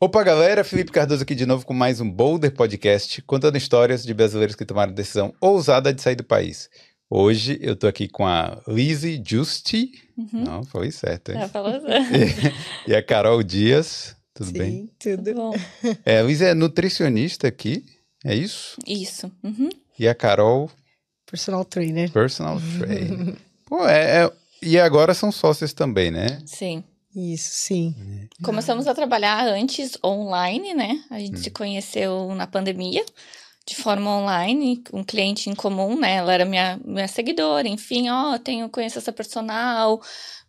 Opa, 0.00 0.22
galera, 0.22 0.62
Felipe 0.62 0.92
Cardoso 0.92 1.22
aqui 1.22 1.34
de 1.34 1.44
novo 1.44 1.66
com 1.66 1.74
mais 1.74 2.00
um 2.00 2.08
Boulder 2.08 2.52
Podcast, 2.54 3.20
contando 3.22 3.56
histórias 3.56 4.04
de 4.04 4.14
brasileiros 4.14 4.54
que 4.54 4.64
tomaram 4.64 4.92
decisão 4.92 5.34
ousada 5.40 5.92
de 5.92 6.00
sair 6.00 6.14
do 6.14 6.22
país. 6.24 6.70
Hoje 7.10 7.58
eu 7.60 7.74
tô 7.74 7.86
aqui 7.86 8.06
com 8.06 8.24
a 8.26 8.60
Lizzie 8.68 9.20
Justi, 9.24 9.90
Uhum. 10.16 10.44
não, 10.44 10.64
foi 10.64 10.90
certo, 10.92 11.30
hein? 11.32 11.38
Tá 11.40 11.48
falando? 11.48 11.86
E, 11.88 12.90
e 12.90 12.94
a 12.94 13.02
Carol 13.02 13.42
Dias, 13.42 14.14
tudo 14.34 14.48
Sim, 14.50 14.58
bem? 14.58 14.90
tudo. 14.98 15.34
Bom, 15.34 15.54
É, 16.04 16.18
a 16.18 16.22
Lizzie 16.22 16.46
é 16.48 16.54
nutricionista 16.54 17.48
aqui, 17.48 17.84
é 18.24 18.34
isso? 18.34 18.76
isso. 18.86 19.32
Uhum. 19.42 19.68
E 19.98 20.06
a 20.06 20.14
Carol, 20.14 20.70
Personal 21.28 21.64
trainer. 21.64 22.10
personal 22.12 22.60
trainer. 22.78 23.36
Pô, 23.66 23.86
é, 23.88 24.24
é- 24.26 24.32
E 24.62 24.78
agora 24.78 25.14
são 25.14 25.30
sócios 25.32 25.72
também, 25.72 26.10
né? 26.10 26.40
Sim. 26.46 26.82
Isso, 27.14 27.50
sim. 27.52 27.94
Começamos 28.42 28.86
a 28.86 28.94
trabalhar 28.94 29.46
antes 29.46 29.98
online, 30.04 30.74
né? 30.74 31.02
A 31.10 31.18
gente 31.18 31.38
Hum. 31.38 31.42
se 31.42 31.50
conheceu 31.50 32.34
na 32.34 32.46
pandemia, 32.46 33.04
de 33.66 33.74
forma 33.74 34.10
online, 34.10 34.82
um 34.92 35.02
cliente 35.02 35.50
em 35.50 35.54
comum, 35.54 35.98
né? 35.98 36.16
Ela 36.16 36.32
era 36.34 36.44
minha, 36.44 36.78
minha 36.84 37.08
seguidora, 37.08 37.66
enfim, 37.68 38.08
ó, 38.08 38.38
tenho, 38.38 38.68
conheço 38.68 38.98
essa 38.98 39.12
personal, 39.12 40.00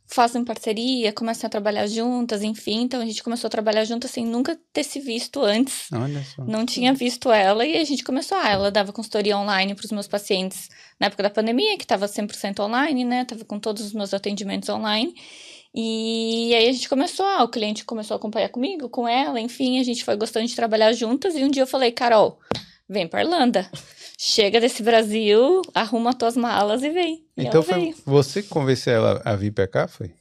fazem 0.06 0.44
parceria, 0.44 1.14
começam 1.14 1.48
a 1.48 1.50
trabalhar 1.50 1.86
juntas, 1.88 2.42
enfim. 2.42 2.82
Então 2.82 3.02
a 3.02 3.06
gente 3.06 3.22
começou 3.24 3.48
a 3.48 3.52
trabalhar 3.52 3.86
juntas 3.86 4.10
sem 4.12 4.26
nunca 4.26 4.58
ter 4.74 4.84
se 4.84 5.00
visto 5.00 5.42
antes. 5.44 5.88
Olha 5.92 6.24
só. 6.24 6.44
Não 6.46 6.66
tinha 6.66 6.94
visto 6.94 7.32
ela 7.32 7.66
e 7.66 7.78
a 7.78 7.84
gente 7.84 8.04
começou. 8.04 8.38
Ah, 8.38 8.50
ela 8.50 8.72
dava 8.72 8.92
consultoria 8.92 9.38
online 9.38 9.76
para 9.76 9.86
os 9.86 9.92
meus 9.92 10.08
pacientes 10.08 10.68
na 11.00 11.08
época 11.08 11.24
da 11.24 11.30
pandemia, 11.30 11.78
que 11.78 11.84
estava 11.84 12.08
100% 12.08 12.60
online, 12.60 13.06
né? 13.06 13.24
Tava 13.26 13.46
com 13.46 13.60
todos 13.60 13.84
os 13.86 13.94
meus 13.94 14.14
atendimentos 14.14 14.68
online. 14.70 15.14
E 15.74 16.54
aí 16.56 16.68
a 16.68 16.72
gente 16.72 16.90
começou, 16.90 17.26
ah, 17.26 17.44
o 17.44 17.48
cliente 17.50 17.86
começou 17.86 18.16
a 18.16 18.18
acompanhar 18.18 18.50
comigo, 18.50 18.90
com 18.90 19.08
ela, 19.08 19.40
enfim, 19.40 19.80
a 19.80 19.84
gente 19.84 20.04
foi 20.04 20.16
gostando 20.16 20.48
de 20.48 20.56
trabalhar 20.56 20.92
juntas. 20.94 21.36
E 21.36 21.44
um 21.44 21.50
dia 21.50 21.64
eu 21.64 21.68
falei, 21.68 21.92
Carol, 21.92 22.40
vem 22.88 23.08
para 23.08 23.22
Irlanda. 23.22 23.70
Chega 24.18 24.60
desse 24.60 24.84
Brasil, 24.84 25.62
arruma 25.74 26.14
tuas 26.14 26.36
malas 26.36 26.84
e 26.84 26.90
vem. 26.90 27.24
E 27.38 27.44
Então 27.46 27.64
foi 27.64 27.76
veio. 27.80 27.96
você 28.06 28.42
que 28.42 28.50
convenceu 28.50 28.94
ela 28.94 29.22
a 29.24 29.36
vir 29.36 29.52
pra 29.52 29.68
cá, 29.68 29.88
foi? 29.88 30.12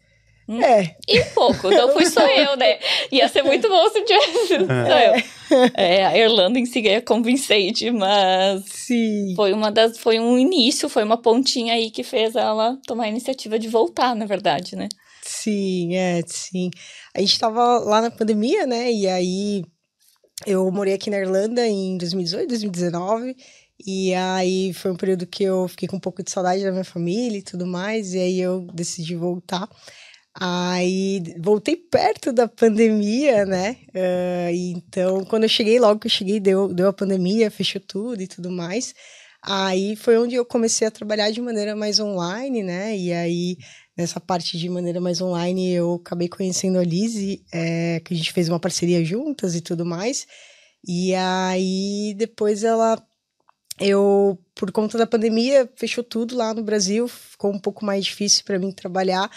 É, 0.51 0.97
E 1.07 1.23
pouco, 1.35 1.71
então 1.71 1.93
fui 1.93 2.07
só 2.07 2.25
eu, 2.33 2.57
né? 2.57 2.79
Ia 3.13 3.29
ser 3.29 3.43
muito 3.43 3.69
bom 3.69 3.87
se 3.91 4.03
tivesse 4.03 4.47
só 4.67 4.99
eu. 4.99 5.71
É, 5.75 6.07
a 6.07 6.17
Irlanda 6.17 6.59
em 6.59 6.65
si 6.65 6.87
é 6.89 7.03
convincente, 7.03 7.91
mas 7.91 8.65
sim. 8.67 9.35
Foi 9.37 9.53
uma 9.53 9.71
das, 9.71 9.99
foi 9.99 10.19
um 10.19 10.39
início, 10.39 10.89
foi 10.89 11.05
uma 11.05 11.19
pontinha 11.19 11.75
aí 11.75 11.91
que 11.91 12.03
fez 12.03 12.35
ela 12.35 12.79
tomar 12.87 13.05
a 13.05 13.09
iniciativa 13.09 13.59
de 13.59 13.69
voltar, 13.69 14.15
na 14.17 14.25
verdade, 14.25 14.75
né? 14.75 14.89
Sim, 15.29 15.95
é, 15.95 16.23
sim. 16.27 16.71
A 17.15 17.21
gente 17.21 17.39
tava 17.39 17.79
lá 17.81 18.01
na 18.01 18.11
pandemia, 18.11 18.67
né? 18.67 18.91
E 18.91 19.07
aí 19.07 19.63
eu 20.47 20.71
morei 20.73 20.95
aqui 20.95 21.11
na 21.11 21.19
Irlanda 21.19 21.67
em 21.67 21.99
2018, 21.99 22.49
2019. 22.49 23.37
E 23.87 24.15
aí 24.15 24.75
foi 24.75 24.91
um 24.93 24.97
período 24.97 25.27
que 25.27 25.45
eu 25.45 25.69
fiquei 25.69 25.89
com 25.89 25.97
um 25.97 26.01
pouco 26.01 26.23
de 26.23 26.31
saudade 26.31 26.65
da 26.65 26.73
minha 26.73 26.85
família 26.85 27.39
e 27.39 27.43
tudo 27.43 27.67
mais. 27.67 28.15
E 28.15 28.19
aí 28.21 28.41
eu 28.41 28.63
decidi 28.75 29.17
voltar. 29.17 29.69
Aí 30.41 31.23
voltei 31.41 31.77
perto 31.77 32.33
da 32.33 32.49
pandemia, 32.49 33.47
né? 33.47 33.77
E 34.53 34.73
então, 34.73 35.25
quando 35.25 35.45
eu 35.45 35.49
cheguei, 35.49 35.79
logo 35.81 36.01
que 36.01 36.07
eu 36.07 36.11
cheguei, 36.11 36.41
deu, 36.41 36.69
deu 36.73 36.89
a 36.89 36.93
pandemia, 36.93 37.51
fechou 37.51 37.81
tudo 37.81 38.23
e 38.23 38.29
tudo 38.29 38.51
mais. 38.51 38.95
Aí 39.43 39.97
foi 39.97 40.19
onde 40.19 40.35
eu 40.35 40.45
comecei 40.45 40.87
a 40.89 40.91
trabalhar 40.91 41.31
de 41.31 41.41
maneira 41.41 41.77
mais 41.77 42.01
online, 42.01 42.63
né? 42.63 42.97
E 42.97 43.13
aí, 43.13 43.57
nessa 43.99 44.21
parte 44.21 44.57
de 44.57 44.69
maneira 44.69 45.01
mais 45.01 45.21
online, 45.21 45.73
eu 45.73 45.95
acabei 45.95 46.29
conhecendo 46.29 46.79
a 46.79 46.85
Lizzie, 46.85 47.45
é, 47.53 48.01
que 48.05 48.15
a 48.15 48.17
gente 48.17 48.33
fez 48.33 48.49
uma 48.49 48.61
parceria 48.61 49.05
juntas 49.05 49.57
e 49.57 49.61
tudo 49.61 49.85
mais. 49.85 50.25
E 50.87 51.13
aí, 51.15 52.15
depois 52.17 52.63
ela. 52.63 53.03
Eu, 53.81 54.39
por 54.55 54.73
conta 54.73 54.99
da 54.99 55.07
pandemia, 55.07 55.71
fechou 55.77 56.03
tudo 56.03 56.37
lá 56.37 56.53
no 56.55 56.63
Brasil, 56.63 57.07
ficou 57.07 57.53
um 57.53 57.59
pouco 57.59 57.85
mais 57.85 58.05
difícil 58.05 58.45
para 58.45 58.59
mim 58.59 58.73
trabalhar. 58.73 59.31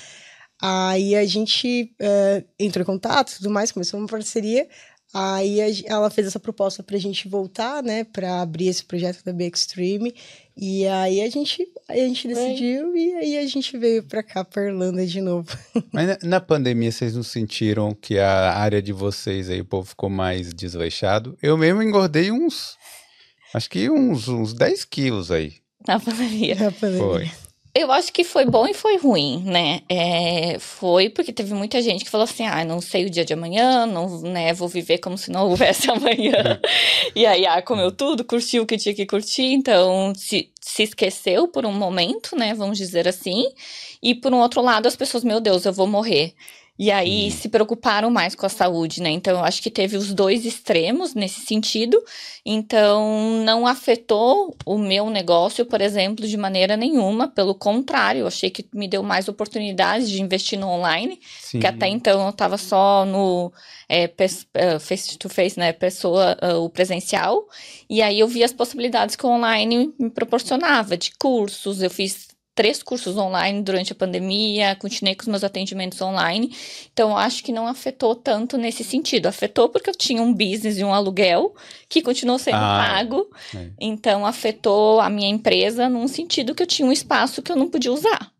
Aí 0.61 1.15
a 1.15 1.25
gente 1.25 1.93
eh, 1.99 2.43
entrou 2.59 2.83
em 2.83 2.85
contato 2.85 3.35
tudo 3.37 3.49
mais, 3.49 3.71
começou 3.71 3.99
uma 3.99 4.07
parceria. 4.07 4.67
Aí 5.13 5.61
a 5.61 5.67
ela 5.85 6.09
fez 6.09 6.27
essa 6.27 6.39
proposta 6.39 6.81
pra 6.81 6.97
gente 6.97 7.27
voltar, 7.27 7.83
né, 7.83 8.03
pra 8.03 8.41
abrir 8.41 8.67
esse 8.67 8.83
projeto 8.83 9.23
da 9.23 9.33
Be 9.33 9.45
Extreme. 9.45 10.13
E 10.63 10.85
aí 10.85 11.21
a 11.21 11.27
gente, 11.27 11.67
a 11.89 11.95
gente 11.95 12.27
decidiu 12.27 12.95
e 12.95 13.15
aí 13.15 13.37
a 13.39 13.47
gente 13.47 13.75
veio 13.79 14.03
pra 14.03 14.21
cá, 14.21 14.45
pra 14.45 14.67
Irlanda 14.67 15.03
de 15.07 15.19
novo. 15.19 15.49
Mas 15.91 16.07
na, 16.07 16.17
na 16.21 16.39
pandemia 16.39 16.91
vocês 16.91 17.15
não 17.15 17.23
sentiram 17.23 17.95
que 17.95 18.19
a 18.19 18.53
área 18.53 18.79
de 18.79 18.93
vocês 18.93 19.49
aí, 19.49 19.59
o 19.59 19.65
povo 19.65 19.89
ficou 19.89 20.07
mais 20.07 20.53
desleixado? 20.53 21.35
Eu 21.41 21.57
mesmo 21.57 21.81
engordei 21.81 22.31
uns, 22.31 22.77
acho 23.55 23.67
que 23.71 23.89
uns, 23.89 24.27
uns 24.27 24.53
10 24.53 24.85
quilos 24.85 25.31
aí. 25.31 25.55
Na 25.87 25.99
pandemia. 25.99 26.53
Na 26.53 26.71
pandemia. 26.71 26.99
Foi. 26.99 27.31
Eu 27.73 27.89
acho 27.89 28.11
que 28.11 28.25
foi 28.25 28.45
bom 28.45 28.67
e 28.67 28.73
foi 28.73 28.97
ruim, 28.97 29.43
né? 29.45 29.81
É, 29.87 30.59
foi 30.59 31.09
porque 31.09 31.31
teve 31.31 31.53
muita 31.53 31.81
gente 31.81 32.03
que 32.03 32.11
falou 32.11 32.25
assim: 32.25 32.45
ah, 32.45 32.65
não 32.65 32.81
sei 32.81 33.05
o 33.05 33.09
dia 33.09 33.23
de 33.23 33.33
amanhã, 33.33 33.85
não, 33.85 34.21
né, 34.23 34.53
vou 34.53 34.67
viver 34.67 34.97
como 34.97 35.17
se 35.17 35.31
não 35.31 35.47
houvesse 35.49 35.89
amanhã. 35.89 36.59
e 37.15 37.25
aí, 37.25 37.45
ah, 37.45 37.61
comeu 37.61 37.89
tudo, 37.89 38.25
curtiu 38.25 38.63
o 38.63 38.65
que 38.65 38.77
tinha 38.77 38.93
que 38.93 39.05
curtir, 39.05 39.53
então 39.53 40.13
se, 40.15 40.51
se 40.59 40.83
esqueceu 40.83 41.47
por 41.47 41.65
um 41.65 41.71
momento, 41.71 42.35
né? 42.35 42.53
Vamos 42.53 42.77
dizer 42.77 43.07
assim. 43.07 43.45
E 44.03 44.15
por 44.15 44.33
um 44.33 44.39
outro 44.41 44.61
lado, 44.61 44.87
as 44.87 44.95
pessoas, 44.97 45.23
meu 45.23 45.39
Deus, 45.39 45.65
eu 45.65 45.71
vou 45.71 45.87
morrer. 45.87 46.33
E 46.79 46.89
aí 46.89 47.27
Hum. 47.27 47.31
se 47.31 47.47
preocuparam 47.49 48.09
mais 48.09 48.33
com 48.33 48.45
a 48.45 48.49
saúde, 48.49 49.01
né? 49.01 49.09
Então 49.11 49.37
eu 49.37 49.43
acho 49.43 49.61
que 49.61 49.69
teve 49.69 49.97
os 49.97 50.13
dois 50.13 50.45
extremos 50.45 51.13
nesse 51.13 51.41
sentido. 51.41 52.01
Então 52.45 53.43
não 53.45 53.67
afetou 53.67 54.55
o 54.65 54.77
meu 54.77 55.09
negócio, 55.09 55.65
por 55.65 55.79
exemplo, 55.79 56.27
de 56.27 56.35
maneira 56.37 56.75
nenhuma. 56.75 57.27
Pelo 57.27 57.53
contrário, 57.53 58.21
eu 58.21 58.27
achei 58.27 58.49
que 58.49 58.67
me 58.73 58.87
deu 58.87 59.03
mais 59.03 59.27
oportunidades 59.27 60.09
de 60.09 60.21
investir 60.21 60.57
no 60.57 60.67
online, 60.67 61.19
Sim. 61.39 61.59
que 61.59 61.67
até 61.67 61.87
então 61.87 62.23
eu 62.23 62.29
estava 62.29 62.57
só 62.57 63.05
no 63.05 63.51
é, 63.87 64.09
é, 64.53 64.79
face 64.79 65.17
to 65.19 65.29
face, 65.29 65.59
né? 65.59 65.73
Pessoa, 65.73 66.37
ah, 66.41 66.57
o 66.57 66.69
presencial. 66.69 67.47
E 67.89 68.01
aí 68.01 68.19
eu 68.19 68.27
vi 68.27 68.43
as 68.43 68.53
possibilidades 68.53 69.15
que 69.15 69.25
o 69.25 69.29
online 69.29 69.93
me 69.99 70.09
proporcionava 70.09 70.97
de 70.97 71.11
cursos. 71.19 71.81
Eu 71.81 71.89
fiz 71.89 72.30
três 72.53 72.83
cursos 72.83 73.17
online 73.17 73.61
durante 73.61 73.91
a 73.93 73.95
pandemia, 73.95 74.75
continuei 74.75 75.15
com 75.15 75.21
os 75.21 75.27
meus 75.27 75.43
atendimentos 75.43 76.01
online. 76.01 76.55
Então, 76.91 77.11
eu 77.11 77.17
acho 77.17 77.43
que 77.43 77.51
não 77.51 77.65
afetou 77.65 78.13
tanto 78.15 78.57
nesse 78.57 78.83
sentido. 78.83 79.27
Afetou 79.27 79.69
porque 79.69 79.89
eu 79.89 79.95
tinha 79.95 80.21
um 80.21 80.33
business 80.33 80.77
e 80.77 80.83
um 80.83 80.93
aluguel 80.93 81.55
que 81.87 82.01
continuou 82.01 82.37
sendo 82.37 82.57
Ah, 82.57 82.85
pago. 82.93 83.27
é. 83.55 83.69
Então, 83.79 84.25
afetou 84.25 84.99
a 84.99 85.09
minha 85.09 85.29
empresa 85.29 85.87
num 85.89 86.07
sentido 86.07 86.53
que 86.53 86.61
eu 86.63 86.67
tinha 86.67 86.87
um 86.87 86.91
espaço 86.91 87.41
que 87.41 87.51
eu 87.51 87.55
não 87.55 87.69
podia 87.69 87.91
usar. 87.91 88.31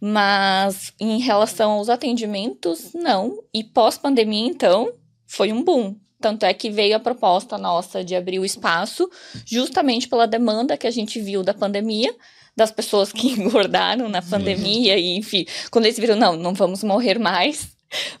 Mas 0.00 0.92
em 0.98 1.20
relação 1.20 1.72
aos 1.72 1.88
atendimentos, 1.88 2.92
não. 2.92 3.38
E 3.54 3.62
pós-pandemia, 3.62 4.46
então, 4.48 4.92
foi 5.26 5.52
um 5.52 5.62
boom. 5.62 5.94
Tanto 6.20 6.44
é 6.44 6.52
que 6.54 6.70
veio 6.70 6.96
a 6.96 7.00
proposta 7.00 7.56
nossa 7.58 8.02
de 8.02 8.14
abrir 8.14 8.38
o 8.38 8.44
espaço, 8.44 9.08
justamente 9.46 10.08
pela 10.08 10.26
demanda 10.26 10.76
que 10.76 10.86
a 10.86 10.90
gente 10.90 11.20
viu 11.20 11.42
da 11.42 11.52
pandemia, 11.54 12.14
das 12.56 12.70
pessoas 12.70 13.12
que 13.12 13.28
engordaram 13.40 14.08
na 14.08 14.20
pandemia, 14.22 14.98
e 14.98 15.16
enfim, 15.16 15.46
quando 15.70 15.86
eles 15.86 15.98
viram, 15.98 16.16
não, 16.16 16.36
não 16.36 16.52
vamos 16.54 16.82
morrer 16.84 17.18
mais, 17.18 17.68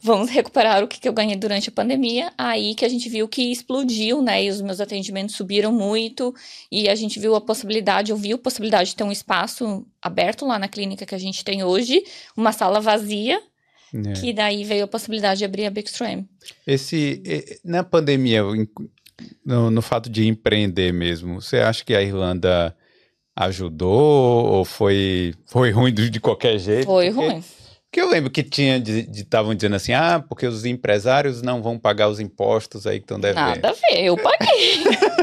vamos 0.02 0.28
recuperar 0.30 0.82
o 0.84 0.88
que 0.88 1.08
eu 1.08 1.12
ganhei 1.12 1.36
durante 1.36 1.68
a 1.70 1.72
pandemia, 1.72 2.30
aí 2.36 2.74
que 2.74 2.84
a 2.84 2.88
gente 2.88 3.08
viu 3.08 3.26
que 3.26 3.50
explodiu, 3.50 4.20
né, 4.22 4.44
e 4.44 4.50
os 4.50 4.60
meus 4.60 4.80
atendimentos 4.80 5.34
subiram 5.34 5.72
muito, 5.72 6.34
e 6.70 6.88
a 6.88 6.94
gente 6.94 7.18
viu 7.18 7.34
a 7.34 7.40
possibilidade, 7.40 8.10
eu 8.10 8.16
vi 8.16 8.32
a 8.32 8.38
possibilidade 8.38 8.90
de 8.90 8.96
ter 8.96 9.04
um 9.04 9.12
espaço 9.12 9.86
aberto 10.02 10.46
lá 10.46 10.58
na 10.58 10.68
clínica 10.68 11.06
que 11.06 11.14
a 11.14 11.18
gente 11.18 11.42
tem 11.44 11.62
hoje, 11.64 12.02
uma 12.36 12.52
sala 12.52 12.80
vazia, 12.80 13.40
É. 13.94 14.12
que 14.14 14.32
daí 14.32 14.64
veio 14.64 14.84
a 14.84 14.88
possibilidade 14.88 15.38
de 15.38 15.44
abrir 15.44 15.66
a 15.66 15.70
Big. 15.70 15.86
Esse, 16.66 17.22
na 17.64 17.84
pandemia, 17.84 18.40
em- 18.40 18.66
no, 19.44 19.70
no 19.70 19.82
fato 19.82 20.08
de 20.08 20.26
empreender 20.26 20.92
mesmo, 20.92 21.40
você 21.40 21.58
acha 21.58 21.84
que 21.84 21.94
a 21.94 22.02
Irlanda 22.02 22.74
ajudou 23.36 24.46
ou 24.46 24.64
foi, 24.64 25.34
foi 25.46 25.70
ruim 25.70 25.92
de 25.92 26.20
qualquer 26.20 26.58
jeito? 26.58 26.86
Foi 26.86 27.10
Porque- 27.10 27.28
ruim. 27.28 27.44
Porque 27.92 28.00
eu 28.00 28.08
lembro 28.08 28.30
que 28.30 28.42
tinha 28.42 28.78
estavam 28.78 29.54
dizendo 29.54 29.76
assim, 29.76 29.92
ah, 29.92 30.24
porque 30.26 30.46
os 30.46 30.64
empresários 30.64 31.42
não 31.42 31.62
vão 31.62 31.78
pagar 31.78 32.08
os 32.08 32.20
impostos 32.20 32.86
aí 32.86 32.98
que 32.98 33.04
estão 33.04 33.20
devendo. 33.20 33.44
Nada 33.48 33.68
a 33.68 33.72
ver, 33.72 34.04
eu 34.04 34.16
paguei. 34.16 34.82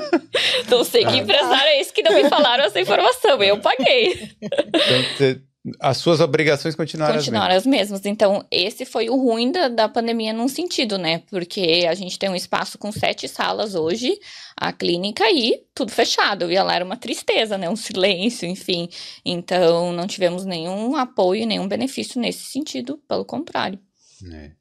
Não 0.70 0.84
sei 0.84 1.04
que 1.04 1.18
empresário 1.18 1.68
é 1.68 1.82
esse 1.82 1.92
que 1.92 2.04
não 2.04 2.14
me 2.14 2.30
falaram 2.30 2.64
essa 2.64 2.80
informação, 2.80 3.42
eu 3.42 3.60
paguei. 3.60 4.30
Então, 4.40 5.42
as 5.80 5.98
suas 5.98 6.20
obrigações 6.20 6.76
continuaram, 6.76 7.16
Continuaram 7.16 7.56
as 7.56 7.66
mesmas. 7.66 8.06
Então, 8.06 8.46
esse 8.50 8.86
foi 8.86 9.10
o 9.10 9.16
ruim 9.16 9.52
da, 9.52 9.68
da 9.68 9.90
pandemia 9.90 10.34
num 10.34 10.48
sentido, 10.48 10.98
né? 10.98 11.24
Porque 11.30 11.86
a 11.90 11.94
gente 11.94 12.18
tem 12.18 12.30
um 12.30 12.36
espaço 12.36 12.78
com 12.78 12.92
sete 12.92 13.28
salas 13.28 13.76
hoje, 13.76 14.20
a 14.56 14.72
clínica 14.72 15.24
aí, 15.24 15.64
tudo 15.74 15.92
fechado. 15.92 16.52
E 16.52 16.56
ela 16.56 16.74
era 16.74 16.86
uma 16.86 16.98
tristeza, 16.98 17.58
né? 17.58 17.70
Um 17.70 17.76
silêncio, 17.76 18.48
enfim. 18.48 18.90
Então, 19.26 19.92
não 19.94 20.08
tivemos 20.08 20.46
nenhum 20.46 20.96
apoio, 20.96 21.46
nenhum 21.46 21.68
benefício 21.68 22.20
nesse 22.20 22.46
sentido, 22.46 22.98
pelo 23.08 23.26
contrário. 23.26 23.80
as 24.16 24.22
mesmas. 24.22 24.52
É. 24.56 24.60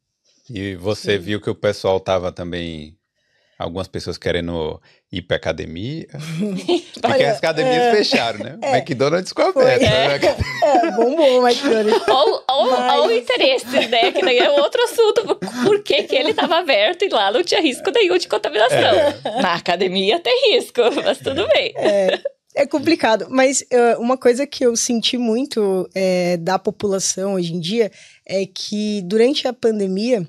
E 0.50 0.74
você 0.76 1.18
Sim. 1.18 1.24
viu 1.24 1.40
que 1.40 1.50
o 1.50 1.54
pessoal 1.54 2.00
tava 2.00 2.32
também 2.32 2.96
algumas 3.58 3.88
pessoas 3.88 4.16
querendo 4.16 4.80
ir 5.10 5.22
pra 5.22 5.36
academia. 5.36 6.06
Porque 7.00 7.24
as 7.24 7.38
academias 7.38 7.76
é, 7.76 7.96
fecharam, 7.96 8.38
né? 8.40 8.58
É, 8.62 8.78
McDonald's 8.78 9.30
ficou 9.30 9.46
aberto. 9.46 9.82
É, 9.82 10.18
né? 10.18 10.36
é, 10.62 10.90
bombom 10.92 11.40
o 11.40 11.48
McDonald's. 11.48 12.08
Ou, 12.08 12.44
ou, 12.48 12.70
Mas... 12.70 13.00
ou 13.00 13.12
interesse, 13.12 13.88
né? 13.88 14.12
Que 14.12 14.22
daí 14.22 14.38
é 14.38 14.50
outro 14.50 14.82
assunto. 14.84 15.36
Por 15.64 15.82
que, 15.82 16.02
que 16.04 16.14
ele 16.14 16.30
estava 16.30 16.58
aberto 16.58 17.04
e 17.04 17.08
lá 17.08 17.32
não 17.32 17.42
tinha 17.42 17.60
risco 17.60 17.90
nenhum 17.90 18.18
de 18.18 18.28
contaminação? 18.28 18.78
É. 18.78 19.42
Na 19.42 19.54
academia 19.54 20.20
tem 20.20 20.54
risco, 20.54 20.80
mas 21.04 21.18
tudo 21.18 21.46
bem. 21.48 21.72
É. 21.76 22.20
É 22.54 22.66
complicado, 22.66 23.28
mas 23.30 23.60
uh, 23.60 24.00
uma 24.00 24.16
coisa 24.16 24.44
que 24.44 24.66
eu 24.66 24.74
senti 24.74 25.16
muito 25.16 25.88
é, 25.94 26.36
da 26.38 26.58
população 26.58 27.34
hoje 27.34 27.54
em 27.54 27.60
dia 27.60 27.88
é 28.26 28.44
que 28.46 29.00
durante 29.02 29.46
a 29.46 29.52
pandemia 29.52 30.26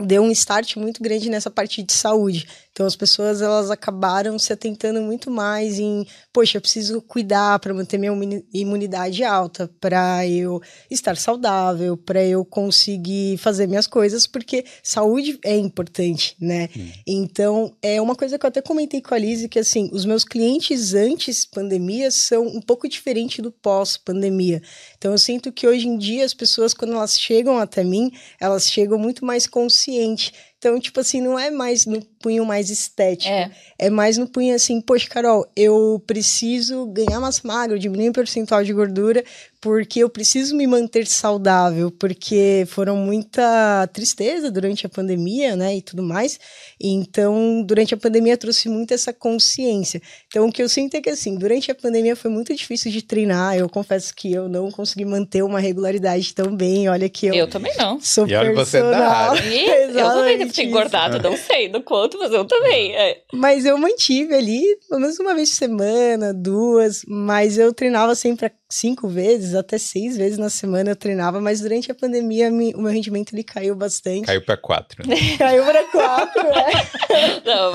deu 0.00 0.22
um 0.22 0.30
start 0.30 0.76
muito 0.76 1.02
grande 1.02 1.28
nessa 1.28 1.50
parte 1.50 1.82
de 1.82 1.92
saúde. 1.92 2.46
Então 2.78 2.86
as 2.86 2.94
pessoas 2.94 3.42
elas 3.42 3.72
acabaram 3.72 4.38
se 4.38 4.52
atentando 4.52 5.02
muito 5.02 5.32
mais 5.32 5.80
em, 5.80 6.06
poxa, 6.32 6.58
eu 6.58 6.60
preciso 6.60 7.02
cuidar 7.02 7.58
para 7.58 7.74
manter 7.74 7.98
minha 7.98 8.12
imunidade 8.54 9.24
alta, 9.24 9.68
para 9.80 10.24
eu 10.28 10.62
estar 10.88 11.16
saudável, 11.16 11.96
para 11.96 12.24
eu 12.24 12.44
conseguir 12.44 13.36
fazer 13.38 13.66
minhas 13.66 13.88
coisas, 13.88 14.28
porque 14.28 14.64
saúde 14.80 15.40
é 15.44 15.56
importante, 15.56 16.36
né? 16.40 16.68
Hum. 16.76 16.88
Então, 17.04 17.76
é 17.82 18.00
uma 18.00 18.14
coisa 18.14 18.38
que 18.38 18.46
eu 18.46 18.48
até 18.48 18.62
comentei 18.62 19.02
com 19.02 19.12
a 19.12 19.18
Lise 19.18 19.48
que 19.48 19.58
assim, 19.58 19.90
os 19.92 20.04
meus 20.04 20.22
clientes 20.22 20.94
antes 20.94 21.44
pandemia 21.44 22.12
são 22.12 22.46
um 22.46 22.60
pouco 22.60 22.88
diferente 22.88 23.42
do 23.42 23.50
pós 23.50 23.96
pandemia. 23.96 24.62
Então 24.96 25.10
eu 25.10 25.18
sinto 25.18 25.50
que 25.50 25.66
hoje 25.66 25.88
em 25.88 25.98
dia 25.98 26.24
as 26.24 26.32
pessoas 26.32 26.72
quando 26.72 26.94
elas 26.94 27.18
chegam 27.18 27.58
até 27.58 27.82
mim, 27.82 28.12
elas 28.40 28.70
chegam 28.70 29.00
muito 29.00 29.24
mais 29.24 29.48
conscientes 29.48 30.32
então, 30.58 30.80
tipo 30.80 30.98
assim, 30.98 31.20
não 31.20 31.38
é 31.38 31.52
mais 31.52 31.86
no 31.86 32.02
punho 32.20 32.44
mais 32.44 32.70
estético. 32.70 33.32
É. 33.32 33.50
é 33.78 33.90
mais 33.90 34.18
no 34.18 34.26
punho 34.26 34.54
assim, 34.54 34.80
poxa, 34.80 35.08
Carol, 35.08 35.46
eu 35.56 36.02
preciso 36.06 36.86
ganhar 36.86 37.20
massa 37.20 37.40
magra, 37.44 37.78
diminuir 37.78 38.10
o 38.10 38.12
percentual 38.12 38.64
de 38.64 38.72
gordura, 38.72 39.24
porque 39.60 40.00
eu 40.00 40.08
preciso 40.08 40.54
me 40.54 40.66
manter 40.66 41.06
saudável, 41.06 41.90
porque 41.90 42.64
foram 42.68 42.96
muita 42.96 43.88
tristeza 43.92 44.50
durante 44.50 44.86
a 44.86 44.88
pandemia, 44.88 45.56
né, 45.56 45.76
e 45.76 45.82
tudo 45.82 46.02
mais. 46.02 46.38
Então, 46.80 47.62
durante 47.64 47.92
a 47.92 47.96
pandemia 47.96 48.36
trouxe 48.36 48.68
muito 48.68 48.94
essa 48.94 49.12
consciência. 49.12 50.00
Então, 50.28 50.46
o 50.46 50.52
que 50.52 50.62
eu 50.62 50.68
sinto 50.68 50.94
é 50.94 51.00
que 51.00 51.10
assim, 51.10 51.36
durante 51.36 51.70
a 51.70 51.74
pandemia 51.74 52.14
foi 52.14 52.30
muito 52.30 52.54
difícil 52.54 52.92
de 52.92 53.02
treinar. 53.02 53.56
Eu 53.56 53.68
confesso 53.68 54.14
que 54.14 54.32
eu 54.32 54.48
não 54.48 54.70
consegui 54.70 55.04
manter 55.04 55.42
uma 55.42 55.58
regularidade 55.58 56.32
tão 56.34 56.54
bem. 56.54 56.88
Olha 56.88 57.08
que 57.08 57.26
eu 57.26 57.34
Eu 57.34 57.48
também 57.48 57.74
não. 57.76 58.00
Sou 58.00 58.26
e 58.28 58.34
olha 58.34 58.54
você 58.54 58.80
da 58.80 59.08
área. 59.08 59.88
eu 59.88 60.08
também 60.08 60.38
devo 60.38 60.52
ter 60.52 60.64
engordado, 60.64 61.20
não 61.20 61.36
sei 61.36 61.68
do 61.68 61.82
quanto, 61.82 62.07
mas 62.16 62.32
eu 62.32 62.44
também. 62.44 62.94
É. 62.94 63.22
Mas 63.32 63.64
eu 63.64 63.76
mantive 63.76 64.34
ali, 64.34 64.62
pelo 64.88 65.00
menos 65.00 65.18
uma 65.18 65.34
vez 65.34 65.50
por 65.50 65.56
semana, 65.56 66.32
duas, 66.32 67.02
mas 67.06 67.58
eu 67.58 67.72
treinava 67.72 68.14
sempre 68.14 68.50
cinco 68.70 69.08
vezes, 69.08 69.54
até 69.54 69.78
seis 69.78 70.16
vezes 70.16 70.36
na 70.36 70.50
semana 70.50 70.90
eu 70.90 70.96
treinava, 70.96 71.40
mas 71.40 71.60
durante 71.60 71.90
a 71.90 71.94
pandemia 71.94 72.50
o 72.50 72.82
meu 72.82 72.92
rendimento 72.92 73.34
ele 73.34 73.42
caiu 73.42 73.74
bastante. 73.74 74.26
Caiu 74.26 74.44
para 74.44 74.56
quatro. 74.56 75.08
Né? 75.08 75.16
caiu 75.38 75.64
para 75.64 75.84
quatro, 75.84 76.40
é. 76.40 77.40
Não, 77.44 77.72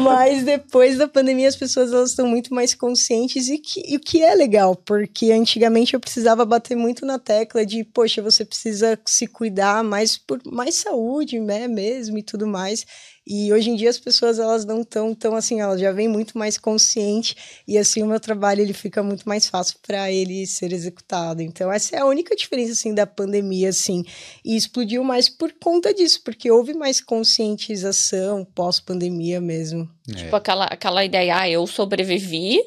mas... 0.00 0.44
depois 0.44 0.98
da 0.98 1.08
pandemia 1.08 1.48
as 1.48 1.56
pessoas 1.56 1.92
elas 1.92 2.10
estão 2.10 2.26
muito 2.26 2.52
mais 2.54 2.74
conscientes 2.74 3.48
e, 3.48 3.58
que, 3.58 3.82
e 3.86 3.96
o 3.96 4.00
que 4.00 4.22
é 4.22 4.34
legal, 4.34 4.76
porque 4.76 5.32
antigamente 5.32 5.94
eu 5.94 6.00
precisava 6.00 6.44
bater 6.44 6.76
muito 6.76 7.06
na 7.06 7.18
tecla 7.18 7.64
de, 7.64 7.82
poxa, 7.82 8.20
você 8.20 8.44
precisa 8.44 8.98
se 9.06 9.26
cuidar 9.26 9.82
mais 9.82 10.18
por 10.18 10.40
mais 10.44 10.74
saúde, 10.74 11.40
né, 11.40 11.66
mesmo 11.66 12.18
e 12.18 12.22
tudo 12.22 12.46
mais. 12.46 12.84
E 13.26 13.52
hoje 13.52 13.70
em 13.70 13.76
dia 13.76 13.88
as 13.88 13.98
pessoas 13.98 14.38
elas 14.38 14.64
não 14.64 14.82
estão 14.82 15.14
tão 15.14 15.34
assim, 15.34 15.60
elas 15.60 15.80
já 15.80 15.90
vêm 15.92 16.06
muito 16.06 16.36
mais 16.36 16.58
consciente 16.58 17.34
e 17.66 17.78
assim 17.78 18.02
o 18.02 18.06
meu 18.06 18.20
trabalho 18.20 18.60
ele 18.60 18.74
fica 18.74 19.02
muito 19.02 19.26
mais 19.26 19.46
fácil 19.46 19.78
para 19.86 20.12
ele 20.12 20.46
ser 20.46 20.72
executado. 20.72 21.40
Então 21.40 21.72
essa 21.72 21.96
é 21.96 22.00
a 22.00 22.06
única 22.06 22.36
diferença 22.36 22.72
assim 22.72 22.94
da 22.94 23.06
pandemia 23.06 23.70
assim. 23.70 24.04
E 24.44 24.56
explodiu 24.56 25.02
mais 25.02 25.28
por 25.28 25.52
conta 25.52 25.94
disso, 25.94 26.20
porque 26.22 26.50
houve 26.50 26.74
mais 26.74 27.00
conscientização 27.00 28.44
pós-pandemia 28.44 29.40
mesmo. 29.40 29.88
É. 30.10 30.14
Tipo 30.14 30.36
aquela 30.36 30.64
aquela 30.66 31.04
ideia, 31.04 31.38
ah, 31.38 31.48
eu 31.48 31.66
sobrevivi, 31.66 32.62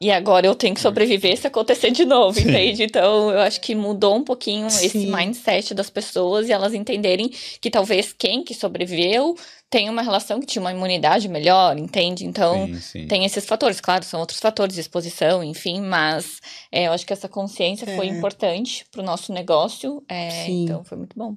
e 0.00 0.10
agora 0.10 0.46
eu 0.46 0.54
tenho 0.54 0.74
que 0.74 0.80
sobreviver 0.80 1.36
se 1.36 1.46
acontecer 1.46 1.90
de 1.90 2.06
novo, 2.06 2.40
Sim. 2.40 2.48
entende? 2.48 2.84
Então, 2.84 3.30
eu 3.30 3.40
acho 3.40 3.60
que 3.60 3.74
mudou 3.74 4.16
um 4.16 4.24
pouquinho 4.24 4.70
Sim. 4.70 4.86
esse 4.86 5.06
mindset 5.06 5.74
das 5.74 5.90
pessoas 5.90 6.48
e 6.48 6.52
elas 6.52 6.72
entenderem 6.72 7.28
que 7.60 7.70
talvez 7.70 8.12
quem 8.12 8.42
que 8.42 8.54
sobreviveu 8.54 9.36
tem 9.68 9.90
uma 9.90 10.00
relação 10.00 10.40
que 10.40 10.46
tinha 10.46 10.60
uma 10.60 10.72
imunidade 10.72 11.28
melhor, 11.28 11.78
entende? 11.78 12.24
Então, 12.24 12.68
sim. 12.80 13.06
tem 13.06 13.26
esses 13.26 13.44
fatores. 13.44 13.80
Claro, 13.80 14.02
são 14.02 14.18
outros 14.18 14.40
fatores, 14.40 14.78
exposição, 14.78 15.44
enfim, 15.44 15.82
mas 15.82 16.40
é, 16.72 16.86
eu 16.88 16.92
acho 16.92 17.06
que 17.06 17.12
essa 17.12 17.28
consciência 17.28 17.88
é. 17.88 17.94
foi 17.94 18.06
importante 18.06 18.86
para 18.90 19.02
o 19.02 19.04
nosso 19.04 19.32
negócio, 19.32 20.02
é, 20.08 20.48
então 20.48 20.82
foi 20.82 20.96
muito 20.96 21.16
bom. 21.16 21.36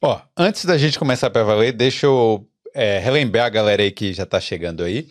Ó, 0.00 0.18
antes 0.36 0.64
da 0.64 0.78
gente 0.78 0.98
começar 0.98 1.28
para 1.28 1.44
valer, 1.44 1.72
deixa 1.72 2.06
eu 2.06 2.46
é, 2.74 2.98
relembrar 2.98 3.46
a 3.46 3.50
galera 3.50 3.82
aí 3.82 3.90
que 3.90 4.12
já 4.12 4.26
tá 4.26 4.40
chegando 4.40 4.82
aí, 4.82 5.08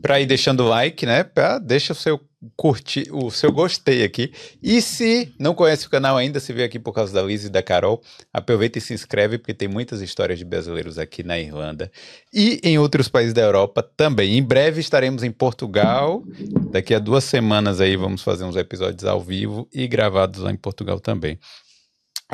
para 0.00 0.20
ir 0.20 0.26
deixando 0.26 0.64
o 0.64 0.68
like, 0.68 1.04
né? 1.06 1.24
Pra, 1.24 1.58
deixa 1.58 1.92
o 1.92 1.96
seu 1.96 2.20
curtir, 2.56 3.08
o 3.12 3.30
seu 3.30 3.52
gostei 3.52 4.02
aqui. 4.02 4.32
E 4.62 4.82
se 4.82 5.32
não 5.38 5.54
conhece 5.54 5.86
o 5.86 5.90
canal 5.90 6.16
ainda, 6.16 6.40
se 6.40 6.52
veio 6.52 6.66
aqui 6.66 6.78
por 6.78 6.92
causa 6.92 7.12
da 7.12 7.22
Liz 7.22 7.44
e 7.44 7.48
da 7.48 7.62
Carol, 7.62 8.02
aproveita 8.32 8.78
e 8.78 8.80
se 8.80 8.92
inscreve, 8.92 9.38
porque 9.38 9.54
tem 9.54 9.68
muitas 9.68 10.00
histórias 10.00 10.38
de 10.38 10.44
brasileiros 10.44 10.98
aqui 10.98 11.22
na 11.22 11.38
Irlanda 11.38 11.90
e 12.32 12.60
em 12.64 12.78
outros 12.78 13.08
países 13.08 13.32
da 13.32 13.42
Europa 13.42 13.82
também. 13.82 14.36
Em 14.36 14.42
breve 14.42 14.80
estaremos 14.80 15.22
em 15.22 15.30
Portugal. 15.30 16.24
Daqui 16.70 16.94
a 16.94 16.98
duas 16.98 17.24
semanas 17.24 17.80
aí 17.80 17.96
vamos 17.96 18.22
fazer 18.22 18.44
uns 18.44 18.56
episódios 18.56 19.04
ao 19.04 19.20
vivo 19.20 19.68
e 19.72 19.86
gravados 19.86 20.40
lá 20.40 20.50
em 20.50 20.56
Portugal 20.56 20.98
também. 20.98 21.38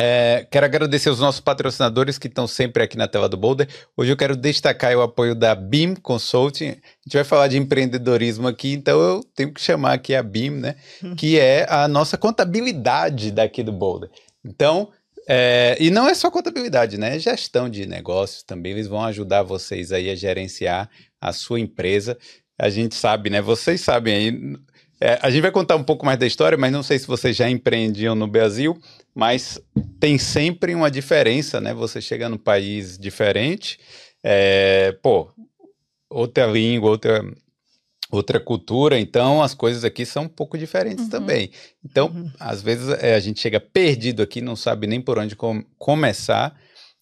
É, 0.01 0.47
quero 0.49 0.65
agradecer 0.65 1.11
os 1.11 1.19
nossos 1.19 1.41
patrocinadores 1.41 2.19
que 2.19 2.29
estão 2.29 2.47
sempre 2.47 2.85
aqui 2.85 2.97
na 2.97 3.09
tela 3.09 3.29
do 3.29 3.37
Boulder. 3.37 3.69
Hoje 3.97 4.13
eu 4.13 4.17
quero 4.17 4.37
destacar 4.37 4.97
o 4.97 5.03
apoio 5.03 5.35
da 5.35 5.57
BIM 5.57 5.97
Consulting. 5.97 6.69
A 6.69 6.71
gente 7.05 7.15
vai 7.15 7.25
falar 7.25 7.49
de 7.49 7.59
empreendedorismo 7.59 8.47
aqui, 8.47 8.73
então 8.73 9.01
eu 9.01 9.25
tenho 9.35 9.53
que 9.53 9.61
chamar 9.61 9.95
aqui 9.95 10.15
a 10.15 10.23
BIM, 10.23 10.51
né? 10.51 10.77
Hum. 11.03 11.15
Que 11.19 11.41
é 11.41 11.67
a 11.69 11.89
nossa 11.89 12.17
contabilidade 12.17 13.33
daqui 13.33 13.61
do 13.65 13.73
Boulder. 13.73 14.09
Então, 14.45 14.89
é, 15.29 15.77
e 15.81 15.91
não 15.91 16.09
é 16.09 16.15
só 16.15 16.31
contabilidade, 16.31 16.97
né? 16.97 17.17
É 17.17 17.19
gestão 17.19 17.69
de 17.69 17.85
negócios 17.85 18.45
também. 18.45 18.73
Eles 18.73 18.87
vão 18.87 19.03
ajudar 19.05 19.43
vocês 19.43 19.91
aí 19.91 20.09
a 20.11 20.15
gerenciar 20.15 20.89
a 21.21 21.33
sua 21.33 21.59
empresa. 21.59 22.17
A 22.57 22.71
gente 22.71 22.95
sabe, 22.95 23.31
né? 23.31 23.43
Vocês 23.43 23.81
sabem 23.81 24.15
aí. 24.15 24.57
É, 25.01 25.19
a 25.23 25.31
gente 25.31 25.43
vai 25.43 25.51
contar 25.53 25.77
um 25.77 25.85
pouco 25.85 26.05
mais 26.05 26.19
da 26.19 26.27
história, 26.27 26.59
mas 26.59 26.73
não 26.73 26.83
sei 26.83 26.99
se 26.99 27.07
vocês 27.07 27.37
já 27.37 27.49
empreendiam 27.49 28.15
no 28.15 28.27
Brasil 28.27 28.81
mas 29.19 29.61
tem 29.99 30.17
sempre 30.17 30.77
uma 30.77 30.89
diferença, 30.89 31.61
né? 31.61 31.75
Você 31.75 32.01
chega 32.01 32.29
num 32.29 32.39
país 32.39 32.97
diferente, 32.97 33.77
é, 34.23 34.93
pô, 35.03 35.29
outra 36.09 36.47
língua, 36.47 36.91
outra, 36.91 37.25
outra 38.13 38.39
cultura, 38.39 38.97
então 38.97 39.43
as 39.43 39.55
coisas 39.55 39.83
aqui 39.83 40.07
são 40.07 40.23
um 40.23 40.29
pouco 40.29 40.57
diferentes 40.57 41.07
uhum. 41.07 41.11
também. 41.11 41.51
Então, 41.85 42.13
uhum. 42.15 42.31
às 42.39 42.63
vezes 42.63 42.91
é, 43.03 43.17
a 43.17 43.19
gente 43.19 43.41
chega 43.41 43.59
perdido 43.59 44.23
aqui, 44.23 44.41
não 44.41 44.55
sabe 44.55 44.87
nem 44.87 45.01
por 45.01 45.19
onde 45.19 45.35
com, 45.35 45.65
começar. 45.77 46.57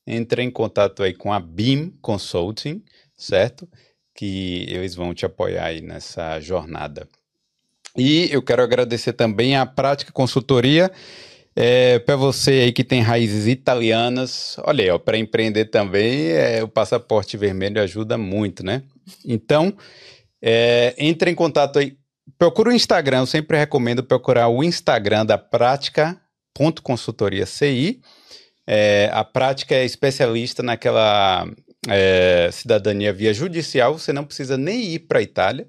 Entra 0.07 0.43
em 0.43 0.51
contato 0.51 1.03
aí 1.03 1.13
com 1.13 1.35
a 1.35 1.39
BIM 1.39 1.91
Consulting, 2.01 2.83
certo? 3.15 3.69
Que 4.15 4.65
eles 4.71 4.95
vão 4.95 5.13
te 5.13 5.27
apoiar 5.27 5.67
aí 5.67 5.83
nessa 5.83 6.41
jornada. 6.41 7.07
E 7.97 8.29
eu 8.31 8.43
quero 8.43 8.63
agradecer 8.63 9.13
também 9.13 9.57
a 9.57 9.65
Prática 9.65 10.13
Consultoria, 10.13 10.91
é, 11.59 11.99
para 12.01 12.17
você 12.17 12.51
aí 12.51 12.73
que 12.73 12.85
tem 12.85 13.01
raízes 13.01 13.47
italianas, 13.47 14.59
olha 14.63 14.93
aí, 14.93 14.99
para 14.99 15.17
empreender 15.17 15.65
também, 15.67 16.27
é, 16.27 16.63
o 16.63 16.69
passaporte 16.69 17.39
vermelho 17.39 17.81
ajuda 17.81 18.19
muito, 18.19 18.63
né? 18.63 18.83
Então, 19.25 19.73
é, 20.43 20.95
entre 20.99 21.31
em 21.31 21.35
contato 21.35 21.79
aí. 21.79 21.97
Procura 22.39 22.69
o 22.69 22.73
Instagram, 22.73 23.21
eu 23.21 23.27
sempre 23.27 23.57
recomendo 23.57 24.05
procurar 24.05 24.49
o 24.49 24.63
Instagram 24.63 25.25
da 25.25 25.39
Prática.consultoria 25.39 27.47
CI. 27.47 28.03
É, 28.67 29.09
a 29.13 29.25
prática 29.25 29.75
é 29.75 29.85
especialista 29.85 30.63
naquela 30.63 31.49
cidadania 32.53 33.13
via 33.13 33.33
judicial, 33.33 33.97
você 33.97 34.13
não 34.13 34.25
precisa 34.25 34.59
nem 34.59 34.95
ir 34.95 34.99
para 34.99 35.21
a 35.21 35.23
Itália. 35.23 35.69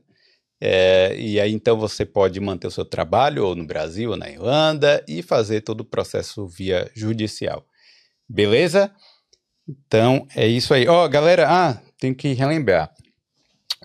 É, 0.60 1.16
e 1.18 1.40
aí 1.40 1.54
então 1.54 1.78
você 1.78 2.04
pode 2.04 2.40
manter 2.40 2.68
o 2.68 2.72
seu 2.72 2.84
trabalho 2.84 3.46
ou 3.46 3.56
no 3.56 3.66
Brasil 3.66 4.12
ou 4.12 4.18
na 4.18 4.30
Irlanda 4.30 5.04
e 5.08 5.22
fazer 5.22 5.62
todo 5.62 5.82
o 5.82 5.86
processo 5.86 6.48
via 6.48 6.90
judicial. 6.96 7.66
Beleza? 8.28 8.92
Então 9.68 10.28
é 10.36 10.48
isso 10.48 10.74
aí. 10.74 10.88
Ó, 10.88 11.06
oh, 11.06 11.10
galera, 11.10 11.48
ah, 11.50 11.82
tenho 12.00 12.16
que 12.16 12.34
relembrar. 12.34 12.92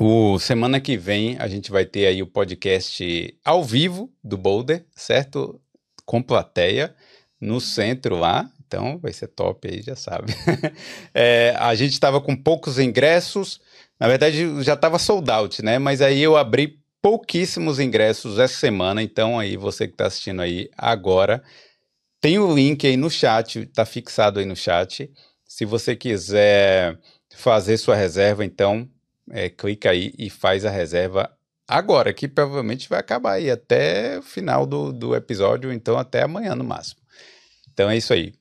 O 0.00 0.38
semana 0.38 0.80
que 0.80 0.96
vem 0.96 1.36
a 1.38 1.46
gente 1.46 1.70
vai 1.70 1.84
ter 1.84 2.06
aí 2.06 2.22
o 2.22 2.26
podcast 2.26 3.38
ao 3.44 3.62
vivo 3.62 4.10
do 4.24 4.38
Boulder, 4.38 4.86
certo? 4.94 5.60
Com 6.06 6.22
plateia 6.22 6.94
no 7.40 7.60
centro 7.60 8.16
lá. 8.16 8.50
Então 8.66 8.98
vai 8.98 9.12
ser 9.12 9.26
top 9.28 9.68
aí, 9.68 9.82
já 9.82 9.94
sabe. 9.94 10.32
é, 11.12 11.54
a 11.58 11.74
gente 11.74 11.92
estava 11.92 12.20
com 12.22 12.34
poucos 12.34 12.78
ingressos, 12.78 13.60
na 13.98 14.08
verdade 14.08 14.62
já 14.62 14.74
estava 14.74 14.98
sold 14.98 15.30
out, 15.30 15.62
né? 15.62 15.78
Mas 15.78 16.00
aí 16.00 16.20
eu 16.20 16.36
abri 16.36 16.78
pouquíssimos 17.00 17.80
ingressos 17.80 18.38
essa 18.38 18.54
semana, 18.54 19.02
então 19.02 19.38
aí 19.38 19.56
você 19.56 19.86
que 19.86 19.94
está 19.94 20.06
assistindo 20.06 20.40
aí 20.40 20.70
agora, 20.76 21.42
tem 22.20 22.38
o 22.38 22.54
link 22.54 22.86
aí 22.86 22.96
no 22.96 23.10
chat, 23.10 23.66
tá 23.66 23.84
fixado 23.84 24.38
aí 24.38 24.46
no 24.46 24.54
chat. 24.54 25.10
Se 25.44 25.64
você 25.64 25.96
quiser 25.96 26.96
fazer 27.34 27.76
sua 27.76 27.96
reserva, 27.96 28.44
então 28.44 28.88
é, 29.30 29.48
clica 29.48 29.90
aí 29.90 30.12
e 30.16 30.30
faz 30.30 30.64
a 30.64 30.70
reserva 30.70 31.30
agora, 31.66 32.12
que 32.12 32.28
provavelmente 32.28 32.88
vai 32.88 33.00
acabar 33.00 33.32
aí 33.32 33.50
até 33.50 34.18
o 34.18 34.22
final 34.22 34.66
do, 34.66 34.92
do 34.92 35.16
episódio, 35.16 35.72
então 35.72 35.98
até 35.98 36.22
amanhã 36.22 36.54
no 36.54 36.64
máximo. 36.64 37.00
Então 37.72 37.90
é 37.90 37.96
isso 37.96 38.12
aí. 38.12 38.34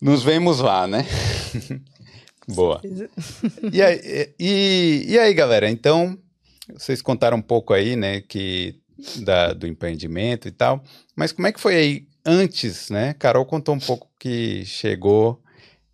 Nos 0.00 0.22
vemos 0.22 0.60
lá, 0.60 0.86
né? 0.86 1.04
Boa. 2.54 2.80
E 3.72 3.82
aí, 3.82 4.34
e, 4.38 5.04
e 5.08 5.18
aí, 5.18 5.34
galera? 5.34 5.68
Então, 5.68 6.18
vocês 6.72 7.02
contaram 7.02 7.36
um 7.36 7.42
pouco 7.42 7.72
aí, 7.72 7.96
né, 7.96 8.20
que 8.20 8.80
da, 9.22 9.52
do 9.52 9.66
empreendimento 9.66 10.46
e 10.46 10.50
tal, 10.50 10.82
mas 11.16 11.32
como 11.32 11.46
é 11.46 11.52
que 11.52 11.60
foi 11.60 11.74
aí 11.76 12.06
antes, 12.24 12.90
né? 12.90 13.14
Carol 13.18 13.46
contou 13.46 13.74
um 13.74 13.78
pouco 13.78 14.08
que 14.18 14.64
chegou, 14.66 15.40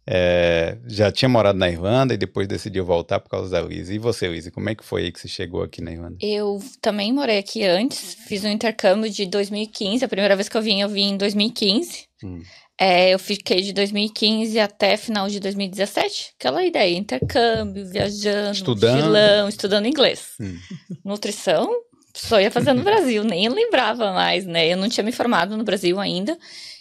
é, 0.09 0.79
já 0.87 1.11
tinha 1.11 1.29
morado 1.29 1.59
na 1.59 1.69
Irlanda 1.69 2.15
e 2.15 2.17
depois 2.17 2.47
decidiu 2.47 2.85
voltar 2.85 3.21
por 3.21 3.29
causa 3.29 3.51
da 3.51 3.61
Liz. 3.61 3.91
E 3.91 3.99
você, 3.99 4.29
Liz, 4.29 4.49
como 4.51 4.69
é 4.69 4.75
que 4.75 4.85
foi 4.85 5.05
aí 5.05 5.13
que 5.13 5.21
você 5.21 5.29
chegou 5.29 5.63
aqui 5.63 5.83
na 5.83 5.93
Irlanda? 5.93 6.17
Eu 6.21 6.61
também 6.81 7.13
morei 7.13 7.39
aqui 7.39 7.65
antes, 7.65 8.15
fiz 8.15 8.45
um 8.45 8.49
intercâmbio 8.49 9.11
de 9.11 9.27
2015. 9.27 10.05
A 10.05 10.09
primeira 10.09 10.37
vez 10.37 10.49
que 10.49 10.57
eu 10.57 10.63
vim, 10.63 10.81
eu 10.81 10.89
vim 10.89 11.11
em 11.11 11.17
2015. 11.17 12.07
Hum. 12.23 12.43
É, 12.79 13.15
eu 13.15 13.19
fiquei 13.19 13.63
de 13.63 13.73
2015 13.73 14.59
até 14.61 14.97
final 14.97 15.29
de 15.29 15.41
2017. 15.41 16.35
Aquela 16.39 16.65
ideia, 16.65 16.97
intercâmbio, 16.97 17.87
viajando, 17.87 18.53
estudando, 18.53 19.49
estudando 19.49 19.87
inglês. 19.87 20.35
Hum. 20.39 20.59
Nutrição, 21.03 21.71
só 22.15 22.41
ia 22.41 22.51
fazer 22.51 22.75
no 22.75 22.83
Brasil, 22.85 23.25
nem 23.25 23.49
lembrava 23.49 24.13
mais, 24.13 24.45
né? 24.45 24.69
Eu 24.71 24.77
não 24.77 24.89
tinha 24.89 25.05
me 25.05 25.13
formado 25.13 25.57
no 25.57 25.65
Brasil 25.65 25.99
ainda. 25.99 26.37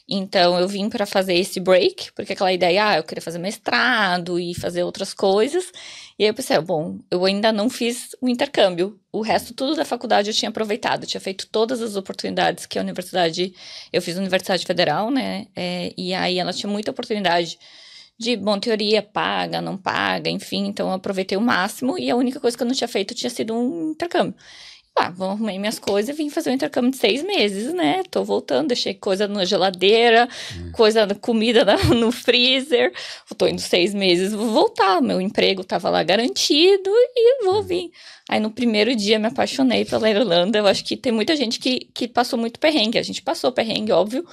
Então 0.08 0.60
eu 0.60 0.68
vim 0.68 0.88
para 0.88 1.06
fazer 1.06 1.34
esse 1.34 1.60
break, 1.60 2.12
porque 2.14 2.34
aquela 2.34 2.54
ideia, 2.54 2.90
ah, 2.90 2.98
eu 2.98 3.04
queria 3.04 3.22
fazer 3.22 3.40
mestrado 3.40 4.40
e 4.40 4.54
fazer 4.54 4.84
outras 4.84 5.14
coisas. 5.14 5.72
E 6.18 6.24
aí 6.24 6.30
eu 6.30 6.34
pensei, 6.34 6.60
bom, 6.62 7.00
eu 7.10 7.26
ainda 7.26 7.52
não 7.52 7.70
fiz 7.70 8.16
o 8.22 8.30
intercâmbio. 8.30 9.00
O 9.12 9.22
resto 9.22 9.54
tudo 9.54 9.76
da 9.76 9.84
faculdade 9.84 10.30
eu 10.30 10.34
tinha 10.36 10.50
aproveitado, 10.50 11.04
eu 11.04 11.08
tinha 11.08 11.22
feito 11.22 11.48
todas 11.48 11.82
as 11.82 11.96
oportunidades 11.96 12.66
que 12.68 12.78
a 12.78 12.82
universidade, 12.82 13.54
eu 13.92 14.02
fiz 14.02 14.16
Universidade 14.18 14.66
Federal, 14.66 15.10
né? 15.10 15.48
É, 15.56 15.92
e 15.98 16.14
aí 16.14 16.38
ela 16.38 16.54
tinha 16.54 16.70
muita 16.72 16.92
oportunidade 16.92 17.58
de, 18.18 18.38
bom, 18.38 18.60
teoria 18.60 19.02
paga, 19.02 19.62
não 19.62 19.78
paga, 19.78 20.30
enfim, 20.30 20.68
então 20.68 20.88
eu 20.88 20.94
aproveitei 20.94 21.38
o 21.38 21.42
máximo 21.42 21.98
e 21.98 22.10
a 22.10 22.16
única 22.16 22.40
coisa 22.40 22.56
que 22.56 22.64
eu 22.64 22.68
não 22.68 22.74
tinha 22.76 22.88
feito 22.88 23.14
tinha 23.14 23.30
sido 23.30 23.54
um 23.54 23.92
intercâmbio. 23.92 24.36
Ah, 24.98 25.10
vou 25.10 25.30
arrumar 25.30 25.52
minhas 25.60 25.78
coisas 25.78 26.10
e 26.10 26.18
vim 26.18 26.30
fazer 26.30 26.52
um 26.52 26.54
intercâmbio 26.54 26.92
de 26.92 26.98
seis 26.98 27.22
meses, 27.22 27.74
né? 27.74 28.02
Tô 28.10 28.24
voltando, 28.24 28.70
deixei 28.70 28.94
coisa 28.94 29.28
na 29.28 29.44
geladeira, 29.44 30.30
hum. 30.56 30.72
coisa, 30.72 31.06
comida 31.16 31.66
no 31.94 32.14
freezer. 32.14 32.94
Tô 33.38 33.46
indo 33.46 33.60
seis 33.60 33.94
meses, 33.94 34.32
vou 34.32 34.48
voltar. 34.52 35.02
Meu 35.02 35.20
emprego 35.20 35.66
tava 35.66 35.90
lá 35.90 36.02
garantido 36.02 36.90
e 37.14 37.44
vou 37.44 37.60
hum. 37.60 37.64
vir. 37.64 37.92
Aí 38.28 38.40
no 38.40 38.50
primeiro 38.50 38.96
dia 38.96 39.20
me 39.20 39.28
apaixonei 39.28 39.86
pela 39.86 40.10
Irlanda. 40.10 40.58
Eu 40.58 40.66
acho 40.66 40.84
que 40.84 40.98
tem 40.98 41.12
muita 41.12 41.36
gente 41.36 41.60
que, 41.60 41.88
que 41.94 42.08
passou 42.08 42.40
muito 42.40 42.60
perrengue. 42.60 42.98
A 42.98 43.04
gente 43.04 43.22
passou 43.22 43.52
perrengue, 43.52 43.92
óbvio. 43.92 44.26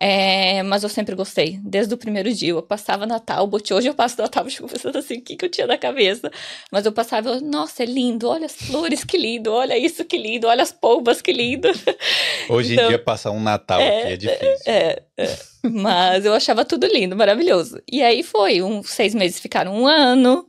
É, 0.00 0.62
mas 0.62 0.84
eu 0.84 0.88
sempre 0.88 1.14
gostei, 1.14 1.58
desde 1.62 1.92
o 1.92 1.96
primeiro 1.96 2.32
dia. 2.32 2.50
Eu 2.50 2.62
passava 2.62 3.06
Natal, 3.06 3.50
hoje 3.72 3.88
eu 3.88 3.94
passo 3.94 4.20
Natal, 4.20 4.44
tipo, 4.46 4.68
pensando 4.68 4.98
assim, 4.98 5.14
o 5.16 5.22
que, 5.22 5.34
que 5.34 5.44
eu 5.44 5.48
tinha 5.48 5.66
na 5.66 5.78
cabeça. 5.78 6.30
Mas 6.70 6.86
eu 6.86 6.92
passava, 6.92 7.30
eu, 7.30 7.40
nossa, 7.40 7.82
é 7.82 7.86
lindo, 7.86 8.28
olha 8.28 8.46
as 8.46 8.54
flores, 8.54 9.02
que 9.02 9.16
lindo, 9.16 9.50
olha 9.50 9.76
isso, 9.76 10.04
que 10.04 10.18
lindo, 10.18 10.46
olha 10.46 10.62
as 10.62 10.70
polvas, 10.70 11.20
que 11.20 11.32
lindo. 11.32 11.68
Hoje 12.48 12.74
então, 12.74 12.84
em 12.84 12.88
dia 12.88 12.98
passar 12.98 13.30
um 13.32 13.40
Natal 13.40 13.80
é, 13.80 14.02
aqui 14.02 14.12
é 14.12 14.16
difícil. 14.16 14.72
É, 14.72 15.02
é, 15.16 15.36
mas 15.64 16.24
eu 16.24 16.32
achava 16.34 16.64
tudo 16.64 16.86
lindo, 16.86 17.16
maravilhoso. 17.16 17.82
E 17.90 18.02
aí 18.02 18.22
foi, 18.22 18.62
um, 18.62 18.82
seis 18.82 19.14
meses 19.14 19.40
ficaram 19.40 19.74
um 19.74 19.86
ano, 19.86 20.46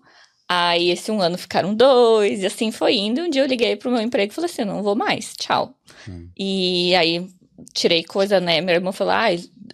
Aí 0.51 0.89
esse 0.89 1.11
um 1.11 1.21
ano 1.21 1.37
ficaram 1.37 1.75
dois, 1.75 2.41
e 2.41 2.47
assim 2.47 2.71
foi 2.71 2.95
indo. 2.95 3.21
Um 3.21 3.29
dia 3.29 3.43
eu 3.43 3.47
liguei 3.47 3.75
pro 3.75 3.91
meu 3.91 4.01
emprego 4.01 4.31
e 4.31 4.35
falei 4.35 4.49
assim: 4.49 4.65
não 4.65 4.81
vou 4.81 4.95
mais, 4.95 5.35
tchau. 5.37 5.75
Hum. 6.07 6.27
E 6.35 6.95
aí 6.95 7.29
tirei 7.71 8.03
coisa, 8.03 8.39
né? 8.39 8.59
Meu 8.59 8.73
irmão 8.73 8.91
falou: 8.91 9.13
ah, 9.13 9.27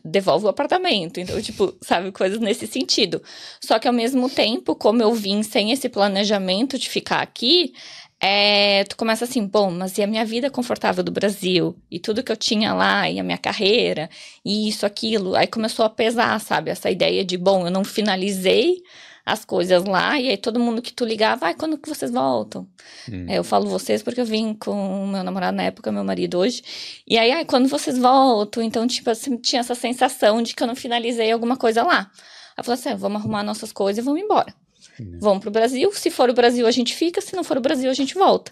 devolve 0.04 0.46
o 0.46 0.50
apartamento. 0.50 1.20
Então, 1.20 1.42
tipo, 1.42 1.74
sabe, 1.82 2.12
coisas 2.12 2.40
nesse 2.42 2.68
sentido. 2.68 3.24
Só 3.62 3.80
que 3.80 3.88
ao 3.88 3.94
mesmo 3.94 4.30
tempo, 4.30 4.76
como 4.76 5.02
eu 5.02 5.14
vim 5.14 5.44
sem 5.44 5.72
esse 5.72 5.88
planejamento 5.88 6.78
de 6.78 6.90
ficar 6.90 7.22
aqui, 7.22 7.74
é, 8.22 8.84
tu 8.86 8.98
começa 8.98 9.26
assim, 9.26 9.46
bom, 9.46 9.72
mas 9.72 9.98
e 9.98 10.04
a 10.04 10.08
minha 10.08 10.26
vida 10.26 10.50
confortável 10.50 11.04
do 11.04 11.12
Brasil? 11.12 11.76
E 11.90 12.00
tudo 12.00 12.24
que 12.24 12.32
eu 12.32 12.38
tinha 12.38 12.74
lá, 12.74 13.10
e 13.10 13.20
a 13.20 13.24
minha 13.24 13.38
carreira, 13.38 14.10
e 14.44 14.68
isso, 14.68 14.86
aquilo. 14.86 15.36
Aí 15.36 15.48
começou 15.48 15.86
a 15.86 15.90
pesar, 15.90 16.40
sabe? 16.40 16.70
Essa 16.70 16.90
ideia 16.90 17.24
de, 17.24 17.38
bom, 17.38 17.66
eu 17.66 17.72
não 17.72 17.84
finalizei 17.84 18.82
as 19.26 19.44
coisas 19.44 19.84
lá, 19.86 20.20
e 20.20 20.30
aí 20.30 20.38
todo 20.38 20.60
mundo 20.60 20.82
que 20.82 20.94
tu 20.94 21.04
ligava, 21.04 21.48
ai, 21.48 21.56
quando 21.56 21.78
que 21.78 21.90
vocês 21.90 22.12
voltam? 22.12 22.68
Hum. 23.12 23.26
É, 23.28 23.40
eu 23.40 23.44
falo 23.44 23.68
vocês 23.68 24.04
porque 24.04 24.22
eu 24.22 24.26
vim 24.26 24.54
com 24.54 25.04
o 25.04 25.08
meu 25.08 25.24
namorado 25.24 25.58
na 25.58 25.64
época, 25.64 25.92
meu 25.92 26.04
marido 26.04 26.38
hoje, 26.38 26.62
e 27.08 27.18
aí, 27.18 27.32
ai, 27.32 27.44
quando 27.44 27.68
vocês 27.68 27.98
voltam? 27.98 28.62
Então, 28.62 28.86
tipo, 28.86 29.10
assim, 29.10 29.36
tinha 29.38 29.62
essa 29.62 29.74
sensação 29.74 30.44
de 30.44 30.54
que 30.54 30.62
eu 30.62 30.68
não 30.68 30.76
finalizei 30.76 31.32
alguma 31.32 31.58
coisa 31.58 31.82
lá. 31.82 32.12
Aí 32.56 32.60
eu 32.60 32.64
falei 32.64 32.80
assim, 32.80 32.90
ah, 32.90 32.96
vamos 32.96 33.20
arrumar 33.22 33.42
nossas 33.42 33.72
coisas 33.72 34.04
e 34.04 34.06
vamos 34.06 34.22
embora. 34.22 34.54
Hum. 35.00 35.18
Vamos 35.20 35.40
pro 35.40 35.50
Brasil, 35.50 35.92
se 35.92 36.12
for 36.12 36.30
o 36.30 36.34
Brasil 36.34 36.68
a 36.68 36.72
gente 36.72 36.94
fica, 36.94 37.20
se 37.20 37.36
não 37.36 37.44
for 37.44 37.58
o 37.58 37.62
Brasil 37.62 37.90
a 37.90 37.94
gente 37.94 38.14
volta. 38.14 38.52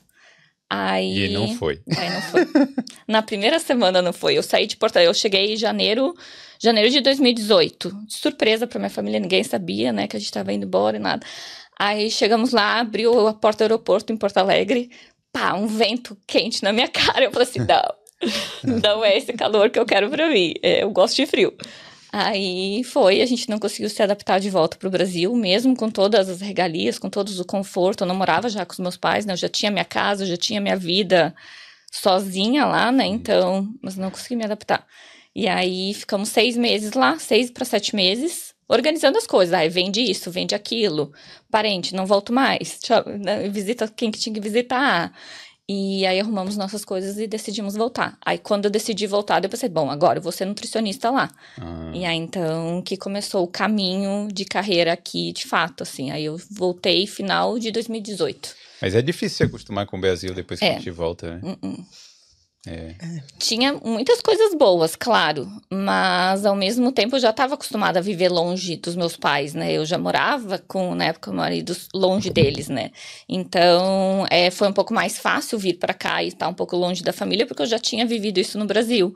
Aí, 0.76 1.26
e 1.26 1.30
não 1.30 1.56
foi. 1.56 1.80
Aí 1.96 2.10
não 2.10 2.22
foi. 2.24 2.48
Na 3.08 3.22
primeira 3.22 3.60
semana 3.60 4.02
não 4.02 4.12
foi. 4.12 4.36
Eu 4.36 4.42
saí 4.42 4.66
de 4.66 4.76
Porto 4.76 4.98
eu 4.98 5.14
cheguei 5.14 5.54
em 5.54 5.56
janeiro, 5.56 6.16
janeiro 6.60 6.90
de 6.90 7.00
2018. 7.00 7.92
De 8.08 8.14
surpresa 8.16 8.66
para 8.66 8.80
minha 8.80 8.90
família, 8.90 9.20
ninguém 9.20 9.44
sabia, 9.44 9.94
né, 9.94 10.08
que 10.08 10.18
a 10.18 10.20
gente 10.20 10.30
estava 10.30 10.52
indo 10.52 10.66
embora 10.66 10.98
e 10.98 11.00
nada. 11.00 11.24
Aí 11.78 12.10
chegamos 12.10 12.52
lá, 12.52 12.80
abriu 12.80 13.28
a 13.28 13.36
porta 13.36 13.60
do 13.60 13.72
aeroporto 13.72 14.12
em 14.12 14.18
Porto 14.18 14.38
Alegre, 14.38 14.90
pá, 15.32 15.54
um 15.54 15.68
vento 15.68 16.18
quente 16.26 16.64
na 16.64 16.74
minha 16.74 16.88
cara. 16.90 17.26
Eu 17.26 17.32
falei 17.32 17.48
assim, 17.48 17.60
não, 18.64 18.80
não 18.82 19.06
é 19.06 19.16
esse 19.16 19.32
calor 19.34 19.70
que 19.70 19.78
eu 19.78 19.86
quero 19.86 20.10
para 20.10 20.28
mim. 20.28 20.56
É, 20.64 20.82
eu 20.82 20.90
gosto 20.90 21.16
de 21.16 21.28
frio. 21.28 21.54
Aí 22.16 22.84
foi, 22.84 23.24
a 23.24 23.26
gente 23.26 23.50
não 23.50 23.58
conseguiu 23.58 23.90
se 23.90 24.04
adaptar 24.04 24.40
de 24.40 24.48
volta 24.48 24.78
para 24.78 24.88
o 24.88 24.92
Brasil, 24.92 25.36
mesmo 25.36 25.76
com 25.76 25.90
todas 25.90 26.30
as 26.30 26.42
regalias, 26.42 27.00
com 27.00 27.10
todo 27.10 27.28
o 27.30 27.44
conforto. 27.44 28.04
Eu 28.04 28.08
não 28.08 28.14
morava 28.14 28.48
já 28.50 28.64
com 28.64 28.74
os 28.74 28.78
meus 28.78 28.96
pais, 28.96 29.26
né? 29.26 29.34
Eu 29.34 29.38
já 29.38 29.50
tinha 29.50 29.72
minha 29.72 29.84
casa, 29.84 30.24
eu 30.24 30.28
já 30.28 30.38
tinha 30.38 30.62
minha 30.62 30.78
vida 30.78 31.34
sozinha 31.92 32.66
lá, 32.66 32.92
né? 32.92 33.08
Então, 33.08 33.68
mas 33.82 33.98
não 33.98 34.12
consegui 34.12 34.36
me 34.36 34.44
adaptar. 34.46 34.86
E 35.36 35.48
aí 35.48 35.92
ficamos 35.96 36.30
seis 36.30 36.56
meses 36.56 36.94
lá, 36.94 37.18
seis 37.18 37.50
para 37.50 37.66
sete 37.66 37.96
meses, 37.96 38.54
organizando 38.70 39.18
as 39.18 39.26
coisas. 39.26 39.52
Aí 39.52 39.68
vende 39.68 40.00
isso, 40.00 40.30
vende 40.30 40.54
aquilo. 40.54 41.12
Parente, 41.50 41.96
não 41.96 42.06
volto 42.06 42.32
mais. 42.32 42.78
Tchau, 42.80 43.04
né? 43.08 43.50
visita 43.50 43.88
quem 43.88 44.12
que 44.12 44.20
tinha 44.20 44.36
que 44.36 44.40
visitar. 44.40 45.12
E 45.76 46.06
aí 46.06 46.20
arrumamos 46.20 46.56
nossas 46.56 46.86
coisas 46.86 47.18
e 47.18 47.26
decidimos 47.26 47.76
voltar. 47.76 48.16
Aí 48.24 48.38
quando 48.38 48.66
eu 48.66 48.72
decidi 48.72 49.08
voltar, 49.08 49.44
eu 49.44 49.50
pensei, 49.50 49.68
bom, 49.68 49.90
agora 49.90 50.20
eu 50.20 50.22
vou 50.22 50.32
ser 50.32 50.46
nutricionista 50.46 51.10
lá. 51.10 51.32
Ah. 51.60 51.92
E 51.94 52.06
aí 52.06 52.18
então 52.18 52.82
que 52.84 52.96
começou 52.96 53.44
o 53.44 53.48
caminho 53.48 54.28
de 54.32 54.46
carreira 54.46 54.94
aqui, 54.94 55.32
de 55.34 55.48
fato, 55.48 55.82
assim. 55.82 56.12
Aí 56.12 56.26
eu 56.26 56.38
voltei 56.52 57.08
final 57.08 57.58
de 57.58 57.72
2018. 57.72 58.56
Mas 58.80 58.94
é 58.94 59.02
difícil 59.02 59.38
se 59.38 59.44
acostumar 59.44 59.88
com 59.88 59.98
o 59.98 60.02
Brasil 60.02 60.34
depois 60.34 60.60
que 60.60 60.66
é. 60.66 60.74
a 60.74 60.78
gente 60.78 60.92
volta, 60.92 61.36
né? 61.36 61.40
Uh 61.42 61.68
-uh. 61.68 61.86
É. 62.66 62.96
Tinha 63.38 63.74
muitas 63.74 64.22
coisas 64.22 64.56
boas, 64.56 64.96
claro, 64.96 65.52
mas 65.70 66.46
ao 66.46 66.56
mesmo 66.56 66.94
tempo 66.94 67.18
eu 67.18 67.20
já 67.20 67.32
estava 67.32 67.56
acostumada 67.56 68.00
a 68.00 68.02
viver 68.02 68.30
longe 68.30 68.78
dos 68.78 68.96
meus 68.96 69.18
pais, 69.18 69.54
né? 69.54 69.74
Eu 69.74 69.86
já 69.86 69.98
morava 69.98 70.58
com, 70.60 70.96
na 70.96 71.06
época, 71.06 71.30
marido 71.34 71.76
longe 71.94 72.30
deles, 72.30 72.70
né? 72.70 72.92
Então, 73.28 74.26
é, 74.30 74.50
foi 74.50 74.70
um 74.70 74.74
pouco 74.74 74.94
mais 74.94 75.20
fácil 75.20 75.60
vir 75.60 75.74
para 75.74 75.94
cá 75.94 76.24
e 76.24 76.30
estar 76.30 76.48
um 76.48 76.54
pouco 76.54 76.78
longe 76.78 77.04
da 77.04 77.12
família, 77.12 77.46
porque 77.46 77.64
eu 77.64 77.68
já 77.68 77.80
tinha 77.80 78.06
vivido 78.06 78.38
isso 78.40 78.58
no 78.58 78.66
Brasil. 78.66 79.14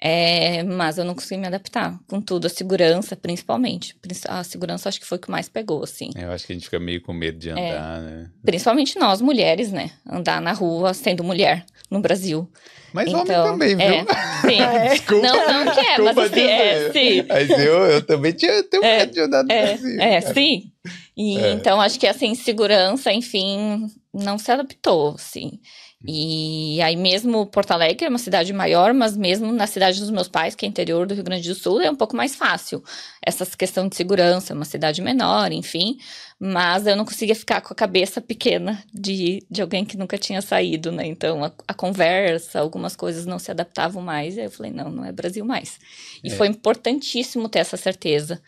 É, 0.00 0.62
mas 0.62 0.98
eu 0.98 1.04
não 1.04 1.14
consegui 1.14 1.40
me 1.40 1.46
adaptar 1.46 1.98
com 2.06 2.20
tudo, 2.20 2.46
a 2.46 2.50
segurança, 2.50 3.16
principalmente. 3.16 3.96
A 4.28 4.44
segurança 4.44 4.88
acho 4.88 5.00
que 5.00 5.06
foi 5.06 5.16
o 5.16 5.20
que 5.20 5.30
mais 5.30 5.48
pegou, 5.48 5.82
assim. 5.82 6.10
Eu 6.14 6.30
acho 6.30 6.46
que 6.46 6.52
a 6.52 6.56
gente 6.56 6.64
fica 6.64 6.78
meio 6.78 7.00
com 7.00 7.12
medo 7.12 7.38
de 7.38 7.48
é. 7.48 7.52
andar, 7.52 7.98
é, 7.98 8.00
né? 8.02 8.30
Principalmente 8.44 8.98
nós, 8.98 9.20
mulheres, 9.20 9.72
né? 9.72 9.92
Andar 10.06 10.40
na 10.40 10.52
rua 10.52 10.92
sendo 10.92 11.24
mulher 11.24 11.64
no 11.90 12.00
Brasil. 12.00 12.50
Mas 12.92 13.08
então, 13.08 13.22
homem 13.22 13.76
também, 13.76 13.76
viu? 13.76 13.86
É, 13.86 14.04
sim. 14.40 14.60
É. 14.60 14.88
Desculpa, 14.94 15.26
não, 15.26 15.64
não 15.64 15.74
que 15.74 15.80
é, 15.80 15.98
mas 15.98 16.18
assim, 16.18 16.40
é, 16.40 16.92
sim. 16.92 17.26
Mas 17.28 17.50
eu, 17.50 17.74
eu 17.86 18.02
também 18.06 18.32
tinha, 18.32 18.62
tenho 18.62 18.84
é, 18.84 18.98
medo 18.98 19.12
de 19.12 19.20
andar 19.20 19.42
no 19.42 19.52
é, 19.52 19.66
Brasil. 19.66 20.00
É, 20.00 20.20
sim. 20.20 20.72
E, 21.16 21.38
é. 21.38 21.52
Então, 21.52 21.80
acho 21.80 21.98
que 21.98 22.06
essa 22.06 22.24
insegurança, 22.24 23.12
enfim, 23.12 23.88
não 24.12 24.38
se 24.38 24.50
adaptou, 24.50 25.14
assim. 25.14 25.58
E 26.06 26.82
aí 26.82 26.96
mesmo 26.96 27.46
Porto 27.46 27.70
Alegre 27.70 28.04
é 28.04 28.08
uma 28.08 28.18
cidade 28.18 28.52
maior, 28.52 28.92
mas 28.92 29.16
mesmo 29.16 29.50
na 29.52 29.66
cidade 29.66 29.98
dos 30.00 30.10
meus 30.10 30.28
pais, 30.28 30.54
que 30.54 30.66
é 30.66 30.68
interior 30.68 31.06
do 31.06 31.14
Rio 31.14 31.24
Grande 31.24 31.48
do 31.48 31.54
Sul, 31.54 31.80
é 31.80 31.90
um 31.90 31.96
pouco 31.96 32.14
mais 32.14 32.34
fácil. 32.34 32.84
Essa 33.24 33.46
questão 33.56 33.88
de 33.88 33.96
segurança, 33.96 34.52
é 34.52 34.56
uma 34.56 34.66
cidade 34.66 35.00
menor, 35.00 35.50
enfim. 35.50 35.96
Mas 36.38 36.86
eu 36.86 36.94
não 36.94 37.06
conseguia 37.06 37.34
ficar 37.34 37.62
com 37.62 37.72
a 37.72 37.76
cabeça 37.76 38.20
pequena 38.20 38.82
de, 38.92 39.42
de 39.50 39.62
alguém 39.62 39.84
que 39.84 39.96
nunca 39.96 40.18
tinha 40.18 40.42
saído, 40.42 40.92
né? 40.92 41.06
Então 41.06 41.42
a, 41.42 41.52
a 41.66 41.72
conversa, 41.72 42.60
algumas 42.60 42.94
coisas 42.94 43.24
não 43.24 43.38
se 43.38 43.50
adaptavam 43.50 44.02
mais. 44.02 44.36
E 44.36 44.40
aí 44.40 44.46
eu 44.46 44.50
falei, 44.50 44.72
não, 44.72 44.90
não 44.90 45.04
é 45.06 45.12
Brasil 45.12 45.44
mais. 45.44 45.78
E 46.22 46.28
é. 46.28 46.30
foi 46.36 46.48
importantíssimo 46.48 47.48
ter 47.48 47.60
essa 47.60 47.78
certeza 47.78 48.42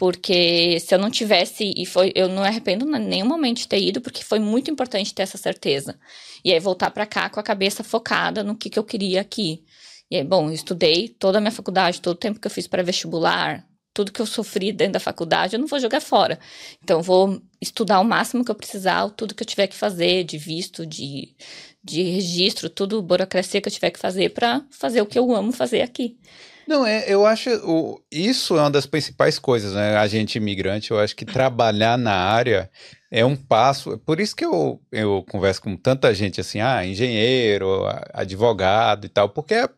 porque 0.00 0.80
se 0.80 0.94
eu 0.94 0.98
não 0.98 1.10
tivesse, 1.10 1.74
e 1.76 1.84
foi, 1.84 2.10
eu 2.14 2.26
não 2.26 2.42
arrependo 2.42 2.86
em 2.96 2.98
nenhum 2.98 3.26
momento 3.26 3.58
de 3.58 3.68
ter 3.68 3.78
ido, 3.78 4.00
porque 4.00 4.24
foi 4.24 4.38
muito 4.38 4.70
importante 4.70 5.12
ter 5.12 5.24
essa 5.24 5.36
certeza. 5.36 5.94
E 6.42 6.50
aí 6.50 6.58
voltar 6.58 6.90
para 6.90 7.04
cá 7.04 7.28
com 7.28 7.38
a 7.38 7.42
cabeça 7.42 7.84
focada 7.84 8.42
no 8.42 8.56
que, 8.56 8.70
que 8.70 8.78
eu 8.78 8.82
queria 8.82 9.20
aqui. 9.20 9.62
E 10.10 10.16
aí, 10.16 10.24
bom, 10.24 10.48
eu 10.48 10.54
estudei 10.54 11.06
toda 11.10 11.36
a 11.36 11.40
minha 11.42 11.50
faculdade, 11.50 12.00
todo 12.00 12.14
o 12.14 12.18
tempo 12.18 12.40
que 12.40 12.46
eu 12.46 12.50
fiz 12.50 12.66
para 12.66 12.82
vestibular, 12.82 13.62
tudo 13.92 14.10
que 14.10 14.22
eu 14.22 14.24
sofri 14.24 14.72
dentro 14.72 14.94
da 14.94 15.00
faculdade, 15.00 15.54
eu 15.54 15.60
não 15.60 15.66
vou 15.66 15.78
jogar 15.78 16.00
fora. 16.00 16.40
Então, 16.82 17.00
eu 17.00 17.02
vou 17.02 17.38
estudar 17.60 18.00
o 18.00 18.04
máximo 18.04 18.42
que 18.42 18.50
eu 18.50 18.54
precisar, 18.54 19.06
tudo 19.10 19.34
que 19.34 19.42
eu 19.42 19.46
tiver 19.46 19.66
que 19.66 19.76
fazer, 19.76 20.24
de 20.24 20.38
visto, 20.38 20.86
de, 20.86 21.36
de 21.84 22.02
registro, 22.04 22.70
tudo, 22.70 23.02
burocracia 23.02 23.60
que 23.60 23.68
eu 23.68 23.72
tiver 23.72 23.90
que 23.90 23.98
fazer 24.00 24.30
para 24.30 24.64
fazer 24.70 25.02
o 25.02 25.06
que 25.06 25.18
eu 25.18 25.30
amo 25.34 25.52
fazer 25.52 25.82
aqui. 25.82 26.18
Não, 26.66 26.86
é, 26.86 27.04
eu 27.08 27.26
acho 27.26 27.50
o, 27.64 28.00
isso 28.10 28.56
é 28.56 28.60
uma 28.60 28.70
das 28.70 28.86
principais 28.86 29.38
coisas, 29.38 29.74
né? 29.74 29.96
A 29.96 30.06
gente 30.06 30.36
imigrante, 30.36 30.90
eu 30.90 30.98
acho 30.98 31.16
que 31.16 31.24
trabalhar 31.24 31.98
na 31.98 32.14
área 32.14 32.70
é 33.10 33.24
um 33.24 33.34
passo. 33.34 33.98
Por 33.98 34.20
isso 34.20 34.36
que 34.36 34.44
eu, 34.44 34.80
eu 34.92 35.24
converso 35.28 35.62
com 35.62 35.76
tanta 35.76 36.14
gente 36.14 36.40
assim, 36.40 36.60
ah, 36.60 36.86
engenheiro, 36.86 37.84
advogado 38.12 39.06
e 39.06 39.08
tal, 39.08 39.28
porque 39.28 39.54
é, 39.54 39.68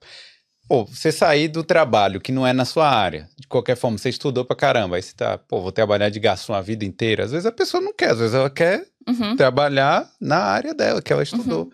pô, 0.69 0.85
você 0.85 1.11
sair 1.11 1.49
do 1.49 1.65
trabalho 1.65 2.21
que 2.21 2.33
não 2.33 2.47
é 2.47 2.53
na 2.53 2.65
sua 2.65 2.89
área, 2.89 3.29
de 3.39 3.47
qualquer 3.47 3.77
forma, 3.77 3.97
você 3.97 4.11
estudou 4.11 4.45
pra 4.45 4.57
caramba, 4.57 4.97
aí 4.97 5.03
você 5.03 5.15
tá, 5.15 5.39
pô, 5.39 5.61
vou 5.61 5.73
trabalhar 5.73 6.11
de 6.11 6.21
garçom 6.21 6.55
a 6.55 6.61
vida 6.61 6.85
inteira. 6.85 7.25
Às 7.25 7.33
vezes 7.33 7.47
a 7.47 7.53
pessoa 7.53 7.83
não 7.83 7.95
quer, 7.95 8.11
às 8.11 8.19
vezes 8.19 8.35
ela 8.35 8.51
quer 8.51 8.85
uhum. 9.09 9.37
trabalhar 9.37 10.11
na 10.21 10.39
área 10.39 10.75
dela, 10.75 11.01
que 11.01 11.13
ela 11.13 11.23
estudou. 11.23 11.65
Uhum. 11.65 11.71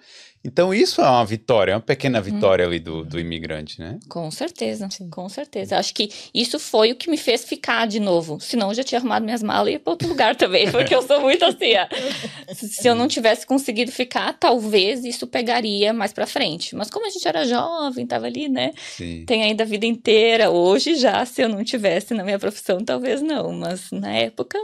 Então, 0.48 0.72
isso 0.72 1.02
é 1.02 1.04
uma 1.04 1.26
vitória, 1.26 1.72
é 1.72 1.74
uma 1.74 1.80
pequena 1.80 2.22
vitória 2.22 2.64
hum. 2.64 2.68
ali 2.68 2.80
do, 2.80 3.04
do 3.04 3.20
imigrante, 3.20 3.78
né? 3.78 3.98
Com 4.08 4.30
certeza, 4.30 4.88
Sim. 4.90 5.10
com 5.10 5.28
certeza. 5.28 5.76
Acho 5.76 5.92
que 5.92 6.08
isso 6.32 6.58
foi 6.58 6.90
o 6.90 6.96
que 6.96 7.10
me 7.10 7.18
fez 7.18 7.44
ficar 7.44 7.86
de 7.86 8.00
novo. 8.00 8.40
Senão, 8.40 8.68
eu 8.68 8.74
já 8.74 8.82
tinha 8.82 8.98
arrumado 8.98 9.26
minhas 9.26 9.42
malas 9.42 9.68
e 9.68 9.72
ia 9.72 9.78
para 9.78 9.90
outro 9.90 10.08
lugar 10.08 10.34
também, 10.34 10.68
porque 10.72 10.94
eu 10.94 11.02
sou 11.02 11.20
muito 11.20 11.44
assim. 11.44 11.74
Ó. 11.76 12.54
Se 12.54 12.88
eu 12.88 12.94
não 12.94 13.06
tivesse 13.06 13.46
conseguido 13.46 13.92
ficar, 13.92 14.32
talvez 14.38 15.04
isso 15.04 15.26
pegaria 15.26 15.92
mais 15.92 16.14
para 16.14 16.26
frente. 16.26 16.74
Mas 16.74 16.88
como 16.88 17.06
a 17.06 17.10
gente 17.10 17.28
era 17.28 17.44
jovem, 17.44 18.06
tava 18.06 18.24
ali, 18.24 18.48
né? 18.48 18.72
Sim. 18.96 19.24
Tem 19.26 19.42
ainda 19.42 19.64
a 19.64 19.66
vida 19.66 19.84
inteira. 19.84 20.50
Hoje 20.50 20.94
já, 20.94 21.26
se 21.26 21.42
eu 21.42 21.48
não 21.48 21.62
tivesse 21.62 22.14
na 22.14 22.24
minha 22.24 22.38
profissão, 22.38 22.82
talvez 22.82 23.20
não. 23.20 23.52
Mas 23.52 23.90
na 23.92 24.14
época, 24.14 24.58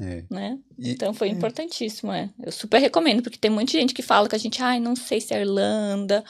é. 0.00 0.24
Né? 0.30 0.58
E, 0.78 0.92
então 0.92 1.14
foi 1.14 1.28
é. 1.28 1.32
importantíssimo, 1.32 2.12
é. 2.12 2.30
Eu 2.42 2.52
super 2.52 2.78
recomendo, 2.78 3.22
porque 3.22 3.38
tem 3.38 3.50
muita 3.50 3.72
gente 3.72 3.94
que 3.94 4.02
fala 4.02 4.28
que 4.28 4.34
a 4.34 4.38
gente, 4.38 4.62
ai, 4.62 4.80
não 4.80 4.96
sei 4.96 5.20
se 5.20 5.34
é 5.34 5.40
Irlanda, 5.40 6.24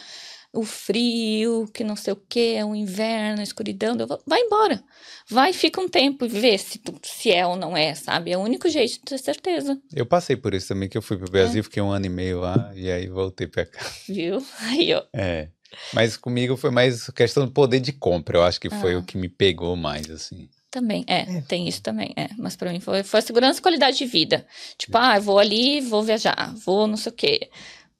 o 0.55 0.65
frio, 0.65 1.69
que 1.75 1.83
não 1.83 1.97
sei 1.97 2.13
o 2.13 2.17
que, 2.17 2.55
é 2.55 2.65
o 2.65 2.75
inverno, 2.75 3.41
a 3.41 3.43
escuridão. 3.43 3.97
Vou, 4.07 4.23
vai 4.27 4.41
embora. 4.41 4.83
Vai, 5.29 5.53
fica 5.53 5.81
um 5.81 5.89
tempo 5.89 6.25
e 6.25 6.29
vê 6.29 6.57
se, 6.57 6.81
se 7.03 7.33
é 7.33 7.47
ou 7.47 7.57
não 7.57 7.77
é, 7.77 7.95
sabe? 7.95 8.31
É 8.31 8.39
o 8.39 8.41
único 8.41 8.69
jeito 8.69 8.93
de 8.93 9.01
ter 9.01 9.19
certeza. 9.19 9.81
Eu 9.93 10.07
passei 10.07 10.37
por 10.37 10.55
isso 10.55 10.69
também, 10.69 10.89
que 10.89 10.97
eu 10.97 11.03
fui 11.03 11.17
pro 11.17 11.31
Brasil, 11.31 11.61
é. 11.61 11.63
fiquei 11.63 11.83
um 11.83 11.91
ano 11.91 12.07
e 12.07 12.11
meio 12.11 12.41
lá, 12.41 12.71
e 12.75 12.91
aí 12.91 13.09
voltei 13.09 13.49
pra 13.49 13.67
cá. 13.67 13.85
Viu? 14.09 14.45
Aí, 14.61 14.95
ó. 14.95 15.03
É. 15.13 15.49
Mas 15.93 16.17
comigo 16.17 16.57
foi 16.57 16.71
mais 16.71 17.09
questão 17.11 17.45
do 17.45 17.51
poder 17.51 17.81
de 17.81 17.93
compra, 17.93 18.39
eu 18.39 18.45
acho 18.45 18.61
que 18.61 18.71
foi 18.71 18.95
ah. 18.95 18.99
o 18.99 19.03
que 19.03 19.19
me 19.19 19.29
pegou 19.29 19.75
mais, 19.75 20.09
assim. 20.09 20.49
Também, 20.75 21.05
é, 21.07 21.37
é, 21.37 21.41
tem 21.43 21.69
isso 21.69 21.81
também, 21.81 22.13
é. 22.17 22.31
Mas 22.37 22.57
para 22.57 22.73
mim 22.73 22.81
foi, 22.81 23.05
foi 23.05 23.23
segurança 23.23 23.61
e 23.61 23.63
qualidade 23.63 23.97
de 23.97 24.07
vida. 24.07 24.45
Tipo, 24.77 24.99
ah, 24.99 25.21
vou 25.21 25.39
ali, 25.39 25.81
vou 25.81 26.03
viajar, 26.03 26.53
vou 26.67 26.89
não 26.89 26.97
sei 26.97 27.13
o 27.13 27.15
quê. 27.15 27.49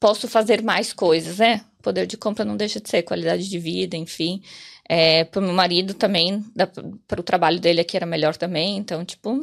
Posso 0.01 0.27
fazer 0.27 0.61
mais 0.61 0.93
coisas, 0.93 1.39
né? 1.39 1.61
Poder 1.81 2.05
de 2.05 2.17
compra 2.17 2.45
não 2.45 2.57
deixa 2.57 2.81
de 2.81 2.91
ser 2.91 3.05
qualidade 3.05 3.49
de 3.49 3.59
vida, 3.61 3.97
enfim. 3.97 4.43
É, 4.89 5.23
pro 5.23 5.41
meu 5.41 5.53
marido 5.53 5.95
também, 5.95 6.45
para 7.07 7.21
o 7.21 7.23
trabalho 7.23 7.61
dele 7.61 7.81
aqui 7.81 7.97
era 7.97 8.07
melhor 8.07 8.37
também. 8.37 8.77
Então, 8.77 9.05
tipo, 9.05 9.41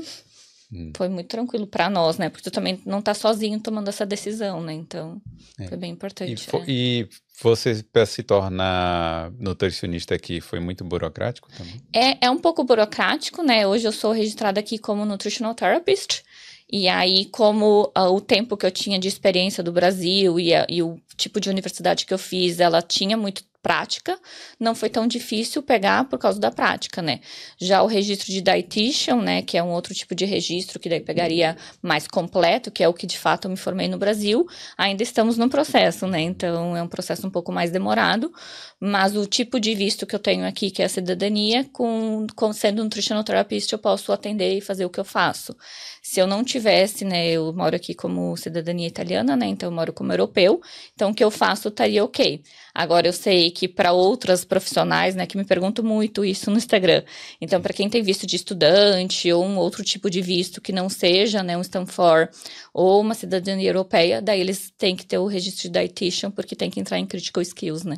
hum. 0.71 0.91
foi 0.95 1.09
muito 1.09 1.27
tranquilo 1.27 1.67
para 1.67 1.89
nós, 1.89 2.17
né? 2.17 2.29
Porque 2.29 2.43
tu 2.43 2.51
também 2.51 2.81
não 2.85 3.01
tá 3.01 3.13
sozinho 3.13 3.59
tomando 3.59 3.87
essa 3.87 4.05
decisão, 4.05 4.61
né? 4.61 4.73
Então, 4.73 5.21
é. 5.59 5.67
foi 5.67 5.77
bem 5.77 5.91
importante. 5.91 6.47
E, 6.51 6.55
é. 6.55 6.63
e 6.67 7.09
você, 7.41 7.83
para 7.91 8.05
se 8.05 8.23
tornar 8.23 9.31
nutricionista 9.39 10.15
aqui, 10.15 10.39
foi 10.39 10.59
muito 10.59 10.83
burocrático 10.83 11.49
também? 11.57 11.81
É, 11.93 12.25
é 12.25 12.29
um 12.29 12.37
pouco 12.37 12.63
burocrático, 12.63 13.43
né? 13.43 13.65
Hoje 13.65 13.87
eu 13.87 13.91
sou 13.91 14.11
registrada 14.11 14.59
aqui 14.59 14.77
como 14.77 15.05
Nutritional 15.05 15.55
Therapist. 15.55 16.23
E 16.71 16.87
aí, 16.87 17.25
como 17.25 17.91
uh, 17.97 18.13
o 18.13 18.21
tempo 18.21 18.55
que 18.55 18.65
eu 18.65 18.71
tinha 18.71 18.97
de 18.97 19.07
experiência 19.07 19.61
do 19.61 19.73
Brasil 19.73 20.39
e, 20.39 20.53
a, 20.53 20.65
e 20.69 20.81
o 20.81 20.97
tipo 21.17 21.39
de 21.39 21.49
universidade 21.49 22.05
que 22.05 22.13
eu 22.13 22.17
fiz, 22.17 22.61
ela 22.61 22.81
tinha 22.81 23.17
muito 23.17 23.43
prática, 23.61 24.17
não 24.59 24.73
foi 24.73 24.89
tão 24.89 25.07
difícil 25.07 25.61
pegar 25.61 26.05
por 26.05 26.17
causa 26.17 26.39
da 26.39 26.49
prática, 26.51 27.01
né? 27.01 27.19
Já 27.59 27.83
o 27.83 27.87
registro 27.87 28.31
de 28.31 28.41
dietitian, 28.41 29.17
né, 29.17 29.41
que 29.41 29.57
é 29.57 29.63
um 29.63 29.69
outro 29.69 29.93
tipo 29.93 30.15
de 30.15 30.25
registro 30.25 30.79
que 30.79 30.89
daí 30.89 30.99
pegaria 30.99 31.55
mais 31.81 32.07
completo, 32.07 32.71
que 32.71 32.83
é 32.83 32.87
o 32.87 32.93
que 32.93 33.05
de 33.05 33.17
fato 33.17 33.45
eu 33.45 33.51
me 33.51 33.57
formei 33.57 33.87
no 33.87 33.97
Brasil, 33.97 34.47
ainda 34.77 35.03
estamos 35.03 35.37
no 35.37 35.49
processo, 35.49 36.07
né? 36.07 36.21
Então 36.21 36.75
é 36.75 36.81
um 36.81 36.87
processo 36.87 37.25
um 37.27 37.29
pouco 37.29 37.51
mais 37.51 37.71
demorado, 37.71 38.31
mas 38.79 39.15
o 39.15 39.27
tipo 39.27 39.59
de 39.59 39.75
visto 39.75 40.07
que 40.07 40.15
eu 40.15 40.19
tenho 40.19 40.45
aqui, 40.45 40.71
que 40.71 40.81
é 40.81 40.85
a 40.85 40.89
cidadania, 40.89 41.63
com, 41.71 42.25
com 42.35 42.51
sendo 42.51 42.83
nutritional 42.83 43.23
therapist, 43.23 43.71
eu 43.71 43.79
posso 43.79 44.11
atender 44.11 44.57
e 44.57 44.61
fazer 44.61 44.85
o 44.85 44.89
que 44.89 44.99
eu 44.99 45.05
faço. 45.05 45.55
Se 46.01 46.19
eu 46.19 46.25
não 46.25 46.43
tivesse, 46.43 47.05
né, 47.05 47.29
eu 47.29 47.53
moro 47.53 47.75
aqui 47.75 47.93
como 47.93 48.35
cidadania 48.35 48.87
italiana, 48.87 49.35
né? 49.35 49.45
Então 49.45 49.69
eu 49.69 49.75
moro 49.75 49.93
como 49.93 50.11
europeu, 50.11 50.59
então 50.95 51.11
o 51.11 51.13
que 51.13 51.23
eu 51.23 51.29
faço 51.29 51.67
estaria 51.67 52.03
ok. 52.03 52.41
Agora 52.73 53.07
eu 53.07 53.13
sei 53.13 53.50
que 53.51 53.67
para 53.67 53.91
outras 53.91 54.43
profissionais, 54.43 55.15
né, 55.15 55.25
que 55.25 55.37
me 55.37 55.45
perguntam 55.45 55.83
muito 55.83 56.25
isso 56.25 56.49
no 56.49 56.57
Instagram. 56.57 57.03
Então, 57.39 57.61
para 57.61 57.73
quem 57.73 57.89
tem 57.89 58.01
visto 58.01 58.25
de 58.25 58.35
estudante 58.35 59.31
ou 59.31 59.45
um 59.45 59.57
outro 59.57 59.83
tipo 59.83 60.09
de 60.09 60.21
visto 60.21 60.61
que 60.61 60.71
não 60.71 60.89
seja, 60.89 61.43
né, 61.43 61.57
um 61.57 61.61
Stanford 61.61 62.31
ou 62.73 63.01
uma 63.01 63.13
cidadania 63.13 63.69
europeia, 63.69 64.21
daí 64.21 64.41
eles 64.41 64.71
têm 64.77 64.95
que 64.95 65.05
ter 65.05 65.17
o 65.17 65.27
registro 65.27 65.63
de 65.63 65.69
dietitian 65.69 66.31
porque 66.31 66.55
tem 66.55 66.69
que 66.69 66.79
entrar 66.79 66.97
em 66.97 67.05
critical 67.05 67.41
skills, 67.41 67.83
né? 67.83 67.97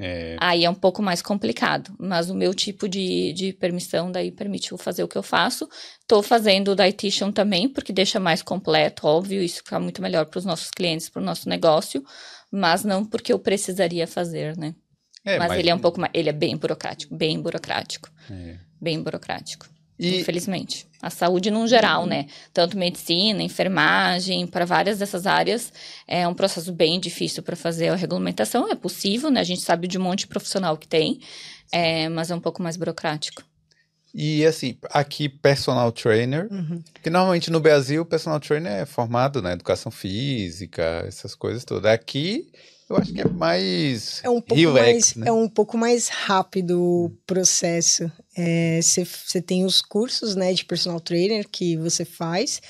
É... 0.00 0.36
Aí 0.38 0.64
é 0.64 0.70
um 0.70 0.74
pouco 0.74 1.02
mais 1.02 1.20
complicado, 1.20 1.92
mas 1.98 2.30
o 2.30 2.34
meu 2.34 2.54
tipo 2.54 2.88
de, 2.88 3.32
de 3.32 3.52
permissão 3.52 4.12
daí 4.12 4.30
permitiu 4.30 4.78
fazer 4.78 5.02
o 5.02 5.08
que 5.08 5.18
eu 5.18 5.24
faço. 5.24 5.68
Estou 6.00 6.22
fazendo 6.22 6.70
o 6.70 6.76
dietitian 6.76 7.32
também, 7.32 7.68
porque 7.68 7.92
deixa 7.92 8.20
mais 8.20 8.40
completo, 8.40 9.08
óbvio, 9.08 9.42
isso 9.42 9.56
fica 9.56 9.80
muito 9.80 10.00
melhor 10.00 10.26
para 10.26 10.38
os 10.38 10.44
nossos 10.44 10.70
clientes, 10.70 11.08
para 11.08 11.20
o 11.20 11.24
nosso 11.24 11.48
negócio 11.48 12.04
mas 12.50 12.84
não 12.84 13.04
porque 13.04 13.32
eu 13.32 13.38
precisaria 13.38 14.06
fazer, 14.06 14.56
né? 14.56 14.74
É, 15.28 15.38
mas, 15.38 15.48
mas, 15.48 15.58
ele 15.58 15.68
é 15.68 15.74
um 15.74 15.78
pouco 15.78 16.00
mais. 16.00 16.10
Ele 16.14 16.28
é 16.28 16.32
bem 16.32 16.56
burocrático, 16.56 17.14
bem 17.14 17.40
burocrático. 17.40 18.10
É. 18.30 18.56
Bem 18.80 19.02
burocrático. 19.02 19.66
E... 19.98 20.20
Infelizmente. 20.20 20.86
A 21.00 21.10
saúde 21.10 21.50
num 21.50 21.66
geral, 21.68 22.06
né? 22.06 22.26
Tanto 22.52 22.76
medicina, 22.76 23.40
enfermagem, 23.40 24.46
para 24.46 24.64
várias 24.64 24.98
dessas 24.98 25.26
áreas, 25.26 25.72
é 26.08 26.26
um 26.26 26.34
processo 26.34 26.72
bem 26.72 26.98
difícil 26.98 27.40
para 27.42 27.54
fazer 27.54 27.88
a 27.88 27.94
regulamentação. 27.94 28.68
É 28.68 28.74
possível, 28.74 29.30
né? 29.30 29.40
A 29.40 29.44
gente 29.44 29.60
sabe 29.60 29.86
de 29.86 29.96
um 29.96 30.02
monte 30.02 30.20
de 30.20 30.26
profissional 30.28 30.76
que 30.76 30.88
tem, 30.88 31.20
é, 31.70 32.08
mas 32.08 32.30
é 32.30 32.34
um 32.34 32.40
pouco 32.40 32.62
mais 32.62 32.76
burocrático. 32.76 33.44
E 34.12 34.44
assim, 34.44 34.76
aqui 34.90 35.28
personal 35.28 35.92
trainer, 35.92 36.48
uhum. 36.50 36.82
que 37.02 37.10
normalmente 37.10 37.50
no 37.50 37.60
Brasil 37.60 38.02
o 38.02 38.06
personal 38.06 38.40
trainer 38.40 38.72
é 38.72 38.86
formado 38.86 39.40
na 39.42 39.52
educação 39.52 39.92
física, 39.92 41.04
essas 41.06 41.34
coisas 41.34 41.64
todas. 41.64 41.92
Aqui 41.92 42.50
eu 42.88 42.96
acho 42.96 43.12
que 43.12 43.20
é 43.20 43.28
mais 43.28 44.20
é 44.24 44.30
um 44.30 44.40
pouco 44.40 44.54
relax, 44.54 44.86
mais 44.86 45.14
né? 45.14 45.28
é 45.28 45.32
um 45.32 45.48
pouco 45.48 45.76
mais 45.76 46.08
rápido 46.08 46.80
o 46.80 47.10
processo. 47.26 48.10
Você 48.80 49.38
é, 49.38 49.40
tem 49.40 49.64
os 49.64 49.82
cursos, 49.82 50.34
né, 50.34 50.52
de 50.52 50.64
personal 50.64 51.00
trainer 51.00 51.46
que 51.48 51.76
você 51.76 52.04
faz. 52.04 52.60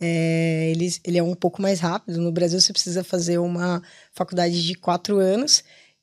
É, 0.00 0.70
ele, 0.70 0.94
ele 1.04 1.18
é 1.18 1.22
um 1.22 1.34
pouco 1.34 1.60
mais 1.60 1.80
rápido. 1.80 2.20
No 2.20 2.32
Brasil 2.32 2.60
você 2.60 2.72
precisa 2.72 3.04
fazer 3.04 3.38
uma 3.38 3.82
faculdade 4.12 4.66
de 4.66 4.74
quatro 4.74 5.18
anos 5.18 5.62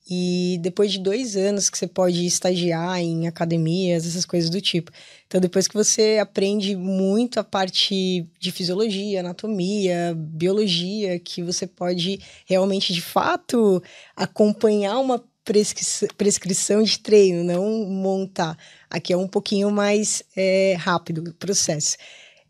e 0.09 0.57
depois 0.61 0.91
de 0.91 0.99
dois 0.99 1.37
anos 1.37 1.69
que 1.69 1.77
você 1.77 1.87
pode 1.87 2.25
estagiar 2.25 2.99
em 2.99 3.27
academias, 3.27 4.05
essas 4.05 4.25
coisas 4.25 4.49
do 4.49 4.59
tipo. 4.59 4.91
Então, 5.27 5.39
depois 5.39 5.67
que 5.67 5.73
você 5.73 6.19
aprende 6.21 6.75
muito 6.75 7.39
a 7.39 7.43
parte 7.43 8.27
de 8.39 8.51
fisiologia, 8.51 9.21
anatomia, 9.21 10.13
biologia, 10.15 11.17
que 11.19 11.41
você 11.41 11.65
pode 11.65 12.19
realmente, 12.45 12.93
de 12.93 13.01
fato, 13.01 13.81
acompanhar 14.15 14.99
uma 14.99 15.23
prescri 15.45 16.07
prescrição 16.17 16.83
de 16.83 16.99
treino, 16.99 17.43
não 17.43 17.85
montar. 17.85 18.57
Aqui 18.89 19.13
é 19.13 19.17
um 19.17 19.27
pouquinho 19.27 19.71
mais 19.71 20.23
é, 20.35 20.75
rápido 20.77 21.29
o 21.29 21.33
processo. 21.33 21.97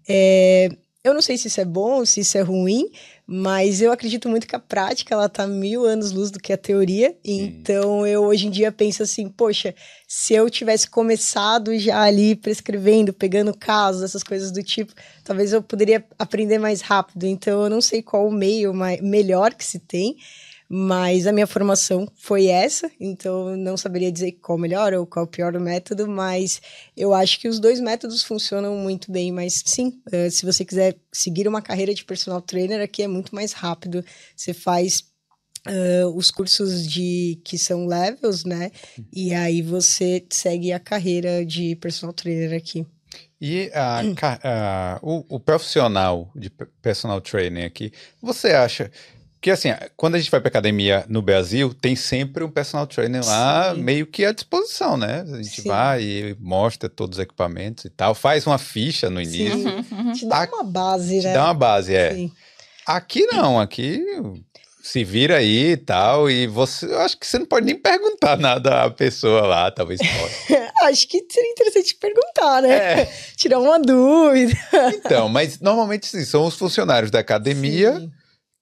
É, 0.08 0.70
eu 1.04 1.14
não 1.14 1.22
sei 1.22 1.38
se 1.38 1.50
isso 1.50 1.60
é 1.60 1.66
bom, 1.66 2.06
se 2.06 2.22
isso 2.22 2.38
é 2.38 2.42
ruim, 2.42 2.90
mas 3.26 3.82
eu 3.82 3.92
acredito 3.92 4.28
muito 4.28 4.46
que 4.46 4.56
a 4.56 4.60
prática 4.60 5.14
ela 5.14 5.30
tá 5.30 5.48
mil 5.48 5.86
anos 5.86 6.12
luz 6.12 6.30
do 6.30 6.40
que 6.40 6.52
a 6.52 6.58
teoria. 6.58 7.16
Então 7.24 8.06
eu 8.06 8.24
hoje 8.24 8.48
em 8.48 8.52
dia 8.52 8.72
penso 8.72 9.02
assim, 9.02 9.30
poxa, 9.30 9.74
se 10.08 10.34
eu 10.34 10.50
tivesse 10.50 10.90
começado 10.90 11.78
já 11.80 12.02
ali 12.02 12.36
prescrevendo, 12.36 13.14
pegando 13.14 13.58
casos, 13.58 14.04
essas 14.04 14.24
coisas 14.24 14.52
do 14.52 14.62
tipo, 14.62 14.94
talvez 15.24 15.54
eu 15.54 15.64
poderia 15.64 16.04
aprender 16.20 16.60
mais 16.60 16.82
rápido. 16.82 17.26
Então 17.26 17.64
eu 17.64 17.70
não 17.70 17.82
sei 17.82 18.02
qual 18.02 18.28
o 18.28 18.32
meio 18.32 18.74
mais, 18.74 19.02
melhor 19.02 19.54
que 19.54 19.66
se 19.66 19.80
tem. 19.80 20.18
Mas 20.76 21.28
a 21.28 21.32
minha 21.32 21.46
formação 21.46 22.12
foi 22.16 22.48
essa, 22.48 22.90
então 23.00 23.56
não 23.56 23.78
saberia 23.78 24.12
dizer 24.12 24.32
qual 24.42 24.58
melhor 24.58 24.92
ou 24.96 25.06
qual 25.06 25.26
o 25.26 25.28
pior 25.28 25.54
método, 25.60 26.08
mas 26.08 26.60
eu 26.98 27.14
acho 27.14 27.40
que 27.40 27.48
os 27.48 27.60
dois 27.60 27.80
métodos 27.80 28.24
funcionam 28.24 28.76
muito 28.76 29.12
bem. 29.12 29.32
Mas 29.32 29.62
sim, 29.64 30.02
uh, 30.12 30.32
se 30.32 30.44
você 30.44 30.66
quiser 30.66 30.96
seguir 31.12 31.48
uma 31.48 31.62
carreira 31.62 31.94
de 31.94 32.04
personal 32.04 32.42
trainer, 32.42 32.82
aqui 32.82 33.04
é 33.04 33.08
muito 33.08 33.36
mais 33.36 33.54
rápido. 33.54 34.04
Você 34.36 34.52
faz 34.52 35.04
Uh, 35.66 36.10
os 36.18 36.30
cursos 36.30 36.86
de 36.86 37.40
que 37.46 37.58
são 37.58 37.88
levels, 37.88 38.44
né? 38.44 38.70
E 39.14 39.34
aí 39.34 39.62
você 39.62 40.22
segue 40.30 40.74
a 40.74 40.80
carreira 40.80 41.46
de 41.46 41.74
personal 41.78 42.12
trainer 42.12 42.54
aqui. 42.54 42.86
E 43.40 43.72
a, 43.74 44.02
a, 44.44 45.00
o, 45.02 45.36
o, 45.36 45.40
profissional 45.40 46.32
de 46.36 46.50
personal 46.82 47.22
trainer 47.22 47.66
aqui, 47.66 47.92
você 48.22 48.52
acha 48.52 48.92
porque 49.44 49.52
assim, 49.52 49.74
quando 49.98 50.16
a 50.16 50.20
gente 50.20 50.32
vai 50.32 50.40
pra 50.40 50.48
academia 50.48 51.04
no 51.10 51.22
Brasil, 51.22 51.74
tem 51.74 51.98
sempre 51.98 52.46
um 52.46 52.50
personal 52.50 52.88
trainer 52.88 53.26
lá 53.26 53.76
Sim. 53.76 53.82
meio 53.82 54.08
que 54.08 54.24
à 54.24 54.32
disposição, 54.32 54.96
né? 54.96 55.26
A 55.30 55.44
gente 55.44 55.64
Sim. 55.64 55.68
vai 55.68 56.02
e 56.02 56.38
mostra 56.40 56.88
todos 56.88 57.18
os 57.18 57.22
equipamentos 57.22 57.84
e 57.84 57.90
tal, 57.90 58.16
faz 58.16 58.48
uma 58.48 58.58
ficha 58.58 59.10
no 59.10 59.22
início. 59.22 59.60
Sim. 59.60 59.68
Uhum, 59.68 59.86
uhum. 59.92 60.14
Te 60.14 60.26
dá 60.26 60.48
uma 60.50 60.64
base, 60.64 61.20
te 61.20 61.26
né? 61.26 61.34
dá 61.34 61.44
uma 61.44 61.54
base, 61.54 61.94
é. 61.94 62.14
Sim. 62.14 62.32
Aqui 62.88 63.26
não, 63.34 63.60
aqui 63.60 64.02
se 64.82 65.04
vira 65.04 65.40
aí 65.40 65.72
e 65.72 65.78
tal, 65.78 66.32
e 66.32 66.48
você, 66.48 66.86
eu 66.86 67.00
acho 67.02 67.18
que 67.18 67.28
você 67.28 67.38
não 67.38 67.46
pode 67.46 67.66
nem 67.66 67.76
perguntar 67.76 68.38
nada 68.38 68.84
à 68.84 68.90
pessoa 68.90 69.42
lá, 69.42 69.70
talvez 69.70 70.00
pode. 70.00 70.62
acho 70.84 71.06
que 71.06 71.22
seria 71.30 71.52
interessante 71.52 71.96
perguntar, 71.96 72.62
né? 72.62 73.02
É. 73.02 73.14
Tirar 73.36 73.60
uma 73.60 73.78
dúvida. 73.78 74.58
Então, 74.96 75.28
mas 75.28 75.60
normalmente 75.60 76.08
sim, 76.08 76.24
são 76.24 76.46
os 76.46 76.56
funcionários 76.56 77.12
da 77.12 77.20
academia 77.20 78.00
sim 78.00 78.10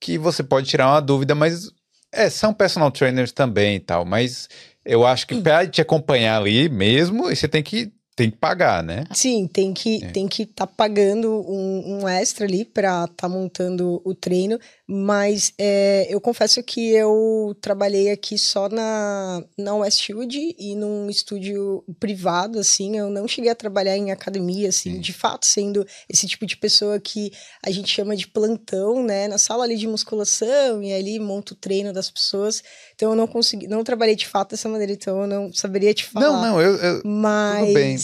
que 0.01 0.17
você 0.17 0.43
pode 0.43 0.67
tirar 0.67 0.87
uma 0.87 1.01
dúvida, 1.01 1.35
mas 1.35 1.69
é, 2.11 2.29
são 2.29 2.53
personal 2.53 2.91
trainers 2.91 3.31
também 3.31 3.75
e 3.75 3.79
tal, 3.79 4.03
mas 4.03 4.49
eu 4.83 5.05
acho 5.05 5.27
que 5.27 5.39
para 5.39 5.67
te 5.67 5.79
acompanhar 5.79 6.41
ali 6.41 6.67
mesmo, 6.67 7.29
você 7.29 7.47
tem 7.47 7.61
que 7.61 7.93
tem 8.15 8.29
que 8.29 8.37
pagar, 8.37 8.83
né? 8.83 9.05
Sim, 9.13 9.47
tem 9.47 9.73
que 9.73 10.03
é. 10.03 10.11
tem 10.11 10.27
que 10.27 10.43
estar 10.43 10.67
tá 10.67 10.73
pagando 10.75 11.31
um, 11.49 12.01
um, 12.01 12.07
extra 12.09 12.45
ali 12.45 12.65
para 12.65 13.05
estar 13.05 13.15
tá 13.15 13.29
montando 13.29 14.01
o 14.03 14.13
treino, 14.13 14.59
mas 14.85 15.53
é, 15.57 16.05
eu 16.09 16.19
confesso 16.19 16.61
que 16.61 16.91
eu 16.91 17.55
trabalhei 17.61 18.11
aqui 18.11 18.37
só 18.37 18.67
na, 18.67 19.41
na 19.57 19.73
Westwood 19.75 20.55
e 20.59 20.75
num 20.75 21.09
estúdio 21.09 21.83
privado, 21.99 22.59
assim, 22.59 22.97
eu 22.97 23.09
não 23.09 23.27
cheguei 23.27 23.49
a 23.49 23.55
trabalhar 23.55 23.95
em 23.95 24.11
academia, 24.11 24.67
assim, 24.67 24.95
Sim. 24.95 24.99
de 24.99 25.13
fato, 25.13 25.45
sendo 25.45 25.87
esse 26.09 26.27
tipo 26.27 26.45
de 26.45 26.57
pessoa 26.57 26.99
que 26.99 27.31
a 27.65 27.71
gente 27.71 27.89
chama 27.89 28.15
de 28.15 28.27
plantão, 28.27 29.01
né, 29.03 29.29
na 29.29 29.37
sala 29.37 29.63
ali 29.63 29.77
de 29.77 29.87
musculação 29.87 30.83
e 30.83 30.93
ali 30.93 31.17
monta 31.17 31.53
o 31.53 31.57
treino 31.57 31.93
das 31.93 32.11
pessoas, 32.11 32.61
então 32.93 33.11
eu 33.11 33.15
não 33.15 33.25
consegui, 33.25 33.67
não 33.67 33.85
trabalhei 33.85 34.15
de 34.15 34.27
fato 34.27 34.51
dessa 34.51 34.67
maneira, 34.67 34.91
então 34.91 35.21
eu 35.21 35.27
não 35.27 35.53
saberia 35.53 35.93
te 35.93 36.03
falar. 36.03 36.25
Não, 36.25 36.41
não, 36.41 36.61
eu, 36.61 36.75
eu 36.75 37.01
mas... 37.05 37.61
tudo 37.61 37.73
bem. 37.73 37.97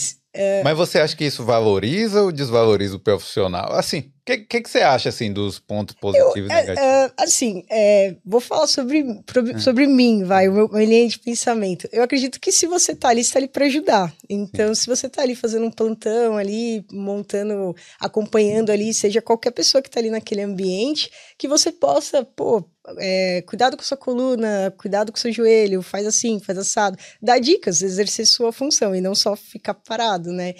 Mas 0.62 0.76
você 0.76 1.00
acha 1.00 1.16
que 1.16 1.24
isso 1.24 1.44
valoriza 1.44 2.22
ou 2.22 2.32
desvaloriza 2.32 2.96
o 2.96 3.00
profissional? 3.00 3.72
Assim, 3.72 4.12
que, 4.28 4.38
que, 4.44 4.60
que 4.60 4.70
você 4.70 4.80
acha, 4.80 5.08
assim, 5.08 5.32
dos 5.32 5.58
pontos 5.58 5.94
positivos 5.94 6.50
eu, 6.50 6.56
e 6.56 6.58
é, 6.58 6.60
negativos? 6.60 6.78
É, 6.78 7.12
assim, 7.16 7.64
é, 7.70 8.16
vou 8.24 8.40
falar 8.40 8.66
sobre, 8.66 9.00
é. 9.00 9.58
sobre 9.58 9.86
mim, 9.86 10.24
vai, 10.24 10.48
o 10.48 10.52
meu, 10.52 10.68
minha 10.68 10.84
linha 10.84 11.08
de 11.08 11.18
pensamento. 11.18 11.88
Eu 11.90 12.02
acredito 12.02 12.38
que 12.38 12.52
se 12.52 12.66
você 12.66 12.94
tá 12.94 13.08
ali, 13.08 13.24
você 13.24 13.32
tá 13.32 13.38
ali 13.38 13.48
para 13.48 13.64
ajudar. 13.64 14.12
Então, 14.28 14.74
Sim. 14.74 14.82
se 14.82 14.86
você 14.86 15.08
tá 15.08 15.22
ali 15.22 15.34
fazendo 15.34 15.64
um 15.64 15.70
plantão 15.70 16.36
ali, 16.36 16.84
montando, 16.92 17.74
acompanhando 17.98 18.70
ali, 18.70 18.92
seja 18.92 19.22
qualquer 19.22 19.52
pessoa 19.52 19.80
que 19.80 19.90
tá 19.90 19.98
ali 19.98 20.10
naquele 20.10 20.42
ambiente, 20.42 21.10
que 21.38 21.48
você 21.48 21.72
possa, 21.72 22.22
pô, 22.22 22.68
é, 22.98 23.42
cuidado 23.42 23.76
com 23.76 23.82
sua 23.82 23.96
coluna, 23.96 24.72
cuidado 24.78 25.12
com 25.12 25.18
seu 25.18 25.32
joelho, 25.32 25.82
faz 25.82 26.06
assim, 26.06 26.40
faz 26.40 26.58
assado. 26.58 26.96
Dá 27.20 27.38
dicas, 27.38 27.82
exercer 27.82 28.26
sua 28.26 28.52
função 28.52 28.94
e 28.94 29.00
não 29.00 29.14
só 29.14 29.36
ficar 29.36 29.74
parado, 29.74 30.32
né? 30.32 30.50
É. 30.50 30.54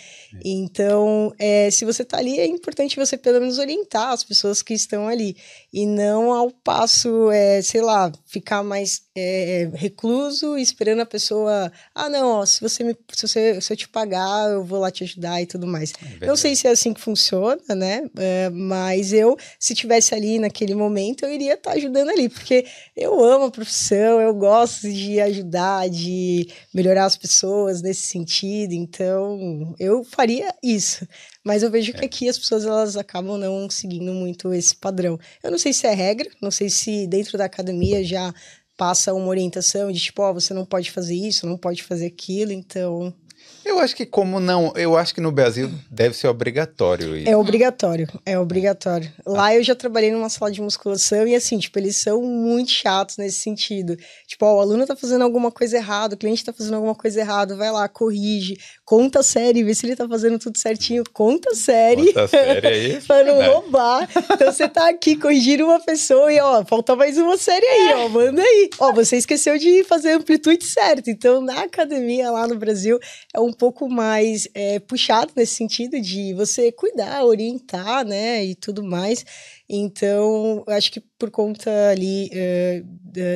Então, 0.44 1.32
é, 1.38 1.70
se 1.70 1.84
você 1.84 2.04
tá 2.04 2.18
ali, 2.18 2.38
é 2.38 2.46
importante 2.46 2.96
você 2.96 3.16
pelo 3.16 3.40
menos 3.40 3.57
orientar 3.58 4.12
as 4.12 4.24
pessoas 4.24 4.62
que 4.62 4.74
estão 4.74 5.08
ali 5.08 5.36
e 5.72 5.86
não 5.86 6.32
ao 6.32 6.50
passo, 6.50 7.30
é, 7.30 7.60
sei 7.62 7.82
lá, 7.82 8.10
ficar 8.26 8.62
mais 8.62 9.02
é, 9.16 9.68
recluso 9.74 10.56
esperando 10.56 11.00
a 11.00 11.06
pessoa, 11.06 11.72
ah, 11.94 12.08
não, 12.08 12.40
ó, 12.40 12.46
se 12.46 12.60
você 12.60 12.84
me, 12.84 12.96
se, 13.12 13.26
você, 13.26 13.60
se 13.60 13.72
eu 13.72 13.76
te 13.76 13.88
pagar, 13.88 14.50
eu 14.50 14.64
vou 14.64 14.78
lá 14.78 14.90
te 14.90 15.04
ajudar 15.04 15.42
e 15.42 15.46
tudo 15.46 15.66
mais. 15.66 15.92
É 16.20 16.26
não 16.26 16.36
sei 16.36 16.54
se 16.54 16.66
é 16.66 16.70
assim 16.70 16.94
que 16.94 17.00
funciona, 17.00 17.74
né? 17.74 18.08
É, 18.16 18.48
mas 18.50 19.12
eu, 19.12 19.36
se 19.58 19.74
tivesse 19.74 20.14
ali 20.14 20.38
naquele 20.38 20.74
momento, 20.74 21.24
eu 21.24 21.32
iria 21.32 21.54
estar 21.54 21.72
tá 21.72 21.76
ajudando 21.76 22.10
ali, 22.10 22.28
porque 22.28 22.64
eu 22.96 23.22
amo 23.22 23.46
a 23.46 23.50
profissão, 23.50 24.20
eu 24.20 24.34
gosto 24.34 24.90
de 24.90 25.20
ajudar, 25.20 25.88
de 25.88 26.48
melhorar 26.72 27.06
as 27.06 27.16
pessoas 27.16 27.82
nesse 27.82 28.02
sentido, 28.02 28.72
então 28.72 29.74
eu 29.78 30.04
faria 30.04 30.54
isso. 30.62 31.06
Mas 31.48 31.62
eu 31.62 31.70
vejo 31.70 31.94
que 31.94 32.02
é. 32.02 32.04
aqui 32.04 32.28
as 32.28 32.38
pessoas 32.38 32.66
elas 32.66 32.94
acabam 32.94 33.38
não 33.38 33.70
seguindo 33.70 34.12
muito 34.12 34.52
esse 34.52 34.76
padrão. 34.76 35.18
Eu 35.42 35.50
não 35.50 35.56
sei 35.56 35.72
se 35.72 35.86
é 35.86 35.94
regra, 35.94 36.28
não 36.42 36.50
sei 36.50 36.68
se 36.68 37.06
dentro 37.06 37.38
da 37.38 37.46
academia 37.46 38.04
já 38.04 38.34
passa 38.76 39.14
uma 39.14 39.28
orientação 39.28 39.90
de 39.90 39.98
tipo, 39.98 40.20
ó, 40.20 40.30
oh, 40.30 40.34
você 40.34 40.52
não 40.52 40.66
pode 40.66 40.90
fazer 40.90 41.14
isso, 41.14 41.46
não 41.46 41.56
pode 41.56 41.82
fazer 41.82 42.04
aquilo, 42.04 42.52
então 42.52 43.14
eu 43.64 43.78
acho 43.78 43.94
que 43.94 44.06
como 44.06 44.40
não, 44.40 44.72
eu 44.76 44.96
acho 44.96 45.14
que 45.14 45.20
no 45.20 45.30
Brasil 45.30 45.70
deve 45.90 46.16
ser 46.16 46.28
obrigatório 46.28 47.16
isso. 47.16 47.28
É 47.28 47.36
obrigatório, 47.36 48.08
é 48.24 48.38
obrigatório. 48.38 49.10
Lá 49.26 49.54
eu 49.54 49.62
já 49.62 49.74
trabalhei 49.74 50.10
numa 50.10 50.28
sala 50.28 50.50
de 50.50 50.60
musculação 50.60 51.26
e 51.26 51.34
assim, 51.34 51.58
tipo, 51.58 51.78
eles 51.78 51.96
são 51.96 52.22
muito 52.22 52.70
chatos 52.70 53.16
nesse 53.16 53.40
sentido. 53.40 53.96
Tipo, 54.26 54.46
ó, 54.46 54.56
o 54.56 54.60
aluno 54.60 54.86
tá 54.86 54.96
fazendo 54.96 55.22
alguma 55.22 55.50
coisa 55.50 55.76
errada, 55.76 56.14
o 56.14 56.18
cliente 56.18 56.44
tá 56.44 56.52
fazendo 56.52 56.74
alguma 56.74 56.94
coisa 56.94 57.20
errada, 57.20 57.56
vai 57.56 57.70
lá, 57.70 57.88
corrige, 57.88 58.56
conta 58.84 59.20
a 59.20 59.22
série, 59.22 59.62
vê 59.62 59.74
se 59.74 59.86
ele 59.86 59.96
tá 59.96 60.08
fazendo 60.08 60.38
tudo 60.38 60.56
certinho, 60.58 61.04
conta 61.12 61.50
a 61.52 61.54
série. 61.54 62.06
Conta 62.06 62.24
a 62.24 62.28
série 62.28 62.66
aí. 62.66 63.00
pra 63.06 63.24
não 63.24 63.42
é. 63.42 63.48
roubar. 63.48 64.08
Então 64.32 64.52
você 64.52 64.68
tá 64.68 64.88
aqui 64.88 65.16
corrigindo 65.16 65.64
uma 65.64 65.80
pessoa 65.80 66.32
e 66.32 66.40
ó, 66.40 66.64
falta 66.64 66.96
mais 66.96 67.18
uma 67.18 67.36
série 67.36 67.66
aí, 67.66 67.94
ó, 67.94 68.08
manda 68.08 68.40
aí. 68.40 68.70
Ó, 68.78 68.92
você 68.92 69.16
esqueceu 69.16 69.58
de 69.58 69.84
fazer 69.84 70.12
a 70.12 70.16
amplitude 70.16 70.64
certa. 70.64 71.10
Então 71.10 71.40
na 71.40 71.62
academia 71.62 72.30
lá 72.30 72.46
no 72.46 72.56
Brasil 72.56 72.98
é 73.34 73.40
um 73.48 73.52
pouco 73.52 73.88
mais 73.88 74.48
é, 74.54 74.78
puxado 74.78 75.32
nesse 75.34 75.54
sentido 75.54 76.00
de 76.00 76.34
você 76.34 76.70
cuidar, 76.70 77.24
orientar, 77.24 78.04
né, 78.04 78.44
e 78.44 78.54
tudo 78.54 78.82
mais. 78.82 79.24
Então, 79.68 80.64
acho 80.68 80.92
que 80.92 81.00
por 81.18 81.30
conta 81.30 81.70
ali 81.90 82.30
é, 82.32 82.82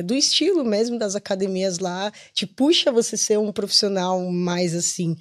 do 0.03 0.15
estilo 0.15 0.63
mesmo 0.63 0.97
das 0.97 1.15
academias 1.15 1.79
lá, 1.79 2.11
te 2.33 2.45
puxa 2.45 2.91
você 2.91 3.17
ser 3.17 3.37
um 3.37 3.51
profissional 3.51 4.21
mais 4.31 4.75
assim. 4.75 5.15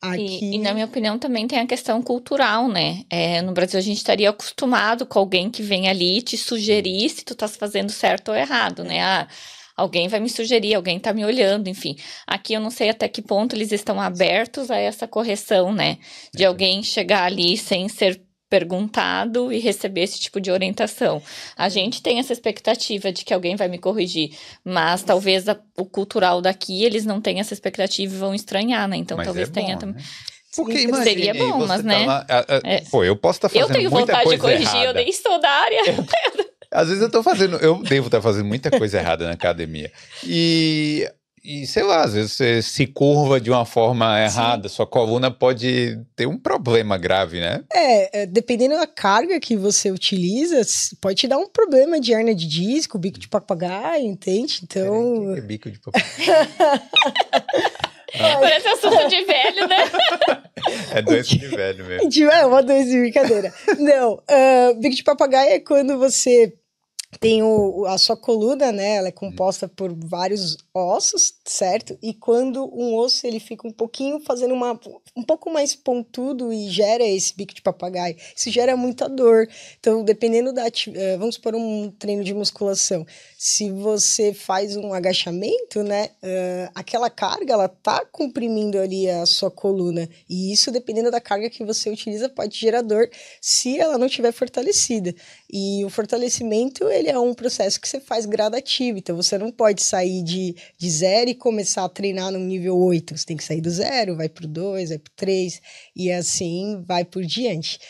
Aqui... 0.00 0.38
E, 0.42 0.54
e, 0.54 0.58
na 0.58 0.72
minha 0.72 0.86
opinião 0.86 1.18
também 1.18 1.46
tem 1.46 1.58
a 1.58 1.66
questão 1.66 2.00
cultural, 2.00 2.68
né? 2.68 3.04
É, 3.10 3.42
no 3.42 3.52
Brasil 3.52 3.78
a 3.78 3.82
gente 3.82 3.98
estaria 3.98 4.30
acostumado 4.30 5.04
com 5.04 5.18
alguém 5.18 5.50
que 5.50 5.62
vem 5.62 5.90
ali 5.90 6.22
te 6.22 6.38
sugerir 6.38 7.10
se 7.10 7.22
tu 7.22 7.34
tá 7.34 7.46
fazendo 7.46 7.92
certo 7.92 8.30
ou 8.30 8.34
errado, 8.34 8.82
né? 8.82 9.02
Ah, 9.02 9.28
alguém 9.80 10.08
vai 10.08 10.20
me 10.20 10.28
sugerir, 10.28 10.74
alguém 10.74 10.98
tá 10.98 11.12
me 11.12 11.24
olhando, 11.24 11.68
enfim. 11.68 11.96
Aqui 12.26 12.52
eu 12.52 12.60
não 12.60 12.70
sei 12.70 12.90
até 12.90 13.08
que 13.08 13.22
ponto 13.22 13.56
eles 13.56 13.72
estão 13.72 14.00
abertos 14.00 14.70
a 14.70 14.76
essa 14.76 15.08
correção, 15.08 15.72
né? 15.72 15.98
De 16.34 16.44
alguém 16.44 16.82
chegar 16.82 17.24
ali 17.24 17.56
sem 17.56 17.88
ser 17.88 18.20
perguntado 18.48 19.52
e 19.52 19.58
receber 19.58 20.02
esse 20.02 20.18
tipo 20.18 20.40
de 20.40 20.50
orientação. 20.50 21.22
A 21.56 21.68
gente 21.68 22.02
tem 22.02 22.18
essa 22.18 22.32
expectativa 22.32 23.12
de 23.12 23.24
que 23.24 23.32
alguém 23.32 23.54
vai 23.54 23.68
me 23.68 23.78
corrigir, 23.78 24.36
mas 24.64 25.02
talvez 25.02 25.48
a, 25.48 25.58
o 25.78 25.86
cultural 25.86 26.42
daqui 26.42 26.84
eles 26.84 27.06
não 27.06 27.20
tenham 27.20 27.40
essa 27.40 27.54
expectativa 27.54 28.12
e 28.12 28.18
vão 28.18 28.34
estranhar, 28.34 28.88
né? 28.88 28.96
Então 28.96 29.16
mas 29.16 29.26
talvez 29.26 29.48
é 29.48 29.52
tenha 29.52 29.78
também. 29.78 29.94
Né? 29.94 30.08
Porque 30.56 30.80
imagine, 30.80 31.04
Seria 31.04 31.34
bom, 31.34 31.58
mas 31.64 31.80
tá 31.80 31.88
né? 31.88 32.06
Lá, 32.06 32.26
a, 32.28 32.38
a, 32.40 32.60
é. 32.64 32.80
Pô, 32.90 33.04
eu 33.04 33.16
posso 33.16 33.38
estar 33.38 33.48
tá 33.48 33.54
fazendo 33.54 33.90
muita 33.90 34.22
coisa 34.24 34.26
errada. 34.26 34.28
Eu 34.28 34.28
tenho 34.28 34.30
vontade 34.30 34.30
de 34.30 34.38
corrigir, 34.38 34.82
errada. 34.82 34.86
eu 34.86 34.94
nem 34.94 35.08
estou 35.08 35.40
da 35.40 35.48
área. 35.48 35.82
Às 36.72 36.88
vezes 36.88 37.02
eu 37.02 37.10
tô 37.10 37.22
fazendo, 37.22 37.56
eu 37.56 37.82
devo 37.82 38.06
estar 38.06 38.22
fazendo 38.22 38.46
muita 38.46 38.70
coisa 38.70 38.98
errada 38.98 39.26
na 39.26 39.32
academia. 39.32 39.90
E, 40.24 41.04
e 41.42 41.66
sei 41.66 41.82
lá, 41.82 42.04
às 42.04 42.14
vezes 42.14 42.32
você 42.32 42.62
se 42.62 42.86
curva 42.86 43.40
de 43.40 43.50
uma 43.50 43.64
forma 43.64 44.20
errada, 44.20 44.68
Sim. 44.68 44.76
sua 44.76 44.86
coluna 44.86 45.32
pode 45.32 45.98
ter 46.14 46.26
um 46.26 46.38
problema 46.38 46.96
grave, 46.96 47.40
né? 47.40 47.64
É, 47.72 48.22
é, 48.22 48.26
dependendo 48.26 48.76
da 48.76 48.86
carga 48.86 49.40
que 49.40 49.56
você 49.56 49.90
utiliza, 49.90 50.60
pode 51.00 51.16
te 51.16 51.26
dar 51.26 51.38
um 51.38 51.48
problema 51.48 51.98
de 51.98 52.12
hernia 52.12 52.34
de 52.34 52.46
disco, 52.46 52.98
bico 52.98 53.18
de 53.18 53.28
papagaio, 53.28 54.04
entende? 54.04 54.60
Então. 54.62 55.34
É, 55.36 55.40
bico 55.40 55.68
de 55.70 55.80
papagaio. 55.82 56.80
Parece 58.18 58.68
assunto 58.68 59.08
de 59.08 59.24
velho, 59.24 59.68
né? 59.68 59.76
É 60.94 61.00
doença 61.00 61.36
de 61.36 61.46
velho 61.46 61.84
mesmo. 61.86 62.30
É 62.30 62.46
uma 62.46 62.62
doença 62.62 62.90
de 62.90 63.00
brincadeira. 63.00 63.52
Não, 63.78 64.14
uh, 64.14 64.74
bico 64.78 64.94
de 64.94 65.02
papagaio 65.02 65.52
é 65.52 65.58
quando 65.58 65.98
você 65.98 66.52
tem 67.18 67.42
o, 67.42 67.86
a 67.86 67.98
sua 67.98 68.16
coluna, 68.16 68.70
né? 68.70 68.96
Ela 68.96 69.08
é 69.08 69.12
composta 69.12 69.66
por 69.66 69.92
vários 69.92 70.56
ossos, 70.72 71.34
certo? 71.44 71.98
E 72.00 72.14
quando 72.14 72.64
um 72.72 72.94
osso 72.94 73.26
ele 73.26 73.40
fica 73.40 73.66
um 73.66 73.72
pouquinho 73.72 74.20
fazendo 74.20 74.54
uma 74.54 74.78
um 75.16 75.22
pouco 75.24 75.50
mais 75.50 75.74
pontudo 75.74 76.52
e 76.52 76.68
gera 76.70 77.02
esse 77.02 77.34
bico 77.34 77.52
de 77.52 77.62
papagaio, 77.62 78.16
isso 78.34 78.50
gera 78.50 78.76
muita 78.76 79.08
dor. 79.08 79.48
Então, 79.78 80.04
dependendo 80.04 80.52
da 80.52 80.66
uh, 80.66 81.18
vamos 81.18 81.36
por 81.36 81.54
um 81.54 81.90
treino 81.90 82.22
de 82.22 82.32
musculação, 82.32 83.04
se 83.36 83.70
você 83.70 84.32
faz 84.32 84.76
um 84.76 84.94
agachamento, 84.94 85.82
né? 85.82 86.10
Uh, 86.22 86.70
aquela 86.74 87.10
carga 87.10 87.54
ela 87.54 87.68
tá 87.68 88.04
comprimindo 88.06 88.78
ali 88.78 89.10
a 89.10 89.26
sua 89.26 89.50
coluna 89.50 90.08
e 90.28 90.52
isso 90.52 90.70
dependendo 90.70 91.10
da 91.10 91.20
carga 91.20 91.50
que 91.50 91.64
você 91.64 91.90
utiliza 91.90 92.28
pode 92.28 92.56
gerar 92.56 92.82
dor 92.82 93.10
se 93.40 93.78
ela 93.78 93.98
não 93.98 94.06
estiver 94.06 94.32
fortalecida. 94.32 95.14
E 95.52 95.84
o 95.84 95.90
fortalecimento 95.90 96.88
ele 96.88 97.08
é 97.08 97.18
um 97.18 97.34
processo 97.34 97.80
que 97.80 97.88
você 97.88 97.98
faz 97.98 98.24
gradativo, 98.24 98.98
então 98.98 99.16
você 99.16 99.36
não 99.36 99.50
pode 99.50 99.82
sair 99.82 100.22
de, 100.22 100.54
de 100.78 100.90
zero 100.90 101.30
e 101.30 101.34
começar 101.34 101.84
a 101.84 101.88
treinar 101.88 102.30
no 102.30 102.38
nível 102.38 102.78
8. 102.78 103.18
Você 103.18 103.26
tem 103.26 103.36
que 103.36 103.42
sair 103.42 103.60
do 103.60 103.70
zero, 103.70 104.16
vai 104.16 104.28
pro 104.28 104.46
2, 104.46 104.90
vai 104.90 104.98
pro 104.98 105.12
3 105.16 105.60
e 105.96 106.12
assim 106.12 106.84
vai 106.86 107.04
por 107.04 107.24
diante. 107.24 107.80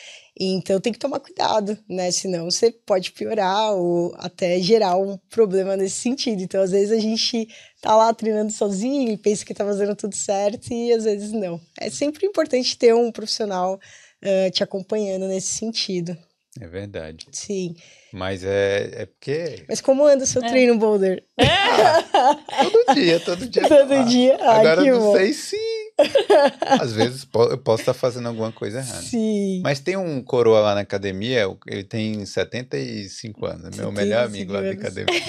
Então 0.43 0.81
tem 0.81 0.91
que 0.91 0.99
tomar 0.99 1.21
cuidado, 1.21 1.77
né? 1.87 2.11
Senão 2.11 2.51
você 2.51 2.71
pode 2.73 3.13
piorar 3.13 3.75
ou 3.75 4.15
até 4.17 4.59
gerar 4.59 4.97
um 4.97 5.19
problema 5.29 5.77
nesse 5.77 5.97
sentido. 5.97 6.43
Então, 6.43 6.63
às 6.63 6.71
vezes, 6.71 6.93
a 6.93 6.99
gente 6.99 7.47
tá 7.83 7.95
lá 7.95 8.15
treinando 8.15 8.51
sozinho 8.51 9.11
e 9.11 9.19
pensa 9.19 9.45
que 9.45 9.53
tá 9.53 9.67
fazendo 9.67 9.95
tudo 9.95 10.17
certo 10.17 10.73
e 10.73 10.93
às 10.95 11.05
vezes 11.05 11.33
não. 11.33 11.61
É 11.79 11.91
sempre 11.91 12.27
importante 12.27 12.79
ter 12.79 12.95
um 12.95 13.13
profissional 13.13 13.75
uh, 13.75 14.51
te 14.51 14.63
acompanhando 14.63 15.29
nesse 15.29 15.49
sentido. 15.49 16.17
É 16.59 16.67
verdade. 16.67 17.27
Sim. 17.31 17.77
Mas 18.13 18.43
é, 18.43 18.91
é 18.93 19.07
porque. 19.07 19.65
Mas 19.69 19.81
como 19.81 20.05
anda 20.05 20.25
o 20.25 20.27
seu 20.27 20.43
é. 20.43 20.49
treino, 20.49 20.77
Boulder? 20.77 21.23
Ah, 21.39 22.37
todo 22.65 22.95
dia, 22.95 23.21
todo 23.21 23.47
dia. 23.47 23.69
todo 23.69 24.05
dia. 24.07 24.37
Ah, 24.41 24.59
Agora 24.59 24.85
eu 24.85 24.99
não 24.99 25.07
bom. 25.07 25.17
sei 25.17 25.33
se. 25.33 25.57
Às 26.81 26.93
vezes 26.93 27.29
eu 27.33 27.59
posso 27.59 27.83
estar 27.83 27.95
fazendo 27.95 28.27
alguma 28.27 28.51
coisa 28.51 28.79
errada. 28.79 29.03
Sim. 29.03 29.61
Mas 29.63 29.79
tem 29.79 29.97
um 29.97 30.23
coroa 30.25 30.61
lá 30.61 30.75
na 30.75 30.81
academia, 30.81 31.47
ele 31.67 31.85
tem 31.85 32.25
75 32.25 33.47
anos, 33.47 33.79
é 33.79 33.81
meu 33.81 33.93
melhor 33.93 34.25
amigo 34.25 34.53
lá 34.53 34.63
da 34.63 34.71
academia. 34.71 35.15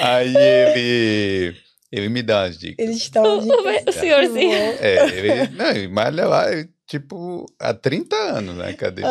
aí, 0.00 0.34
aí 0.34 0.36
ele. 0.36 1.56
Ele 1.90 2.08
me 2.08 2.22
dá 2.22 2.44
as 2.44 2.56
dicas. 2.56 2.86
Ele 2.86 2.96
te 2.98 3.10
dá 3.10 3.20
umas 3.20 3.44
dicas. 3.44 3.94
O 3.94 4.00
senhorzinho. 4.00 4.56
É, 4.80 5.08
ele. 5.10 5.48
Não, 5.54 5.66
ele 5.66 5.88
malha 5.88 6.26
lá, 6.26 6.50
ele, 6.50 6.70
tipo, 6.86 7.46
há 7.58 7.72
30 7.74 8.14
anos 8.16 8.56
na 8.56 8.68
academia. 8.68 9.10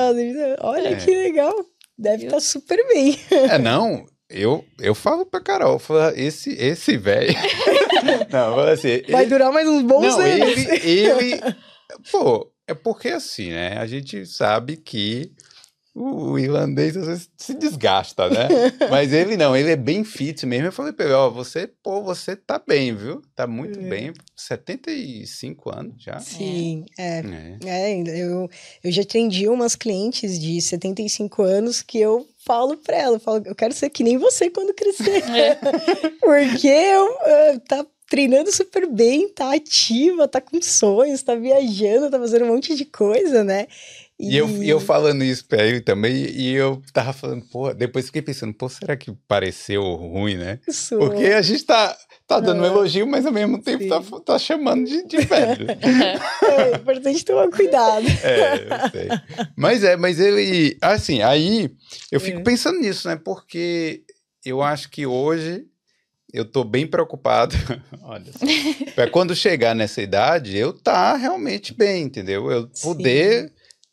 Ah, 0.59 0.67
olha 0.67 0.89
É. 0.89 0.95
que 0.95 1.11
legal. 1.11 1.53
Deve 1.97 2.25
estar 2.25 2.39
super 2.39 2.77
bem. 2.87 3.19
É, 3.31 3.57
não, 3.59 4.05
eu, 4.29 4.63
eu 4.79 4.95
falo 4.95 5.25
pra 5.25 5.39
Carol, 5.41 5.73
eu 5.73 5.79
falo, 5.79 6.13
esse, 6.15 6.51
esse 6.53 6.97
velho. 6.97 7.33
não, 8.31 8.49
eu 8.49 8.55
falo 8.55 8.69
assim. 8.69 9.01
Vai 9.09 9.21
ele- 9.23 9.29
durar 9.29 9.51
mais 9.51 9.67
uns 9.67 9.83
bons 9.83 10.01
não, 10.01 10.19
anos. 10.19 10.57
ele, 10.57 10.89
ele. 10.89 11.41
Pô, 12.11 12.51
é 12.67 12.73
porque 12.73 13.09
assim, 13.09 13.51
né? 13.51 13.77
A 13.77 13.85
gente 13.85 14.25
sabe 14.25 14.77
que 14.77 15.31
o 15.93 16.39
irlandês 16.39 16.95
às 16.95 17.05
vezes 17.07 17.29
se 17.37 17.53
desgasta, 17.53 18.29
né? 18.29 18.47
Mas 18.89 19.11
ele 19.11 19.35
não, 19.35 19.55
ele 19.55 19.71
é 19.71 19.75
bem 19.75 20.03
fit 20.03 20.45
mesmo. 20.45 20.67
Eu 20.67 20.71
falei 20.71 20.93
pra 20.93 21.05
ele, 21.05 21.13
ó, 21.13 21.29
você, 21.29 21.69
pô, 21.83 22.01
você 22.01 22.35
tá 22.35 22.61
bem, 22.65 22.95
viu? 22.95 23.21
Tá 23.35 23.45
muito 23.45 23.77
É. 23.79 23.83
bem. 23.83 24.13
75 24.35 25.69
anos 25.75 26.01
já. 26.01 26.19
Sim, 26.19 26.85
é. 26.97 27.21
É. 27.65 27.91
É, 27.91 28.21
eu, 28.23 28.49
eu 28.83 28.91
já 28.91 29.01
atendi 29.01 29.47
umas 29.47 29.75
clientes 29.75 30.39
de 30.39 30.61
75 30.61 31.43
anos 31.43 31.81
que 31.81 31.99
eu 31.99 32.27
falo 32.45 32.77
pra 32.77 32.97
ela, 32.97 33.15
eu 33.17 33.19
falo, 33.19 33.41
eu 33.45 33.53
quero 33.55 33.73
ser 33.73 33.89
que 33.89 34.03
nem 34.03 34.17
você 34.17 34.49
quando 34.49 34.73
crescer. 34.73 35.21
É. 35.31 35.55
Porque 36.19 36.67
eu, 36.67 37.17
eh, 37.25 37.59
tá 37.67 37.85
treinando 38.09 38.51
super 38.51 38.85
bem, 38.87 39.29
tá 39.29 39.53
ativa, 39.53 40.27
tá 40.27 40.41
com 40.41 40.61
sonhos, 40.61 41.21
tá 41.23 41.33
viajando, 41.35 42.09
tá 42.09 42.19
fazendo 42.19 42.43
um 42.45 42.49
monte 42.49 42.75
de 42.75 42.83
coisa, 42.83 43.41
né? 43.43 43.67
E 44.23 44.37
eu, 44.37 44.47
e 44.63 44.69
eu 44.69 44.79
falando 44.79 45.23
isso 45.23 45.43
pra 45.45 45.65
ele 45.65 45.81
também, 45.81 46.13
e 46.13 46.53
eu 46.53 46.81
tava 46.93 47.11
falando, 47.11 47.43
pô, 47.45 47.73
depois 47.73 48.05
fiquei 48.05 48.21
pensando, 48.21 48.53
pô, 48.53 48.69
será 48.69 48.95
que 48.95 49.11
pareceu 49.27 49.81
ruim, 49.95 50.35
né? 50.37 50.59
Sou. 50.69 50.99
Porque 50.99 51.25
a 51.25 51.41
gente 51.41 51.63
tá, 51.63 51.97
tá 52.27 52.39
dando 52.39 52.61
um 52.61 52.65
elogio, 52.65 53.07
mas 53.07 53.25
ao 53.25 53.31
mesmo 53.31 53.61
tempo 53.61 53.87
tá, 53.87 54.01
tá 54.23 54.37
chamando 54.39 54.85
de, 54.87 55.07
de 55.07 55.17
velho. 55.17 55.65
É 56.43 56.75
importante 56.75 57.25
tomar 57.25 57.49
cuidado. 57.49 58.05
É, 58.23 58.55
eu 58.55 58.89
sei. 58.91 59.09
Mas 59.57 59.83
é, 59.83 59.95
mas 59.95 60.19
ele. 60.19 60.77
Assim, 60.81 61.21
aí 61.21 61.71
eu 62.11 62.19
fico 62.19 62.39
É. 62.39 62.43
pensando 62.43 62.79
nisso, 62.79 63.07
né? 63.07 63.15
Porque 63.15 64.03
eu 64.45 64.61
acho 64.61 64.89
que 64.89 65.05
hoje 65.05 65.65
eu 66.33 66.45
tô 66.45 66.63
bem 66.63 66.85
preocupado. 66.85 67.55
Olha 68.03 68.31
só. 68.31 68.45
Pra 68.93 69.07
quando 69.09 69.35
chegar 69.35 69.73
nessa 69.75 70.01
idade, 70.01 70.55
eu 70.57 70.73
tá 70.73 71.15
realmente 71.15 71.73
bem, 71.73 72.03
entendeu? 72.03 72.51
Eu 72.51 72.69
Sim. 72.73 72.89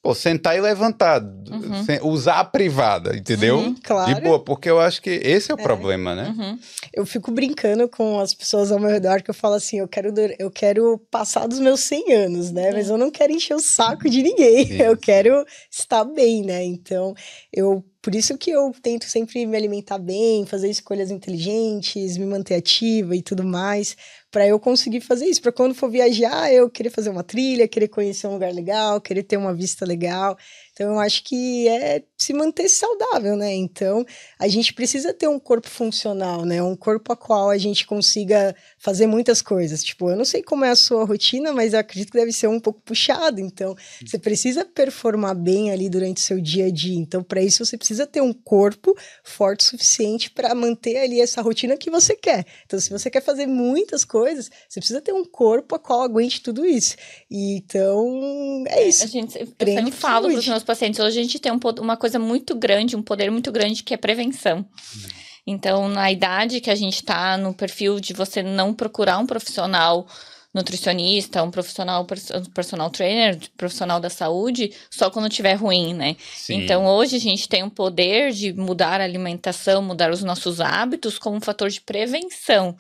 Pô, 0.09 0.15
sentar 0.15 0.57
e 0.57 0.61
levantar, 0.63 1.23
Uhum. 1.23 1.85
sem- 1.85 2.01
usar 2.03 2.41
a 2.41 2.45
privada, 2.45 3.15
entendeu? 3.15 3.59
Sim, 3.61 3.75
Claro. 3.85 4.15
De 4.15 4.21
boa, 4.23 4.43
porque 4.43 4.71
eu 4.71 4.81
acho 4.81 5.03
que 5.03 5.11
esse 5.11 5.53
é 5.53 5.55
o 5.55 5.61
É. 5.61 5.63
problema, 5.63 6.15
né? 6.15 6.35
Uhum. 6.35 6.59
Eu 6.95 7.05
fico 7.05 7.31
brincando 7.31 7.87
com 7.91 8.19
as 8.19 8.33
pessoas 8.33 8.73
ao 8.73 8.79
meu 8.81 8.89
redor 8.89 9.23
que 9.23 9.29
eu 9.29 9.35
falo 9.35 9.57
assim, 9.57 9.81
eu 9.81 9.87
quero, 9.87 10.15
eu 10.39 10.51
quero 10.51 10.97
passar 11.11 11.47
dos 11.47 11.59
meus 11.61 11.81
100 11.81 12.11
anos, 12.15 12.51
né? 12.51 12.71
Mas 12.73 12.89
eu 12.89 12.97
não 12.97 13.11
quero 13.11 13.33
encher 13.35 13.53
o 13.55 13.61
saco 13.61 14.09
de 14.09 14.23
ninguém. 14.23 14.67
Sim. 14.67 14.79
Eu 14.89 14.97
quero 14.97 15.45
estar 15.71 16.05
bem, 16.05 16.43
né? 16.43 16.65
Então, 16.65 17.13
eu 17.53 17.85
por 18.03 18.15
isso 18.15 18.39
que 18.39 18.51
eu 18.51 18.73
tento 18.83 19.05
sempre 19.07 19.45
me 19.47 19.57
alimentar 19.57 19.99
bem, 19.99 20.47
fazer 20.47 20.71
escolhas 20.71 21.11
inteligentes, 21.11 22.17
me 22.17 22.27
manter 22.27 22.55
ativa 22.55 23.17
e 23.17 23.23
tudo 23.23 23.45
mais, 23.45 23.97
para 24.31 24.47
eu 24.47 24.61
conseguir 24.61 25.01
fazer 25.01 25.27
isso, 25.27 25.43
para 25.43 25.53
quando 25.53 25.75
for 25.75 25.91
viajar, 25.91 26.53
eu 26.53 26.71
querer 26.71 26.91
fazer 26.91 27.11
uma 27.11 27.25
trilha, 27.25 27.67
querer 27.67 27.89
conhecer 27.89 28.27
um 28.27 28.35
lugar 28.35 28.53
legal, 28.53 29.01
querer 29.01 29.23
ter 29.23 29.37
uma 29.37 29.55
vista 29.55 29.85
legal. 29.87 30.37
Então, 30.73 30.93
eu 30.93 31.01
acho 31.01 31.25
que 31.25 31.67
é 31.69 32.05
se 32.19 32.33
manter 32.35 32.69
saudável, 32.69 33.37
né? 33.37 33.55
Então, 33.55 34.05
a 34.39 34.49
gente 34.49 34.73
precisa 34.75 35.15
ter 35.15 35.29
um 35.29 35.39
corpo 35.39 35.69
funcional, 35.69 36.45
né? 36.45 36.61
Um 36.61 36.75
corpo 36.75 37.13
a 37.13 37.17
qual 37.17 37.49
a 37.49 37.57
gente 37.57 37.87
consiga 37.87 38.55
fazer 38.77 39.07
muitas 39.07 39.41
coisas. 39.41 39.85
Tipo, 39.85 40.11
eu 40.11 40.17
não 40.17 40.25
sei 40.25 40.43
como 40.43 40.65
é 40.65 40.71
a 40.71 40.77
sua 40.77 41.05
rotina, 41.05 41.53
mas 41.53 41.73
eu 41.73 41.79
acredito 41.79 42.11
que 42.11 42.19
deve 42.19 42.33
ser 42.33 42.49
um 42.49 42.59
pouco 42.59 42.81
puxado. 42.81 43.41
Então, 43.41 43.77
você 44.05 44.19
precisa 44.19 44.65
performar 44.65 45.37
bem 45.37 45.71
ali 45.71 45.89
durante 45.89 46.17
o 46.17 46.21
seu 46.21 46.41
dia 46.41 46.67
a 46.67 46.71
dia. 46.71 46.99
Então, 46.99 47.23
para 47.23 47.41
isso, 47.41 47.65
você 47.65 47.79
precisa 47.79 48.05
ter 48.05 48.21
um 48.21 48.33
corpo 48.33 48.97
forte 49.23 49.61
o 49.61 49.65
suficiente 49.69 50.31
para 50.31 50.53
manter 50.57 50.97
ali 50.97 51.21
essa 51.21 51.41
rotina 51.41 51.77
que 51.77 51.89
você 51.89 52.17
quer. 52.17 52.45
Então, 52.67 52.81
se 52.81 52.91
você 52.91 53.09
quer 53.09 53.23
fazer 53.23 53.47
muitas 53.47 54.05
coisas, 54.05 54.51
você 54.69 54.81
precisa 54.81 55.01
ter 55.01 55.13
um 55.13 55.25
corpo 55.25 55.77
a 55.77 55.79
qual 55.79 56.03
aguente 56.03 56.43
tudo 56.43 56.67
isso. 56.67 56.97
E, 57.31 57.57
então, 57.59 58.65
é 58.67 58.75
A 58.75 58.83
isso. 58.83 59.07
gente, 59.07 59.39
eu 59.39 59.47
sempre 59.47 59.93
falo 59.93 60.29
para 60.29 60.39
os 60.39 60.49
meus 60.49 60.65
pacientes, 60.65 60.99
hoje 60.99 61.21
a 61.21 61.23
gente 61.23 61.39
tem 61.39 61.53
um 61.53 61.59
uma 61.81 61.97
coisa 61.97 62.08
muito 62.17 62.55
grande, 62.55 62.97
um 62.97 63.03
poder 63.03 63.31
muito 63.31 63.51
grande 63.51 63.83
que 63.83 63.93
é 63.93 63.97
prevenção. 63.97 64.65
Então, 65.45 65.89
na 65.89 66.13
idade 66.13 66.61
que 66.61 66.71
a 66.71 66.75
gente 66.75 66.97
está, 66.97 67.37
no 67.37 67.53
perfil 67.53 67.99
de 67.99 68.13
você 68.13 68.43
não 68.43 68.73
procurar 68.73 69.19
um 69.19 69.27
profissional 69.27 70.07
nutricionista, 70.59 71.43
um 71.43 71.51
profissional, 71.51 72.03
um 72.03 72.45
personal 72.51 72.91
trainer, 72.91 73.39
profissional 73.57 74.01
da 74.01 74.11
saúde, 74.11 74.73
só 74.91 75.09
quando 75.11 75.29
tiver 75.29 75.55
ruim, 75.55 75.95
né? 75.95 76.17
Sim. 76.35 76.63
Então, 76.63 76.87
hoje 76.87 77.17
a 77.17 77.21
gente 77.21 77.49
tem 77.49 77.63
o 77.63 77.71
poder 77.71 78.33
de 78.33 78.53
mudar 78.53 79.01
a 79.01 79.05
alimentação, 79.05 79.81
mudar 79.81 80.11
os 80.11 80.23
nossos 80.23 80.61
hábitos 80.61 81.19
como 81.19 81.37
um 81.37 81.41
fator 81.41 81.71
de 81.71 81.81
prevenção. 81.81 82.77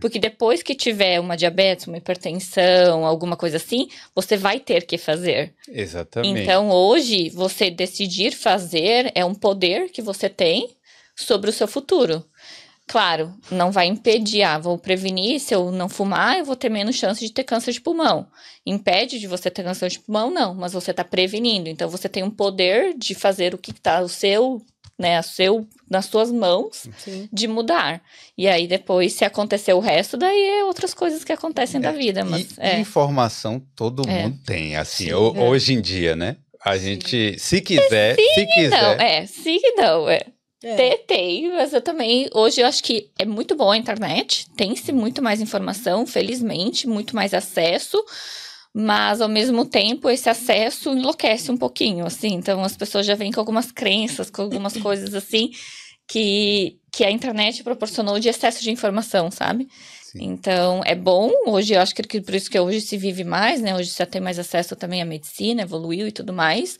Porque 0.00 0.18
depois 0.18 0.62
que 0.62 0.74
tiver 0.74 1.20
uma 1.20 1.36
diabetes, 1.36 1.86
uma 1.86 1.96
hipertensão, 1.96 3.06
alguma 3.06 3.36
coisa 3.36 3.56
assim, 3.56 3.88
você 4.14 4.36
vai 4.36 4.58
ter 4.58 4.84
que 4.84 4.98
fazer. 4.98 5.54
Exatamente. 5.68 6.42
Então, 6.42 6.70
hoje, 6.70 7.30
você 7.30 7.70
decidir 7.70 8.32
fazer 8.32 9.12
é 9.14 9.24
um 9.24 9.34
poder 9.34 9.90
que 9.90 10.02
você 10.02 10.28
tem 10.28 10.68
sobre 11.14 11.50
o 11.50 11.52
seu 11.52 11.68
futuro. 11.68 12.24
Claro, 12.90 13.32
não 13.52 13.70
vai 13.70 13.86
impedir, 13.86 14.42
ah, 14.42 14.58
vou 14.58 14.76
prevenir, 14.76 15.38
se 15.38 15.54
eu 15.54 15.70
não 15.70 15.88
fumar, 15.88 16.38
eu 16.38 16.44
vou 16.44 16.56
ter 16.56 16.68
menos 16.68 16.96
chance 16.96 17.24
de 17.24 17.32
ter 17.32 17.44
câncer 17.44 17.70
de 17.70 17.80
pulmão. 17.80 18.26
Impede 18.66 19.20
de 19.20 19.28
você 19.28 19.48
ter 19.48 19.62
câncer 19.62 19.88
de 19.90 20.00
pulmão? 20.00 20.28
Não, 20.28 20.56
mas 20.56 20.72
você 20.72 20.90
está 20.90 21.04
prevenindo. 21.04 21.68
Então, 21.68 21.88
você 21.88 22.08
tem 22.08 22.24
um 22.24 22.30
poder 22.32 22.92
de 22.98 23.14
fazer 23.14 23.54
o 23.54 23.58
que 23.58 23.70
está 23.70 24.00
o 24.00 24.08
seu, 24.08 24.60
né, 24.98 25.20
o 25.20 25.22
seu, 25.22 25.68
nas 25.88 26.06
suas 26.06 26.32
mãos, 26.32 26.88
Sim. 26.98 27.28
de 27.32 27.46
mudar. 27.46 28.02
E 28.36 28.48
aí, 28.48 28.66
depois, 28.66 29.12
se 29.12 29.24
acontecer 29.24 29.72
o 29.72 29.78
resto, 29.78 30.16
daí 30.16 30.58
é 30.58 30.64
outras 30.64 30.92
coisas 30.92 31.22
que 31.22 31.32
acontecem 31.32 31.80
da 31.80 31.92
vida, 31.92 32.24
mas 32.24 32.58
E 32.58 32.60
é. 32.60 32.80
informação 32.80 33.62
todo 33.76 34.02
É. 34.10 34.24
mundo 34.24 34.38
tem, 34.44 34.74
assim, 34.74 35.04
Sim, 35.04 35.10
é. 35.12 35.14
hoje 35.14 35.74
em 35.74 35.80
dia, 35.80 36.16
né? 36.16 36.38
A 36.64 36.76
gente, 36.76 37.38
se 37.38 37.60
quiser, 37.60 38.16
se 38.16 38.46
quiser, 38.46 38.82
Não, 38.98 39.04
é, 39.04 39.26
sim 39.26 39.60
e 39.62 39.76
não, 39.76 40.08
é. 40.10 40.20
É. 40.62 40.96
Tem, 40.98 41.50
mas 41.50 41.72
eu 41.72 41.80
também. 41.80 42.28
Hoje 42.34 42.60
eu 42.60 42.66
acho 42.66 42.82
que 42.82 43.10
é 43.18 43.24
muito 43.24 43.56
bom 43.56 43.70
a 43.70 43.76
internet. 43.76 44.46
Tem-se 44.56 44.92
muito 44.92 45.22
mais 45.22 45.40
informação, 45.40 46.06
felizmente, 46.06 46.86
muito 46.86 47.16
mais 47.16 47.32
acesso. 47.32 48.02
Mas 48.72 49.20
ao 49.20 49.28
mesmo 49.28 49.64
tempo, 49.64 50.08
esse 50.08 50.28
acesso 50.28 50.90
enlouquece 50.90 51.50
um 51.50 51.56
pouquinho, 51.56 52.06
assim. 52.06 52.34
Então 52.34 52.62
as 52.62 52.76
pessoas 52.76 53.06
já 53.06 53.14
vêm 53.14 53.32
com 53.32 53.40
algumas 53.40 53.72
crenças, 53.72 54.30
com 54.30 54.42
algumas 54.42 54.76
coisas 54.78 55.14
assim 55.14 55.50
que, 56.10 56.76
que 56.92 57.04
a 57.04 57.10
internet 57.10 57.62
proporcionou 57.62 58.18
de 58.18 58.28
excesso 58.28 58.62
de 58.62 58.70
informação, 58.70 59.30
sabe? 59.30 59.68
Sim. 60.02 60.24
Então, 60.24 60.82
é 60.84 60.94
bom. 60.94 61.30
Hoje, 61.46 61.74
eu 61.74 61.80
acho 61.80 61.94
que 61.94 62.20
por 62.20 62.34
isso 62.34 62.50
que 62.50 62.58
hoje 62.58 62.80
se 62.80 62.96
vive 62.96 63.22
mais, 63.22 63.60
né? 63.60 63.76
Hoje 63.76 63.90
você 63.90 64.04
tem 64.04 64.20
mais 64.20 64.36
acesso 64.36 64.74
também 64.74 65.00
à 65.00 65.04
medicina, 65.04 65.62
evoluiu 65.62 66.08
e 66.08 66.12
tudo 66.12 66.32
mais, 66.32 66.76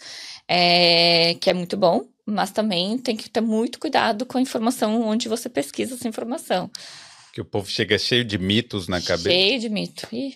é, 0.48 1.34
que 1.40 1.48
é 1.48 1.54
muito 1.54 1.76
bom. 1.76 2.04
Mas 2.30 2.50
também 2.50 2.96
tem 2.98 3.16
que 3.16 3.28
ter 3.28 3.40
muito 3.40 3.78
cuidado 3.78 4.24
com 4.24 4.38
a 4.38 4.40
informação 4.40 5.02
onde 5.02 5.28
você 5.28 5.48
pesquisa 5.48 5.94
essa 5.94 6.08
informação. 6.08 6.70
Que 7.32 7.40
o 7.40 7.44
povo 7.44 7.68
chega 7.68 7.98
cheio 7.98 8.24
de 8.24 8.38
mitos 8.38 8.88
na 8.88 9.00
cabeça. 9.00 9.30
Cheio 9.30 9.60
de 9.60 9.68
mito. 9.68 10.08
Ih, 10.12 10.34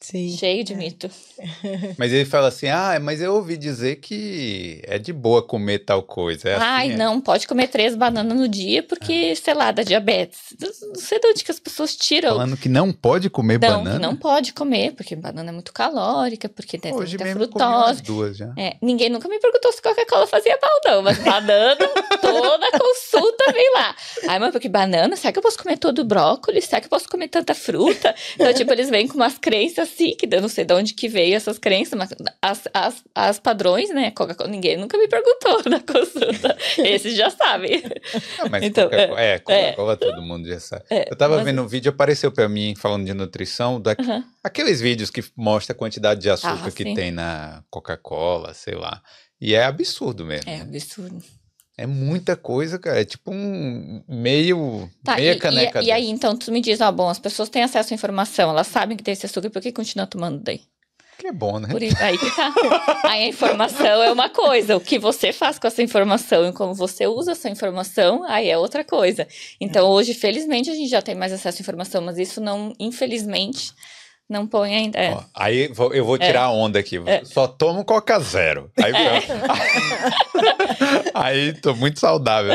Sim. 0.00 0.36
cheio 0.38 0.62
de 0.62 0.74
mito. 0.76 1.10
Mas 1.98 2.12
ele 2.12 2.24
fala 2.24 2.48
assim: 2.48 2.68
ah, 2.68 2.98
mas 3.00 3.20
eu 3.20 3.34
ouvi 3.34 3.56
dizer 3.56 3.96
que 3.96 4.80
é 4.84 4.98
de 4.98 5.12
boa 5.12 5.42
comer 5.42 5.80
tal 5.80 6.02
coisa. 6.02 6.48
É 6.48 6.54
Ai, 6.56 6.86
assim, 6.86 6.94
é? 6.94 6.96
não, 6.96 7.20
pode 7.20 7.46
comer 7.46 7.68
três 7.68 7.94
bananas 7.96 8.36
no 8.36 8.48
dia 8.48 8.82
porque, 8.82 9.34
sei 9.36 9.54
lá, 9.54 9.70
dá 9.70 9.82
diabetes. 9.82 10.38
Não 10.60 10.94
sei 10.94 11.18
de 11.20 11.26
onde 11.28 11.44
que 11.44 11.50
as 11.50 11.58
pessoas 11.60 11.96
tiram. 11.96 12.30
Falando 12.30 12.56
que 12.56 12.68
não 12.68 12.92
pode 12.92 13.28
comer 13.30 13.60
Não, 13.60 13.68
banana. 13.78 13.96
que 13.96 14.02
não 14.02 14.16
pode 14.16 14.52
comer, 14.52 14.92
porque 14.92 15.14
banana 15.16 15.50
é 15.50 15.52
muito 15.52 15.72
calórica, 15.72 16.48
porque 16.48 16.78
tem 16.78 16.92
Hoje 16.94 17.16
muita 17.18 17.24
mesmo 17.24 17.42
eu 17.44 17.48
comi 17.48 17.64
umas 17.64 17.84
frutose. 17.98 18.02
duas 18.02 18.36
já. 18.36 18.52
É, 18.56 18.76
ninguém 18.82 19.08
nunca 19.10 19.28
me 19.28 19.38
perguntou 19.38 19.72
se 19.72 19.82
Coca-Cola 19.82 20.26
fazia 20.26 20.58
mal, 20.60 20.80
não, 20.84 21.02
mas 21.02 21.18
banana, 21.18 21.76
toda 22.20 22.70
consulta 22.78 23.52
vem 23.52 23.72
lá. 23.74 23.94
Ai, 24.28 24.38
mas 24.38 24.52
porque 24.52 24.68
banana, 24.68 25.16
será 25.16 25.32
que 25.32 25.38
eu 25.38 25.42
posso 25.42 25.58
comer 25.58 25.76
todo 25.78 26.00
o 26.00 26.04
brócolis? 26.04 26.64
Será 26.64 26.80
que 26.80 26.86
eu 26.86 26.90
posso 26.90 27.08
comer 27.08 27.28
tanta 27.28 27.54
fruta? 27.54 28.14
Então, 28.34 28.52
tipo, 28.52 28.72
eles 28.72 28.90
vêm 28.90 29.06
com 29.08 29.14
umas 29.14 29.38
crenças 29.38 29.87
assim, 29.88 30.14
que 30.14 30.28
eu 30.30 30.40
não 30.40 30.48
sei 30.48 30.64
de 30.64 30.72
onde 30.74 30.94
que 30.94 31.08
veio 31.08 31.34
essas 31.34 31.58
crenças, 31.58 31.98
mas 31.98 32.10
as, 32.42 32.68
as, 32.72 33.04
as 33.14 33.38
padrões, 33.38 33.90
né? 33.90 34.10
Coca-Cola, 34.10 34.48
ninguém 34.50 34.76
nunca 34.76 34.96
me 34.98 35.08
perguntou 35.08 35.62
na 35.70 35.80
consulta. 35.80 36.56
Esses 36.78 37.16
já 37.16 37.30
sabem. 37.30 37.82
Ah, 38.38 38.48
mas 38.50 38.62
Então, 38.62 38.88
Coca-Cola, 38.88 39.20
é, 39.20 39.38
Coca-Cola 39.38 39.96
todo 39.96 40.22
mundo 40.22 40.46
já 40.48 40.60
sabe. 40.60 40.84
É, 40.90 41.10
Eu 41.10 41.16
tava 41.16 41.36
mas- 41.36 41.44
vendo 41.44 41.62
um 41.62 41.66
vídeo, 41.66 41.90
apareceu 41.90 42.30
pra 42.30 42.48
mim 42.48 42.74
falando 42.76 43.04
de 43.06 43.14
nutrição, 43.14 43.80
da, 43.80 43.96
Aham. 43.98 44.24
aqueles 44.44 44.80
vídeos 44.80 45.10
que 45.10 45.24
mostra 45.36 45.74
a 45.74 45.78
quantidade 45.78 46.20
de 46.20 46.30
açúcar 46.30 46.66
Ah, 46.66 46.70
que 46.70 46.82
sim. 46.84 46.94
tem 46.94 47.10
na 47.10 47.62
Coca-Cola, 47.70 48.54
sei 48.54 48.74
lá. 48.74 49.02
E 49.40 49.54
é 49.54 49.64
absurdo 49.64 50.24
mesmo. 50.24 50.50
É 50.50 50.56
né? 50.58 50.62
absurdo. 50.62 51.22
É 51.78 51.86
muita 51.86 52.36
coisa, 52.36 52.76
cara. 52.76 53.00
É 53.00 53.04
tipo 53.04 53.30
um 53.30 54.02
meio. 54.08 54.90
Tá, 55.04 55.14
meia 55.14 55.32
e, 55.32 55.38
caneca. 55.38 55.80
e, 55.80 55.86
e 55.86 55.92
aí, 55.92 56.10
então, 56.10 56.36
tu 56.36 56.50
me 56.50 56.60
diz, 56.60 56.80
ó, 56.80 56.90
bom, 56.90 57.08
as 57.08 57.20
pessoas 57.20 57.48
têm 57.48 57.62
acesso 57.62 57.94
à 57.94 57.96
informação, 57.96 58.50
elas 58.50 58.66
sabem 58.66 58.96
que 58.96 59.02
tem 59.04 59.12
esse 59.12 59.26
açúcar, 59.26 59.48
por 59.48 59.62
que 59.62 59.70
continua 59.70 60.04
tomando 60.04 60.40
daí? 60.42 60.62
Que 61.16 61.28
é 61.28 61.32
bom, 61.32 61.58
né? 61.58 61.68
Por 61.68 61.82
isso, 61.82 61.96
aí 62.00 62.18
que 62.18 62.30
tá. 62.34 62.52
Aí 63.04 63.24
a 63.24 63.28
informação 63.28 64.02
é 64.02 64.10
uma 64.10 64.28
coisa, 64.28 64.76
o 64.76 64.80
que 64.80 64.98
você 64.98 65.32
faz 65.32 65.58
com 65.58 65.66
essa 65.66 65.82
informação 65.82 66.48
e 66.48 66.52
como 66.52 66.74
você 66.74 67.06
usa 67.06 67.32
essa 67.32 67.48
informação, 67.48 68.24
aí 68.24 68.48
é 68.48 68.58
outra 68.58 68.84
coisa. 68.84 69.26
Então, 69.60 69.88
hoje, 69.88 70.14
felizmente, 70.14 70.70
a 70.70 70.74
gente 70.74 70.88
já 70.88 71.02
tem 71.02 71.14
mais 71.14 71.32
acesso 71.32 71.58
à 71.58 71.62
informação, 71.62 72.02
mas 72.02 72.18
isso 72.18 72.40
não, 72.40 72.72
infelizmente, 72.78 73.72
não 74.28 74.46
põe 74.46 74.74
ainda. 74.74 74.98
É. 74.98 75.12
Ó, 75.12 75.22
aí 75.34 75.68
vou- 75.68 75.94
eu 75.94 76.04
vou 76.04 76.18
tirar 76.18 76.42
a 76.44 76.50
onda 76.52 76.78
aqui. 76.78 76.96
Só 77.24 77.46
tomo 77.48 77.84
Coca 77.84 78.18
Zero. 78.20 78.70
Aí, 78.76 78.92
É. 78.92 79.22
aí 81.14 81.52
tô 81.54 81.74
muito 81.74 81.98
saudável. 82.00 82.52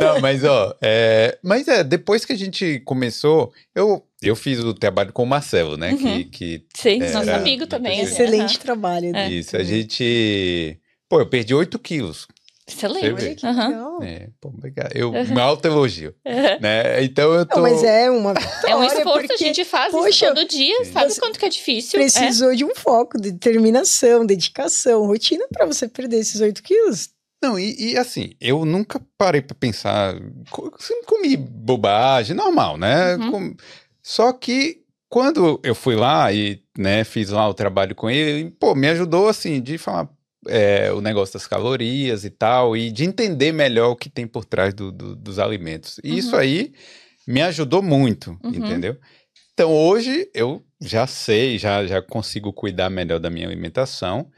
Não, 0.00 0.20
mas 0.20 0.44
ó, 0.44 0.74
é, 0.82 1.38
mas 1.42 1.68
é, 1.68 1.82
depois 1.82 2.24
que 2.24 2.32
a 2.32 2.36
gente 2.38 2.80
começou, 2.84 3.52
eu, 3.74 4.02
eu 4.22 4.36
fiz 4.36 4.60
o 4.60 4.74
trabalho 4.74 5.12
com 5.12 5.22
o 5.22 5.26
Marcelo, 5.26 5.76
né? 5.76 5.92
Uhum. 5.92 5.98
Que, 5.98 6.24
que 6.24 6.64
Sim, 6.74 7.02
É, 7.02 7.10
nosso 7.12 7.28
era- 7.28 7.38
amigo 7.38 7.66
também. 7.66 8.00
assim, 8.00 8.12
Excelente 8.12 8.54
aham. 8.56 8.62
trabalho. 8.62 9.12
né? 9.12 9.30
isso, 9.30 9.56
a 9.56 9.62
gente. 9.62 10.78
Pô, 11.08 11.20
eu 11.20 11.26
perdi 11.26 11.54
8 11.54 11.78
quilos. 11.78 12.26
Excelente. 12.68 13.44
Legal. 13.46 14.02
É, 14.02 14.28
pô, 14.40 14.48
obrigado. 14.48 14.90
Eu, 14.94 15.12
um 15.12 15.38
alto 15.38 15.66
elogio. 15.66 16.14
Aham. 16.26 16.58
Né? 16.60 17.04
Então 17.04 17.32
eu 17.34 17.44
tô. 17.46 17.56
Não, 17.56 17.62
mas 17.62 17.82
é 17.84 18.10
uma 18.10 18.32
É 18.66 18.74
um 18.74 18.82
esforço, 18.84 19.12
porque 19.28 19.32
a 19.34 19.36
gente 19.36 19.64
faz 19.64 19.92
isso 19.92 20.02
poxa, 20.02 20.34
todo 20.34 20.48
dia, 20.48 20.84
sabe 20.86 21.14
quanto 21.20 21.38
que 21.38 21.44
é 21.44 21.48
difícil? 21.48 21.98
É. 22.00 22.02
precisou 22.04 22.54
de 22.54 22.64
um 22.64 22.74
foco, 22.74 23.20
de 23.20 23.30
determinação, 23.32 24.24
dedicação, 24.26 25.06
rotina 25.06 25.44
pra 25.52 25.66
você 25.66 25.86
perder 25.88 26.18
esses 26.18 26.40
8 26.40 26.62
quilos. 26.62 27.10
Não, 27.42 27.58
e, 27.58 27.92
e 27.92 27.96
assim, 27.98 28.32
eu 28.40 28.64
nunca 28.64 29.00
parei 29.18 29.42
pra 29.42 29.54
pensar. 29.58 30.14
Sempre 30.78 31.06
comi 31.06 31.36
bobagem, 31.36 32.34
normal, 32.34 32.76
né? 32.78 33.16
Uhum. 33.16 33.30
Com- 33.30 33.54
Só 34.02 34.32
que 34.32 34.78
quando 35.08 35.60
eu 35.62 35.74
fui 35.74 35.94
lá 35.94 36.32
e 36.32 36.60
né, 36.76 37.04
fiz 37.04 37.28
lá 37.30 37.46
o 37.48 37.54
trabalho 37.54 37.94
com 37.94 38.08
ele, 38.10 38.50
pô, 38.58 38.74
me 38.74 38.88
ajudou 38.88 39.28
assim 39.28 39.60
de 39.60 39.76
falar 39.78 40.08
é, 40.48 40.92
o 40.92 41.00
negócio 41.00 41.32
das 41.34 41.46
calorias 41.46 42.24
e 42.24 42.30
tal, 42.30 42.76
e 42.76 42.90
de 42.90 43.04
entender 43.04 43.52
melhor 43.52 43.90
o 43.90 43.96
que 43.96 44.08
tem 44.08 44.26
por 44.26 44.44
trás 44.44 44.72
do- 44.74 44.92
do- 44.92 45.16
dos 45.16 45.38
alimentos. 45.38 45.98
E 46.04 46.16
isso 46.18 46.32
Uhum. 46.34 46.40
aí 46.40 46.72
me 47.26 47.42
ajudou 47.42 47.82
muito, 47.82 48.38
Uhum. 48.42 48.50
entendeu? 48.54 48.96
Então 49.54 49.72
hoje 49.72 50.28
eu 50.34 50.62
já 50.80 51.06
sei, 51.06 51.58
já, 51.58 51.86
já 51.86 52.02
consigo 52.02 52.52
cuidar 52.52 52.90
melhor 52.90 53.18
da 53.18 53.30
minha 53.30 53.46
alimentação. 53.46 54.30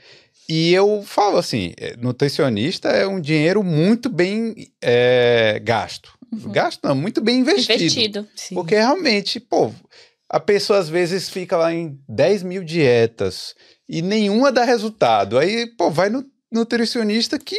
E 0.49 0.73
eu 0.73 1.03
falo 1.05 1.37
assim, 1.37 1.75
é, 1.77 1.95
nutricionista 1.97 2.89
é 2.89 3.07
um 3.07 3.21
dinheiro 3.21 3.63
muito 3.63 4.09
bem 4.09 4.55
é, 4.81 5.61
gasto. 5.63 6.17
Uhum. 6.33 6.53
Gasto 6.53 6.81
não, 6.85 6.95
muito 6.95 7.21
bem 7.21 7.41
investido. 7.41 7.83
Investido. 7.83 8.29
Sim. 8.35 8.55
Porque 8.55 8.75
realmente, 8.75 9.41
pô, 9.41 9.73
a 10.29 10.39
pessoa 10.41 10.79
às 10.79 10.89
vezes 10.89 11.29
fica 11.29 11.57
lá 11.57 11.73
em 11.75 11.99
10 12.09 12.43
mil 12.43 12.63
dietas 12.65 13.55
e 13.89 14.03
nenhuma 14.03 14.53
dá 14.53 14.65
resultado. 14.65 15.39
Aí, 15.39 15.67
pô, 15.67 15.91
vai 15.91 16.11
no 16.11 16.25
nutricionista 16.51 17.39
que 17.39 17.57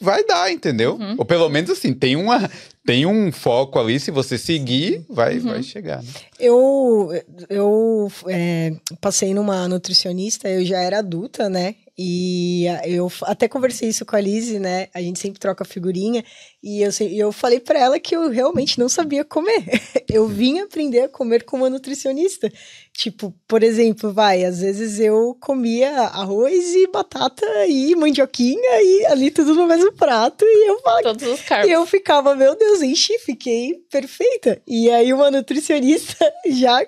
vai 0.00 0.24
dar, 0.24 0.52
entendeu? 0.52 0.94
Uhum. 0.94 1.16
Ou 1.18 1.24
pelo 1.24 1.48
menos 1.48 1.70
assim, 1.70 1.92
tem, 1.92 2.14
uma, 2.16 2.48
tem 2.86 3.04
um 3.06 3.32
foco 3.32 3.78
ali, 3.78 3.98
se 3.98 4.10
você 4.10 4.38
seguir, 4.38 5.04
vai, 5.08 5.38
Uhum. 5.38 5.44
vai 5.50 5.62
chegar. 5.62 6.02
Né? 6.02 6.08
Eu, 6.38 7.10
eu 7.48 8.12
é, 8.28 8.74
passei 9.00 9.34
numa 9.34 9.66
nutricionista, 9.68 10.48
eu 10.48 10.64
já 10.64 10.80
era 10.80 10.98
adulta, 10.98 11.48
né? 11.48 11.74
E 12.00 12.64
eu 12.84 13.10
até 13.22 13.48
conversei 13.48 13.88
isso 13.88 14.06
com 14.06 14.14
a 14.14 14.20
Lizzie, 14.20 14.60
né? 14.60 14.86
A 14.94 15.02
gente 15.02 15.18
sempre 15.18 15.40
troca 15.40 15.64
figurinha. 15.64 16.24
E 16.62 16.80
eu, 16.80 16.90
eu 17.10 17.32
falei 17.32 17.58
pra 17.58 17.76
ela 17.76 17.98
que 17.98 18.14
eu 18.14 18.30
realmente 18.30 18.78
não 18.78 18.88
sabia 18.88 19.24
comer. 19.24 19.64
Eu 20.08 20.26
vim 20.26 20.60
aprender 20.60 21.00
a 21.00 21.08
comer 21.08 21.44
com 21.44 21.58
uma 21.58 21.68
nutricionista. 21.68 22.50
Tipo, 22.98 23.32
por 23.46 23.62
exemplo, 23.62 24.12
vai, 24.12 24.44
às 24.44 24.60
vezes 24.60 24.98
eu 24.98 25.36
comia 25.40 25.88
arroz 25.88 26.74
e 26.74 26.88
batata 26.88 27.46
e 27.68 27.94
mandioquinha 27.94 28.82
e 28.82 29.06
ali 29.06 29.30
tudo 29.30 29.54
no 29.54 29.68
mesmo 29.68 29.92
prato. 29.92 30.44
E 30.44 30.68
eu 30.68 30.82
Todos 31.04 31.28
os 31.28 31.40
carbos. 31.42 31.70
e 31.70 31.72
eu 31.72 31.86
ficava, 31.86 32.34
meu 32.34 32.56
Deus, 32.56 32.82
enchi, 32.82 33.16
fiquei 33.20 33.74
perfeita. 33.88 34.60
E 34.66 34.90
aí 34.90 35.12
uma 35.12 35.30
nutricionista 35.30 36.16
já 36.50 36.84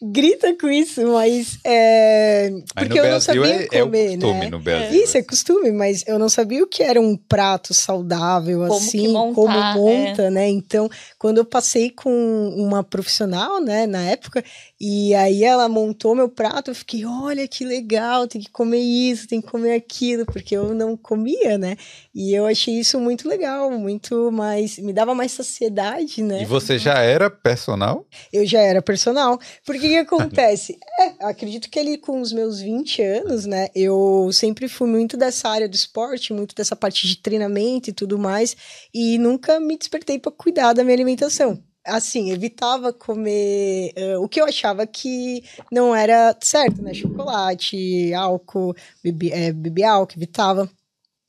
grita 0.00 0.56
com 0.58 0.68
isso, 0.68 1.06
mas 1.08 1.58
é. 1.64 2.50
Porque 2.74 2.98
eu 2.98 3.08
não 3.08 3.20
sabia 3.20 3.46
é, 3.46 3.68
é 3.70 3.82
o 3.82 3.86
comer, 3.86 4.10
costume 4.10 4.40
né? 4.40 4.50
no 4.50 4.58
Brasil. 4.58 5.02
Isso 5.02 5.16
é 5.16 5.22
costume, 5.22 5.72
mas 5.72 6.04
eu 6.06 6.18
não 6.18 6.28
sabia 6.28 6.62
o 6.62 6.66
que 6.66 6.82
era 6.82 7.00
um 7.00 7.16
prato 7.16 7.72
saudável, 7.72 8.60
Como 8.60 8.74
assim, 8.74 9.08
montar, 9.12 9.34
como 9.34 9.50
é. 9.50 9.74
monta, 9.74 10.30
né? 10.30 10.48
Então, 10.48 10.88
quando 11.18 11.38
eu 11.38 11.44
passei 11.44 11.90
com 11.90 12.10
uma 12.56 12.82
profissional, 12.82 13.60
né, 13.60 13.86
na 13.86 14.02
época, 14.02 14.44
e 14.80 15.14
aí 15.14 15.44
ela 15.44 15.68
montou 15.68 16.14
meu 16.14 16.28
prato, 16.28 16.70
eu 16.70 16.74
fiquei, 16.74 17.04
olha 17.04 17.46
que 17.46 17.64
legal, 17.64 18.26
tem 18.26 18.40
que 18.40 18.50
comer 18.50 18.80
isso, 18.80 19.28
tem 19.28 19.40
que 19.40 19.48
comer 19.48 19.74
aquilo, 19.74 20.26
porque 20.26 20.56
eu 20.56 20.74
não 20.74 20.96
comia, 20.96 21.56
né? 21.56 21.76
E 22.14 22.32
eu 22.32 22.46
achei 22.46 22.78
isso 22.78 23.00
muito 23.00 23.28
legal, 23.28 23.72
muito 23.72 24.30
mais, 24.30 24.78
me 24.78 24.92
dava 24.92 25.16
mais 25.16 25.32
saciedade, 25.32 26.22
né? 26.22 26.42
E 26.42 26.44
você 26.44 26.78
já 26.78 27.00
era 27.00 27.28
personal? 27.28 28.06
Eu 28.32 28.46
já 28.46 28.60
era 28.60 28.80
personal. 28.80 29.36
Porque 29.66 29.86
o 29.86 29.90
que 29.90 29.96
acontece? 29.96 30.78
É, 30.96 31.26
acredito 31.26 31.68
que 31.68 31.76
ali 31.76 31.98
com 31.98 32.20
os 32.20 32.32
meus 32.32 32.60
20 32.60 33.02
anos, 33.02 33.46
né, 33.46 33.66
eu 33.74 34.30
sempre 34.32 34.68
fui 34.68 34.88
muito 34.88 35.16
dessa 35.16 35.48
área 35.48 35.68
do 35.68 35.74
esporte, 35.74 36.32
muito 36.32 36.54
dessa 36.54 36.76
parte 36.76 37.08
de 37.08 37.16
treinamento 37.16 37.90
e 37.90 37.92
tudo 37.92 38.16
mais, 38.16 38.56
e 38.94 39.18
nunca 39.18 39.58
me 39.58 39.76
despertei 39.76 40.20
para 40.20 40.30
cuidar 40.30 40.72
da 40.72 40.84
minha 40.84 40.94
alimentação. 40.94 41.60
Assim, 41.84 42.30
evitava 42.30 42.92
comer 42.92 43.92
eh, 43.96 44.16
o 44.16 44.28
que 44.28 44.40
eu 44.40 44.44
achava 44.44 44.86
que 44.86 45.42
não 45.70 45.94
era 45.94 46.36
certo, 46.40 46.80
né? 46.80 46.94
Chocolate, 46.94 48.14
álcool, 48.14 48.74
bebi, 49.02 49.32
eh, 49.32 49.52
bebi 49.52 49.82
álcool, 49.82 50.14
evitava. 50.16 50.70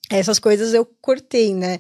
Essas 0.10 0.40
coisas 0.40 0.74
eu 0.74 0.86
cortei, 1.02 1.54
né? 1.54 1.80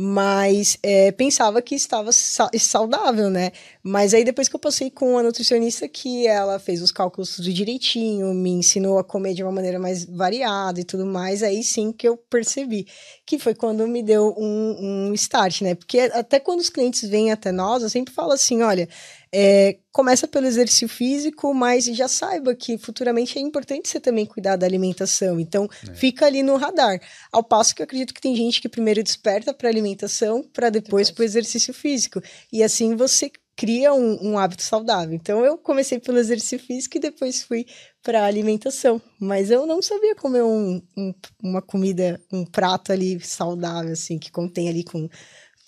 mas 0.00 0.78
é, 0.80 1.10
pensava 1.10 1.60
que 1.60 1.74
estava 1.74 2.12
sa 2.12 2.48
saudável, 2.56 3.28
né? 3.28 3.50
Mas 3.82 4.14
aí 4.14 4.22
depois 4.22 4.48
que 4.48 4.54
eu 4.54 4.60
passei 4.60 4.92
com 4.92 5.18
a 5.18 5.24
nutricionista, 5.24 5.88
que 5.88 6.24
ela 6.24 6.60
fez 6.60 6.80
os 6.80 6.92
cálculos 6.92 7.34
tudo 7.34 7.52
direitinho, 7.52 8.32
me 8.32 8.50
ensinou 8.50 9.00
a 9.00 9.02
comer 9.02 9.34
de 9.34 9.42
uma 9.42 9.50
maneira 9.50 9.76
mais 9.76 10.04
variada 10.04 10.80
e 10.80 10.84
tudo 10.84 11.04
mais, 11.04 11.42
aí 11.42 11.64
sim 11.64 11.90
que 11.90 12.06
eu 12.06 12.16
percebi. 12.16 12.86
Que 13.26 13.40
foi 13.40 13.56
quando 13.56 13.88
me 13.88 14.00
deu 14.00 14.32
um, 14.38 15.08
um 15.08 15.14
start, 15.14 15.62
né? 15.62 15.74
Porque 15.74 15.98
até 15.98 16.38
quando 16.38 16.60
os 16.60 16.70
clientes 16.70 17.02
vêm 17.08 17.32
até 17.32 17.50
nós, 17.50 17.82
eu 17.82 17.90
sempre 17.90 18.14
falo 18.14 18.30
assim: 18.30 18.62
olha, 18.62 18.88
é, 19.32 19.78
começa 19.92 20.26
pelo 20.26 20.46
exercício 20.46 20.88
físico, 20.88 21.52
mas 21.52 21.84
já 21.84 22.08
saiba 22.08 22.54
que 22.54 22.78
futuramente 22.78 23.38
é 23.38 23.40
importante 23.40 23.88
você 23.88 24.00
também 24.00 24.26
cuidar 24.26 24.56
da 24.56 24.66
alimentação. 24.66 25.38
Então, 25.38 25.68
é. 25.88 25.94
fica 25.94 26.26
ali 26.26 26.42
no 26.42 26.56
radar. 26.56 27.00
Ao 27.32 27.42
passo 27.42 27.74
que 27.74 27.82
eu 27.82 27.84
acredito 27.84 28.14
que 28.14 28.20
tem 28.20 28.34
gente 28.34 28.60
que 28.60 28.68
primeiro 28.68 29.02
desperta 29.02 29.52
para 29.52 29.68
alimentação, 29.68 30.42
para 30.42 30.70
depois 30.70 31.10
para 31.10 31.22
o 31.22 31.24
exercício 31.24 31.74
físico. 31.74 32.22
E 32.52 32.62
assim 32.62 32.96
você 32.96 33.30
cria 33.58 33.92
um, 33.92 34.28
um, 34.28 34.38
hábito 34.38 34.62
saudável. 34.62 35.12
Então, 35.12 35.44
eu 35.44 35.58
comecei 35.58 35.98
pelo 35.98 36.16
exercício 36.16 36.60
físico 36.60 36.96
e 36.96 37.00
depois 37.00 37.42
fui 37.42 37.66
para 38.04 38.24
alimentação. 38.24 39.02
Mas 39.18 39.50
eu 39.50 39.66
não 39.66 39.82
sabia 39.82 40.14
comer 40.14 40.44
um, 40.44 40.80
um, 40.96 41.12
uma 41.42 41.60
comida, 41.60 42.22
um 42.32 42.44
prato 42.44 42.92
ali 42.92 43.18
saudável, 43.18 43.92
assim, 43.92 44.16
que 44.16 44.30
contém 44.30 44.68
ali 44.68 44.84
com 44.84 45.08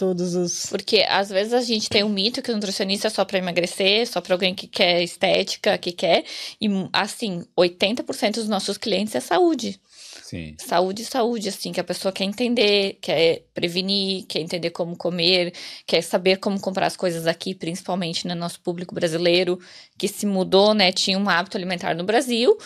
todos 0.00 0.34
os. 0.34 0.66
Porque 0.70 1.04
às 1.06 1.28
vezes 1.28 1.52
a 1.52 1.60
gente 1.60 1.90
tem 1.90 2.02
um 2.02 2.08
mito 2.08 2.40
que 2.40 2.50
o 2.50 2.54
nutricionista 2.54 3.08
é 3.08 3.10
só 3.10 3.22
para 3.22 3.36
emagrecer, 3.36 4.06
só 4.06 4.18
para 4.22 4.34
alguém 4.34 4.54
que 4.54 4.66
quer 4.66 5.02
estética, 5.02 5.76
que 5.76 5.92
quer. 5.92 6.24
E 6.58 6.68
assim, 6.90 7.44
80% 7.56 8.36
dos 8.36 8.48
nossos 8.48 8.78
clientes 8.78 9.14
é 9.14 9.20
saúde. 9.20 9.78
Sim. 10.22 10.54
Saúde, 10.58 11.04
saúde, 11.04 11.48
assim, 11.50 11.70
que 11.70 11.80
a 11.80 11.84
pessoa 11.84 12.12
quer 12.12 12.24
entender, 12.24 12.98
quer 13.02 13.42
prevenir, 13.52 14.24
quer 14.26 14.40
entender 14.40 14.70
como 14.70 14.96
comer, 14.96 15.52
quer 15.86 16.02
saber 16.02 16.38
como 16.38 16.58
comprar 16.58 16.86
as 16.86 16.96
coisas 16.96 17.26
aqui, 17.26 17.54
principalmente 17.54 18.26
no 18.26 18.34
nosso 18.34 18.60
público 18.60 18.94
brasileiro, 18.94 19.58
que 19.98 20.08
se 20.08 20.24
mudou, 20.24 20.72
né? 20.72 20.92
Tinha 20.92 21.18
um 21.18 21.28
hábito 21.28 21.58
alimentar 21.58 21.94
no 21.94 22.04
Brasil, 22.04 22.56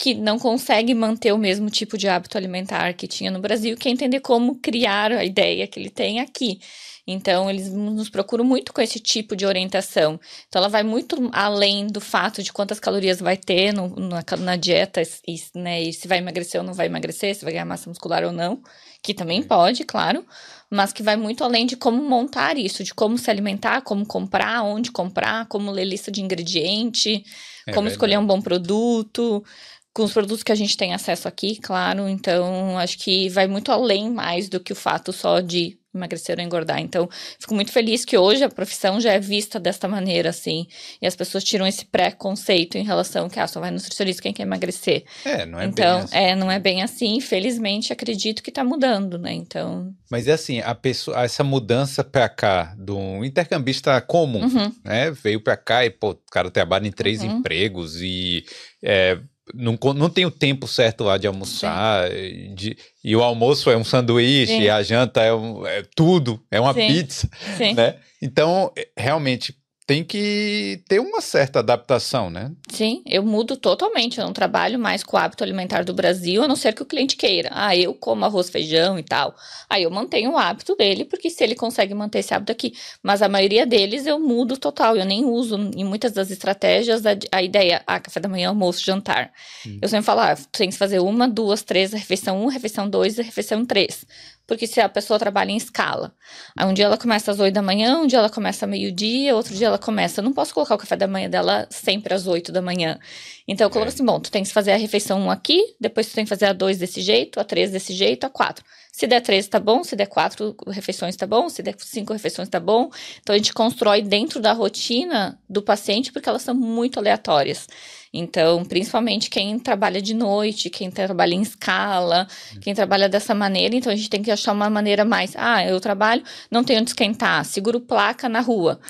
que 0.00 0.14
não 0.14 0.38
consegue 0.38 0.94
manter 0.94 1.30
o 1.30 1.36
mesmo 1.36 1.68
tipo 1.68 1.98
de 1.98 2.08
hábito 2.08 2.38
alimentar 2.38 2.94
que 2.94 3.06
tinha 3.06 3.30
no 3.30 3.38
Brasil, 3.38 3.76
quer 3.76 3.90
entender 3.90 4.20
como 4.20 4.54
criar 4.54 5.12
a 5.12 5.22
ideia 5.22 5.66
que 5.66 5.78
ele 5.78 5.90
tem 5.90 6.20
aqui. 6.20 6.58
Então, 7.06 7.50
eles 7.50 7.70
nos 7.70 8.08
procuram 8.08 8.42
muito 8.42 8.72
com 8.72 8.80
esse 8.80 8.98
tipo 8.98 9.36
de 9.36 9.44
orientação. 9.44 10.18
Então, 10.48 10.60
ela 10.60 10.70
vai 10.70 10.82
muito 10.82 11.28
além 11.32 11.86
do 11.86 12.00
fato 12.00 12.42
de 12.42 12.50
quantas 12.50 12.80
calorias 12.80 13.20
vai 13.20 13.36
ter 13.36 13.74
no, 13.74 13.94
na, 13.94 14.24
na, 14.38 14.56
dieta, 14.56 15.02
e, 15.02 15.36
né, 15.54 15.82
e 15.82 15.92
se 15.92 16.08
vai 16.08 16.16
emagrecer 16.16 16.58
ou 16.58 16.66
não 16.66 16.72
vai 16.72 16.86
emagrecer, 16.86 17.34
se 17.34 17.44
vai 17.44 17.52
ganhar 17.52 17.66
massa 17.66 17.90
muscular 17.90 18.24
ou 18.24 18.32
não, 18.32 18.62
que 19.02 19.12
também 19.12 19.42
pode, 19.42 19.84
claro, 19.84 20.24
mas 20.70 20.94
que 20.94 21.02
vai 21.02 21.16
muito 21.16 21.44
além 21.44 21.66
de 21.66 21.76
como 21.76 22.02
montar 22.02 22.56
isso, 22.56 22.82
de 22.82 22.94
como 22.94 23.18
se 23.18 23.30
alimentar, 23.30 23.82
como 23.82 24.06
comprar, 24.06 24.62
onde 24.62 24.90
comprar, 24.90 25.46
como 25.46 25.70
ler 25.70 25.84
lista 25.84 26.10
de 26.10 26.22
ingrediente, 26.22 27.22
é 27.66 27.72
como 27.72 27.86
verdade. 27.86 27.92
escolher 27.92 28.18
um 28.18 28.26
bom 28.26 28.40
produto, 28.40 29.44
com 29.92 30.04
os 30.04 30.12
produtos 30.12 30.42
que 30.42 30.52
a 30.52 30.56
gente 30.56 30.76
tem 30.76 30.94
acesso 30.94 31.26
aqui, 31.26 31.56
claro. 31.56 32.08
Então, 32.08 32.78
acho 32.78 32.98
que 32.98 33.28
vai 33.28 33.46
muito 33.46 33.72
além 33.72 34.10
mais 34.10 34.48
do 34.48 34.60
que 34.60 34.72
o 34.72 34.76
fato 34.76 35.12
só 35.12 35.40
de 35.40 35.78
emagrecer 35.92 36.38
ou 36.38 36.44
engordar. 36.44 36.78
Então, 36.78 37.08
fico 37.38 37.54
muito 37.54 37.72
feliz 37.72 38.04
que 38.04 38.16
hoje 38.16 38.44
a 38.44 38.48
profissão 38.48 39.00
já 39.00 39.12
é 39.12 39.18
vista 39.18 39.58
desta 39.58 39.88
maneira, 39.88 40.30
assim. 40.30 40.66
E 41.02 41.06
as 41.06 41.16
pessoas 41.16 41.42
tiram 41.42 41.66
esse 41.66 41.84
preconceito 41.84 42.78
em 42.78 42.84
relação 42.84 43.28
que, 43.28 43.40
ah, 43.40 43.48
só 43.48 43.58
vai 43.58 43.72
nutricionista 43.72 44.22
quem 44.22 44.32
quer 44.32 44.44
emagrecer. 44.44 45.04
É, 45.24 45.44
não 45.44 45.60
é 45.60 45.64
então, 45.64 45.96
bem 45.96 46.04
assim. 46.04 46.16
é, 46.16 46.36
não 46.36 46.50
é 46.50 46.58
bem 46.60 46.82
assim. 46.82 47.16
Infelizmente, 47.16 47.92
acredito 47.92 48.42
que 48.42 48.52
tá 48.52 48.62
mudando, 48.62 49.18
né? 49.18 49.32
Então... 49.32 49.92
Mas 50.08 50.28
é 50.28 50.32
assim, 50.32 50.60
a 50.60 50.74
pessoa, 50.74 51.24
essa 51.24 51.42
mudança 51.42 52.04
pra 52.04 52.28
cá, 52.28 52.74
de 52.78 52.92
um 52.92 53.24
intercambista 53.24 54.00
comum, 54.00 54.44
uhum. 54.44 54.72
né? 54.84 55.10
Veio 55.10 55.42
pra 55.42 55.56
cá 55.56 55.84
e, 55.84 55.90
pô, 55.90 56.10
o 56.10 56.30
cara 56.30 56.50
trabalha 56.50 56.86
em 56.86 56.92
três 56.92 57.20
uhum. 57.20 57.38
empregos 57.38 58.00
e... 58.00 58.44
É, 58.82 59.18
não, 59.54 59.78
não 59.94 60.08
tem 60.08 60.26
o 60.26 60.30
tempo 60.30 60.66
certo 60.66 61.04
lá 61.04 61.18
de 61.18 61.26
almoçar. 61.26 62.08
De, 62.54 62.76
e 63.02 63.14
o 63.14 63.22
almoço 63.22 63.70
é 63.70 63.76
um 63.76 63.84
sanduíche, 63.84 64.60
e 64.60 64.70
a 64.70 64.82
janta 64.82 65.22
é, 65.22 65.32
um, 65.32 65.66
é 65.66 65.82
tudo, 65.94 66.42
é 66.50 66.60
uma 66.60 66.74
Sim. 66.74 66.86
pizza. 66.86 67.30
Sim. 67.56 67.74
Né? 67.74 67.96
Então, 68.22 68.72
é, 68.76 68.88
realmente, 68.96 69.54
tem 69.90 70.04
que 70.04 70.84
ter 70.86 71.00
uma 71.00 71.20
certa 71.20 71.58
adaptação, 71.58 72.30
né? 72.30 72.52
Sim, 72.68 73.02
eu 73.04 73.24
mudo 73.24 73.56
totalmente. 73.56 74.20
Eu 74.20 74.24
não 74.24 74.32
trabalho 74.32 74.78
mais 74.78 75.02
com 75.02 75.16
o 75.16 75.18
hábito 75.18 75.42
alimentar 75.42 75.82
do 75.82 75.92
Brasil, 75.92 76.44
a 76.44 76.46
não 76.46 76.54
ser 76.54 76.72
que 76.74 76.82
o 76.84 76.86
cliente 76.86 77.16
queira. 77.16 77.48
Ah, 77.52 77.76
eu 77.76 77.92
como 77.92 78.24
arroz, 78.24 78.48
feijão 78.48 79.00
e 79.00 79.02
tal. 79.02 79.34
Aí 79.68 79.82
eu 79.82 79.90
mantenho 79.90 80.30
o 80.30 80.38
hábito 80.38 80.76
dele, 80.76 81.04
porque 81.04 81.28
se 81.28 81.42
ele 81.42 81.56
consegue 81.56 81.92
manter 81.92 82.20
esse 82.20 82.32
hábito 82.32 82.52
aqui. 82.52 82.72
Mas 83.02 83.20
a 83.20 83.28
maioria 83.28 83.66
deles 83.66 84.06
eu 84.06 84.20
mudo 84.20 84.56
total. 84.56 84.96
Eu 84.96 85.04
nem 85.04 85.24
uso 85.24 85.56
em 85.74 85.82
muitas 85.82 86.12
das 86.12 86.30
estratégias 86.30 87.04
a, 87.04 87.16
a 87.32 87.42
ideia, 87.42 87.82
ah, 87.84 87.98
café 87.98 88.20
da 88.20 88.28
manhã, 88.28 88.50
almoço, 88.50 88.84
jantar. 88.84 89.32
Hum. 89.66 89.78
Eu 89.82 89.88
sempre 89.88 90.06
falo, 90.06 90.20
ah, 90.20 90.36
tem 90.52 90.70
que 90.70 90.78
fazer 90.78 91.00
uma, 91.00 91.26
duas, 91.26 91.64
três, 91.64 91.92
refeição 91.92 92.40
um, 92.40 92.46
refeição 92.46 92.88
dois 92.88 93.18
e 93.18 93.22
refeição 93.22 93.66
três 93.66 94.06
porque 94.50 94.66
se 94.66 94.80
a 94.80 94.88
pessoa 94.88 95.16
trabalha 95.16 95.52
em 95.52 95.56
escala, 95.56 96.12
aí 96.58 96.66
um 96.66 96.74
dia 96.74 96.86
ela 96.86 96.98
começa 96.98 97.30
às 97.30 97.38
8 97.38 97.54
da 97.54 97.62
manhã, 97.62 97.98
um 97.98 98.06
dia 98.08 98.18
ela 98.18 98.28
começa 98.28 98.66
meio-dia, 98.66 99.36
outro 99.36 99.54
dia 99.54 99.68
ela 99.68 99.78
começa. 99.78 100.18
Eu 100.20 100.24
não 100.24 100.32
posso 100.32 100.52
colocar 100.52 100.74
o 100.74 100.78
café 100.78 100.96
da 100.96 101.06
manhã 101.06 101.30
dela 101.30 101.68
sempre 101.70 102.12
às 102.12 102.26
8 102.26 102.50
da 102.50 102.60
manhã. 102.60 102.98
Então 103.46 103.64
eu 103.64 103.70
coloco 103.70 103.92
é. 103.92 103.94
assim: 103.94 104.04
bom, 104.04 104.18
tu 104.18 104.28
tem 104.28 104.42
que 104.42 104.50
fazer 104.50 104.72
a 104.72 104.76
refeição 104.76 105.20
1 105.20 105.30
aqui, 105.30 105.76
depois 105.78 106.08
tu 106.08 106.14
tem 106.14 106.24
que 106.24 106.28
fazer 106.28 106.46
a 106.46 106.52
2 106.52 106.78
desse 106.78 107.00
jeito, 107.00 107.38
a 107.38 107.44
3 107.44 107.70
desse 107.70 107.92
jeito, 107.92 108.24
a 108.24 108.28
4. 108.28 108.64
Se 108.90 109.06
der 109.06 109.20
3 109.20 109.46
tá 109.46 109.60
bom, 109.60 109.84
se 109.84 109.94
der 109.94 110.06
4 110.06 110.56
refeições 110.66 111.14
tá 111.14 111.28
bom, 111.28 111.48
se 111.48 111.62
der 111.62 111.76
5 111.78 112.12
refeições 112.12 112.48
tá 112.48 112.58
bom. 112.58 112.90
Então 113.22 113.32
a 113.32 113.38
gente 113.38 113.52
constrói 113.52 114.02
dentro 114.02 114.40
da 114.40 114.52
rotina 114.52 115.38
do 115.48 115.62
paciente 115.62 116.12
porque 116.12 116.28
elas 116.28 116.42
são 116.42 116.56
muito 116.56 116.98
aleatórias. 116.98 117.68
Então, 118.12 118.64
principalmente 118.64 119.30
quem 119.30 119.58
trabalha 119.58 120.02
de 120.02 120.14
noite, 120.14 120.68
quem 120.68 120.90
trabalha 120.90 121.34
em 121.34 121.42
escala, 121.42 122.26
quem 122.60 122.74
trabalha 122.74 123.08
dessa 123.08 123.34
maneira, 123.34 123.76
então 123.76 123.92
a 123.92 123.96
gente 123.96 124.10
tem 124.10 124.22
que 124.22 124.30
achar 124.30 124.52
uma 124.52 124.68
maneira 124.68 125.04
mais. 125.04 125.34
Ah, 125.36 125.64
eu 125.64 125.80
trabalho, 125.80 126.22
não 126.50 126.64
tenho 126.64 126.80
onde 126.80 126.90
esquentar, 126.90 127.44
seguro 127.44 127.80
placa 127.80 128.28
na 128.28 128.40
rua. 128.40 128.80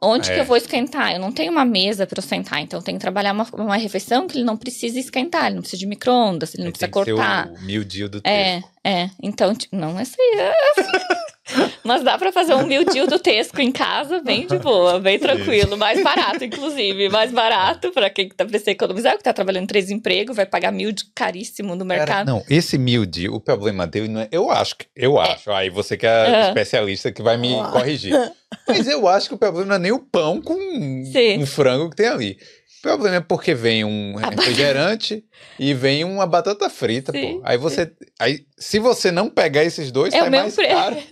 Onde 0.00 0.30
é. 0.30 0.34
que 0.34 0.40
eu 0.40 0.44
vou 0.44 0.56
esquentar? 0.56 1.12
Eu 1.12 1.18
não 1.18 1.32
tenho 1.32 1.50
uma 1.50 1.64
mesa 1.64 2.06
para 2.06 2.18
eu 2.18 2.22
sentar, 2.22 2.60
então 2.60 2.80
tenho 2.80 2.98
que 2.98 3.02
trabalhar 3.02 3.32
uma, 3.32 3.46
uma 3.52 3.76
refeição 3.76 4.28
que 4.28 4.36
ele 4.36 4.44
não 4.44 4.56
precisa 4.56 4.98
esquentar, 4.98 5.46
ele 5.46 5.56
não 5.56 5.62
precisa 5.62 5.80
de 5.80 5.86
micro-ondas, 5.86 6.54
ele 6.54 6.64
não 6.64 6.70
precisa 6.70 6.90
cortar. 6.90 7.48
o 7.48 7.60
mil 7.62 7.82
dia 7.82 8.08
do 8.08 8.20
É, 8.22 8.62
é. 8.84 9.10
Então, 9.20 9.52
não 9.72 9.98
é 9.98 10.02
isso 10.02 10.14
aí. 10.20 10.52
Mas 11.82 12.02
dá 12.02 12.18
para 12.18 12.30
fazer 12.30 12.54
um 12.54 12.66
mil 12.66 12.84
do 12.84 13.18
Tesco 13.18 13.60
em 13.60 13.72
casa, 13.72 14.20
bem 14.20 14.46
de 14.46 14.58
boa, 14.58 14.98
bem 15.00 15.18
tranquilo. 15.18 15.76
Mais 15.76 16.02
barato, 16.02 16.44
inclusive. 16.44 17.08
Mais 17.08 17.30
barato 17.32 17.90
para 17.92 18.10
quem 18.10 18.28
tá 18.28 18.44
precisando 18.44 18.74
economizar, 18.74 19.16
que 19.16 19.22
tá 19.22 19.32
trabalhando 19.32 19.64
em 19.64 19.66
três 19.66 19.90
empregos, 19.90 20.36
vai 20.36 20.46
pagar 20.46 20.70
mil 20.70 20.92
caríssimo 21.14 21.74
no 21.74 21.84
mercado. 21.84 22.08
Cara, 22.08 22.24
não, 22.24 22.44
esse 22.48 22.76
mil 22.76 23.04
o 23.30 23.40
problema 23.40 23.86
dele 23.86 24.08
não 24.08 24.20
é. 24.20 24.28
Eu 24.30 24.50
acho, 24.50 24.76
eu 24.94 25.20
é. 25.20 25.32
acho. 25.32 25.50
É. 25.50 25.54
Aí 25.54 25.70
você 25.70 25.96
que 25.96 26.06
é 26.06 26.28
uhum. 26.28 26.48
especialista 26.48 27.10
que 27.10 27.22
vai 27.22 27.36
me 27.36 27.54
corrigir. 27.72 28.14
Mas 28.66 28.86
eu 28.86 29.06
acho 29.06 29.28
que 29.28 29.34
o 29.34 29.38
problema 29.38 29.66
não 29.66 29.74
é 29.76 29.78
nem 29.78 29.92
o 29.92 29.98
pão 29.98 30.40
com 30.40 30.54
um 30.54 31.46
frango 31.46 31.90
que 31.90 31.96
tem 31.96 32.08
ali. 32.08 32.38
O 32.78 32.80
problema 32.80 33.16
é 33.16 33.20
porque 33.20 33.54
vem 33.54 33.84
um 33.84 34.14
refrigerante 34.14 35.24
e 35.58 35.74
vem 35.74 36.04
uma 36.04 36.26
batata 36.26 36.70
frita, 36.70 37.10
Sim. 37.10 37.34
pô. 37.34 37.42
Aí 37.44 37.58
você. 37.58 37.92
Aí, 38.20 38.46
se 38.56 38.78
você 38.78 39.10
não 39.10 39.28
pegar 39.28 39.64
esses 39.64 39.90
dois, 39.90 40.14
é 40.14 40.20
sai 40.20 40.30
mais 40.30 40.54
preço. 40.54 40.74
caro. 40.74 40.96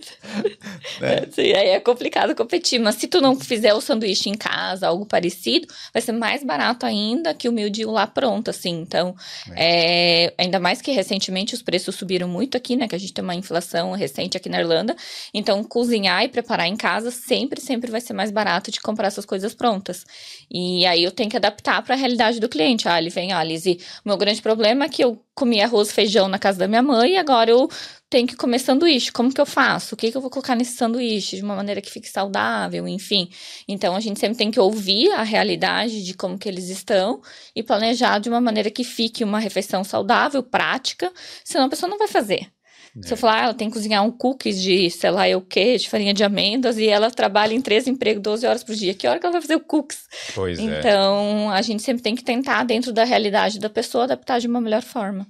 né? 1.01 1.27
Sim, 1.29 1.53
aí 1.53 1.69
é 1.69 1.79
complicado 1.81 2.33
competir. 2.33 2.79
Mas 2.79 2.95
se 2.95 3.07
tu 3.07 3.19
não 3.19 3.37
fizer 3.37 3.73
o 3.73 3.81
sanduíche 3.81 4.29
em 4.29 4.37
casa, 4.37 4.87
algo 4.87 5.05
parecido, 5.05 5.67
vai 5.93 6.01
ser 6.01 6.13
mais 6.13 6.41
barato 6.41 6.85
ainda 6.85 7.33
que 7.33 7.49
o 7.49 7.51
mil 7.51 7.69
dia 7.69 7.89
lá 7.89 8.07
pronto, 8.07 8.49
assim. 8.49 8.79
Então, 8.79 9.13
é. 9.53 10.27
É, 10.27 10.33
ainda 10.37 10.59
mais 10.59 10.81
que 10.81 10.91
recentemente 10.91 11.53
os 11.53 11.61
preços 11.61 11.95
subiram 11.95 12.29
muito 12.29 12.55
aqui, 12.55 12.77
né? 12.77 12.87
Que 12.87 12.95
a 12.95 12.99
gente 12.99 13.13
tem 13.13 13.23
uma 13.23 13.35
inflação 13.35 13.91
recente 13.91 14.37
aqui 14.37 14.47
na 14.47 14.61
Irlanda. 14.61 14.95
Então, 15.33 15.61
cozinhar 15.65 16.23
e 16.23 16.29
preparar 16.29 16.67
em 16.67 16.77
casa 16.77 17.11
sempre, 17.11 17.59
sempre 17.59 17.91
vai 17.91 17.99
ser 17.99 18.13
mais 18.13 18.31
barato 18.31 18.71
de 18.71 18.79
comprar 18.79 19.07
essas 19.07 19.25
coisas 19.25 19.53
prontas. 19.53 20.05
E 20.49 20.85
aí 20.85 21.03
eu 21.03 21.11
tenho 21.11 21.29
que 21.29 21.35
adaptar 21.35 21.56
adaptar 21.57 21.81
para 21.81 21.95
a 21.95 21.97
realidade 21.97 22.39
do 22.39 22.47
cliente. 22.47 22.87
Ah, 22.87 22.99
ele 22.99 23.09
vem, 23.09 23.33
ah, 23.33 23.43
Lizzie, 23.43 23.79
o 24.05 24.09
meu 24.09 24.17
grande 24.17 24.41
problema 24.41 24.85
é 24.85 24.89
que 24.89 25.03
eu 25.03 25.21
comi 25.33 25.61
arroz 25.61 25.89
e 25.89 25.93
feijão 25.93 26.27
na 26.27 26.39
casa 26.39 26.59
da 26.59 26.67
minha 26.67 26.81
mãe 26.81 27.13
e 27.13 27.17
agora 27.17 27.51
eu 27.51 27.69
tenho 28.09 28.27
que 28.27 28.35
comer 28.35 28.59
sanduíche. 28.59 29.11
Como 29.11 29.33
que 29.33 29.41
eu 29.41 29.45
faço? 29.45 29.95
O 29.95 29.97
que, 29.97 30.11
que 30.11 30.17
eu 30.17 30.21
vou 30.21 30.29
colocar 30.29 30.55
nesse 30.55 30.77
sanduíche 30.77 31.35
de 31.35 31.43
uma 31.43 31.55
maneira 31.55 31.81
que 31.81 31.91
fique 31.91 32.09
saudável, 32.09 32.87
enfim. 32.87 33.29
Então 33.67 33.95
a 33.95 33.99
gente 33.99 34.19
sempre 34.19 34.37
tem 34.37 34.51
que 34.51 34.59
ouvir 34.59 35.11
a 35.11 35.23
realidade 35.23 36.03
de 36.03 36.13
como 36.13 36.37
que 36.37 36.47
eles 36.47 36.69
estão 36.69 37.21
e 37.55 37.63
planejar 37.63 38.19
de 38.19 38.29
uma 38.29 38.41
maneira 38.41 38.71
que 38.71 38.83
fique 38.83 39.23
uma 39.23 39.39
refeição 39.39 39.83
saudável, 39.83 40.43
prática, 40.43 41.11
senão 41.43 41.65
a 41.65 41.69
pessoa 41.69 41.89
não 41.89 41.97
vai 41.97 42.07
fazer. 42.07 42.56
Se 43.03 43.13
eu 43.13 43.17
falar, 43.17 43.39
ah, 43.41 43.43
ela 43.45 43.53
tem 43.53 43.67
que 43.69 43.73
cozinhar 43.75 44.03
um 44.03 44.11
cookies 44.11 44.61
de, 44.61 44.89
sei 44.89 45.11
lá, 45.11 45.23
o 45.37 45.41
quê, 45.41 45.77
de 45.77 45.89
farinha 45.89 46.13
de 46.13 46.23
amêndoas, 46.23 46.77
e 46.77 46.87
ela 46.87 47.11
trabalha 47.11 47.53
em 47.53 47.61
três 47.61 47.87
empregos, 47.87 48.23
12 48.23 48.45
horas 48.47 48.63
por 48.63 48.73
dia. 48.75 48.93
Que 48.93 49.07
hora 49.07 49.19
que 49.19 49.25
ela 49.25 49.33
vai 49.33 49.41
fazer 49.41 49.55
o 49.55 49.59
cookies? 49.59 49.99
Pois 50.33 50.57
então, 50.59 51.51
é. 51.53 51.57
a 51.57 51.61
gente 51.61 51.83
sempre 51.83 52.01
tem 52.01 52.15
que 52.15 52.23
tentar, 52.23 52.63
dentro 52.63 52.91
da 52.91 53.03
realidade 53.03 53.59
da 53.59 53.69
pessoa, 53.69 54.05
adaptar 54.05 54.39
de 54.39 54.47
uma 54.47 54.59
melhor 54.61 54.81
forma. 54.81 55.27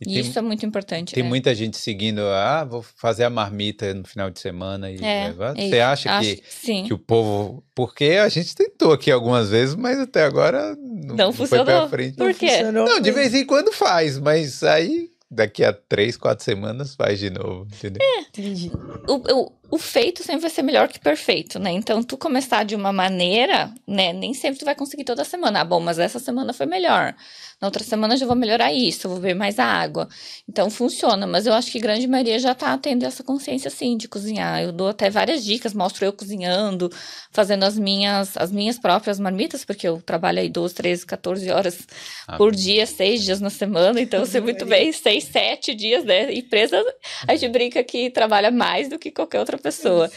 E 0.00 0.04
tem- 0.04 0.18
Isso 0.20 0.38
é 0.38 0.42
muito 0.42 0.64
importante. 0.64 1.12
Tem 1.12 1.24
é. 1.24 1.26
muita 1.26 1.52
gente 1.56 1.76
seguindo, 1.76 2.20
ah, 2.20 2.64
vou 2.64 2.82
fazer 2.96 3.24
a 3.24 3.30
marmita 3.30 3.92
no 3.94 4.04
final 4.06 4.30
de 4.30 4.38
semana 4.38 4.88
e 4.88 5.02
É, 5.02 5.24
levar. 5.26 5.58
é 5.58 5.60
Você 5.60 5.66
isso. 5.76 5.82
acha 5.82 6.12
Acho 6.18 6.36
que, 6.36 6.42
sim. 6.48 6.84
que 6.84 6.94
o 6.94 6.98
povo. 7.00 7.64
Porque 7.74 8.04
a 8.22 8.28
gente 8.28 8.54
tentou 8.54 8.92
aqui 8.92 9.10
algumas 9.10 9.50
vezes, 9.50 9.74
mas 9.74 9.98
até 9.98 10.22
agora 10.22 10.76
não, 10.76 11.16
Não 11.16 11.32
foi 11.32 11.48
pra 11.48 11.58
funcionou. 11.58 11.88
frente. 11.88 12.16
Por 12.16 12.32
quê? 12.32 12.48
funcionou, 12.48 12.86
Não, 12.86 13.00
de 13.00 13.10
vez 13.10 13.34
em 13.34 13.44
quando 13.44 13.72
faz, 13.72 14.20
mas 14.20 14.62
aí 14.62 15.08
daqui 15.30 15.64
a 15.64 15.72
três, 15.72 16.16
quatro 16.16 16.44
semanas 16.44 16.94
faz 16.94 17.18
de 17.18 17.30
novo, 17.30 17.66
entendeu? 17.66 18.00
Entendi. 18.28 18.70
o, 19.08 19.14
o, 19.34 19.52
o 19.70 19.76
feito 19.78 20.22
sempre 20.22 20.40
vai 20.42 20.50
ser 20.50 20.62
melhor 20.62 20.88
que 20.88 20.98
perfeito, 20.98 21.58
né? 21.58 21.70
Então, 21.70 22.02
tu 22.02 22.16
começar 22.16 22.64
de 22.64 22.74
uma 22.74 22.90
maneira, 22.92 23.70
né? 23.86 24.12
Nem 24.14 24.32
sempre 24.32 24.58
tu 24.58 24.64
vai 24.64 24.74
conseguir 24.74 25.04
toda 25.04 25.24
semana. 25.24 25.60
Ah, 25.60 25.64
bom, 25.64 25.78
mas 25.78 25.98
essa 25.98 26.18
semana 26.18 26.54
foi 26.54 26.64
melhor. 26.64 27.14
Na 27.60 27.66
outra 27.68 27.84
semana 27.84 28.14
eu 28.14 28.18
já 28.18 28.26
vou 28.26 28.36
melhorar 28.36 28.72
isso, 28.72 29.06
eu 29.06 29.10
vou 29.10 29.20
beber 29.20 29.34
mais 29.34 29.58
água. 29.58 30.08
Então, 30.48 30.70
funciona. 30.70 31.26
Mas 31.26 31.44
eu 31.46 31.52
acho 31.52 31.70
que 31.70 31.78
a 31.78 31.80
grande 31.82 32.06
maioria 32.06 32.38
já 32.38 32.54
tá 32.54 32.78
tendo 32.78 33.04
essa 33.04 33.22
consciência, 33.22 33.68
sim, 33.68 33.96
de 33.96 34.08
cozinhar. 34.08 34.62
Eu 34.62 34.72
dou 34.72 34.88
até 34.88 35.10
várias 35.10 35.44
dicas, 35.44 35.74
mostro 35.74 36.04
eu 36.04 36.12
cozinhando, 36.14 36.90
fazendo 37.30 37.64
as 37.64 37.78
minhas, 37.78 38.36
as 38.36 38.50
minhas 38.50 38.78
próprias 38.78 39.20
marmitas, 39.20 39.64
porque 39.66 39.86
eu 39.86 40.00
trabalho 40.00 40.38
aí 40.38 40.48
12, 40.48 40.74
13, 40.74 41.04
14 41.04 41.50
horas 41.50 41.86
Ah, 42.26 42.36
por 42.36 42.54
dia, 42.54 42.86
seis 42.86 43.22
dias 43.22 43.40
na 43.40 43.50
semana, 43.50 44.00
então 44.00 44.20
eu 44.20 44.26
sei 44.26 44.40
muito 44.40 44.64
bem, 44.64 44.92
seis, 44.92 45.24
sete 45.24 45.74
dias, 45.74 46.04
né? 46.04 46.32
Empresa, 46.32 46.82
a 47.26 47.34
gente 47.34 47.50
brinca 47.52 47.82
que 47.82 48.08
trabalha 48.10 48.50
mais 48.50 48.88
do 48.88 48.98
que 48.98 49.10
qualquer 49.10 49.40
outra 49.40 49.57
pessoa. 49.58 50.10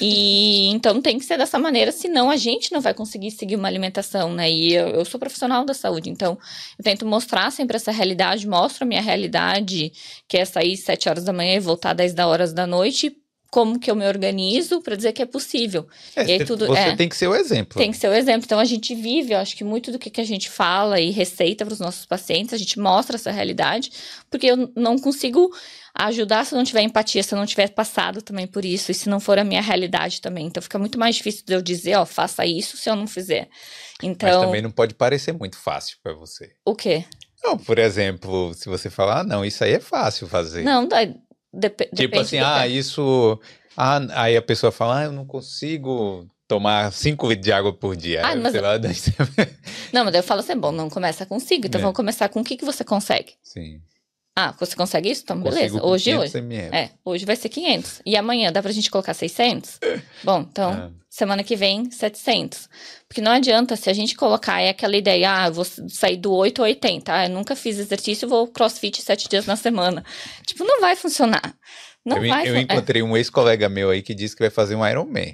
E 0.00 0.66
então 0.68 1.00
tem 1.00 1.18
que 1.18 1.24
ser 1.24 1.38
dessa 1.38 1.58
maneira, 1.58 1.92
senão 1.92 2.30
a 2.30 2.36
gente 2.36 2.72
não 2.72 2.80
vai 2.80 2.94
conseguir 2.94 3.30
seguir 3.30 3.56
uma 3.56 3.68
alimentação, 3.68 4.32
né? 4.32 4.50
E 4.50 4.74
eu, 4.74 4.88
eu 4.88 5.04
sou 5.04 5.18
profissional 5.18 5.64
da 5.64 5.74
saúde, 5.74 6.10
então 6.10 6.38
eu 6.78 6.84
tento 6.84 7.06
mostrar 7.06 7.50
sempre 7.50 7.76
essa 7.76 7.92
realidade, 7.92 8.46
mostro 8.46 8.84
a 8.84 8.86
minha 8.86 9.02
realidade, 9.02 9.92
que 10.26 10.36
é 10.36 10.44
sair 10.44 10.76
sete 10.76 11.08
horas 11.08 11.24
da 11.24 11.32
manhã 11.32 11.54
e 11.54 11.60
voltar 11.60 11.92
dez 11.92 12.14
da 12.14 12.26
horas 12.26 12.52
da 12.52 12.66
noite. 12.66 13.16
Como 13.50 13.78
que 13.80 13.90
eu 13.90 13.96
me 13.96 14.06
organizo 14.06 14.82
para 14.82 14.94
dizer 14.94 15.12
que 15.14 15.22
é 15.22 15.26
possível. 15.26 15.86
É, 16.14 16.20
aí 16.20 16.38
você- 16.38 16.44
tudo- 16.44 16.66
você 16.66 16.80
é. 16.80 16.96
tem 16.96 17.08
que 17.08 17.16
ser 17.16 17.28
o 17.28 17.34
exemplo. 17.34 17.78
Tem 17.78 17.90
que 17.90 17.96
ser 17.96 18.08
o 18.08 18.12
exemplo. 18.14 18.42
Então 18.44 18.58
a 18.58 18.64
gente 18.66 18.94
vive, 18.94 19.32
eu 19.32 19.38
acho 19.38 19.56
que 19.56 19.64
muito 19.64 19.90
do 19.90 19.98
que, 19.98 20.10
que 20.10 20.20
a 20.20 20.24
gente 20.24 20.50
fala 20.50 21.00
e 21.00 21.10
receita 21.10 21.64
para 21.64 21.72
os 21.72 21.80
nossos 21.80 22.04
pacientes, 22.04 22.52
a 22.52 22.58
gente 22.58 22.78
mostra 22.78 23.16
essa 23.16 23.30
realidade, 23.30 23.90
porque 24.30 24.46
eu 24.48 24.70
não 24.76 24.98
consigo 24.98 25.50
ajudar 25.94 26.44
se 26.44 26.54
eu 26.54 26.58
não 26.58 26.64
tiver 26.64 26.82
empatia, 26.82 27.22
se 27.22 27.34
eu 27.34 27.38
não 27.38 27.46
tiver 27.46 27.68
passado 27.70 28.20
também 28.22 28.46
por 28.46 28.64
isso, 28.64 28.90
e 28.90 28.94
se 28.94 29.08
não 29.08 29.18
for 29.18 29.38
a 29.38 29.44
minha 29.44 29.62
realidade 29.62 30.20
também. 30.20 30.46
Então 30.46 30.62
fica 30.62 30.78
muito 30.78 30.98
mais 30.98 31.16
difícil 31.16 31.42
de 31.46 31.54
eu 31.54 31.62
dizer, 31.62 31.96
ó, 31.96 32.04
faça 32.04 32.44
isso 32.44 32.76
se 32.76 32.88
eu 32.90 32.94
não 32.94 33.06
fizer. 33.06 33.48
Mas 34.00 34.10
Então, 34.10 34.42
também 34.42 34.60
não 34.62 34.70
pode 34.70 34.94
parecer 34.94 35.32
muito 35.32 35.56
fácil 35.56 35.96
pra 36.02 36.12
você. 36.12 36.52
o 36.66 36.74
quê? 36.74 37.04
Não, 37.42 37.56
por 37.56 37.78
exemplo, 37.78 38.52
se 38.52 38.68
você 38.68 38.90
falar, 38.90 39.20
ah, 39.20 39.24
não, 39.24 39.44
isso 39.44 39.62
aí 39.64 39.72
é 39.72 39.80
fácil 39.80 40.26
fazer. 40.28 40.62
Não, 40.64 40.86
dá, 40.86 40.98
dep 41.52 41.76
Tipo 41.84 41.96
depende 41.96 42.20
assim, 42.24 42.38
ah, 42.38 42.62
que. 42.62 42.68
isso. 42.74 43.40
Ah, 43.76 44.00
aí 44.22 44.36
a 44.36 44.42
pessoa 44.42 44.72
fala, 44.72 45.00
ah, 45.00 45.04
eu 45.04 45.12
não 45.12 45.24
consigo 45.24 46.26
tomar 46.48 46.90
5 46.92 47.28
litros 47.28 47.44
de 47.44 47.52
água 47.52 47.72
por 47.72 47.94
dia. 47.96 48.22
Ah, 48.24 48.34
mas- 48.34 48.52
vai, 48.54 48.78
daí 48.80 48.94
Não, 49.92 50.04
mas 50.04 50.12
daí 50.12 50.20
eu 50.20 50.24
falo 50.24 50.40
assim, 50.40 50.56
bom, 50.56 50.72
não 50.72 50.88
começa 50.90 51.24
consigo, 51.26 51.66
então 51.66 51.78
É. 51.78 51.82
vamos 51.82 51.96
começar 51.96 52.28
com 52.28 52.40
o 52.40 52.44
que, 52.44 52.56
que 52.56 52.64
você 52.64 52.82
consegue. 52.84 53.34
Sim. 53.42 53.80
Ah, 54.40 54.54
você 54.58 54.76
consegue 54.76 55.10
isso? 55.10 55.22
Então, 55.24 55.40
beleza. 55.40 55.82
Hoje, 55.84 56.04
500 56.12 56.24
hoje. 56.34 56.38
ml. 56.38 56.76
É, 56.76 56.90
hoje 57.04 57.24
vai 57.26 57.34
ser 57.34 57.48
500. 57.48 58.02
E 58.06 58.16
amanhã 58.16 58.52
dá 58.52 58.62
pra 58.62 58.70
gente 58.70 58.88
colocar 58.88 59.12
600? 59.12 59.80
Bom, 60.22 60.46
então, 60.48 60.70
Ah. 60.70 60.90
semana 61.10 61.42
que 61.42 61.56
vem, 61.56 61.90
700. 61.90 62.68
Porque 63.08 63.20
não 63.20 63.32
adianta, 63.32 63.74
se 63.74 63.90
a 63.90 63.92
gente 63.92 64.14
colocar, 64.14 64.60
é 64.60 64.68
aquela 64.68 64.96
ideia, 64.96 65.42
ah, 65.42 65.46
eu 65.48 65.52
vou 65.54 65.64
sair 65.64 66.16
do 66.18 66.32
8 66.32 66.60
ao 66.62 66.66
80. 66.68 67.12
Ah, 67.12 67.24
eu 67.26 67.30
nunca 67.30 67.56
fiz 67.56 67.78
exercício, 67.80 68.28
vou 68.28 68.46
crossfit 68.46 69.02
sete 69.02 69.28
dias 69.28 69.44
na 69.44 69.56
semana. 69.56 70.04
Tipo, 70.46 70.62
não 70.62 70.80
vai 70.80 70.94
funcionar. 70.94 71.54
Não 72.06 72.18
eu, 72.22 72.28
vai 72.28 72.48
eu 72.48 72.52
fun- 72.54 72.58
é. 72.60 72.62
encontrei 72.62 73.02
um 73.02 73.16
ex-colega 73.16 73.68
meu 73.68 73.90
aí 73.90 74.02
que 74.02 74.14
disse 74.14 74.36
que 74.36 74.42
vai 74.44 74.50
fazer 74.50 74.76
um 74.76 74.86
Iron 74.86 75.04
Man. 75.04 75.32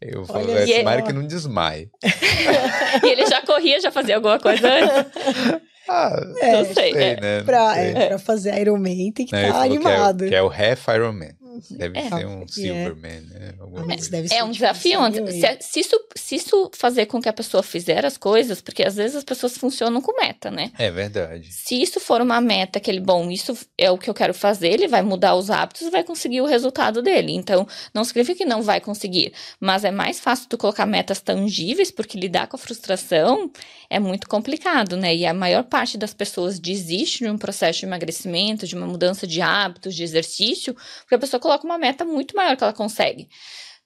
Eu 0.00 0.24
falei, 0.24 0.54
Olha 0.54 0.72
é, 0.74 0.78
tomara 0.78 1.02
que 1.02 1.12
não 1.12 1.26
desmaie. 1.26 1.90
E 3.04 3.06
ele 3.10 3.26
já 3.26 3.42
corria, 3.42 3.78
já 3.80 3.90
fazia 3.90 4.14
alguma 4.16 4.38
coisa 4.38 4.66
antes. 4.72 5.60
Ah, 5.88 6.20
É, 6.40 6.60
eu 6.60 6.64
sei. 6.66 6.92
é. 6.92 7.20
né? 7.20 7.42
Pra, 7.44 7.74
Sei. 7.74 7.92
é, 7.94 8.06
pra 8.08 8.18
fazer 8.18 8.58
Iron 8.60 8.76
Man 8.78 8.84
tem 9.12 9.12
que 9.12 9.22
estar 9.24 9.38
que 9.38 9.46
é 9.46 9.50
animado. 9.50 10.26
Que 10.26 10.34
é, 10.34 10.42
o 10.42 10.46
half 10.50 10.88
Iron 10.94 11.12
Man. 11.12 11.30
Deve 11.70 11.98
É. 11.98 12.08
ser 12.08 12.26
um 12.26 12.42
É. 12.42 12.48
Silverman, 12.48 13.20
né? 13.22 13.54
Ser 13.98 14.34
É 14.34 14.44
um 14.44 14.50
difícil, 14.50 15.10
desafio. 15.10 15.32
Se, 15.32 15.58
se 15.60 15.80
isso, 15.80 16.00
se 16.16 16.34
isso 16.36 16.70
fazer 16.74 17.06
com 17.06 17.20
que 17.20 17.28
a 17.28 17.32
pessoa 17.32 17.62
fizer 17.62 18.04
as 18.04 18.16
coisas, 18.16 18.60
porque 18.60 18.82
às 18.82 18.96
vezes 18.96 19.16
as 19.16 19.24
pessoas 19.24 19.56
funcionam 19.56 20.00
com 20.00 20.20
meta, 20.20 20.50
né? 20.50 20.70
É 20.78 20.90
verdade. 20.90 21.52
Se 21.52 21.80
isso 21.80 22.00
for 22.00 22.20
uma 22.20 22.40
meta 22.40 22.80
que 22.80 22.90
ele, 22.90 23.00
bom, 23.00 23.30
isso 23.30 23.56
é 23.76 23.90
o 23.90 23.98
que 23.98 24.08
eu 24.08 24.14
quero 24.14 24.34
fazer, 24.34 24.68
ele 24.68 24.88
vai 24.88 25.02
mudar 25.02 25.34
os 25.34 25.50
hábitos 25.50 25.82
e 25.82 25.90
vai 25.90 26.04
conseguir 26.04 26.40
o 26.40 26.46
resultado 26.46 27.02
dele. 27.02 27.32
Então, 27.32 27.66
não 27.94 28.04
significa 28.04 28.38
que 28.38 28.44
não 28.44 28.62
vai 28.62 28.80
conseguir, 28.80 29.32
mas 29.60 29.84
é 29.84 29.90
mais 29.90 30.20
fácil 30.20 30.48
tu 30.48 30.56
colocar 30.58 30.86
metas 30.86 31.20
tangíveis, 31.20 31.90
porque 31.90 32.18
lidar 32.18 32.46
com 32.46 32.56
a 32.56 32.58
frustração 32.58 33.50
é 33.90 33.98
muito 33.98 34.28
complicado, 34.28 34.96
né? 34.96 35.14
E 35.14 35.26
a 35.26 35.34
maior 35.34 35.64
parte 35.64 35.96
das 35.96 36.12
pessoas 36.14 36.58
desiste 36.58 37.24
de 37.24 37.30
um 37.30 37.38
processo 37.38 37.80
de 37.80 37.86
emagrecimento, 37.86 38.66
de 38.66 38.74
uma 38.74 38.86
mudança 38.86 39.26
de 39.26 39.40
hábitos, 39.40 39.94
de 39.94 40.02
exercício, 40.02 40.74
porque 41.00 41.14
a 41.14 41.18
pessoa 41.18 41.40
coloca 41.48 41.64
uma 41.64 41.78
meta 41.78 42.04
muito 42.04 42.36
maior 42.36 42.56
que 42.56 42.62
ela 42.62 42.74
consegue. 42.74 43.26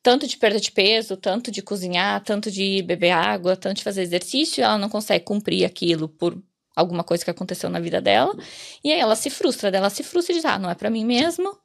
Tanto 0.02 0.26
de 0.26 0.36
perda 0.36 0.58
de 0.58 0.72
peso, 0.72 1.16
tanto 1.16 1.48
de 1.52 1.62
cozinhar, 1.62 2.20
tanto 2.24 2.50
de 2.50 2.82
beber 2.82 3.12
água, 3.12 3.56
tanto 3.56 3.76
de 3.76 3.84
fazer 3.84 4.02
exercício, 4.02 4.64
ela 4.64 4.76
não 4.76 4.88
consegue 4.88 5.24
cumprir 5.24 5.64
aquilo 5.64 6.08
por 6.08 6.36
alguma 6.74 7.04
coisa 7.04 7.24
que 7.24 7.30
aconteceu 7.30 7.70
na 7.70 7.78
vida 7.78 8.00
dela. 8.00 8.34
E 8.82 8.92
aí 8.92 8.98
ela 8.98 9.14
se 9.14 9.30
frustra, 9.30 9.70
daí 9.70 9.78
ela 9.78 9.90
se 9.90 10.02
frustra 10.02 10.32
e 10.32 10.36
diz: 10.36 10.44
ah, 10.44 10.58
não 10.58 10.68
é 10.68 10.74
pra 10.74 10.90
mim 10.90 11.04
mesmo. 11.04 11.56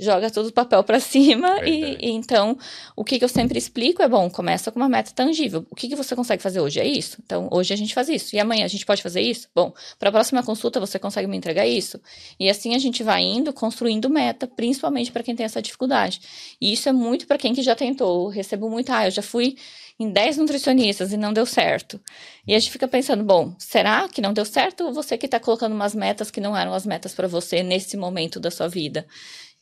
Joga 0.00 0.30
todo 0.30 0.46
o 0.46 0.52
papel 0.52 0.84
pra 0.84 1.00
cima 1.00 1.60
e, 1.66 1.96
e 2.00 2.10
então 2.10 2.56
o 2.94 3.04
que, 3.04 3.18
que 3.18 3.24
eu 3.24 3.28
sempre 3.28 3.58
explico 3.58 4.00
é 4.00 4.08
bom, 4.08 4.30
começa 4.30 4.70
com 4.70 4.78
uma 4.78 4.88
meta 4.88 5.10
tangível. 5.12 5.66
O 5.70 5.74
que, 5.74 5.88
que 5.88 5.96
você 5.96 6.14
consegue 6.14 6.40
fazer 6.40 6.60
hoje? 6.60 6.78
É 6.78 6.86
isso. 6.86 7.18
Então, 7.24 7.48
hoje 7.50 7.74
a 7.74 7.76
gente 7.76 7.92
faz 7.92 8.08
isso. 8.08 8.36
E 8.36 8.38
amanhã 8.38 8.64
a 8.64 8.68
gente 8.68 8.86
pode 8.86 9.02
fazer 9.02 9.20
isso? 9.20 9.48
Bom, 9.52 9.72
para 9.98 10.10
a 10.10 10.12
próxima 10.12 10.42
consulta 10.42 10.78
você 10.78 11.00
consegue 11.00 11.26
me 11.26 11.36
entregar 11.36 11.66
isso? 11.66 12.00
E 12.38 12.48
assim 12.48 12.76
a 12.76 12.78
gente 12.78 13.02
vai 13.02 13.22
indo, 13.22 13.52
construindo 13.52 14.08
meta, 14.08 14.46
principalmente 14.46 15.10
para 15.10 15.24
quem 15.24 15.34
tem 15.34 15.44
essa 15.44 15.60
dificuldade. 15.60 16.20
E 16.60 16.72
isso 16.72 16.88
é 16.88 16.92
muito 16.92 17.26
para 17.26 17.36
quem 17.36 17.52
que 17.52 17.62
já 17.62 17.74
tentou. 17.74 18.26
Eu 18.26 18.28
recebo 18.28 18.70
muito, 18.70 18.92
ah, 18.92 19.06
eu 19.06 19.10
já 19.10 19.22
fui 19.22 19.56
em 19.98 20.10
10 20.10 20.36
nutricionistas 20.36 21.12
e 21.12 21.16
não 21.16 21.32
deu 21.32 21.44
certo. 21.44 22.00
E 22.46 22.54
a 22.54 22.58
gente 22.58 22.70
fica 22.70 22.86
pensando, 22.86 23.24
bom, 23.24 23.52
será 23.58 24.08
que 24.08 24.20
não 24.20 24.32
deu 24.32 24.44
certo 24.44 24.84
ou 24.84 24.92
você 24.92 25.18
que 25.18 25.26
está 25.26 25.40
colocando 25.40 25.74
umas 25.74 25.94
metas 25.94 26.30
que 26.30 26.40
não 26.40 26.56
eram 26.56 26.72
as 26.72 26.86
metas 26.86 27.12
para 27.14 27.26
você 27.26 27.64
nesse 27.64 27.96
momento 27.96 28.38
da 28.38 28.50
sua 28.50 28.68
vida? 28.68 29.04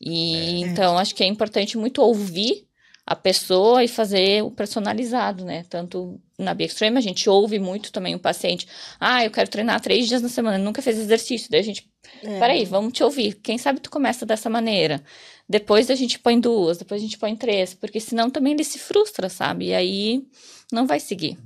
E 0.01 0.61
então 0.63 0.99
acho 0.99 1.15
que 1.15 1.23
é 1.23 1.27
importante 1.27 1.77
muito 1.79 2.03
ouvir 2.03 2.67
a 3.09 3.15
pessoa 3.15 3.85
e 3.85 3.89
fazer 3.89 4.43
o 4.43 4.51
personalizado, 4.51 5.45
né? 5.45 5.65
Tanto 5.71 6.21
na 6.39 6.53
Be 6.53 6.65
Extreme, 6.65 6.99
a 6.99 7.01
gente 7.01 7.31
ouve 7.31 7.59
muito 7.59 7.93
também 7.93 8.15
o 8.15 8.19
paciente. 8.19 8.67
Ah, 8.99 9.25
eu 9.25 9.31
quero 9.31 9.49
treinar 9.49 9.81
três 9.81 10.09
dias 10.09 10.21
na 10.21 10.29
semana, 10.29 10.59
nunca 10.59 10.83
fez 10.83 10.99
exercício. 10.99 11.49
Daí 11.51 11.61
a 11.61 11.65
gente, 11.65 11.89
É. 12.25 12.39
peraí, 12.41 12.65
vamos 12.65 12.93
te 12.93 13.05
ouvir. 13.05 13.35
Quem 13.35 13.59
sabe 13.59 13.79
tu 13.81 13.91
começa 13.91 14.27
dessa 14.27 14.51
maneira. 14.51 15.03
Depois 15.49 15.89
a 15.89 15.95
gente 15.95 16.19
põe 16.19 16.39
duas, 16.41 16.79
depois 16.79 17.01
a 17.01 17.05
gente 17.05 17.17
põe 17.17 17.37
três, 17.37 17.73
porque 17.75 18.01
senão 18.01 18.29
também 18.29 18.53
ele 18.55 18.65
se 18.65 18.79
frustra, 18.81 19.29
sabe? 19.29 19.67
E 19.67 19.75
aí 19.75 20.25
não 20.73 20.85
vai 20.85 20.99
seguir. 20.99 21.39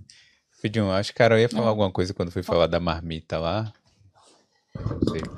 Filhinho, 0.62 0.90
acho 0.90 1.12
que 1.12 1.16
a 1.22 1.24
Carol 1.26 1.38
ia 1.38 1.48
falar 1.48 1.62
Não. 1.64 1.68
alguma 1.68 1.90
coisa 1.92 2.14
quando 2.14 2.30
foi 2.32 2.42
falar 2.42 2.66
da 2.68 2.80
marmita 2.80 3.38
lá. 3.38 3.70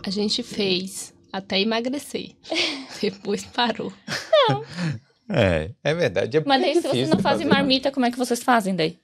A 0.07 0.11
gente 0.11 0.43
fez 0.45 1.13
até 1.33 1.59
emagrecer. 1.61 2.33
Depois 3.01 3.45
parou. 3.45 3.93
É, 5.30 5.70
é 5.83 5.95
verdade. 5.95 6.37
É 6.37 6.43
Mas 6.45 6.61
daí, 6.61 6.74
se 6.74 6.83
vocês 6.83 7.09
não 7.09 7.18
fazem 7.18 7.47
fazer 7.47 7.55
marmita, 7.57 7.91
como 7.91 8.05
é 8.07 8.11
que 8.11 8.18
vocês 8.18 8.43
fazem 8.43 8.74
daí? 8.76 8.99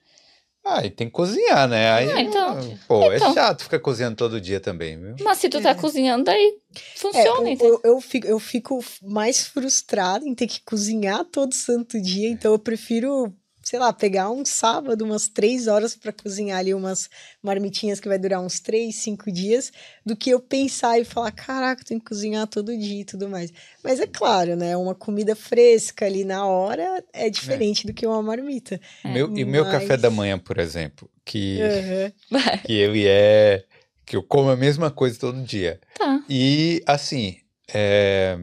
Ah, 0.63 0.85
e 0.85 0.89
tem 0.91 1.07
que 1.07 1.13
cozinhar, 1.13 1.67
né? 1.69 1.89
Aí, 1.93 2.11
Ah, 2.11 2.21
então- 2.21 2.77
Pô, 2.87 3.11
então. 3.13 3.31
é 3.31 3.33
chato 3.33 3.63
ficar 3.63 3.79
cozinhando 3.79 4.17
todo 4.17 4.41
dia 4.41 4.59
também, 4.59 4.99
viu? 4.99 5.15
Mas 5.21 5.37
se 5.37 5.47
tu 5.49 5.61
tá 5.61 5.73
cozinhando, 5.73 6.25
daí 6.25 6.57
É, 6.75 6.79
funciona, 6.97 7.47
eu, 7.47 7.47
entendeu? 7.47 7.81
eu, 7.83 7.91
eu 7.93 8.01
fico, 8.01 8.27
eu 8.27 8.39
fico 8.39 8.83
mais 9.01 9.47
frustrada 9.47 10.25
em 10.27 10.35
ter 10.35 10.47
que 10.47 10.61
cozinhar 10.61 11.23
todo 11.23 11.53
santo 11.55 11.99
dia, 11.99 12.29
então 12.29 12.51
eu 12.51 12.59
prefiro, 12.59 13.33
sei 13.69 13.77
lá, 13.77 13.93
pegar 13.93 14.31
um 14.31 14.43
sábado, 14.43 15.05
umas 15.05 15.27
três 15.27 15.67
horas 15.67 15.95
para 15.95 16.11
cozinhar 16.11 16.57
ali 16.57 16.73
umas 16.73 17.07
marmitinhas 17.39 17.99
que 17.99 18.07
vai 18.07 18.17
durar 18.17 18.41
uns 18.41 18.59
três, 18.59 18.95
cinco 18.95 19.31
dias, 19.31 19.71
do 20.03 20.15
que 20.15 20.31
eu 20.31 20.39
pensar 20.39 20.99
e 20.99 21.05
falar, 21.05 21.31
caraca, 21.31 21.83
tem 21.85 21.99
que 21.99 22.05
cozinhar 22.05 22.47
todo 22.47 22.75
dia 22.75 23.01
e 23.01 23.05
tudo 23.05 23.29
mais. 23.29 23.53
Mas 23.83 23.99
é 23.99 24.07
claro, 24.07 24.55
né? 24.55 24.75
Uma 24.75 24.95
comida 24.95 25.35
fresca 25.35 26.07
ali 26.07 26.25
na 26.25 26.47
hora 26.47 27.03
é 27.13 27.29
diferente 27.29 27.85
do 27.85 27.93
que 27.93 28.07
uma 28.07 28.23
marmita. 28.23 28.81
Meu, 29.05 29.37
e 29.37 29.43
o 29.43 29.47
meu 29.47 29.63
mas- 29.63 29.71
café 29.73 29.95
da 29.95 30.09
manhã, 30.09 30.39
por 30.39 30.57
exemplo, 30.57 31.07
que, 31.23 31.59
Aham. 31.61 32.57
que 32.65 32.73
ele 32.73 33.05
é. 33.07 33.65
que 34.03 34.15
eu 34.15 34.23
como 34.23 34.49
a 34.49 34.57
mesma 34.57 34.89
coisa 34.89 35.19
todo 35.19 35.43
dia. 35.43 35.79
Tá. 35.93 36.23
E 36.27 36.81
assim, 36.87 37.37
é, 37.71 38.35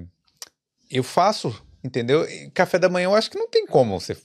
eu 0.89 1.03
faço, 1.03 1.61
entendeu? 1.83 2.22
E 2.31 2.49
Café 2.53 2.79
da 2.79 2.89
manhã 2.89 3.07
eu 3.07 3.14
acho 3.16 3.29
que 3.29 3.37
não 3.37 3.49
tem 3.49 3.66
como 3.66 3.99
você. 3.99 4.16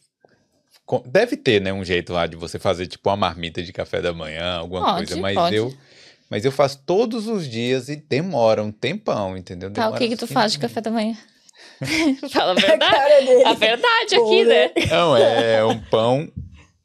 Deve 1.06 1.38
ter, 1.38 1.62
né, 1.62 1.72
um 1.72 1.84
jeito 1.86 2.12
lá 2.12 2.28
de 2.28 2.36
você 2.36 2.60
fazer 2.60 2.86
tipo 2.88 3.10
uma 3.10 3.16
marmita 3.16 3.62
de 3.64 3.72
café 3.72 4.02
da 4.02 4.14
manhã, 4.14 4.56
alguma 4.58 4.82
Pode, 4.82 5.08
coisa, 5.08 5.22
mas 5.22 5.36
pode. 5.36 5.56
eu 5.56 5.74
Mas 6.30 6.44
eu 6.46 6.52
faço 6.52 6.82
todos 6.86 7.28
os 7.28 7.48
dias 7.48 7.88
e 7.90 7.96
demora 7.96 8.62
um 8.64 8.72
tempão, 8.72 9.38
entendeu? 9.38 9.72
Tá, 9.72 9.82
o 9.84 9.86
Demora 9.86 9.98
que 10.00 10.10
que 10.10 10.16
tu 10.16 10.28
15 10.28 10.34
faz 10.34 10.52
de 10.54 10.60
café 10.60 10.82
da 10.82 10.92
manhã? 10.92 11.16
Fala 12.32 12.52
a 12.52 12.56
verdade. 12.60 13.26
dele. 13.26 13.44
A 13.46 13.54
verdade 13.54 14.16
Bom, 14.16 14.26
aqui, 14.28 14.44
né? 14.46 14.72
Não, 14.90 15.16
é 15.18 15.64
um 15.66 15.80
pão. 15.80 16.32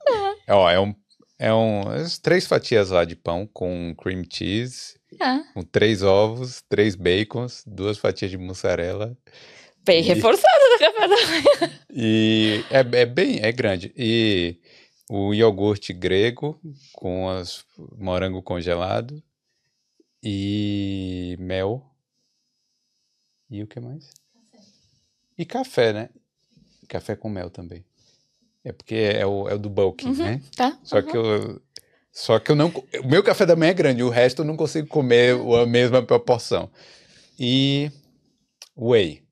Ó, 0.48 0.70
é 0.70 0.78
um. 0.80 0.94
É 1.38 1.52
um. 1.52 1.88
as 1.90 2.18
Três 2.18 2.46
fatias 2.46 2.90
lá 2.90 3.04
de 3.04 3.14
pão 3.16 3.48
com 3.52 3.94
cream 3.96 4.22
cheese, 4.30 4.94
Ah, 5.20 5.42
com 5.54 5.62
três 5.62 6.02
ovos, 6.02 6.62
três 6.68 6.94
bacons, 6.94 7.62
duas 7.66 7.98
fatias 7.98 8.30
de 8.30 8.38
mussarela. 8.38 9.16
Bem 9.86 10.00
E- 10.00 10.02
reforçado 10.02 10.60
no 10.72 10.78
café 10.78 11.08
da 11.08 11.16
manhã. 11.16 11.80
E 11.90 12.64
é, 12.70 13.00
é 13.00 13.06
bem, 13.06 13.38
é 13.42 13.50
grande. 13.52 13.92
E 13.96 14.58
o 15.08 15.32
iogurte 15.32 15.92
grego 15.92 16.60
com 16.92 17.28
as 17.30 17.64
morango 17.96 18.42
congelado 18.42 19.22
e 20.22 21.36
mel. 21.38 21.82
E 23.48 23.62
o 23.62 23.66
que 23.66 23.78
mais? 23.80 24.10
E 25.38 25.44
café, 25.44 25.92
né? 25.92 26.08
Café 26.88 27.14
com 27.14 27.28
mel 27.28 27.48
também. 27.48 27.84
É 28.64 28.72
porque 28.72 28.94
é 28.96 29.24
o, 29.24 29.48
é 29.48 29.54
o 29.54 29.58
do 29.58 29.70
bulking, 29.70 30.12
né? 30.14 30.42
Tá? 30.56 30.76
Só 30.82 31.00
que 31.00 31.16
eu 31.16 31.62
só 32.10 32.38
que 32.40 32.50
eu 32.50 32.56
não 32.56 32.68
o 32.68 33.08
meu 33.08 33.22
café 33.22 33.46
da 33.46 33.54
manhã 33.54 33.70
é 33.70 33.74
grande, 33.74 34.02
o 34.02 34.08
resto 34.08 34.42
eu 34.42 34.46
não 34.46 34.56
consigo 34.56 34.88
comer 34.88 35.36
a 35.62 35.66
mesma 35.66 36.02
proporção. 36.02 36.68
E 37.38 37.90
whey. 38.76 39.22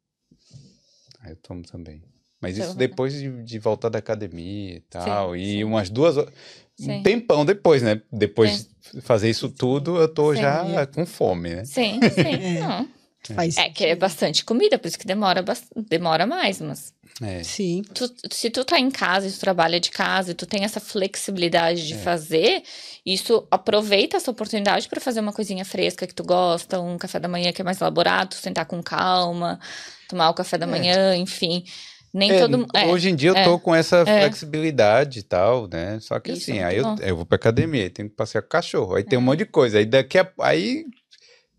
Aí 1.24 1.32
eu 1.32 1.36
tomo 1.36 1.62
também. 1.62 2.02
Mas 2.40 2.58
isso 2.58 2.76
depois 2.76 3.14
de, 3.14 3.42
de 3.42 3.58
voltar 3.58 3.88
da 3.88 3.98
academia 3.98 4.76
e 4.76 4.80
tal. 4.80 5.32
Sim, 5.32 5.40
e 5.40 5.46
sim. 5.46 5.64
umas 5.64 5.88
duas 5.88 6.18
horas. 6.18 6.32
Um 6.78 7.02
tempão 7.02 7.44
depois, 7.44 7.82
né? 7.82 8.02
Depois 8.12 8.68
de 8.92 9.00
fazer 9.00 9.30
isso 9.30 9.48
tudo, 9.48 9.96
eu 9.96 10.08
tô 10.08 10.34
Sim. 10.34 10.42
já 10.42 10.86
com 10.86 11.06
fome, 11.06 11.54
né? 11.54 11.64
Sim, 11.64 12.00
sim. 12.12 12.58
Não. 12.60 12.88
Faz 13.34 13.56
É 13.56 13.70
que 13.70 13.86
é 13.86 13.96
bastante 13.96 14.44
comida, 14.44 14.78
por 14.78 14.86
isso 14.86 14.98
que 14.98 15.06
demora, 15.06 15.42
demora 15.88 16.26
mais, 16.26 16.60
mas 16.60 16.92
É. 17.22 17.44
Sim. 17.44 17.82
tu- 17.94 18.12
se 18.32 18.50
tu 18.50 18.64
tá 18.64 18.78
em 18.78 18.90
casa, 18.90 19.28
e 19.28 19.30
tu 19.30 19.38
trabalha 19.38 19.78
de 19.78 19.88
casa 19.90 20.32
e 20.32 20.34
tu 20.34 20.46
tem 20.46 20.64
essa 20.64 20.80
flexibilidade 20.80 21.82
É. 21.82 21.84
de 21.84 21.94
fazer, 21.94 22.62
isso 23.06 23.46
aproveita 23.50 24.16
essa 24.16 24.30
oportunidade 24.32 24.88
para 24.88 25.00
fazer 25.00 25.20
uma 25.20 25.32
coisinha 25.32 25.64
fresca 25.64 26.06
que 26.08 26.14
tu 26.14 26.24
gosta, 26.24 26.80
um 26.80 26.98
café 26.98 27.20
da 27.20 27.28
manhã 27.28 27.52
que 27.52 27.62
é 27.62 27.64
mais 27.64 27.80
elaborado, 27.80 28.34
sentar 28.34 28.66
com 28.66 28.82
calma, 28.82 29.60
tomar 30.08 30.28
o 30.30 30.34
café 30.34 30.58
da 30.58 30.66
manhã, 30.66 31.14
enfim. 31.16 31.64
Nem 32.12 32.30
É, 32.32 32.38
todo 32.40 32.66
é, 32.74 32.86
hoje 32.86 33.10
em 33.10 33.14
dia 33.16 33.30
eu 33.30 33.36
é, 33.36 33.44
tô 33.44 33.58
com 33.60 33.74
essa 33.74 33.98
é. 33.98 34.20
flexibilidade 34.22 35.20
e 35.20 35.22
tal, 35.22 35.68
né? 35.68 35.98
Só 36.00 36.18
que 36.20 36.32
Isso 36.32 36.50
assim, 36.50 36.58
é 36.60 36.64
aí 36.64 36.76
eu, 36.78 36.96
eu 37.00 37.16
vou 37.16 37.26
pra 37.26 37.36
academia, 37.36 37.90
tenho 37.90 38.08
que 38.08 38.14
passear 38.16 38.40
com 38.42 38.46
o 38.46 38.50
cachorro, 38.50 38.94
aí 38.96 39.04
tem 39.04 39.18
um 39.18 39.22
monte 39.22 39.38
de 39.40 39.46
coisa. 39.46 39.78
Aí 39.78 39.84
daqui 39.86 40.18
a, 40.18 40.28
aí, 40.40 40.84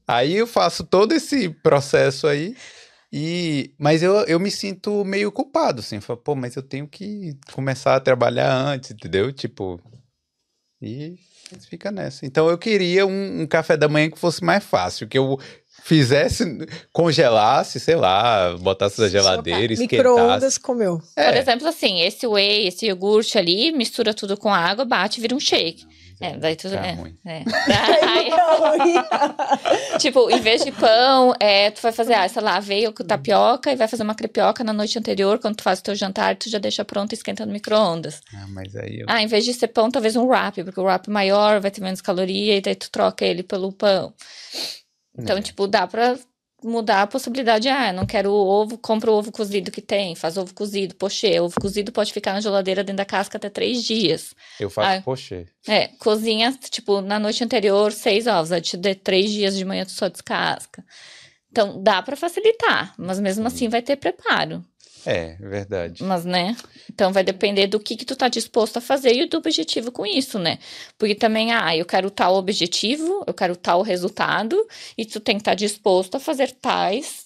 aí 0.07 0.33
eu 0.35 0.47
faço 0.47 0.83
todo 0.83 1.13
esse 1.13 1.47
processo 1.49 2.27
aí. 2.27 2.55
E, 3.11 3.73
mas 3.77 4.03
eu, 4.03 4.13
eu 4.25 4.39
me 4.39 4.51
sinto 4.51 5.05
meio 5.05 5.31
culpado, 5.31 5.79
assim. 5.79 5.99
Falo, 6.01 6.17
Pô, 6.19 6.35
mas 6.35 6.55
eu 6.55 6.63
tenho 6.63 6.87
que 6.87 7.37
começar 7.53 7.95
a 7.95 7.99
trabalhar 7.99 8.53
antes, 8.53 8.91
entendeu? 8.91 9.31
Tipo. 9.31 9.79
E 10.81 11.17
fica 11.69 11.91
nessa. 11.91 12.25
Então 12.25 12.49
eu 12.49 12.57
queria 12.57 13.05
um, 13.05 13.41
um 13.41 13.47
café 13.47 13.77
da 13.77 13.87
manhã 13.87 14.09
que 14.09 14.19
fosse 14.19 14.43
mais 14.43 14.63
fácil, 14.63 15.07
que 15.07 15.17
eu 15.17 15.39
fizesse, 15.83 16.43
congelasse, 16.91 17.79
sei 17.79 17.95
lá, 17.95 18.57
botasse 18.57 18.99
na 18.99 19.07
geladeira, 19.07 19.71
esquentasse. 19.73 19.97
Micro-ondas 19.97 20.57
comeu. 20.57 20.97
Por 20.97 21.21
É. 21.23 21.37
exemplo, 21.37 21.67
assim, 21.67 22.01
esse 22.01 22.25
whey, 22.25 22.67
esse 22.67 22.87
iogurte 22.87 23.37
ali, 23.37 23.71
mistura 23.71 24.13
tudo 24.13 24.35
com 24.35 24.51
água, 24.53 24.83
bate 24.83 25.19
e 25.19 25.21
vira 25.21 25.35
um 25.35 25.39
shake. 25.39 25.85
É, 26.21 26.37
daí 26.37 26.55
tu. 26.55 26.69
Tá 26.69 26.85
é, 26.85 26.91
ruim. 26.93 27.17
é. 27.25 27.43
Tipo, 29.99 30.29
em 30.29 30.39
vez 30.39 30.63
de 30.63 30.71
pão, 30.71 31.33
é, 31.39 31.71
tu 31.71 31.81
vai 31.81 31.91
fazer, 31.91 32.13
ah, 32.13 32.27
sei 32.27 32.41
lá, 32.41 32.57
aveia 32.57 32.91
com 32.91 33.03
tapioca 33.03 33.71
e 33.71 33.75
vai 33.75 33.87
fazer 33.87 34.03
uma 34.03 34.15
crepioca 34.15 34.63
na 34.63 34.73
noite 34.73 34.97
anterior, 34.97 35.39
quando 35.39 35.55
tu 35.57 35.63
faz 35.63 35.79
o 35.79 35.83
teu 35.83 35.95
jantar, 35.95 36.35
tu 36.35 36.49
já 36.49 36.59
deixa 36.59 36.83
pronto 36.85 37.11
e 37.11 37.15
esquenta 37.15 37.45
no 37.45 37.53
micro-ondas. 37.53 38.21
Ah, 38.33 38.45
mas 38.49 38.75
aí 38.75 38.99
eu... 38.99 39.05
Ah, 39.09 39.21
em 39.21 39.27
vez 39.27 39.45
de 39.45 39.53
ser 39.53 39.67
pão, 39.69 39.89
talvez 39.89 40.15
um 40.15 40.25
wrap, 40.25 40.63
porque 40.63 40.79
o 40.79 40.83
wrap 40.83 41.07
maior 41.09 41.59
vai 41.59 41.71
ter 41.71 41.81
menos 41.81 42.01
caloria 42.01 42.57
e 42.57 42.61
daí 42.61 42.75
tu 42.75 42.89
troca 42.91 43.25
ele 43.25 43.43
pelo 43.43 43.71
pão. 43.71 44.13
Então, 45.17 45.37
É. 45.37 45.41
tipo, 45.41 45.67
dá 45.67 45.87
pra 45.87 46.17
mudar 46.65 47.03
a 47.03 47.07
possibilidade. 47.07 47.69
Ah, 47.69 47.93
não 47.93 48.05
quero 48.05 48.31
o 48.31 48.33
ovo, 48.47 48.77
compra 48.77 49.11
o 49.11 49.13
ovo 49.15 49.31
cozido 49.31 49.71
que 49.71 49.81
tem, 49.81 50.15
faz 50.15 50.37
ovo 50.37 50.53
cozido. 50.53 50.95
Poxa, 50.95 51.27
ovo 51.41 51.55
cozido 51.59 51.91
pode 51.91 52.11
ficar 52.11 52.33
na 52.33 52.41
geladeira 52.41 52.83
dentro 52.83 52.97
da 52.97 53.05
casca 53.05 53.37
até 53.37 53.49
três 53.49 53.83
dias. 53.83 54.33
Eu 54.59 54.69
faço 54.69 54.99
Ah. 54.99 55.01
pochê. 55.01 55.45
É, 55.67 55.87
cozinha, 55.99 56.51
tipo, 56.69 57.01
na 57.01 57.19
noite 57.19 57.43
anterior, 57.43 57.91
seis 57.91 58.27
ovos. 58.27 58.51
Aí 58.51 58.61
te 58.61 58.75
dê 58.77 58.95
três 58.95 59.31
dias 59.31 59.55
de 59.55 59.63
manhã, 59.63 59.85
tu 59.85 59.91
só 59.91 60.07
descasca. 60.09 60.83
Então, 61.51 61.81
dá 61.81 62.01
pra 62.01 62.17
facilitar, 62.17 62.93
mas 62.97 63.19
mesmo 63.19 63.47
assim 63.47 63.69
vai 63.69 63.81
ter 63.81 63.95
preparo. 63.95 64.61
É, 65.05 65.35
verdade. 65.39 66.03
Mas, 66.03 66.25
né? 66.25 66.55
Então 66.91 67.13
vai 67.13 67.23
depender 67.23 67.67
do 67.67 67.79
que, 67.79 67.95
que 67.95 68.05
tu 68.05 68.15
tá 68.15 68.27
disposto 68.27 68.77
a 68.77 68.81
fazer 68.81 69.13
e 69.13 69.27
do 69.27 69.37
objetivo 69.37 69.91
com 69.91 70.05
isso, 70.05 70.39
né? 70.39 70.57
Porque 70.97 71.13
também, 71.13 71.53
ah, 71.53 71.75
eu 71.77 71.85
quero 71.85 72.09
tal 72.09 72.35
objetivo, 72.35 73.23
eu 73.27 73.33
quero 73.33 73.55
tal 73.55 73.81
resultado, 73.81 74.57
e 74.97 75.05
tu 75.05 75.19
tem 75.19 75.35
que 75.35 75.41
estar 75.41 75.53
disposto 75.53 76.15
a 76.15 76.19
fazer 76.19 76.51
tais 76.53 77.25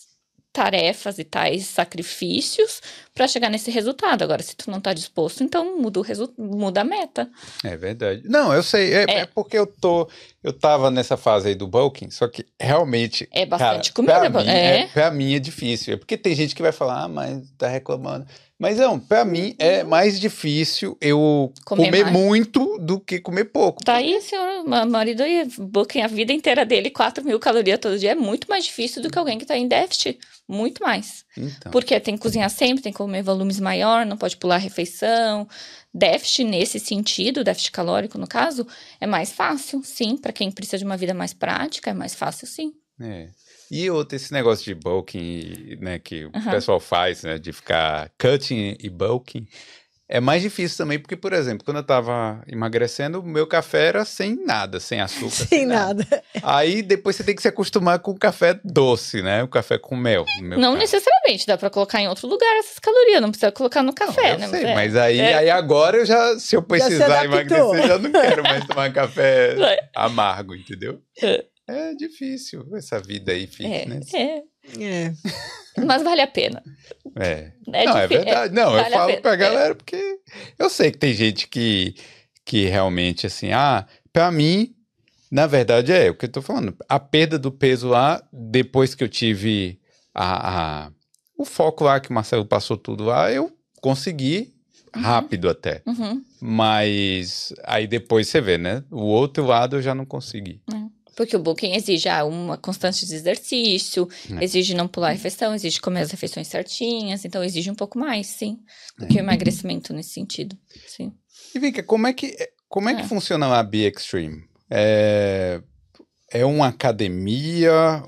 tarefas 0.51 1.19
e 1.19 1.23
tais 1.23 1.67
sacrifícios 1.67 2.81
para 3.19 3.27
chegar 3.27 3.49
nesse 3.49 3.69
resultado. 3.69 4.23
Agora, 4.23 4.41
se 4.41 4.55
tu 4.55 4.71
não 4.71 4.79
tá 4.79 4.93
disposto, 4.93 5.43
então 5.43 5.77
muda 5.77 5.99
o 5.99 6.01
resu- 6.01 6.33
muda 6.37 6.79
a 6.79 6.83
meta. 6.85 7.29
É 7.65 7.75
verdade. 7.75 8.21
Não, 8.23 8.53
eu 8.53 8.63
sei. 8.63 8.93
É, 8.93 9.03
É. 9.09 9.19
é 9.19 9.25
porque 9.25 9.57
eu 9.57 9.67
tô. 9.67 10.07
Eu 10.41 10.53
tava 10.53 10.89
nessa 10.89 11.17
fase 11.17 11.49
aí 11.49 11.55
do 11.55 11.67
bulking, 11.67 12.09
só 12.11 12.29
que 12.29 12.45
realmente. 12.57 13.27
É 13.29 13.45
bastante 13.45 13.91
cara, 13.91 14.21
comida, 14.21 14.31
Pra 14.31 14.41
mim, 14.41 14.49
é. 14.49 14.77
é. 14.83 14.87
Pra 14.87 15.11
mim 15.11 15.35
é 15.35 15.39
difícil. 15.39 15.95
É 15.95 15.97
porque 15.97 16.15
tem 16.15 16.33
gente 16.33 16.55
que 16.55 16.61
vai 16.61 16.71
falar, 16.71 17.03
ah, 17.03 17.07
mas 17.09 17.41
tá 17.57 17.67
reclamando. 17.67 18.25
Mas 18.57 18.77
não, 18.77 18.97
pra 18.99 19.23
mim 19.23 19.55
é 19.57 19.83
mais 19.83 20.19
difícil 20.19 20.97
eu 21.01 21.51
Comer 21.65 21.85
comer, 22.03 22.11
muito 22.11 22.77
do 22.79 22.99
que 22.99 23.19
comer 23.19 23.45
pouco. 23.45 23.83
Tá 23.83 23.95
aí, 23.95 24.21
senhor, 24.21 24.65
ma- 24.65 24.85
marido 24.85 25.23
aí, 25.23 25.45
booking 25.57 26.01
a 26.01 26.07
vida 26.07 26.33
inteira 26.33 26.65
dele, 26.65 26.89
4 26.89 27.23
mil 27.23 27.39
calorias 27.39 27.79
todo 27.79 27.97
dia, 27.97 28.11
é 28.11 28.15
muito 28.15 28.47
mais 28.49 28.65
difícil 28.65 29.01
do 29.01 29.09
que 29.09 29.17
alguém 29.17 29.37
que 29.37 29.45
tá 29.45 29.57
em 29.57 29.65
déficit. 29.67 30.19
Muito 30.47 30.83
mais. 30.83 31.23
Então, 31.39 31.71
Porque 31.71 31.99
tem 31.99 32.15
que 32.15 32.21
cozinhar 32.21 32.49
sempre, 32.49 32.83
tem 32.83 32.91
que 32.91 32.97
comer 32.97 33.23
volumes 33.23 33.59
maior, 33.59 34.05
não 34.05 34.17
pode 34.17 34.37
pular 34.37 34.57
refeição. 34.57 35.47
Déficit 35.93 36.43
nesse 36.43 36.79
sentido, 36.79 37.43
déficit 37.43 37.71
calórico 37.71 38.17
no 38.17 38.27
caso, 38.27 38.67
é 38.99 39.07
mais 39.07 39.31
fácil, 39.31 39.81
sim. 39.83 40.17
Para 40.17 40.33
quem 40.33 40.51
precisa 40.51 40.77
de 40.77 40.85
uma 40.85 40.97
vida 40.97 41.13
mais 41.13 41.33
prática, 41.33 41.89
é 41.89 41.93
mais 41.93 42.13
fácil, 42.13 42.47
sim. 42.47 42.73
é. 42.99 43.29
E 43.71 43.87
outro, 43.91 44.15
esse 44.15 44.33
negócio 44.33 44.65
de 44.65 44.73
bulking, 44.73 45.77
né, 45.79 45.99
que 45.99 46.25
o 46.25 46.31
pessoal 46.49 46.79
faz, 46.79 47.21
né, 47.21 47.37
de 47.37 47.53
ficar 47.53 48.11
cutting 48.17 48.75
e 48.79 48.89
bulking, 48.89 49.47
é 50.09 50.19
mais 50.19 50.41
difícil 50.41 50.75
também, 50.77 50.97
porque, 50.97 51.15
por 51.15 51.31
exemplo, 51.33 51.63
quando 51.63 51.77
eu 51.77 51.83
tava 51.83 52.41
emagrecendo, 52.47 53.19
o 53.19 53.23
meu 53.23 53.45
café 53.45 53.85
era 53.87 54.03
sem 54.03 54.43
nada, 54.43 54.79
sem 54.79 54.99
açúcar. 54.99 55.29
Sem 55.29 55.65
nada. 55.67 56.03
Aí 56.41 56.81
depois 56.81 57.15
você 57.15 57.23
tem 57.23 57.35
que 57.35 57.41
se 57.43 57.47
acostumar 57.47 57.99
com 57.99 58.11
o 58.11 58.17
café 58.17 58.59
doce, 58.63 59.21
né? 59.21 59.43
O 59.43 59.47
café 59.47 59.77
com 59.77 59.95
mel. 59.95 60.25
no 60.41 60.47
meu 60.47 60.57
não 60.59 60.69
caso. 60.73 60.79
necessariamente, 60.79 61.45
dá 61.45 61.57
para 61.57 61.69
colocar 61.69 62.01
em 62.01 62.07
outro 62.07 62.27
lugar 62.27 62.51
essas 62.57 62.79
calorias, 62.79 63.21
não 63.21 63.29
precisa 63.29 63.51
colocar 63.51 63.81
no 63.83 63.87
Não, 63.87 63.93
café, 63.93 64.33
eu 64.33 64.39
né? 64.39 64.47
sei, 64.47 64.63
é- 64.65 64.73
mas 64.75 64.95
aí, 64.95 65.19
é. 65.19 65.33
aí 65.37 65.49
agora 65.49 65.97
eu 65.97 66.05
já, 66.05 66.39
se 66.39 66.55
eu 66.55 66.61
precisar 66.63 67.25
emagrecer, 67.25 67.87
já 67.87 67.97
não 67.99 68.11
quero 68.11 68.41
mais 68.43 68.65
tomar 68.65 68.91
café 68.91 69.55
É. 69.61 69.89
amargo, 69.95 70.55
entendeu? 70.55 70.99
É. 71.21 71.45
É 71.71 71.93
difícil 71.93 72.65
essa 72.75 72.99
vida 72.99 73.31
aí 73.31 73.45
fitness. 73.45 74.11
É, 74.11 74.21
é. 74.37 74.41
É. 74.79 75.13
Mas 75.85 76.03
vale 76.03 76.21
a 76.21 76.27
pena. 76.27 76.61
É. 77.15 77.51
É 77.71 77.85
não, 77.85 77.97
é 77.97 78.07
difí- 78.07 78.23
verdade. 78.23 78.53
Não, 78.53 78.71
vale 78.71 78.81
a 78.83 78.87
eu 78.87 78.91
falo 78.93 79.07
pena. 79.09 79.21
pra 79.21 79.33
É. 79.33 79.37
galera 79.37 79.75
porque 79.75 80.19
eu 80.57 80.69
sei 80.69 80.91
que 80.91 80.97
tem 80.97 81.13
gente 81.13 81.47
que, 81.47 81.95
que 82.45 82.65
realmente, 82.65 83.25
assim, 83.27 83.51
ah, 83.53 83.85
pra 84.11 84.31
mim, 84.31 84.73
na 85.31 85.47
verdade 85.47 85.91
é 85.93 86.09
o 86.09 86.15
que 86.15 86.25
eu 86.25 86.29
tô 86.31 86.41
falando. 86.41 86.75
A 86.87 86.99
perda 86.99 87.37
do 87.39 87.51
peso 87.51 87.87
lá, 87.87 88.21
depois 88.33 88.93
que 88.95 89.03
eu 89.03 89.09
tive 89.09 89.79
a, 90.13 90.85
a- 90.85 90.91
o 91.37 91.45
foco 91.45 91.83
lá 91.85 91.99
que 91.99 92.09
o 92.09 92.13
Marcelo 92.13 92.45
passou 92.45 92.75
tudo 92.75 93.05
lá, 93.05 93.31
eu 93.31 93.51
consegui 93.81 94.53
rápido 94.93 95.47
até. 95.49 95.81
Uhum. 95.85 96.21
Mas 96.41 97.53
aí 97.63 97.87
depois 97.87 98.27
você 98.27 98.41
vê, 98.41 98.57
né? 98.57 98.83
O 98.91 99.03
outro 99.03 99.45
lado 99.45 99.77
eu 99.77 99.81
já 99.81 99.93
não 99.95 100.05
consegui. 100.05 100.61
Porque 101.19 101.35
o 101.35 101.39
booking 101.39 101.73
exige 101.75 102.07
ah, 102.07 102.23
uma 102.23 102.55
constante 102.57 103.05
de 103.05 103.13
exercício, 103.13 104.07
É. 104.39 104.41
exige 104.41 104.73
não 104.73 104.87
pular 104.87 105.09
a 105.09 105.11
refeição, 105.11 105.53
exige 105.53 105.81
comer 105.81 105.99
as 105.99 106.11
refeições 106.11 106.47
certinhas, 106.47 107.25
então 107.25 107.43
exige 107.43 107.69
um 107.69 107.75
pouco 107.75 107.99
mais, 107.99 108.27
sim, 108.27 108.57
do 108.97 109.05
que 109.05 109.17
o 109.17 109.19
emagrecimento 109.19 109.91
nesse 109.91 110.11
sentido. 110.11 110.57
Sim. 110.87 111.11
E 111.53 111.59
Vika, 111.59 111.83
como 111.83 112.07
é 112.07 112.13
que, 112.13 112.33
como 112.69 112.87
é 112.87 112.95
que 112.95 113.01
É. 113.01 113.03
funciona 113.03 113.47
a 113.47 113.61
Be 113.61 113.79
Extreme? 113.85 114.45
É, 114.71 115.61
é 116.31 116.45
uma 116.45 116.67
academia? 116.69 118.01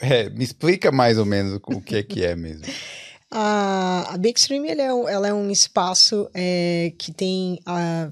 É, 0.00 0.20
é, 0.20 0.30
me 0.30 0.44
explica 0.44 0.90
mais 0.90 1.18
ou 1.18 1.26
menos 1.26 1.60
o 1.66 1.80
que 1.82 1.96
é 1.96 2.02
que 2.02 2.24
é 2.24 2.34
mesmo. 2.34 2.64
A, 3.30 4.14
a 4.14 4.16
Big 4.18 4.38
Stream 4.38 4.64
ela 4.66 4.80
é, 4.82 4.94
um, 4.94 5.08
ela 5.08 5.28
é 5.28 5.34
um 5.34 5.50
espaço 5.50 6.30
é, 6.32 6.92
que 6.96 7.12
tem 7.12 7.58
a 7.66 8.10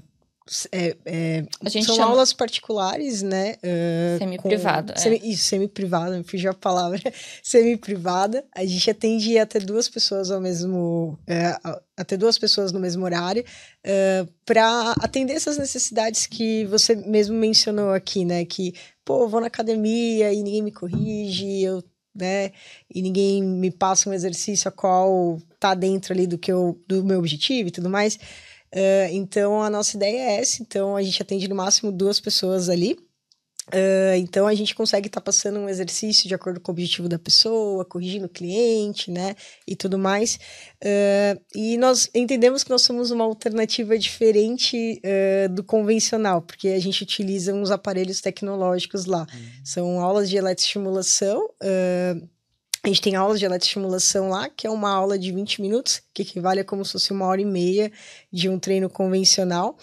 é, 0.71 0.95
é, 1.05 1.45
A 1.63 1.69
gente 1.69 1.85
são 1.87 1.95
chama 1.95 2.09
aulas 2.11 2.31
particulares, 2.31 3.23
né? 3.23 3.55
ah, 3.63 4.17
semi-privado. 4.19 4.93
com- 4.93 4.99
é. 4.99 5.01
Semi, 5.01 5.21
isso, 5.23 5.43
semi-privada, 5.45 6.17
me 6.17 6.23
fugiu 6.23 6.51
a 6.51 6.53
palavra. 6.53 6.99
semi-privada. 7.41 8.45
A 8.55 8.63
gente 8.65 8.89
atende 8.91 9.37
até 9.39 9.59
duas 9.59 9.89
pessoas 9.89 10.29
ao 10.29 10.39
mesmo. 10.39 11.17
a- 11.63 11.81
até 11.97 12.15
duas 12.17 12.37
pessoas 12.37 12.71
no 12.71 12.79
mesmo 12.79 13.05
horário, 13.05 13.43
para 14.45 14.91
atender 14.99 15.33
essas 15.33 15.57
necessidades 15.57 16.25
que 16.27 16.65
você 16.65 16.93
mesmo 16.95 17.35
mencionou 17.37 17.91
aqui, 17.91 18.25
né? 18.25 18.43
Que, 18.45 18.73
pô, 19.03 19.27
vou 19.27 19.39
na 19.41 19.47
academia 19.47 20.31
e 20.33 20.43
ninguém 20.43 20.61
me 20.61 20.71
corrige, 20.71 21.61
eu. 21.63 21.83
Né? 22.17 22.51
E 22.93 23.01
ninguém 23.01 23.43
me 23.43 23.69
passa 23.69 24.09
um 24.09 24.13
exercício 24.13 24.69
a 24.69 24.71
qual 24.71 25.37
tá 25.59 25.73
dentro 25.73 26.13
ali 26.13 26.25
do 26.25 26.37
que 26.37 26.49
eu, 26.49 26.79
do 26.87 27.03
meu 27.03 27.19
objetivo 27.19 27.67
e 27.67 27.71
tudo 27.71 27.89
mais. 27.89 28.17
Ah, 28.73 29.09
então 29.11 29.61
a 29.61 29.69
nossa 29.69 29.95
ideia 29.95 30.31
é 30.31 30.39
essa. 30.41 30.61
Então 30.61 30.95
a 30.95 31.03
gente 31.03 31.21
atende 31.21 31.47
no 31.47 31.55
máximo 31.55 31.91
duas 31.91 32.19
pessoas 32.19 32.69
ali. 32.69 32.97
Ah, 33.71 34.17
então 34.17 34.45
a 34.47 34.53
gente 34.53 34.75
consegue 34.75 35.07
estar 35.07 35.21
passando 35.21 35.59
um 35.59 35.67
exercício 35.67 36.27
de 36.27 36.35
acordo 36.35 36.59
com 36.59 36.71
o 36.71 36.73
objetivo 36.73 37.09
da 37.09 37.17
pessoa, 37.17 37.83
corrigindo 37.83 38.25
o 38.27 38.29
cliente, 38.29 39.09
né? 39.09 39.35
E 39.67 39.75
tudo 39.75 39.97
mais. 39.97 40.39
Ah, 40.83 41.37
e 41.55 41.77
nós 41.77 42.09
entendemos 42.13 42.63
que 42.63 42.69
nós 42.69 42.83
somos 42.83 43.11
uma 43.11 43.23
alternativa 43.25 43.97
diferente 43.97 45.01
ah, 45.03 45.47
do 45.47 45.63
convencional, 45.63 46.41
porque 46.41 46.69
a 46.69 46.79
gente 46.79 47.03
utiliza 47.03 47.53
uns 47.53 47.71
aparelhos 47.71 48.21
tecnológicos 48.21 49.05
lá. 49.05 49.25
São 49.63 49.99
aulas 49.99 50.29
de 50.29 50.37
eletroestimulação. 50.37 51.49
ah, 51.61 52.34
a 52.85 52.87
gente 52.87 53.01
tem 53.01 53.15
aulas 53.15 53.39
de 53.39 53.45
eletroestimulação 53.45 54.29
lá, 54.29 54.47
que 54.47 54.67
é 54.67 54.69
uma 54.69 54.89
aula 54.91 55.17
de 55.17 55.31
20 55.31 55.61
minutos, 55.61 56.01
que 56.13 56.21
equivale 56.21 56.59
a 56.59 56.63
como 56.63 56.85
se 56.85 56.91
fosse 56.93 57.11
uma 57.11 57.25
hora 57.25 57.41
e 57.41 57.45
meia 57.45 57.91
de 58.31 58.47
um 58.47 58.59
treino 58.59 58.89
convencional. 58.89 59.75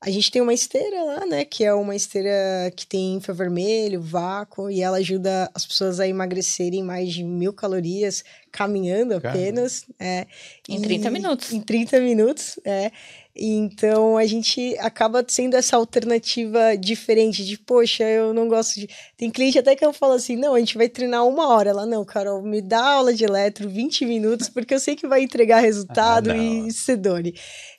A 0.00 0.10
gente 0.10 0.30
tem 0.30 0.40
uma 0.40 0.54
esteira 0.54 1.02
lá, 1.02 1.26
né? 1.26 1.44
Que 1.44 1.64
é 1.64 1.74
uma 1.74 1.94
esteira 1.96 2.30
que 2.76 2.86
tem 2.86 3.14
infravermelho, 3.14 4.00
vácuo, 4.00 4.70
e 4.70 4.80
ela 4.80 4.98
ajuda 4.98 5.50
as 5.54 5.66
pessoas 5.66 5.98
a 5.98 6.06
emagrecerem 6.06 6.84
mais 6.84 7.12
de 7.12 7.24
mil 7.24 7.52
calorias 7.52 8.22
caminhando 8.52 9.20
Caramba. 9.20 9.40
apenas. 9.40 9.84
É, 9.98 10.26
Em 10.68 10.76
E- 10.78 10.82
30 10.82 11.10
minutos. 11.10 11.52
Em 11.52 11.60
30 11.60 11.98
minutos, 12.00 12.60
é. 12.64 12.92
Então 13.38 14.16
a 14.16 14.26
gente 14.26 14.76
acaba 14.78 15.24
sendo 15.26 15.54
essa 15.54 15.76
alternativa 15.76 16.76
diferente 16.76 17.44
de, 17.44 17.56
poxa, 17.56 18.02
eu 18.02 18.34
não 18.34 18.48
gosto 18.48 18.80
de. 18.80 18.88
Tem 19.16 19.30
cliente 19.30 19.58
até 19.58 19.76
que 19.76 19.84
eu 19.84 19.92
falo 19.92 20.14
assim: 20.14 20.36
não, 20.36 20.54
a 20.54 20.58
gente 20.58 20.76
vai 20.76 20.88
treinar 20.88 21.24
uma 21.26 21.48
hora. 21.48 21.70
Ela, 21.70 21.86
não, 21.86 22.04
Carol, 22.04 22.42
me 22.42 22.60
dá 22.60 22.84
aula 22.84 23.14
de 23.14 23.24
eletro 23.24 23.68
20 23.68 24.04
minutos, 24.06 24.48
porque 24.48 24.74
eu 24.74 24.80
sei 24.80 24.96
que 24.96 25.06
vai 25.06 25.22
entregar 25.22 25.60
resultado 25.60 26.32
Ah, 26.32 26.36
e 26.36 26.72
sedone. 26.72 27.34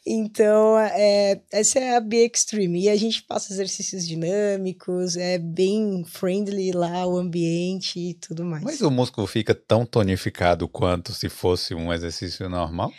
Então, 0.05 0.79
é, 0.79 1.41
essa 1.51 1.77
é 1.77 1.95
a 1.95 1.99
Be 1.99 2.25
Extreme. 2.25 2.83
E 2.83 2.89
a 2.89 2.95
gente 2.95 3.21
passa 3.23 3.51
exercícios 3.53 4.07
dinâmicos, 4.07 5.17
é 5.17 5.37
bem 5.37 6.03
friendly 6.05 6.71
lá 6.71 7.05
o 7.05 7.17
ambiente 7.17 7.99
e 7.99 8.13
tudo 8.13 8.45
mais. 8.45 8.63
Mas 8.63 8.81
o 8.81 8.89
músculo 8.89 9.27
fica 9.27 9.53
tão 9.53 9.85
tonificado 9.85 10.67
quanto 10.67 11.13
se 11.13 11.27
fosse 11.27 11.75
um 11.75 11.91
exercício 11.91 12.49
normal? 12.49 12.91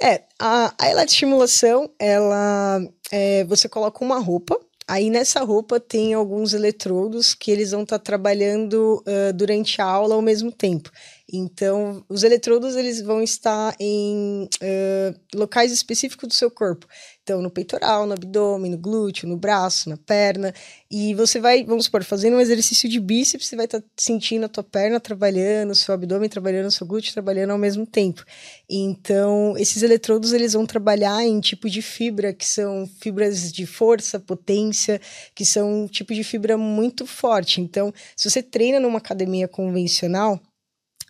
É, 0.00 0.24
a, 0.38 0.74
a 0.78 0.90
eletroestimulação, 0.90 1.90
ela, 1.98 2.80
é, 3.10 3.44
você 3.44 3.68
coloca 3.68 4.04
uma 4.04 4.18
roupa, 4.18 4.58
aí 4.88 5.10
nessa 5.10 5.40
roupa 5.44 5.78
tem 5.78 6.14
alguns 6.14 6.54
eletrodos 6.54 7.34
que 7.34 7.50
eles 7.50 7.70
vão 7.70 7.82
estar 7.82 7.98
trabalhando 7.98 9.02
ah, 9.06 9.32
durante 9.32 9.80
a 9.80 9.84
aula 9.84 10.14
ao 10.14 10.22
mesmo 10.22 10.50
tempo. 10.50 10.90
Então, 11.34 12.04
os 12.10 12.22
eletrodos, 12.22 12.76
eles 12.76 13.00
vão 13.00 13.22
estar 13.22 13.74
em 13.80 14.46
ah, 14.60 15.14
locais 15.34 15.72
específicos 15.72 16.28
do 16.28 16.34
seu 16.34 16.50
corpo. 16.50 16.86
Então, 17.22 17.40
no 17.40 17.50
peitoral, 17.50 18.06
no 18.06 18.12
abdômen, 18.12 18.70
no 18.70 18.76
glúteo, 18.76 19.26
no 19.26 19.36
braço, 19.36 19.88
na 19.88 19.96
perna. 19.96 20.52
E 20.90 21.14
você 21.14 21.40
vai, 21.40 21.64
vamos 21.64 21.86
supor, 21.86 22.04
fazendo 22.04 22.36
um 22.36 22.40
exercício 22.40 22.86
de 22.86 23.00
bíceps, 23.00 23.46
você 23.46 23.56
vai 23.56 23.64
estar 23.64 23.82
sentindo 23.96 24.44
a 24.44 24.48
tua 24.48 24.62
perna 24.64 25.00
trabalhando, 25.00 25.70
o 25.70 25.74
seu 25.74 25.94
abdômen 25.94 26.28
trabalhando, 26.28 26.66
o 26.66 26.70
seu 26.70 26.86
glúteo 26.86 27.12
trabalhando 27.14 27.52
ao 27.52 27.58
mesmo 27.58 27.86
tempo. 27.86 28.24
Então, 28.68 29.54
esses 29.56 29.82
eletrodos 29.82 30.34
eles 30.34 30.52
vão 30.52 30.66
trabalhar 30.66 31.24
em 31.24 31.40
tipo 31.40 31.70
de 31.70 31.80
fibra, 31.80 32.34
que 32.34 32.46
são 32.46 32.86
fibras 33.00 33.50
de 33.50 33.64
força, 33.64 34.20
potência, 34.20 35.00
que 35.34 35.46
são 35.46 35.84
um 35.84 35.86
tipo 35.86 36.12
de 36.12 36.24
fibra 36.24 36.58
muito 36.58 37.06
forte. 37.06 37.60
Então, 37.60 37.94
se 38.14 38.28
você 38.28 38.42
treina 38.42 38.78
numa 38.78 38.98
academia 38.98 39.48
convencional, 39.48 40.40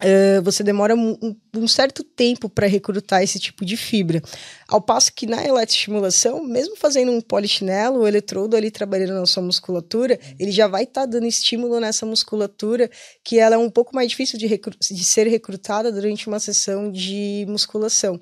eh, 0.03 0.41
você 0.43 0.63
demora 0.63 0.95
um, 0.95 1.17
um- 1.55 1.69
certo 1.69 2.03
tempo 2.05 2.49
para 2.49 2.67
recrutar 2.67 3.23
esse 3.23 3.39
tipo 3.39 3.65
de 3.65 3.77
fibra. 3.77 4.23
Ao 4.69 4.81
passo 4.81 5.13
que 5.13 5.27
na 5.27 5.45
eletroestimulação, 5.45 6.43
mesmo 6.43 6.77
fazendo 6.77 7.13
um 7.13 7.21
polichinelo, 7.21 8.01
o 8.01 8.09
eletrodo 8.09 8.57
ali 8.57 8.71
trabalhando 8.71 9.15
na 9.15 9.27
sua 9.27 9.43
musculatura, 9.43 10.19
ele 10.39 10.51
já 10.51 10.67
vai 10.67 10.85
estar 10.85 11.07
dando 11.07 11.27
estímulo 11.27 11.79
nessa 11.81 12.07
musculatura, 12.07 12.91
que 13.25 13.39
ela 13.39 13.57
é 13.57 13.59
um 13.59 13.71
pouco 13.71 13.95
mais 13.95 14.09
difícil 14.09 14.39
de, 14.39 14.49
de 14.49 15.05
ser 15.05 15.27
recrutada 15.27 15.93
durante 15.93 16.27
uma 16.27 16.41
sessão 16.41 16.91
de 16.91 17.45
musculação. 17.49 18.19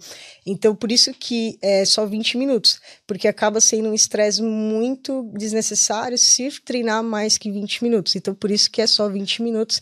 Então, 0.47 0.75
por 0.75 0.91
isso 0.91 1.13
que 1.15 1.59
é 1.63 1.85
só 1.85 2.07
20 2.07 2.37
minutos, 2.37 2.81
porque 3.07 3.29
acaba 3.29 3.61
sendo 3.61 3.91
um 3.91 3.95
estresse 3.95 4.43
muito 4.43 5.31
desnecessário 5.37 6.19
se 6.19 6.51
treinar 6.65 7.03
mais 7.03 7.39
que 7.39 7.51
20 7.51 7.83
minutos. 7.83 8.17
Então, 8.17 8.35
por 8.35 8.51
isso 8.51 8.71
que 8.71 8.81
é 8.83 8.87
só 8.87 9.09
20 9.09 9.43
minutos 9.43 9.81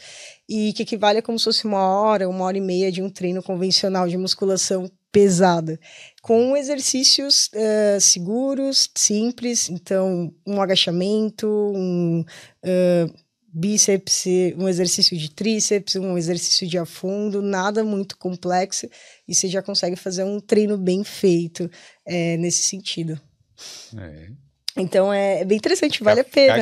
e 0.48 0.72
que 0.72 0.82
equivale 0.82 1.18
a 1.18 1.22
como 1.22 1.38
se 1.38 1.44
fosse 1.44 1.66
uma 1.66 1.86
hora, 1.86 2.28
uma 2.28 2.44
hora 2.44 2.56
e 2.56 2.60
meia 2.60 2.90
de 2.90 3.02
um 3.02 3.10
treino 3.10 3.37
convencional 3.42 4.08
de 4.08 4.16
musculação 4.16 4.90
pesada, 5.10 5.78
com 6.22 6.56
exercícios 6.56 7.48
eh, 7.54 7.98
seguros, 8.00 8.90
simples, 8.96 9.70
então 9.70 10.32
um 10.46 10.60
agachamento, 10.60 11.46
um 11.74 12.24
eh, 12.62 13.06
bíceps, 13.52 14.24
um 14.56 14.68
exercício 14.68 15.16
de 15.16 15.30
tríceps, 15.30 15.96
um 15.96 16.16
exercício 16.18 16.66
de 16.66 16.78
afundo, 16.78 17.40
nada 17.40 17.82
muito 17.82 18.18
complexo, 18.18 18.86
e 19.26 19.34
você 19.34 19.48
já 19.48 19.62
consegue 19.62 19.96
fazer 19.96 20.24
um 20.24 20.38
treino 20.38 20.76
bem 20.76 21.02
feito 21.02 21.70
eh, 22.06 22.36
nesse 22.36 22.64
sentido. 22.64 23.18
É. 23.96 24.47
Então 24.78 25.12
é, 25.12 25.40
é 25.40 25.44
bem 25.44 25.58
interessante, 25.58 26.02
vale 26.02 26.20
a 26.20 26.24
pena. 26.24 26.54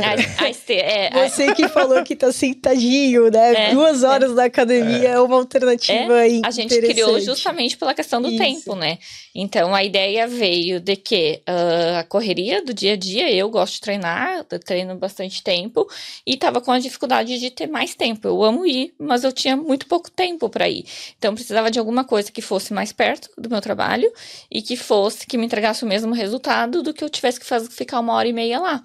é, 0.73 1.29
Você 1.29 1.55
que 1.55 1.69
falou 1.69 2.03
que 2.03 2.17
tá 2.17 2.33
sentadinho, 2.33 3.31
né? 3.31 3.71
É, 3.71 3.75
Duas 3.75 4.03
horas 4.03 4.33
na 4.35 4.45
academia 4.45 5.11
é, 5.11 5.21
uma 5.21 5.37
alternativa 5.37 6.15
aí 6.15 6.41
a 6.45 6.51
gente 6.51 6.79
criou 6.81 7.21
justamente 7.21 7.77
pela 7.77 7.95
questão 7.95 8.21
do 8.21 8.29
Isso. 8.29 8.39
tempo, 8.39 8.75
né? 8.75 8.99
Então 9.35 9.75
a 9.75 9.85
ideia 9.85 10.27
veio 10.27 10.81
de 10.81 10.97
que 10.97 11.41
ah, 11.47 12.01
a 12.01 12.05
correria 12.05 12.65
do 12.65 12.73
dia 12.73 12.95
a 12.95 12.97
dia, 12.97 13.31
eu 13.33 13.49
gosto 13.51 13.75
de 13.75 13.81
treinar, 13.81 14.45
eu 14.51 14.59
treino 14.59 14.95
bastante 14.97 15.43
tempo 15.43 15.87
e 16.27 16.37
tava 16.37 16.61
com 16.61 16.73
a 16.73 16.79
dificuldade 16.79 17.39
de 17.39 17.51
ter 17.51 17.67
mais 17.67 17.95
tempo. 17.95 18.27
Eu 18.29 18.43
amo 18.43 18.67
ir, 18.67 18.95
mas 18.99 19.25
eu 19.25 19.33
tinha 19.33 19.57
muito 19.57 19.87
pouco 19.87 20.11
tempo 20.11 20.49
para 20.49 20.69
ir. 20.69 20.85
Então 21.19 21.35
precisava 21.35 21.71
de 21.71 21.79
alguma 21.79 22.05
coisa 22.05 22.31
que 22.33 22.41
fosse 22.41 22.73
mais 22.73 22.93
perto 22.93 23.29
do 23.37 23.51
meu 23.51 23.61
trabalho 23.61 24.11
e 24.51 24.63
que 24.63 24.77
fosse 24.77 25.27
que 25.27 25.37
me 25.37 25.45
entregasse 25.47 25.85
o 25.85 25.89
mesmo 25.89 26.15
resultado 26.15 26.83
do 26.83 26.95
que 26.95 27.05
eu 27.05 27.11
tivesse 27.11 27.41
que 27.41 27.47
fazer, 27.47 27.71
ficar 27.71 28.01
uma 28.01 28.06
hora 28.15 28.29
e 28.29 28.33
meia 28.33 28.59
lá. 28.59 28.83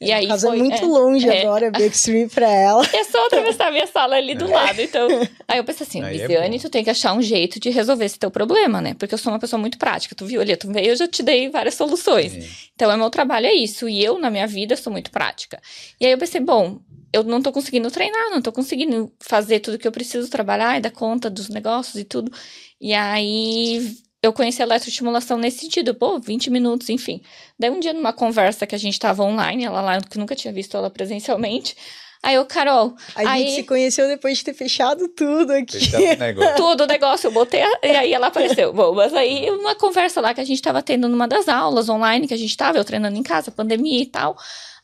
E 0.00 0.12
aí 0.12 0.26
Casa 0.26 0.48
foi, 0.48 0.56
é 0.56 0.62
muito 0.62 0.82
é. 0.82 0.86
longe 0.86 1.28
é. 1.28 1.42
agora, 1.42 1.70
Big 1.70 1.88
Extreme 1.88 2.28
pra 2.30 2.48
ela. 2.48 2.82
É 2.90 3.04
só 3.04 3.26
atravessar 3.26 3.68
a 3.68 3.70
minha 3.70 3.86
sala 3.86 4.16
ali 4.16 4.34
do 4.34 4.48
lado. 4.48 4.80
Então, 4.80 5.06
aí 5.46 5.58
eu 5.58 5.64
pensei 5.64 5.86
assim, 5.86 6.02
é 6.02 6.10
Lisiane, 6.10 6.58
tu 6.58 6.70
tem 6.70 6.82
que 6.82 6.88
achar 6.88 7.12
um 7.12 7.20
jeito 7.20 7.60
de 7.60 7.68
resolver 7.68 8.06
esse 8.06 8.18
teu 8.18 8.30
problema, 8.30 8.80
né? 8.80 8.94
Porque 8.94 9.12
eu 9.12 9.18
sou 9.18 9.30
uma 9.30 9.38
pessoa 9.38 9.60
muito 9.60 9.76
prática. 9.76 10.14
Tu 10.14 10.24
viu 10.24 10.40
ali, 10.40 10.56
tu 10.56 10.72
veio, 10.72 10.86
eu 10.86 10.96
já 10.96 11.06
te 11.06 11.22
dei 11.22 11.50
várias 11.50 11.74
soluções. 11.74 12.70
Então, 12.74 12.90
é 12.90 12.96
meu 12.96 13.10
trabalho 13.10 13.46
é 13.46 13.52
isso. 13.52 13.86
E 13.86 14.02
eu, 14.02 14.18
na 14.18 14.30
minha 14.30 14.46
vida, 14.46 14.74
sou 14.74 14.90
muito 14.90 15.10
prática. 15.10 15.60
E 16.00 16.06
aí 16.06 16.12
eu 16.12 16.18
pensei, 16.18 16.40
bom, 16.40 16.78
eu 17.12 17.22
não 17.22 17.42
tô 17.42 17.52
conseguindo 17.52 17.90
treinar, 17.90 18.30
não 18.30 18.40
tô 18.40 18.52
conseguindo 18.52 19.12
fazer 19.20 19.60
tudo 19.60 19.78
que 19.78 19.86
eu 19.86 19.92
preciso 19.92 20.30
trabalhar 20.30 20.78
e 20.78 20.80
dar 20.80 20.90
conta 20.90 21.28
dos 21.28 21.50
negócios 21.50 21.96
e 21.96 22.04
tudo. 22.04 22.32
E 22.80 22.94
aí 22.94 23.94
eu 24.22 24.32
conheci 24.32 24.60
a 24.62 24.66
eletroestimulação 24.66 25.38
nesse 25.38 25.60
sentido, 25.60 25.94
pô, 25.94 26.18
20 26.18 26.50
minutos, 26.50 26.88
enfim. 26.90 27.22
Daí 27.58 27.70
um 27.70 27.80
dia 27.80 27.92
numa 27.92 28.12
conversa 28.12 28.66
que 28.66 28.74
a 28.74 28.78
gente 28.78 28.98
tava 28.98 29.22
online, 29.22 29.64
ela 29.64 29.80
lá, 29.80 30.00
que 30.00 30.16
eu 30.16 30.20
nunca 30.20 30.34
tinha 30.36 30.52
visto 30.52 30.76
ela 30.76 30.90
presencialmente. 30.90 31.74
Aí 32.22 32.34
eu, 32.34 32.44
Carol, 32.44 32.94
A 33.14 33.30
Aí- 33.30 33.44
gente 33.44 33.54
se 33.54 33.62
conheceu 33.62 34.06
depois 34.06 34.36
de 34.36 34.44
ter 34.44 34.52
fechado 34.52 35.08
tudo 35.08 35.52
aqui. 35.52 35.78
Fechar 35.80 36.02
esse 36.02 36.16
negócio. 36.16 36.54
tudo 36.56 36.84
o 36.84 36.86
negócio, 36.86 37.28
eu 37.28 37.32
botei, 37.32 37.62
a- 37.62 37.78
e 37.82 37.96
aí 37.96 38.12
ela 38.12 38.26
apareceu. 38.26 38.74
Bom, 38.74 38.94
mas 38.94 39.14
aí 39.14 39.50
uma 39.50 39.74
conversa 39.74 40.20
lá 40.20 40.34
que 40.34 40.40
a 40.40 40.44
gente 40.44 40.60
tava 40.60 40.82
tendo 40.82 41.08
numa 41.08 41.26
das 41.26 41.48
aulas 41.48 41.88
online 41.88 42.28
que 42.28 42.34
a 42.34 42.36
gente 42.36 42.54
tava, 42.54 42.76
eu 42.76 42.84
treinando 42.84 43.16
em 43.16 43.22
casa, 43.22 43.50
pandemia 43.50 44.02
e 44.02 44.06
tal. 44.06 44.36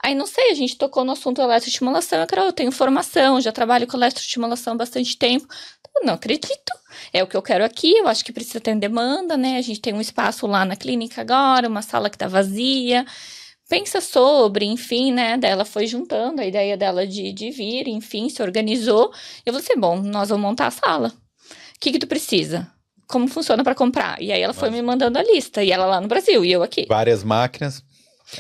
Aí 0.03 0.15
não 0.15 0.27
sei, 0.27 0.51
a 0.51 0.55
gente 0.55 0.79
tocou 0.79 1.05
no 1.05 1.13
assunto 1.13 1.43
eletroestimulação. 1.43 2.21
Eu, 2.21 2.27
Carol, 2.27 2.47
eu 2.47 2.53
tenho 2.53 2.73
formação, 2.73 3.39
já 3.39 3.53
trabalho 3.53 3.87
com 3.87 3.99
eletroestimulação 3.99 4.73
há 4.73 4.77
bastante 4.77 5.15
tempo. 5.19 5.47
Eu 5.95 6.07
não 6.07 6.15
acredito. 6.15 6.73
É 7.13 7.23
o 7.23 7.27
que 7.27 7.37
eu 7.37 7.43
quero 7.43 7.65
aqui, 7.65 7.97
eu 7.97 8.09
acho 8.09 8.25
que 8.25 8.33
precisa 8.33 8.61
ter 8.61 8.75
demanda, 8.77 9.37
né? 9.37 9.57
A 9.57 9.63
gente 9.63 9.81
tem 9.81 9.95
um 9.95 10.01
espaço 10.01 10.47
lá 10.47 10.65
na 10.65 10.77
clínica 10.77 11.21
agora, 11.21 11.69
uma 11.69 11.83
sala 11.83 12.11
que 12.11 12.19
tá 12.19 12.29
vazia. 12.29 13.05
Pensa 13.69 14.01
sobre, 14.01 14.65
enfim, 14.65 15.13
né? 15.13 15.37
Daí 15.37 15.51
ela 15.51 15.65
foi 15.65 15.87
juntando 15.87 16.41
a 16.41 16.47
ideia 16.47 16.77
dela 16.77 17.07
de, 17.07 17.33
de 17.33 17.51
vir, 17.51 17.89
enfim, 17.89 18.29
se 18.29 18.43
organizou. 18.43 19.13
Eu 19.45 19.53
falei 19.53 19.67
assim, 19.69 19.81
bom, 19.81 20.01
nós 20.01 20.29
vamos 20.29 20.47
montar 20.47 20.69
a 20.69 20.71
sala. 20.71 21.09
O 21.09 21.81
que 21.81 21.93
que 21.93 21.99
tu 21.99 22.07
precisa? 22.07 22.71
Como 23.09 23.29
funciona 23.29 23.65
para 23.65 23.75
comprar? 23.75 24.21
E 24.23 24.33
aí 24.33 24.41
ela 24.41 24.55
foi 24.55 24.71
me 24.71 24.81
mandando 24.83 25.19
a 25.19 25.23
lista. 25.23 25.63
E 25.63 25.71
ela 25.71 25.87
lá 25.87 26.01
no 26.01 26.09
Brasil 26.09 26.45
e 26.45 26.53
eu 26.53 26.63
aqui. 26.63 26.87
Várias 26.89 27.23
máquinas. 27.25 27.83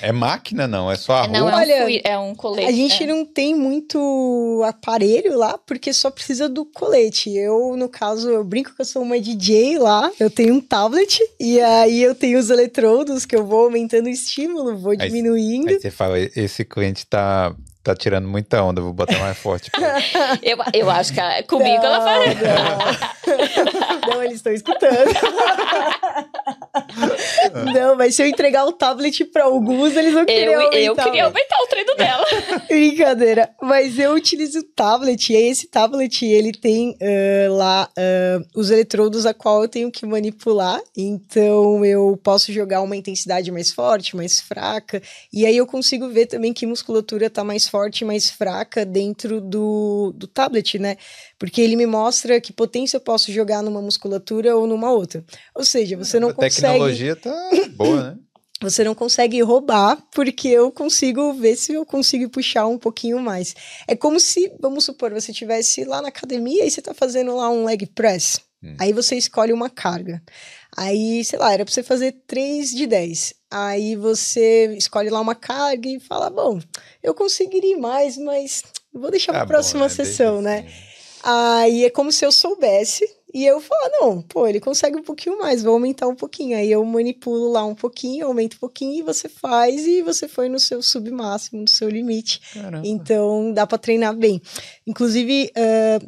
É 0.03 0.11
máquina, 0.11 0.67
não, 0.67 0.91
é 0.91 0.97
só 0.97 1.25
a 1.25 1.29
Não, 1.29 1.49
é 1.49 1.53
roupa. 1.53 1.57
um, 1.57 1.61
Olha, 1.61 1.83
fui- 1.85 2.01
é 2.05 2.19
um 2.19 2.35
colete. 2.35 2.69
A 2.69 2.73
gente 2.73 3.05
é. 3.05 3.07
não 3.07 3.25
tem 3.25 3.55
muito 3.55 4.63
aparelho 4.67 5.37
lá, 5.39 5.57
porque 5.59 5.93
só 5.93 6.11
precisa 6.11 6.49
do 6.49 6.65
colete. 6.65 7.35
Eu, 7.37 7.77
no 7.77 7.89
caso, 7.89 8.29
eu 8.31 8.43
brinco 8.43 8.75
que 8.75 8.81
eu 8.83 8.85
sou 8.87 9.03
uma 9.03 9.21
DJ 9.21 9.79
lá, 9.79 10.11
eu 10.19 10.29
tenho 10.31 10.55
um 10.55 10.61
tablet, 10.61 11.21
e 11.39 11.61
aí 11.61 12.03
eu 12.03 12.15
tenho 12.15 12.39
os 12.39 12.51
eletrodos 12.51 13.25
que 13.25 13.37
eu 13.37 13.45
vou 13.47 13.65
aumentando 13.65 14.07
o 14.07 14.11
estímulo, 14.11 14.77
vou 14.77 14.93
Aí- 14.93 14.99
diminuindo. 14.99 15.69
Aí 15.69 15.81
você 15.81 15.91
fala, 15.91 16.19
esse 16.19 16.65
cliente 16.65 17.07
tá, 17.07 17.55
tá 17.83 17.95
tirando 17.95 18.27
muita 18.29 18.63
onda, 18.65 18.81
vou 18.83 18.93
botar 18.93 19.19
mais 19.21 19.39
forte. 19.39 19.71
Eu, 20.43 20.59
eu 20.75 20.91
acho 20.91 21.13
que 21.15 21.43
comigo 21.45 21.85
ela 21.85 22.01
faz. 22.01 23.16
Não, 24.09 24.23
eles 24.23 24.37
estão 24.37 24.53
escutando. 24.53 25.11
não, 27.75 27.97
mas 27.97 28.15
se 28.15 28.23
eu 28.23 28.27
entregar 28.27 28.65
o 28.65 28.73
tablet 28.73 29.25
para 29.25 29.45
alguns, 29.45 29.97
eles 29.97 30.13
vão 30.13 30.25
querer 30.25 30.47
Eu, 30.47 30.53
eu 30.53 30.61
aumentar, 30.61 31.05
queria 31.05 31.23
né? 31.23 31.29
aumentar 31.29 31.63
o 31.63 31.67
treino 31.67 31.95
dela. 31.97 32.27
Brincadeira. 32.69 33.51
Mas 33.61 33.99
eu 33.99 34.13
utilizo 34.13 34.61
o 34.61 34.63
tablet, 34.63 35.33
e 35.33 35.37
aí 35.37 35.49
esse 35.49 35.67
tablet, 35.67 36.25
ele 36.25 36.53
tem 36.53 36.97
ah, 37.01 37.51
lá 37.51 37.89
ah, 37.97 38.41
os 38.55 38.71
eletrodos 38.71 39.27
a 39.27 39.35
qual 39.35 39.63
eu 39.63 39.69
tenho 39.69 39.91
que 39.91 40.07
manipular. 40.07 40.81
Então, 40.97 41.85
eu 41.85 42.19
posso 42.23 42.53
jogar 42.53 42.83
uma 42.83 42.97
intensidade 42.97 43.51
mais 43.51 43.73
forte, 43.73 44.17
mais 44.17 44.41
fraca. 44.41 45.03
E 45.33 45.45
aí 45.45 45.57
eu 45.57 45.67
consigo 45.67 46.09
ver 46.09 46.27
também 46.27 46.53
que 46.53 46.67
musculatura 46.67 47.29
tá 47.29 47.43
mais 47.43 47.69
forte 47.69 48.03
e 48.03 48.05
mais 48.05 48.31
fraca 48.31 48.85
dentro 48.85 49.41
do, 49.41 50.13
do 50.17 50.27
tablet, 50.27 50.79
né? 50.79 50.97
Porque 51.39 51.61
ele 51.61 51.77
me 51.77 51.87
mostra 51.87 52.41
que 52.41 52.53
potência 52.53 52.97
eu 52.97 53.01
posso 53.01 53.31
jogar 53.31 53.63
numa 53.63 53.83
musculatura 53.83 54.57
ou 54.57 54.67
numa 54.67 54.91
outra. 54.91 55.25
Ou 55.55 55.65
seja, 55.65 55.97
você 55.97 56.19
não 56.19 56.31
a 56.31 56.35
consegue... 56.35 56.55
tecnologia 56.55 57.17
tá 57.17 57.51
boa, 57.77 58.03
né? 58.03 58.19
Você 58.63 58.83
não 58.83 58.95
consegue 58.95 59.43
roubar, 59.43 60.03
porque 60.15 60.49
eu 60.49 60.73
consigo 60.73 61.35
ver 61.35 61.57
se 61.57 61.75
eu 61.75 61.85
consigo 61.85 62.31
puxar 62.31 62.67
um 62.67 62.79
pouquinho 62.79 63.21
mais. 63.21 63.55
É 63.87 63.95
como 63.95 64.19
se, 64.19 64.51
vamos 64.59 64.83
supor, 64.83 65.13
você 65.13 65.31
estivesse 65.31 65.85
lá 65.85 66.01
na 66.01 66.09
academia 66.09 66.65
e 66.65 66.71
você 66.71 66.81
tá 66.81 66.95
fazendo 66.95 67.37
lá 67.37 67.51
um 67.51 67.67
leg 67.67 67.85
press. 67.85 68.41
Hum. 68.65 68.75
Aí 68.81 68.95
você 68.95 69.15
escolhe 69.15 69.53
uma 69.53 69.69
carga. 69.69 70.23
Aí, 70.75 71.23
sei 71.23 71.39
lá, 71.39 71.53
era 71.53 71.67
pra 71.67 71.73
você 71.73 71.83
fazer 71.83 72.13
3 72.27 72.71
de 72.71 72.87
10. 72.87 73.35
Aí 73.51 73.95
você 73.95 74.75
escolhe 74.77 75.11
lá 75.11 75.21
uma 75.21 75.35
carga 75.35 75.89
e 75.89 76.01
fala: 76.01 76.31
bom, 76.31 76.59
eu 77.03 77.15
conseguiria 77.15 77.75
ir 77.75 77.81
mais, 77.81 78.17
mas 78.17 78.63
vou 78.93 79.11
deixar 79.11 79.33
Tá 79.33 79.39
pra 79.41 79.47
bom, 79.47 79.53
próxima 79.53 79.83
né? 79.83 79.89
Deixa 79.89 80.05
sessão, 80.05 80.41
né? 80.41 80.61
assim. 80.61 80.86
Aí 81.29 81.85
é 81.85 81.91
como 81.91 82.13
se 82.13 82.25
eu 82.25 82.31
soubesse 82.31 83.05
e 83.35 83.45
eu 83.45 83.61
falar, 83.61 83.91
não, 84.01 84.23
pô, 84.23 84.47
ele 84.47 84.61
consegue 84.61 84.97
um 84.97 85.03
pouquinho 85.03 85.37
mais, 85.37 85.61
vou 85.61 85.73
aumentar 85.73 86.07
um 86.07 86.15
pouquinho. 86.15 86.57
Aí 86.57 86.71
eu 86.71 86.85
manipulo 86.85 87.51
lá 87.51 87.65
um 87.65 87.75
pouquinho, 87.75 88.27
aumento 88.29 88.55
um 88.55 88.61
pouquinho 88.61 89.01
e 89.01 89.03
você 89.03 89.29
faz 89.29 89.85
e 89.89 90.03
você 90.03 90.29
foi 90.29 90.49
no 90.49 90.61
seu 90.61 90.81
submáximo, 90.81 91.63
no 91.63 91.69
seu 91.69 91.89
limite. 91.89 92.41
Caramba. 92.55 92.87
Então 92.87 93.53
dá 93.53 93.67
pra 93.67 93.77
treinar 93.77 94.15
bem. 94.15 94.41
Inclusive, 94.87 95.51
ah, 95.57 95.99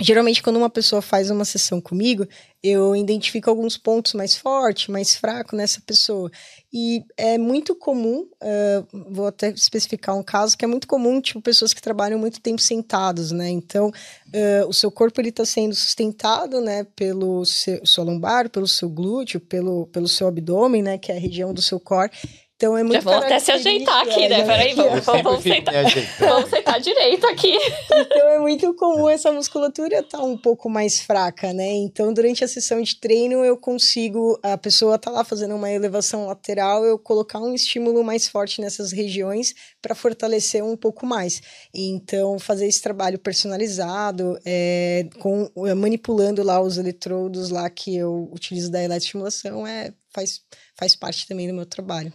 geralmente 0.00 0.40
quando 0.40 0.56
uma 0.56 0.70
pessoa 0.70 1.02
faz 1.02 1.30
uma 1.30 1.44
sessão 1.44 1.80
comigo, 1.80 2.24
eu 2.62 2.94
identifico 2.94 3.50
alguns 3.50 3.76
pontos 3.76 4.14
mais 4.14 4.36
fortes, 4.36 4.86
mais 4.86 5.16
fracos 5.16 5.58
nessa 5.58 5.80
pessoa. 5.80 6.30
E 6.76 7.04
é 7.16 7.38
muito 7.38 7.72
comum, 7.76 8.26
ah, 8.42 8.84
vou 9.08 9.28
até 9.28 9.50
especificar 9.50 10.16
um 10.16 10.24
caso, 10.24 10.58
que 10.58 10.64
é 10.64 10.68
muito 10.68 10.88
comum, 10.88 11.20
tipo, 11.20 11.40
pessoas 11.40 11.72
que 11.72 11.80
trabalham 11.80 12.18
muito 12.18 12.40
tempo 12.40 12.60
sentados, 12.60 13.30
né? 13.30 13.48
Então, 13.48 13.92
ah, 14.34 14.66
o 14.66 14.72
seu 14.72 14.90
corpo, 14.90 15.20
ele 15.20 15.30
tá 15.30 15.44
sendo 15.44 15.72
sustentado, 15.72 16.60
né, 16.60 16.82
pelo 16.96 17.44
seu, 17.44 17.86
sua 17.86 18.02
lombar, 18.02 18.50
pelo 18.50 18.66
seu 18.66 18.88
glúteo, 18.88 19.38
pelo, 19.38 19.86
pelo 19.86 20.08
seu 20.08 20.26
abdômen, 20.26 20.82
né, 20.82 20.98
que 20.98 21.12
é 21.12 21.16
a 21.16 21.20
região 21.20 21.54
do 21.54 21.62
seu 21.62 21.78
core. 21.78 22.10
Então, 22.56 22.78
é 22.78 22.84
muito 22.84 22.94
Já 22.94 23.00
vamos 23.00 23.24
até 23.24 23.38
se 23.40 23.50
ajeitar 23.50 24.02
aqui, 24.02 24.28
né? 24.28 24.40
é, 24.40 24.44
Peraí, 24.44 24.74
já- 24.76 24.84
vamos, 24.84 25.04
vamos, 25.04 25.22
vamos 25.24 25.42
sentar. 25.42 25.74
Vamos 26.20 26.50
sentar 26.50 26.80
direito 26.80 27.26
aqui. 27.26 27.58
Então 27.92 28.28
é 28.28 28.38
muito 28.38 28.72
comum 28.74 29.08
essa 29.08 29.32
musculatura 29.32 29.98
estar 29.98 30.22
um 30.22 30.38
pouco 30.38 30.70
mais 30.70 31.00
fraca, 31.00 31.52
né? 31.52 31.68
Então, 31.72 32.12
durante 32.14 32.44
a 32.44 32.48
sessão 32.48 32.80
de 32.80 32.98
treino, 33.00 33.44
eu 33.44 33.56
consigo, 33.56 34.38
a 34.42 34.56
pessoa 34.56 34.96
tá 34.98 35.10
lá 35.10 35.24
fazendo 35.24 35.56
uma 35.56 35.68
elevação 35.70 36.26
lateral, 36.26 36.84
eu 36.84 36.96
colocar 36.96 37.40
um 37.40 37.54
estímulo 37.54 38.04
mais 38.04 38.28
forte 38.28 38.60
nessas 38.60 38.92
regiões 38.92 39.52
para 39.82 39.94
fortalecer 39.96 40.64
um 40.64 40.76
pouco 40.76 41.04
mais. 41.04 41.40
Então, 41.74 42.38
fazer 42.38 42.66
esse 42.68 42.80
trabalho 42.80 43.18
personalizado, 43.18 44.38
é, 44.46 45.08
com, 45.18 45.50
manipulando 45.76 46.42
lá 46.44 46.60
os 46.60 46.78
eletrodos 46.78 47.50
lá 47.50 47.68
que 47.68 47.96
eu 47.96 48.30
utilizo 48.32 48.70
da 48.70 48.78
eletroestimulação, 48.82 49.66
é, 49.66 49.92
faz, 50.14 50.40
faz 50.78 50.94
parte 50.94 51.26
também 51.26 51.48
do 51.48 51.54
meu 51.54 51.66
trabalho. 51.66 52.12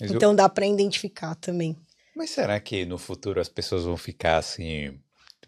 Mas, 0.00 0.10
eu- 0.10 0.16
Então, 0.16 0.34
dá 0.34 0.48
para 0.48 0.66
identificar 0.66 1.34
também. 1.36 1.76
mas 2.16 2.30
será 2.30 2.58
que 2.60 2.84
no 2.84 2.98
futuro 2.98 3.40
as 3.40 3.48
pessoas 3.48 3.84
vão 3.84 3.96
ficar 3.96 4.36
assim. 4.38 4.92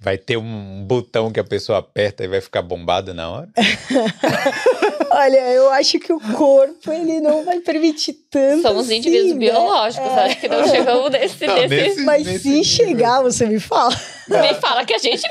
Vai 0.00 0.18
ter 0.18 0.36
um 0.36 0.84
botão 0.84 1.30
que 1.30 1.38
a 1.38 1.44
pessoa 1.44 1.78
aperta 1.78 2.24
e 2.24 2.28
vai 2.28 2.40
ficar 2.40 2.60
bombada 2.60 3.14
na 3.14 3.30
hora? 3.30 3.48
Olha, 5.10 5.40
eu 5.52 5.70
acho 5.70 5.98
que 6.00 6.12
o 6.12 6.18
corpo 6.18 6.90
ele 6.90 7.20
não 7.20 7.44
vai 7.44 7.60
permitir 7.60 8.14
tanto. 8.30 8.62
Somos 8.62 8.86
assim, 8.86 8.96
indivíduos 8.96 9.32
né? 9.32 9.38
biológicos, 9.38 10.08
acho 10.10 10.40
que 10.40 10.48
não 10.48 10.66
chegamos 10.66 11.10
nesse. 11.10 11.46
Não, 11.46 11.54
nesse... 11.54 11.68
nesse- 11.76 12.00
Mas 12.04 12.26
nesse 12.26 12.38
se 12.42 12.48
nível. 12.48 12.64
chegar, 12.64 13.22
você 13.22 13.46
me 13.46 13.60
fala. 13.60 13.94
Me 14.28 14.54
fala 14.60 14.84
que 14.84 14.94
a 14.94 14.98
gente 14.98 15.22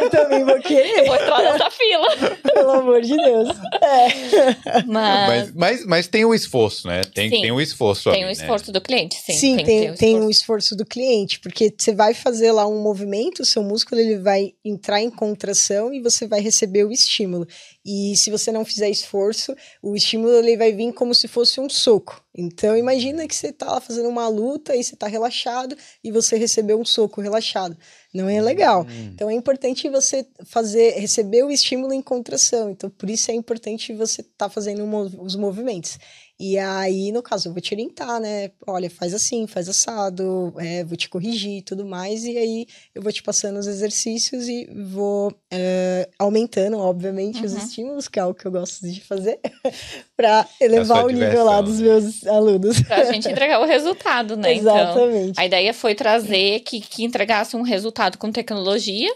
Eu 0.00 0.10
também 0.10 0.44
vou 0.44 0.56
eu 0.56 0.62
querer, 0.62 1.04
vou 1.06 1.14
entrar 1.14 1.42
nessa 1.42 1.70
fila. 1.70 2.06
pelo 2.42 2.70
amor 2.70 3.00
de 3.00 3.16
Deus. 3.16 3.48
É. 3.80 4.84
Mas, 4.86 5.28
Mas, 5.28 5.52
mas, 5.54 5.86
mas 5.86 6.06
tem 6.06 6.24
o 6.24 6.34
esforço, 6.34 6.86
né? 6.88 7.02
Tem, 7.14 7.30
Sim. 7.30 7.40
tem 7.40 7.52
o 7.52 7.60
esforço 7.60 8.10
tem 8.10 8.24
ali, 8.24 8.24
o 8.24 8.26
né? 8.26 8.32
esforço 8.32 8.72
do 8.72 8.80
cliente, 8.80 9.16
sim. 9.16 9.32
Sim, 9.32 9.56
tem, 9.56 9.64
ter 9.64 9.94
tem, 9.96 10.20
o 10.20 10.24
o 10.26 10.30
esforço 10.30 10.76
do 10.76 10.84
cliente, 10.84 11.38
porque 11.40 11.72
você 11.76 11.94
vai 11.94 12.14
fazer 12.14 12.52
lá 12.52 12.66
um 12.66 12.82
movimento, 12.82 13.40
o 13.40 13.44
seu 13.44 13.62
músculo 13.62 14.00
ele 14.00 14.18
vai 14.18 14.52
entrar 14.64 15.00
em 15.00 15.10
contração 15.10 15.92
e 15.92 16.00
você 16.00 16.26
vai 16.26 16.40
receber 16.40 16.84
o 16.84 16.92
estímulo. 16.92 17.46
E 17.84 18.16
se 18.16 18.30
você 18.30 18.50
não 18.50 18.64
fizer 18.64 18.88
esforço, 18.88 19.54
o 19.82 19.94
estímulo 19.94 20.32
ele 20.34 20.56
vai 20.56 20.72
vir 20.72 20.92
como 20.92 21.14
se 21.14 21.28
fosse 21.28 21.60
um 21.60 21.68
soco. 21.68 22.22
Então 22.36 22.76
imagina 22.76 23.28
que 23.28 23.34
você 23.34 23.52
tá 23.52 23.66
lá 23.66 23.80
fazendo 23.80 24.08
uma 24.08 24.26
luta 24.26 24.74
e 24.74 24.82
você 24.82 24.96
tá 24.96 25.06
relaxado 25.06 25.76
e 26.02 26.10
você 26.10 26.36
recebeu 26.36 26.80
um 26.80 26.84
soco 26.84 27.20
relaxado. 27.20 27.76
Não 28.14 28.28
é 28.28 28.40
legal. 28.40 28.82
Hum. 28.84 29.10
Então 29.12 29.28
é 29.28 29.34
importante 29.34 29.88
você 29.88 30.24
fazer, 30.44 30.92
receber 31.00 31.42
o 31.42 31.50
estímulo 31.50 31.92
em 31.92 32.00
contração. 32.00 32.70
Então 32.70 32.88
por 32.88 33.10
isso 33.10 33.30
é 33.30 33.34
importante 33.34 33.92
você 33.92 34.20
estar 34.20 34.48
fazendo 34.48 34.86
mo- 34.86 35.10
os 35.20 35.34
movimentos. 35.34 35.98
E 36.46 36.58
aí, 36.58 37.10
no 37.10 37.22
caso, 37.22 37.48
eu 37.48 37.52
vou 37.54 37.60
te 37.62 37.72
orientar, 37.72 38.20
né? 38.20 38.50
Olha, 38.66 38.90
faz 38.90 39.14
assim, 39.14 39.46
faz 39.46 39.66
assado, 39.66 40.52
é, 40.58 40.84
vou 40.84 40.94
te 40.94 41.08
corrigir 41.08 41.58
e 41.58 41.62
tudo 41.62 41.86
mais. 41.86 42.22
E 42.24 42.36
aí 42.36 42.66
eu 42.94 43.00
vou 43.00 43.10
te 43.10 43.22
passando 43.22 43.58
os 43.58 43.66
exercícios 43.66 44.46
e 44.46 44.66
vou 44.90 45.32
é, 45.50 46.06
aumentando, 46.18 46.76
obviamente, 46.78 47.46
os 47.46 47.52
Uhum. 47.52 47.58
estímulos, 47.58 48.08
que 48.08 48.18
é 48.18 48.22
algo 48.22 48.38
que 48.38 48.44
eu 48.46 48.52
gosto 48.52 48.86
de 48.86 49.00
fazer, 49.00 49.40
para 50.14 50.46
elevar 50.60 50.98
sua 50.98 51.04
o 51.06 51.10
nível 51.10 51.44
lá 51.44 51.62
diversão, 51.62 51.64
dos 51.64 51.80
né? 51.80 51.86
meus 51.88 52.26
alunos. 52.26 52.82
Pra 52.82 53.04
gente 53.04 53.26
entregar 53.30 53.60
o 53.60 53.64
resultado, 53.64 54.36
né? 54.36 54.52
Então, 54.64 54.72
Exatamente. 54.74 55.40
a 55.40 55.46
ideia 55.46 55.72
foi 55.72 55.94
trazer 55.94 56.60
que, 56.60 56.78
que 56.80 57.04
entregasse 57.04 57.56
um 57.56 57.62
resultado 57.62 58.18
com 58.18 58.30
tecnologia, 58.30 59.10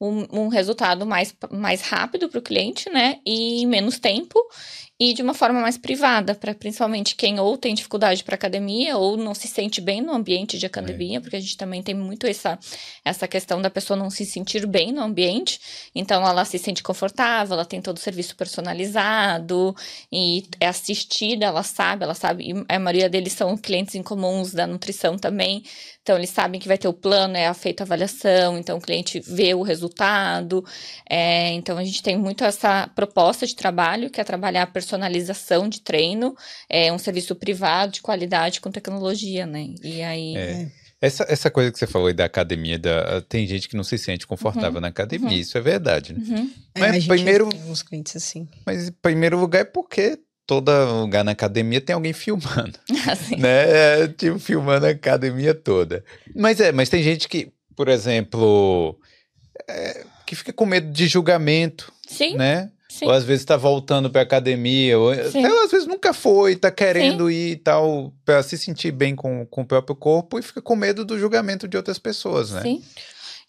um, 0.00 0.26
um 0.42 0.48
resultado 0.48 1.06
mais, 1.06 1.34
mais 1.50 1.80
rápido 1.80 2.28
para 2.28 2.38
o 2.38 2.42
cliente, 2.42 2.90
né? 2.90 3.18
E 3.24 3.62
em 3.62 3.66
menos 3.66 3.98
tempo 3.98 4.38
e 4.98 5.12
de 5.12 5.22
uma 5.22 5.34
forma 5.34 5.60
mais 5.60 5.76
privada, 5.76 6.36
para 6.36 6.54
principalmente 6.54 7.16
quem 7.16 7.40
ou 7.40 7.58
tem 7.58 7.74
dificuldade 7.74 8.22
para 8.22 8.36
academia 8.36 8.96
ou 8.96 9.16
não 9.16 9.34
se 9.34 9.48
sente 9.48 9.80
bem 9.80 10.00
no 10.00 10.12
ambiente 10.12 10.56
de 10.56 10.66
academia, 10.66 11.20
porque 11.20 11.34
a 11.34 11.40
gente 11.40 11.56
também 11.56 11.82
tem 11.82 11.94
muito 11.94 12.26
essa, 12.28 12.56
essa 13.04 13.26
questão 13.26 13.60
da 13.60 13.68
pessoa 13.68 13.96
não 13.96 14.08
se 14.08 14.24
sentir 14.24 14.66
bem 14.68 14.92
no 14.92 15.02
ambiente. 15.02 15.60
Então 15.94 16.24
ela 16.24 16.44
se 16.44 16.58
sente 16.58 16.82
confortável, 16.82 17.54
ela 17.54 17.64
tem 17.64 17.82
todo 17.82 17.96
o 17.96 18.00
serviço 18.00 18.36
personalizado 18.36 19.74
e 20.12 20.44
é 20.60 20.68
assistida, 20.68 21.46
ela 21.46 21.64
sabe, 21.64 22.04
ela 22.04 22.14
sabe. 22.14 22.52
E 22.52 22.64
a 22.68 22.78
maioria 22.78 23.08
deles 23.10 23.32
são 23.32 23.56
clientes 23.56 23.96
incomuns 23.96 24.52
da 24.52 24.66
nutrição 24.66 25.18
também. 25.18 25.64
Então, 26.04 26.18
eles 26.18 26.28
sabem 26.28 26.60
que 26.60 26.68
vai 26.68 26.76
ter 26.76 26.86
o 26.86 26.92
plano, 26.92 27.34
é 27.34 27.52
feita 27.54 27.82
a 27.82 27.86
avaliação, 27.86 28.58
então 28.58 28.76
o 28.76 28.80
cliente 28.80 29.20
vê 29.20 29.54
o 29.54 29.62
resultado. 29.62 30.62
É, 31.08 31.48
então, 31.52 31.78
a 31.78 31.82
gente 31.82 32.02
tem 32.02 32.14
muito 32.14 32.44
essa 32.44 32.86
proposta 32.88 33.46
de 33.46 33.56
trabalho, 33.56 34.10
que 34.10 34.20
é 34.20 34.24
trabalhar 34.24 34.64
a 34.64 34.66
personalização 34.66 35.66
de 35.66 35.80
treino, 35.80 36.36
é 36.68 36.92
um 36.92 36.98
serviço 36.98 37.34
privado 37.34 37.92
de 37.92 38.02
qualidade 38.02 38.60
com 38.60 38.70
tecnologia, 38.70 39.46
né? 39.46 39.70
E 39.82 40.02
aí. 40.02 40.36
É. 40.36 40.70
Essa, 41.00 41.24
essa 41.26 41.50
coisa 41.50 41.72
que 41.72 41.78
você 41.78 41.86
falou 41.86 42.08
aí 42.08 42.14
da 42.14 42.26
academia, 42.26 42.78
da, 42.78 43.22
tem 43.22 43.46
gente 43.46 43.66
que 43.66 43.76
não 43.76 43.84
se 43.84 43.96
sente 43.96 44.26
confortável 44.26 44.82
na 44.82 44.88
academia, 44.88 45.30
uhum. 45.30 45.34
isso 45.34 45.56
é 45.56 45.60
verdade, 45.62 46.12
né? 46.12 46.20
Uhum. 46.20 46.50
É, 46.74 46.80
Mas 46.80 46.94
gente 46.96 47.08
primeiro- 47.08 47.48
tem 47.48 47.62
uns 47.64 47.82
clientes 47.82 48.14
assim. 48.14 48.46
Mas 48.66 48.88
em 48.88 48.92
primeiro 48.92 49.38
lugar 49.38 49.62
é 49.62 49.64
porque 49.64 50.18
todo 50.46 50.70
lugar 51.00 51.24
na 51.24 51.32
academia 51.32 51.80
tem 51.80 51.94
alguém 51.94 52.12
filmando, 52.12 52.78
Assim. 53.10 53.36
né? 53.36 54.02
É, 54.02 54.08
tipo, 54.08 54.38
filmando 54.38 54.86
a 54.86 54.90
academia 54.90 55.54
toda. 55.54 56.04
Mas 56.34 56.60
é, 56.60 56.72
mas 56.72 56.88
tem 56.88 57.02
gente 57.02 57.28
que, 57.28 57.50
por 57.74 57.88
exemplo, 57.88 58.98
é, 59.68 60.04
que 60.26 60.34
fica 60.36 60.52
com 60.52 60.66
medo 60.66 60.90
de 60.90 61.06
julgamento, 61.06 61.92
Sim, 62.06 62.36
né? 62.36 62.70
Sim. 62.88 63.06
Ou 63.06 63.10
às 63.12 63.24
vezes 63.24 63.44
tá 63.44 63.56
voltando 63.56 64.08
pra 64.08 64.20
academia, 64.22 64.96
ou 64.96 65.12
Sim. 65.14 65.44
até 65.44 65.64
às 65.64 65.70
vezes 65.72 65.86
nunca 65.86 66.12
foi, 66.12 66.54
tá 66.54 66.70
querendo 66.70 67.28
ir 67.28 67.50
e 67.52 67.56
tal, 67.56 68.12
pra 68.24 68.40
se 68.40 68.56
sentir 68.56 68.92
bem 68.92 69.16
com, 69.16 69.44
com 69.46 69.62
o 69.62 69.66
próprio 69.66 69.96
corpo 69.96 70.38
e 70.38 70.42
fica 70.42 70.62
com 70.62 70.76
medo 70.76 71.04
do 71.04 71.18
julgamento 71.18 71.66
de 71.66 71.76
outras 71.76 71.98
pessoas, 71.98 72.52
né? 72.52 72.62
Sim. 72.62 72.82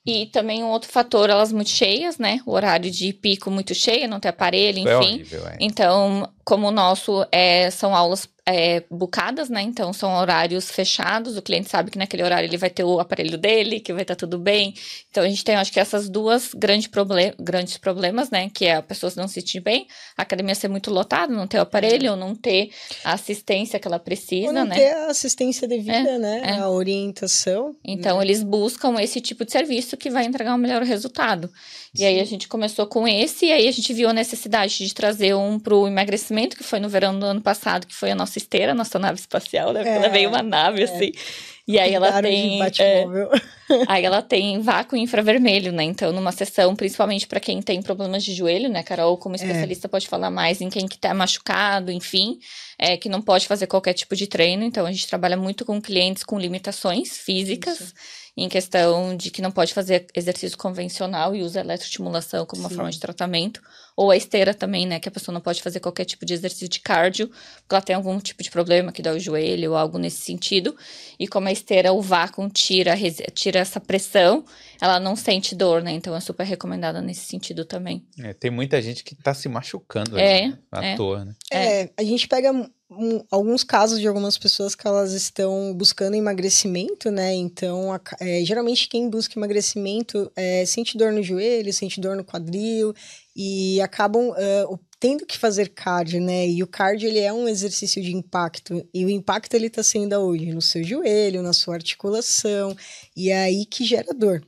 E 0.06 0.28
também 0.28 0.64
um 0.64 0.70
outro 0.70 0.89
fator, 0.91 1.30
elas 1.30 1.51
muito 1.51 1.70
cheias, 1.72 2.18
né? 2.20 2.39
O 2.45 2.51
horário 2.51 2.91
de 2.91 3.12
pico 3.12 3.49
muito 3.49 3.74
cheio, 3.74 4.08
não 4.08 4.20
ter 4.20 4.28
aparelho, 4.30 4.80
Isso 4.80 4.88
é 4.88 4.97
enfim. 4.99 5.14
horrível, 5.16 5.47
é. 5.47 5.58
Então, 5.60 6.30
como 6.43 6.68
o 6.68 6.72
nosso 6.72 7.26
é, 7.32 7.72
são 7.72 7.95
aulas 7.95 8.30
é, 8.48 8.84
bucadas, 8.91 9.50
né? 9.50 9.62
Então, 9.62 9.91
são 9.91 10.16
horários 10.16 10.70
fechados. 10.70 11.36
O 11.36 11.41
cliente 11.41 11.70
sabe 11.70 11.89
que 11.89 11.98
naquele 11.98 12.22
horário 12.22 12.48
ele 12.48 12.58
vai 12.58 12.70
ter 12.70 12.84
o 12.84 13.00
aparelho 13.00 13.38
dele, 13.38 13.80
que 13.80 13.91
vai 13.91 14.04
estar 14.04 14.16
tudo 14.16 14.38
bem. 14.38 14.74
Então, 15.10 15.24
a 15.24 15.28
gente 15.28 15.43
tem, 15.43 15.56
acho 15.56 15.72
que, 15.72 15.80
essas 15.80 16.08
duas 16.08 16.54
grandes, 16.54 16.88
proble 16.88 17.34
grandes 17.39 17.78
problemas, 17.78 18.30
né? 18.30 18.50
Que 18.54 18.66
é 18.66 18.76
a 18.76 18.84
pessoa 18.84 19.12
não 19.18 19.28
se 19.28 19.36
sentir 19.36 19.62
bem, 19.62 19.88
a 20.16 20.22
academia 20.22 20.54
ser 20.54 20.68
muito 20.68 20.91
lotada, 20.91 21.34
não 21.34 21.48
ter 21.48 21.58
o 21.58 21.62
aparelho, 21.62 22.12
ou 22.12 22.18
não 22.18 22.36
ter 22.36 22.70
a 23.04 23.14
assistência 23.14 23.80
que 23.80 23.88
ela 23.88 24.00
precisa, 24.00 24.48
Ou 24.48 24.54
não 24.54 24.66
né? 24.66 24.76
ter 24.76 24.93
a 24.93 25.08
assistência 25.08 25.68
devida, 25.68 26.20
né? 26.20 26.41
é. 26.46 26.52
A 26.60 26.70
orientação. 26.70 27.76
Então, 27.84 28.22
eles 28.22 28.43
buscam 28.43 29.02
esse 29.02 29.20
tipo 29.20 29.43
de 29.43 29.52
serviço 29.52 29.98
que 29.98 30.10
vai 30.12 30.26
entregar 30.26 30.54
um 30.54 30.58
melhor 30.58 30.84
resultado. 30.84 31.50
E 32.02 32.06
aí, 32.06 32.20
a 32.20 32.26
gente 32.26 32.48
começou 32.48 32.86
com 32.88 33.08
esse, 33.08 33.46
e 33.46 33.52
aí 33.52 33.68
a 33.68 33.72
gente 33.72 33.93
viu 33.93 34.10
a 34.10 34.14
necessidade 34.14 34.78
de 34.78 34.93
trazer 34.93 35.36
um 35.36 35.60
para 35.60 35.76
o 35.76 35.88
emagrecimento, 35.88 36.56
que 36.56 36.64
foi 36.64 36.80
no 36.80 36.89
verão 36.89 37.18
do 37.18 37.26
ano 37.26 37.41
passado, 37.41 37.88
que 37.88 37.96
foi 37.96 38.12
a 38.12 38.16
nossa 38.16 38.38
esteira, 38.38 38.72
a 38.72 38.76
nossa 38.76 39.00
nave 39.00 39.20
espacial, 39.20 39.72
né? 39.74 39.80
Porque 39.80 39.89
É, 39.89 39.96
ela 39.98 40.10
veio 40.10 40.30
uma 40.30 40.43
nave, 40.43 40.84
assim. 40.84 41.12
E 41.68 41.80
aí 41.80 41.93
ela 41.93 42.22
tem. 42.22 42.62
é. 42.80 43.06
aí 43.88 44.05
ela 44.05 44.22
tem 44.22 44.59
vácuo 44.61 44.95
infravermelho, 44.95 45.72
né? 45.72 45.84
Então, 45.84 46.11
numa 46.11 46.32
sessão, 46.32 46.76
principalmente 46.76 47.28
para 47.28 47.39
quem 47.39 47.61
tem 47.61 47.82
problemas 47.82 48.24
de 48.24 48.34
joelho, 48.34 48.70
né? 48.70 48.84
Carol, 48.84 49.18
como 49.18 49.36
especialista, 49.36 49.89
pode 49.89 50.07
falar 50.07 50.30
mais 50.30 50.61
em 50.61 50.70
quem 50.70 50.88
que 50.88 50.97
tá 50.97 51.13
machucado, 51.13 51.91
enfim, 51.91 52.38
é, 52.78 52.97
que 52.97 53.09
não 53.09 53.22
pode 53.22 53.47
fazer 53.47 53.68
qualquer 53.68 53.93
tipo 53.93 54.16
de 54.16 54.28
treino. 54.28 54.63
Então, 54.63 54.86
a 54.86 54.91
gente 54.91 55.07
trabalha 55.07 55.38
muito 55.38 55.66
com 55.66 55.82
clientes 55.82 56.24
com 56.24 56.38
limitações 56.38 57.18
físicas 57.18 57.80
Isso. 57.80 57.93
em 58.38 58.47
questão 58.49 59.16
de 59.16 59.32
que 59.32 59.41
não 59.41 59.51
pode 59.51 59.74
fazer 59.74 60.05
exercício 60.16 60.57
convencional 60.57 61.36
e 61.36 61.41
usa 61.41 61.61
eletroestimulação 61.61 62.45
como 62.45 62.61
uma 62.61 62.70
Sim. 62.70 62.76
forma 62.76 62.91
de 62.91 62.99
tratamento. 62.99 63.61
Ou 63.97 64.11
a 64.11 64.18
esteira 64.18 64.53
também, 64.53 64.86
né? 64.86 64.99
Que 64.99 65.07
a 65.07 65.11
pessoa 65.11 65.34
não 65.34 65.39
pode 65.39 65.61
fazer 65.61 65.80
qualquer 65.80 66.03
tipo 66.03 66.26
de 66.26 66.34
exercício 66.34 66.68
de 66.68 66.82
cardio, 66.82 67.28
porque 67.30 67.74
ela 67.76 67.82
tem 67.82 67.95
algum 67.95 68.20
tipo 68.20 68.43
de 68.43 68.51
problema 68.51 68.91
que 68.91 69.01
dá 69.01 69.13
o 69.13 69.20
joelho 69.20 69.72
ou 69.72 69.78
algo 69.78 69.97
nesse 69.97 70.18
sentido. 70.18 70.76
E 71.18 71.28
como 71.28 71.47
a 71.47 71.51
esteira, 71.51 71.93
o 71.93 72.01
vácuo 72.01 72.49
tira, 72.49 72.91
a 72.91 72.95
resi- 72.95 73.24
tira 73.56 73.60
essa 73.62 73.80
pressão, 73.80 74.43
ela 74.82 74.99
não 74.99 75.16
sente 75.16 75.56
dor, 75.56 75.82
né? 75.82 75.91
Então 75.93 76.14
é 76.16 76.20
super 76.20 76.43
recomendada 76.45 77.01
nesse 77.01 77.22
sentido 77.26 77.64
também. 77.64 78.06
É, 78.20 78.34
tem 78.34 78.51
muita 78.51 78.82
gente 78.82 79.03
que 79.03 79.16
tá 79.16 79.34
se 79.34 79.47
machucando 79.47 80.18
É, 80.20 80.47
né? 80.47 80.60
à 80.72 80.86
é. 80.86 80.95
toa, 80.95 81.24
né? 81.26 81.34
É, 81.51 81.89
a 81.97 82.03
gente 82.03 82.28
pega 82.28 82.51
um- 82.51 83.24
alguns 83.32 83.64
casos 83.64 83.99
de 83.99 84.08
algumas 84.08 84.38
pessoas 84.38 84.76
que 84.76 84.86
elas 84.86 85.14
estão 85.14 85.74
buscando 85.74 86.16
emagrecimento, 86.16 87.10
né? 87.10 87.34
Então, 87.34 87.91
a 87.93 87.99
é, 88.20 88.43
geralmente 88.43 88.88
quem 88.89 89.10
busca 89.10 89.39
emagrecimento 89.39 90.30
é, 90.36 90.66
sente 90.66 90.97
dor 90.97 91.12
no 91.14 91.24
joelho, 91.24 91.72
sente 91.74 91.99
dor 92.01 92.16
no 92.16 92.24
quadril 92.24 92.93
e 93.36 93.80
acabam 93.82 94.34
é, 94.38 94.66
o- 94.66 94.80
tendo 95.06 95.24
que 95.24 95.38
fazer 95.38 95.70
cardio, 95.70 96.20
né? 96.20 96.47
E 96.47 96.64
o 96.64 96.68
cardio 96.68 97.08
ele 97.08 97.20
é 97.20 97.32
um 97.32 97.47
exercício 97.47 98.01
de 98.01 98.12
impacto 98.12 98.84
e 98.91 99.06
o 99.06 99.10
impacto 99.12 99.53
ele 99.53 99.68
está 99.68 99.84
sendo 99.84 100.14
aonde? 100.14 100.51
No 100.51 100.64
seu 100.64 100.84
joelho, 100.84 101.43
na 101.43 101.53
sua 101.53 101.76
articulação 101.76 102.76
e 103.16 103.30
é 103.30 103.43
aí 103.43 103.68
que 103.68 103.86
gera 103.86 104.12
dor. 104.16 104.43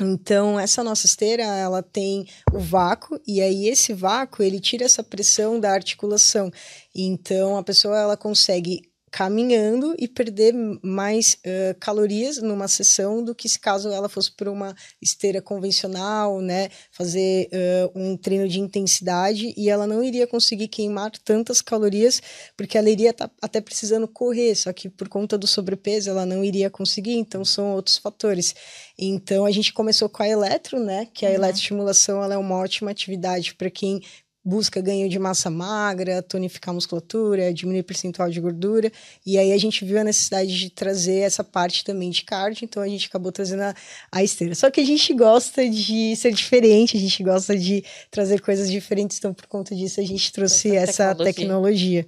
Então, 0.00 0.58
essa 0.58 0.82
nossa 0.82 1.04
esteira, 1.04 1.42
ela 1.42 1.82
tem 1.82 2.26
o 2.50 2.58
vácuo, 2.58 3.20
e 3.26 3.42
aí 3.42 3.68
esse 3.68 3.92
vácuo, 3.92 4.42
ele 4.42 4.58
tira 4.58 4.86
essa 4.86 5.02
pressão 5.02 5.60
da 5.60 5.70
articulação. 5.70 6.50
Então, 6.94 7.58
a 7.58 7.62
pessoa, 7.62 7.98
ela 7.98 8.16
consegue 8.16 8.80
caminhando 9.12 9.94
e 9.98 10.08
perder 10.08 10.54
mais 10.82 11.34
uh, 11.34 11.78
calorias 11.78 12.38
numa 12.38 12.66
sessão 12.66 13.22
do 13.22 13.34
que 13.34 13.46
se 13.46 13.60
caso 13.60 13.90
ela 13.90 14.08
fosse 14.08 14.32
por 14.32 14.48
uma 14.48 14.74
esteira 15.02 15.42
convencional, 15.42 16.40
né, 16.40 16.70
fazer 16.90 17.50
uh, 17.52 17.92
um 17.94 18.16
treino 18.16 18.48
de 18.48 18.58
intensidade 18.58 19.52
e 19.54 19.68
ela 19.68 19.86
não 19.86 20.02
iria 20.02 20.26
conseguir 20.26 20.68
queimar 20.68 21.10
tantas 21.24 21.60
calorias 21.60 22.22
porque 22.56 22.78
ela 22.78 22.88
iria 22.88 23.10
estar 23.10 23.28
tá 23.28 23.34
até 23.42 23.60
precisando 23.60 24.08
correr, 24.08 24.54
só 24.54 24.72
que 24.72 24.88
por 24.88 25.10
conta 25.10 25.36
do 25.36 25.46
sobrepeso 25.46 26.08
ela 26.08 26.24
não 26.24 26.42
iria 26.42 26.70
conseguir, 26.70 27.12
então 27.14 27.44
são 27.44 27.74
outros 27.74 27.98
fatores. 27.98 28.54
Então 28.98 29.44
a 29.44 29.50
gente 29.50 29.74
começou 29.74 30.08
com 30.08 30.22
a 30.22 30.28
eletro, 30.28 30.80
né, 30.80 31.06
que 31.12 31.26
a 31.26 31.28
Uhum. 31.28 31.34
eletroestimulação 31.34 32.22
ela 32.24 32.34
é 32.34 32.38
uma 32.38 32.56
ótima 32.56 32.90
atividade 32.90 33.54
para 33.54 33.70
quem 33.70 34.00
busca 34.44 34.80
ganho 34.80 35.08
de 35.08 35.18
massa 35.18 35.48
magra, 35.48 36.22
tonificar 36.22 36.72
a 36.72 36.74
musculatura, 36.74 37.52
diminuir 37.52 37.80
o 37.80 37.84
percentual 37.84 38.28
de 38.28 38.40
gordura. 38.40 38.90
E 39.24 39.38
aí 39.38 39.52
a 39.52 39.58
gente 39.58 39.84
viu 39.84 39.98
a 40.00 40.04
necessidade 40.04 40.58
de 40.58 40.70
trazer 40.70 41.20
essa 41.20 41.44
parte 41.44 41.84
também 41.84 42.10
de 42.10 42.24
cardio, 42.24 42.64
então 42.64 42.82
a 42.82 42.88
gente 42.88 43.06
acabou 43.06 43.30
trazendo 43.30 43.62
a, 43.62 43.74
a 44.10 44.22
esteira. 44.22 44.54
Só 44.54 44.70
que 44.70 44.80
a 44.80 44.84
gente 44.84 45.14
gosta 45.14 45.68
de 45.68 46.16
ser 46.16 46.32
diferente, 46.32 46.96
a 46.96 47.00
gente 47.00 47.22
gosta 47.22 47.56
de 47.56 47.84
trazer 48.10 48.40
coisas 48.40 48.70
diferentes, 48.70 49.18
então 49.18 49.32
por 49.32 49.46
conta 49.46 49.74
disso 49.74 50.00
a 50.00 50.04
gente 50.04 50.32
trouxe 50.32 50.76
Essa 50.76 51.04
essa 51.04 51.14
tecnologia. 51.14 52.06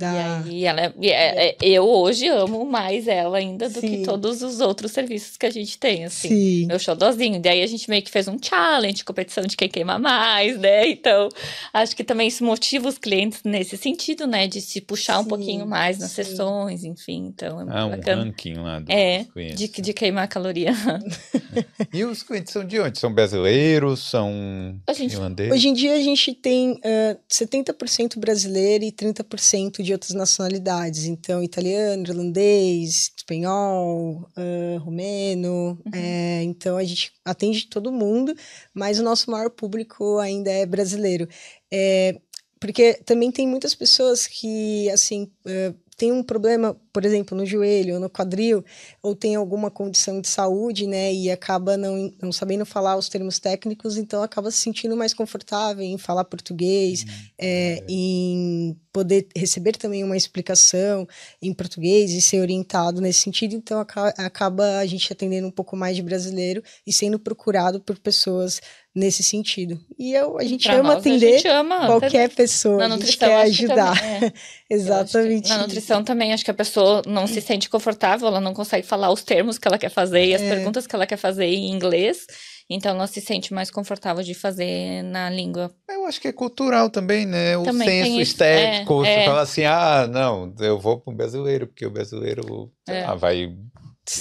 Da... 0.00 0.42
E 0.46 0.50
aí, 0.50 0.64
ela 0.64 0.80
é- 0.80 0.92
e 0.98 1.10
é- 1.10 1.48
é- 1.50 1.56
eu 1.60 1.84
hoje 1.86 2.26
amo 2.26 2.64
mais 2.64 3.06
ela 3.06 3.36
ainda 3.36 3.68
do 3.68 3.80
Sim. 3.80 3.98
que 3.98 4.02
todos 4.02 4.42
os 4.42 4.58
outros 4.60 4.92
serviços 4.92 5.36
que 5.36 5.44
a 5.44 5.50
gente 5.50 5.76
tem, 5.76 6.04
assim. 6.06 6.28
Sim. 6.28 6.66
Meu 6.66 6.78
xodózinho. 6.78 7.38
Daí 7.38 7.62
a 7.62 7.66
gente 7.66 7.88
meio 7.90 8.02
que 8.02 8.10
fez 8.10 8.26
um 8.26 8.38
challenge, 8.42 9.04
competição 9.04 9.44
de 9.44 9.56
quem 9.58 9.68
queima 9.68 9.98
mais, 9.98 10.58
né? 10.58 10.88
Então, 10.88 11.28
acho 11.74 11.94
que 11.94 12.02
também 12.02 12.28
isso 12.28 12.42
motiva 12.44 12.88
os 12.88 12.96
clientes 12.96 13.42
nesse 13.44 13.76
sentido, 13.76 14.26
né? 14.26 14.46
De 14.46 14.60
se 14.62 14.80
puxar 14.80 15.18
um 15.20 15.24
Sim, 15.24 15.28
pouquinho 15.28 15.66
mais 15.66 15.98
nas 15.98 16.10
sim. 16.12 16.24
sessões, 16.24 16.82
enfim. 16.82 17.26
Então, 17.26 17.60
é 17.60 17.64
muito 17.64 17.76
Ah, 17.76 17.86
um 17.86 17.90
bacana. 17.90 18.24
ranking 18.24 18.54
lá 18.54 18.78
do 18.80 18.90
É, 18.90 19.24
clientes. 19.32 19.58
De, 19.58 19.82
de 19.82 19.92
queimar 19.92 20.26
caloria. 20.28 20.72
E 21.92 22.04
os 22.04 22.22
clientes 22.22 22.52
são 22.52 22.64
de 22.64 22.78
onde? 22.78 22.98
São 22.98 23.12
brasileiros? 23.12 24.08
São 24.08 24.80
A 24.86 24.92
gente- 24.92 25.12
irlandeses? 25.14 25.52
Hoje 25.52 25.68
em 25.68 25.72
dia 25.74 25.94
a 25.94 26.00
gente 26.00 26.32
tem 26.32 26.78
ah, 26.84 27.16
70% 27.28 28.18
brasileiro 28.18 28.84
e 28.84 28.92
30% 28.92 29.82
de 29.82 29.89
outras 29.92 30.12
nacionalidades. 30.12 31.04
Então, 31.04 31.42
italiano, 31.42 32.04
irlandês, 32.04 33.12
espanhol, 33.16 34.28
ah, 34.36 34.78
romeno. 34.80 35.78
é, 35.92 36.42
então, 36.42 36.76
a 36.76 36.84
gente 36.84 37.12
atende 37.24 37.66
todo 37.68 37.92
mundo, 37.92 38.34
mas 38.74 38.98
o 38.98 39.02
nosso 39.02 39.30
maior 39.30 39.50
público 39.50 40.18
ainda 40.18 40.50
é 40.50 40.66
brasileiro. 40.66 41.28
É, 41.72 42.20
porque 42.58 42.94
também 43.04 43.30
tem 43.32 43.46
muitas 43.46 43.74
pessoas 43.74 44.26
que, 44.26 44.90
assim, 44.90 45.30
ah, 45.46 45.74
tem 46.00 46.10
um 46.10 46.22
problema, 46.22 46.74
por 46.94 47.04
exemplo, 47.04 47.36
no 47.36 47.44
joelho 47.44 47.96
ou 47.96 48.00
no 48.00 48.08
quadril, 48.08 48.64
ou 49.02 49.14
tem 49.14 49.34
alguma 49.34 49.70
condição 49.70 50.18
de 50.18 50.28
saúde, 50.28 50.86
né, 50.86 51.12
e 51.12 51.30
acaba 51.30 51.76
não, 51.76 52.10
não 52.22 52.32
sabendo 52.32 52.64
falar 52.64 52.96
os 52.96 53.06
termos 53.06 53.38
técnicos, 53.38 53.98
então 53.98 54.22
acaba 54.22 54.50
se 54.50 54.56
sentindo 54.56 54.96
mais 54.96 55.12
confortável 55.12 55.84
em 55.84 55.98
falar 55.98 56.24
português, 56.24 57.04
é, 57.38 57.84
em 57.86 58.74
poder 58.90 59.28
receber 59.36 59.76
também 59.76 60.02
uma 60.02 60.16
explicação 60.16 61.06
em 61.42 61.52
português 61.52 62.12
e 62.12 62.22
ser 62.22 62.40
orientado 62.40 63.02
nesse 63.02 63.20
sentido, 63.20 63.54
então 63.54 63.78
aca- 63.78 64.14
acaba 64.16 64.78
a 64.78 64.86
gente 64.86 65.12
atendendo 65.12 65.48
um 65.48 65.50
pouco 65.52 65.76
mais 65.76 65.96
de 65.96 66.02
brasileiro 66.02 66.62
e 66.86 66.94
sendo 66.94 67.18
procurado 67.18 67.78
por 67.78 67.98
pessoas 67.98 68.58
nesse 68.94 69.22
sentido. 69.22 69.78
E 69.98 70.12
eu, 70.12 70.36
a 70.38 70.44
gente 70.44 70.64
Pra 70.66 70.78
ama 70.80 70.94
nós, 70.94 70.98
atender 70.98 71.26
A 71.28 71.36
gente 71.36 71.48
ama. 71.48 71.86
qualquer 71.86 72.28
pessoa, 72.30 72.78
Na 72.78 72.84
a 72.86 72.88
gente 72.88 72.98
nutrição, 73.00 73.28
quer 73.28 73.42
ajudar. 73.42 73.96
também, 74.00 74.14
é. 74.14 74.16
Acho 74.26 74.32
que 74.32 74.74
Exatamente. 74.74 75.48
Na 75.48 75.58
nutrição 75.58 76.04
também, 76.04 76.32
acho 76.32 76.44
que 76.44 76.50
a 76.50 76.54
pessoa 76.54 77.02
não 77.06 77.26
se 77.26 77.40
sente 77.40 77.68
confortável, 77.68 78.28
ela 78.28 78.40
não 78.40 78.54
consegue 78.54 78.86
falar 78.86 79.10
os 79.12 79.22
termos 79.22 79.58
que 79.58 79.66
ela 79.66 79.78
quer 79.78 79.90
fazer 79.90 80.24
e 80.26 80.34
as 80.34 80.42
É. 80.42 80.48
perguntas 80.48 80.86
que 80.86 80.94
ela 80.94 81.06
quer 81.06 81.16
fazer 81.16 81.46
em 81.46 81.70
inglês. 81.72 82.26
Então, 82.72 82.94
ela 82.94 83.08
se 83.08 83.20
sente 83.20 83.52
mais 83.52 83.68
confortável 83.68 84.22
de 84.22 84.32
fazer 84.32 85.02
na 85.02 85.28
língua. 85.28 85.74
Eu 85.88 86.06
acho 86.06 86.20
que 86.20 86.28
é 86.28 86.32
cultural 86.32 86.88
também, 86.88 87.26
né? 87.26 87.56
O 87.56 87.64
Também 87.64 88.04
senso 88.04 88.20
estético. 88.20 89.04
É, 89.04 89.14
Você 89.14 89.20
é. 89.22 89.24
fala 89.26 89.40
assim, 89.40 89.64
ah, 89.64 90.06
não, 90.08 90.54
eu 90.60 90.78
vou 90.78 91.00
pro 91.00 91.12
brasileiro, 91.12 91.66
porque 91.66 91.84
o 91.84 91.90
brasileiro 91.90 92.70
sei 92.88 92.98
É. 92.98 93.06
lá, 93.06 93.14
vai 93.16 93.52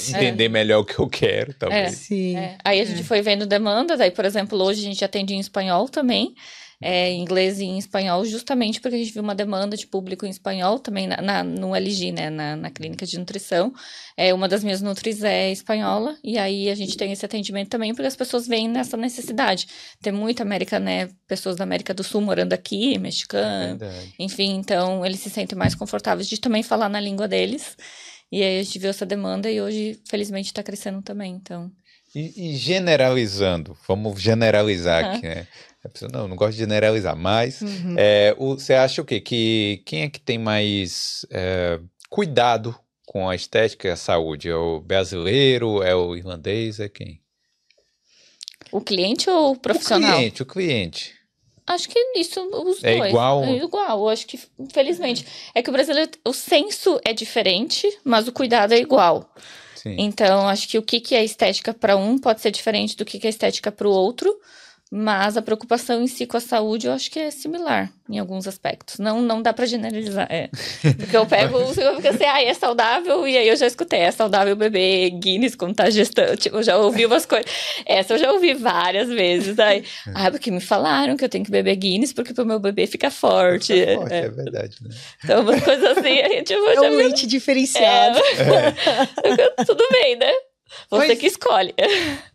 entender 0.09 0.49
melhor 0.49 0.79
o 0.79 0.85
que 0.85 0.99
eu 0.99 1.07
quero, 1.07 1.53
talvez. 1.53 1.95
Sim. 1.95 2.37
É. 2.37 2.57
Aí 2.63 2.79
a 2.79 2.85
gente 2.85 3.03
foi 3.03 3.21
vendo 3.21 3.45
demanda, 3.45 3.95
daí, 3.97 4.11
por 4.11 4.25
exemplo, 4.25 4.61
hoje 4.61 4.81
a 4.81 4.83
gente 4.83 5.03
atende 5.03 5.33
em 5.33 5.39
espanhol 5.39 5.87
também. 5.89 6.33
É, 6.81 7.09
em 7.11 7.19
inglês 7.21 7.59
e 7.59 7.65
em 7.65 7.77
espanhol, 7.77 8.23
justamente 8.23 8.79
porque 8.79 8.95
a 8.95 8.97
gente 8.97 9.11
viu 9.11 9.21
uma 9.21 9.35
demanda 9.35 9.75
de 9.75 9.85
público 9.85 10.25
em 10.25 10.29
espanhol 10.29 10.79
também 10.79 11.07
na, 11.07 11.17
na- 11.21 11.43
no 11.43 11.75
LG, 11.75 12.13
né, 12.13 12.29
na, 12.29 12.55
na 12.55 12.69
clínica 12.71 13.05
de 13.05 13.19
nutrição. 13.19 13.73
É, 14.15 14.33
uma 14.33 14.47
das 14.47 14.63
minhas 14.63 14.81
nutris 14.81 15.21
é 15.21 15.51
espanhola, 15.51 16.15
e 16.23 16.37
aí 16.37 16.69
a 16.69 16.75
gente 16.75 16.95
tem 16.95 17.11
esse 17.11 17.25
atendimento 17.25 17.67
também, 17.67 17.93
porque 17.93 18.07
as 18.07 18.15
pessoas 18.15 18.47
veem 18.47 18.69
nessa 18.69 18.95
necessidade. 18.95 19.67
Tem 20.01 20.13
muita 20.13 20.41
América, 20.43 20.79
né, 20.79 21.09
pessoas 21.27 21.57
da 21.57 21.65
América 21.65 21.93
do 21.93 22.01
Sul 22.01 22.21
morando 22.21 22.53
aqui, 22.53 22.95
É 22.95 22.97
mexicano, 22.97 23.77
enfim, 24.17 24.55
então 24.55 25.05
eles 25.05 25.19
se 25.19 25.29
sentem 25.29 25.57
mais 25.57 25.75
confortáveis 25.75 26.29
de 26.29 26.39
também 26.39 26.63
falar 26.63 26.87
na 26.87 27.01
língua 27.01 27.27
deles. 27.27 27.75
E 28.31 28.43
aí 28.43 28.59
a 28.59 28.63
gente 28.63 28.77
viu 28.79 28.89
essa 28.89 29.05
demanda 29.05 29.49
e 29.49 29.59
hoje, 29.61 29.99
felizmente, 30.07 30.47
está 30.47 30.61
crescendo 30.63 31.01
também, 31.01 31.33
então... 31.33 31.71
E, 32.15 32.53
e 32.53 32.55
generalizando, 32.55 33.77
vamos 33.87 34.19
generalizar 34.19 35.05
aqui, 35.05 35.27
né? 35.27 35.47
Não, 36.11 36.27
não 36.27 36.35
gosto 36.35 36.53
de 36.53 36.57
generalizar, 36.57 37.15
mas 37.15 37.61
Uhum. 37.61 37.95
é, 37.97 38.35
o- 38.37 38.55
você 38.55 38.73
acha 38.73 39.01
o 39.01 39.05
quê? 39.05 39.21
Que 39.21 39.83
quem 39.85 40.01
é 40.01 40.09
que 40.09 40.19
tem 40.19 40.37
mais 40.39 41.23
é, 41.31 41.79
cuidado 42.09 42.75
com 43.05 43.29
a 43.29 43.35
estética 43.35 43.87
e 43.87 43.91
a 43.91 43.95
saúde? 43.95 44.49
É 44.49 44.55
o 44.55 44.79
brasileiro? 44.79 45.83
É 45.83 45.93
o 45.95 46.15
irlandês? 46.15 46.79
É 46.79 46.89
quem? 46.89 47.21
O 48.71 48.81
cliente 48.81 49.29
ou 49.29 49.49
o 49.49 49.51
O 49.51 49.59
profissional? 49.59 50.17
cliente, 50.17 50.41
o 50.41 50.45
cliente. 50.45 51.13
Acho 51.69 51.87
que 51.87 51.99
isso, 52.15 52.41
os 52.51 52.83
É 52.83 52.97
dois. 52.97 53.09
igual? 53.11 53.43
É 53.43 53.51
igual, 53.57 53.99
eu 53.99 54.09
acho 54.09 54.25
que, 54.25 54.39
infelizmente. 54.57 55.23
É 55.53 55.61
que 55.61 55.69
o 55.69 55.71
brasileiro, 55.71 56.09
o 56.25 56.33
senso 56.33 56.99
é 57.05 57.13
diferente, 57.13 57.87
mas 58.03 58.27
o 58.27 58.31
cuidado 58.31 58.73
é 58.73 58.79
igual. 58.79 59.31
Sim. 59.75 59.95
Então, 59.99 60.47
acho 60.47 60.67
que 60.67 60.79
o 60.79 60.81
que, 60.81 60.99
que 60.99 61.13
é 61.13 61.23
estética 61.23 61.71
para 61.71 61.95
um 61.95 62.17
pode 62.17 62.41
ser 62.41 62.49
diferente 62.49 62.97
do 62.97 63.05
que, 63.05 63.19
que 63.19 63.27
é 63.27 63.29
estética 63.29 63.71
para 63.71 63.87
o 63.87 63.91
outro, 63.91 64.35
mas 64.91 65.37
a 65.37 65.41
preocupação 65.41 66.01
em 66.01 66.07
si 66.07 66.25
com 66.25 66.35
a 66.37 66.39
saúde 66.39 66.87
eu 66.87 66.93
acho 66.93 67.11
que 67.11 67.19
é 67.19 67.29
similar 67.29 67.91
em 68.09 68.17
alguns 68.17 68.47
aspectos. 68.47 68.97
Não, 68.97 69.21
não 69.21 69.39
dá 69.39 69.53
para 69.53 69.67
generalizar. 69.67 70.25
É. 70.31 70.49
Porque 70.97 71.15
eu 71.15 71.27
pego, 71.27 71.59
eu 71.77 71.95
fico 71.95 72.07
assim, 72.07 72.23
ah, 72.25 72.41
é 72.41 72.53
saudável, 72.55 73.27
e 73.27 73.37
aí 73.37 73.47
eu 73.47 73.55
já 73.55 73.67
escutei, 73.67 73.99
é 73.99 74.09
saudável 74.11 74.55
beber 74.55 75.11
Guinness 75.11 75.53
quando 75.53 75.75
tá 75.75 75.89
gestando. 75.91 76.35
Tipo, 76.37 76.57
eu 76.57 76.63
já 76.63 76.75
ouvi 76.77 77.05
umas 77.05 77.25
coisas. 77.25 77.45
Essa 77.85 78.15
eu 78.15 78.17
já 78.17 78.31
ouvi 78.31 78.55
várias 78.55 79.07
vezes. 79.09 79.59
Aí, 79.59 79.83
ah, 80.15 80.31
porque 80.31 80.49
me 80.49 80.59
falaram 80.59 81.15
que 81.15 81.23
eu 81.23 81.29
tenho 81.29 81.45
que 81.45 81.51
beber 81.51 81.75
Guinness 81.75 82.11
porque 82.11 82.33
pro 82.33 82.45
meu 82.45 82.59
bebê 82.59 82.87
fica 82.87 83.11
forte. 83.11 83.79
É 83.79 83.95
forte, 83.95 84.13
É. 84.13 84.17
é 84.25 84.29
verdade, 84.29 84.75
né? 84.81 84.89
Então, 85.23 85.41
umas 85.43 85.63
coisas 85.63 85.97
assim, 85.97 86.43
tipo, 86.43 86.61
eu 86.61 86.69
É 86.71 86.75
já 86.75 86.81
um 86.81 86.95
leite 86.95 87.27
diferenciado. 87.27 88.19
É. 88.19 89.63
Tudo 89.65 89.85
bem, 89.91 90.15
né? 90.15 90.31
Você 90.89 91.07
Mas- 91.07 91.19
que 91.19 91.27
escolhe. 91.27 91.73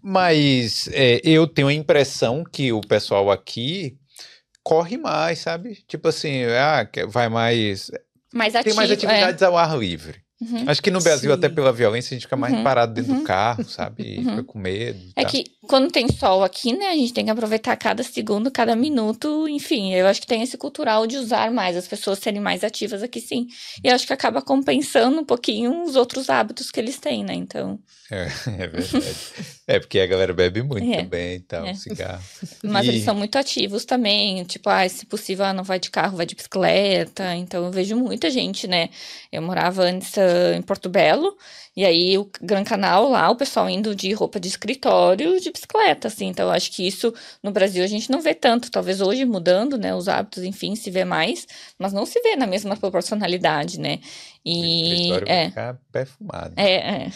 Mas 0.03 0.89
é, 0.93 1.21
eu 1.25 1.47
tenho 1.47 1.69
a 1.69 1.73
impressão 1.75 2.45
que 2.45 2.73
o 2.73 2.81
pessoal 2.81 3.31
aqui 3.31 3.97
corre 4.63 4.97
mais, 4.97 5.39
sabe? 5.41 5.79
Tipo 5.87 6.09
assim, 6.09 6.45
ah, 6.45 6.85
que- 6.85 7.07
vai 7.07 7.29
mais. 7.29 7.91
Mais 8.33 8.53
Tem 8.53 8.61
ativo. 8.61 8.77
mais 8.77 8.91
é. 8.91 8.95
atividades 8.95 9.43
ao 9.43 9.57
ar 9.57 9.77
livre. 9.79 10.23
Uhum. 10.41 10.65
Acho 10.67 10.83
que 10.83 10.91
no 10.91 11.01
Brasil, 11.01 11.31
Sim. 11.31 11.37
até 11.39 11.49
pela 11.49 11.73
violência, 11.73 12.13
a 12.13 12.15
gente 12.15 12.25
fica 12.25 12.37
mais 12.37 12.53
Uhum, 12.53 12.65
parado 12.65 12.93
dentro 12.93 13.13
uhum. 13.13 13.19
do 13.21 13.25
carro, 13.25 13.65
sabe? 13.65 14.03
E 14.03 14.19
Uhum. 14.19 14.25
fica 14.31 14.45
com 14.45 14.59
medo. 14.59 14.99
e 14.99 15.13
É 15.17 15.23
tal. 15.23 15.31
que 15.31 15.45
quando 15.69 15.91
tem 15.91 16.09
sol 16.09 16.43
aqui, 16.45 16.73
né, 16.77 16.87
a 16.89 16.95
gente 16.97 17.13
tem 17.13 17.25
que 17.25 17.31
aproveitar 17.31 17.77
cada 17.77 18.03
segundo, 18.03 18.51
cada 18.51 18.75
minuto, 18.77 19.49
enfim, 19.49 19.93
eu 19.95 20.07
acho 20.07 20.21
que 20.21 20.27
tem 20.27 20.43
esse 20.43 20.57
cultural 20.57 21.07
de 21.07 21.17
usar 21.17 21.51
mais, 21.51 21.77
as 21.77 21.87
pessoas 21.89 22.19
serem 22.19 22.41
mais 22.41 22.63
ativas 22.65 23.03
aqui 23.03 23.21
sim. 23.21 23.47
E 23.83 23.89
eu 23.89 23.95
acho 23.95 24.07
que 24.07 24.13
acaba 24.13 24.41
compensando 24.43 25.21
um 25.21 25.25
pouquinho 25.25 25.83
os 25.85 25.97
outros 25.97 26.29
hábitos 26.31 26.71
que 26.71 26.79
eles 26.81 26.99
têm, 26.99 27.25
né? 27.25 27.35
Então, 27.35 27.79
É, 28.11 28.27
é 28.65 28.67
verdade. 28.69 29.17
é 29.67 29.79
porque 29.81 29.99
a 30.01 30.07
galera 30.07 30.33
bebe 30.33 30.63
muito 30.63 30.91
É. 30.93 31.03
também 31.03 31.37
e 31.37 31.41
tal, 31.41 31.65
É. 31.67 31.75
cigarro. 31.75 32.23
mas 32.63 32.87
E- 32.87 32.89
eles 32.91 33.03
são 33.05 33.15
muito 33.15 33.37
ativos 33.37 33.85
também, 33.85 34.45
tipo, 34.45 34.69
ah, 34.69 34.89
se 34.89 35.07
possível, 35.07 35.45
ah, 35.45 35.53
não 35.53 35.65
vai 35.65 35.79
de 35.79 35.91
carro, 35.91 36.17
vai 36.17 36.27
de 36.27 36.35
bicicleta. 36.35 37.35
Então 37.35 37.65
eu 37.65 37.71
vejo 37.73 37.97
muita 37.97 38.31
gente, 38.31 38.67
né? 38.67 38.89
Eu 39.33 39.43
morava 39.43 39.83
antes 39.83 40.17
ah, 40.19 40.55
em 40.57 40.63
Porto 40.63 40.89
Belo, 40.89 41.37
e 41.77 41.85
aí 41.85 42.17
o 42.17 42.31
Gran 42.41 42.63
Canal 42.63 43.09
lá, 43.09 43.29
o 43.31 43.37
pessoal 43.37 43.69
indo 43.69 43.97
de 43.97 44.13
roupa 44.13 44.39
de 44.39 44.47
escritório, 44.47 45.41
de 45.41 45.51
bicicleta, 45.51 46.07
assim. 46.07 46.27
Então 46.27 46.47
eu 46.47 46.53
acho 46.53 46.71
que 46.71 46.87
isso 46.87 47.13
no 47.43 47.51
Brasil 47.51 47.83
a 47.83 47.87
gente 47.89 48.11
não 48.11 48.21
vê 48.21 48.33
tanto. 48.33 48.71
Talvez 48.71 49.01
hoje 49.01 49.25
mudando, 49.25 49.77
né? 49.77 49.93
Os 49.93 50.09
hábitos, 50.09 50.45
enfim, 50.45 50.77
se 50.77 50.89
vê 50.89 51.05
mais, 51.05 51.49
mas 51.77 51.93
não 51.93 52.07
se 52.07 52.21
vê 52.21 52.37
na 52.37 52.47
mesma 52.47 52.77
proporcionalidade, 52.77 53.81
né? 53.81 53.99
E 54.47 55.11
é. 55.11 55.17
vai 55.17 55.49
ficar 55.49 55.79
perfumado. 55.91 56.55
É, 56.57 56.75
é. 56.75 57.07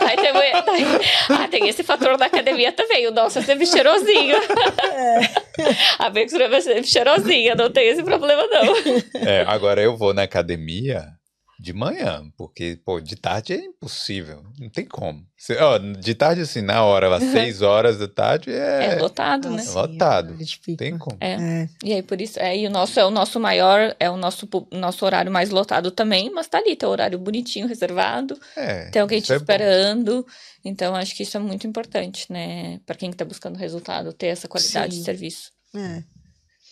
Aí 0.00 0.16
tem, 0.16 0.32
tem- 0.32 0.86
ah, 1.28 1.48
tem 1.48 1.68
esse 1.68 1.84
fator 1.84 2.16
da 2.16 2.26
academia 2.26 2.72
também. 2.72 3.06
O 3.06 3.12
nosso 3.12 3.38
é 3.38 3.42
sempre 3.42 3.66
cheirosinho. 3.66 4.36
A 5.98 6.08
Becos 6.10 6.32
é 6.32 6.60
sempre 6.60 6.86
cheirosinha, 6.86 7.54
não 7.54 7.70
tem 7.70 7.88
esse 7.88 8.02
problema, 8.02 8.46
não. 8.46 8.74
É, 9.20 9.44
agora 9.46 9.80
eu 9.80 9.96
vou 9.96 10.14
na 10.14 10.22
academia 10.22 11.19
de 11.62 11.74
manhã, 11.74 12.24
porque, 12.38 12.80
pô, 12.84 13.00
de 13.02 13.16
tarde 13.16 13.52
é 13.52 13.56
impossível. 13.64 14.42
Não 14.58 14.70
tem 14.70 14.86
como. 14.86 15.26
Cê- 15.36 15.58
ó, 15.60 15.76
de 15.76 16.14
tarde, 16.14 16.40
assim, 16.40 16.62
na 16.62 16.82
hora, 16.84 17.06
lá, 17.06 17.20
seis 17.20 17.60
horas 17.60 17.98
da 17.98 18.08
tarde, 18.08 18.50
É 18.50 18.94
é. 18.94 18.98
lotado, 18.98 19.50
né? 19.50 19.62
Lotado. 19.74 20.32
é 20.40 20.42
de 20.42 20.58
pico. 20.58 20.78
tem 20.78 20.96
como. 20.96 21.18
É. 21.20 21.32
É. 21.34 21.68
E 21.84 21.92
aí, 21.92 22.02
por 22.02 22.18
isso, 22.18 22.40
é, 22.40 22.56
e 22.56 22.66
o 22.66 22.70
nosso 22.70 22.98
é 22.98 23.04
o 23.04 23.10
nosso 23.10 23.38
maior, 23.38 23.94
é 24.00 24.08
o 24.08 24.16
nosso, 24.16 24.48
nosso 24.72 25.04
horário 25.04 25.30
mais 25.30 25.50
lotado 25.50 25.90
também, 25.90 26.30
mas 26.30 26.48
tá 26.48 26.56
ali, 26.58 26.74
tem 26.74 26.88
o 26.88 26.92
horário 26.92 27.18
bonitinho, 27.18 27.66
reservado, 27.68 28.38
É, 28.56 28.88
tem 28.90 29.02
alguém 29.02 29.20
te 29.20 29.30
é 29.30 29.36
bom. 29.36 29.42
esperando. 29.42 30.26
Então, 30.64 30.94
acho 30.96 31.14
que 31.14 31.24
isso 31.24 31.36
é 31.36 31.40
muito 31.40 31.66
importante, 31.66 32.24
né? 32.32 32.80
Pra 32.86 32.94
quem 32.96 33.12
tá 33.12 33.24
buscando 33.24 33.56
resultado, 33.58 34.14
ter 34.14 34.28
essa 34.28 34.48
qualidade 34.48 34.94
Sim. 34.94 35.00
de 35.00 35.04
serviço. 35.04 35.50
É. 35.76 36.02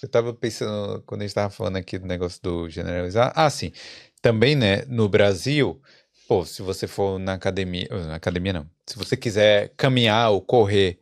Eu 0.00 0.08
tava 0.08 0.32
pensando, 0.32 1.02
quando 1.04 1.22
a 1.22 1.24
gente 1.24 1.34
tava 1.34 1.50
falando 1.50 1.74
aqui 1.76 1.98
do 1.98 2.06
negócio 2.06 2.40
do 2.40 2.68
generalizar. 2.70 3.32
Ah, 3.34 3.50
sim. 3.50 3.72
Também, 4.20 4.54
né, 4.56 4.84
no 4.86 5.08
Brasil, 5.08 5.80
pô, 6.26 6.44
se 6.44 6.62
você 6.62 6.86
for 6.86 7.18
na 7.18 7.34
academia. 7.34 7.88
Na 7.90 8.16
academia 8.16 8.52
não. 8.52 8.70
Se 8.86 8.96
você 8.96 9.16
quiser 9.16 9.72
caminhar 9.76 10.30
ou 10.30 10.40
correr, 10.42 10.98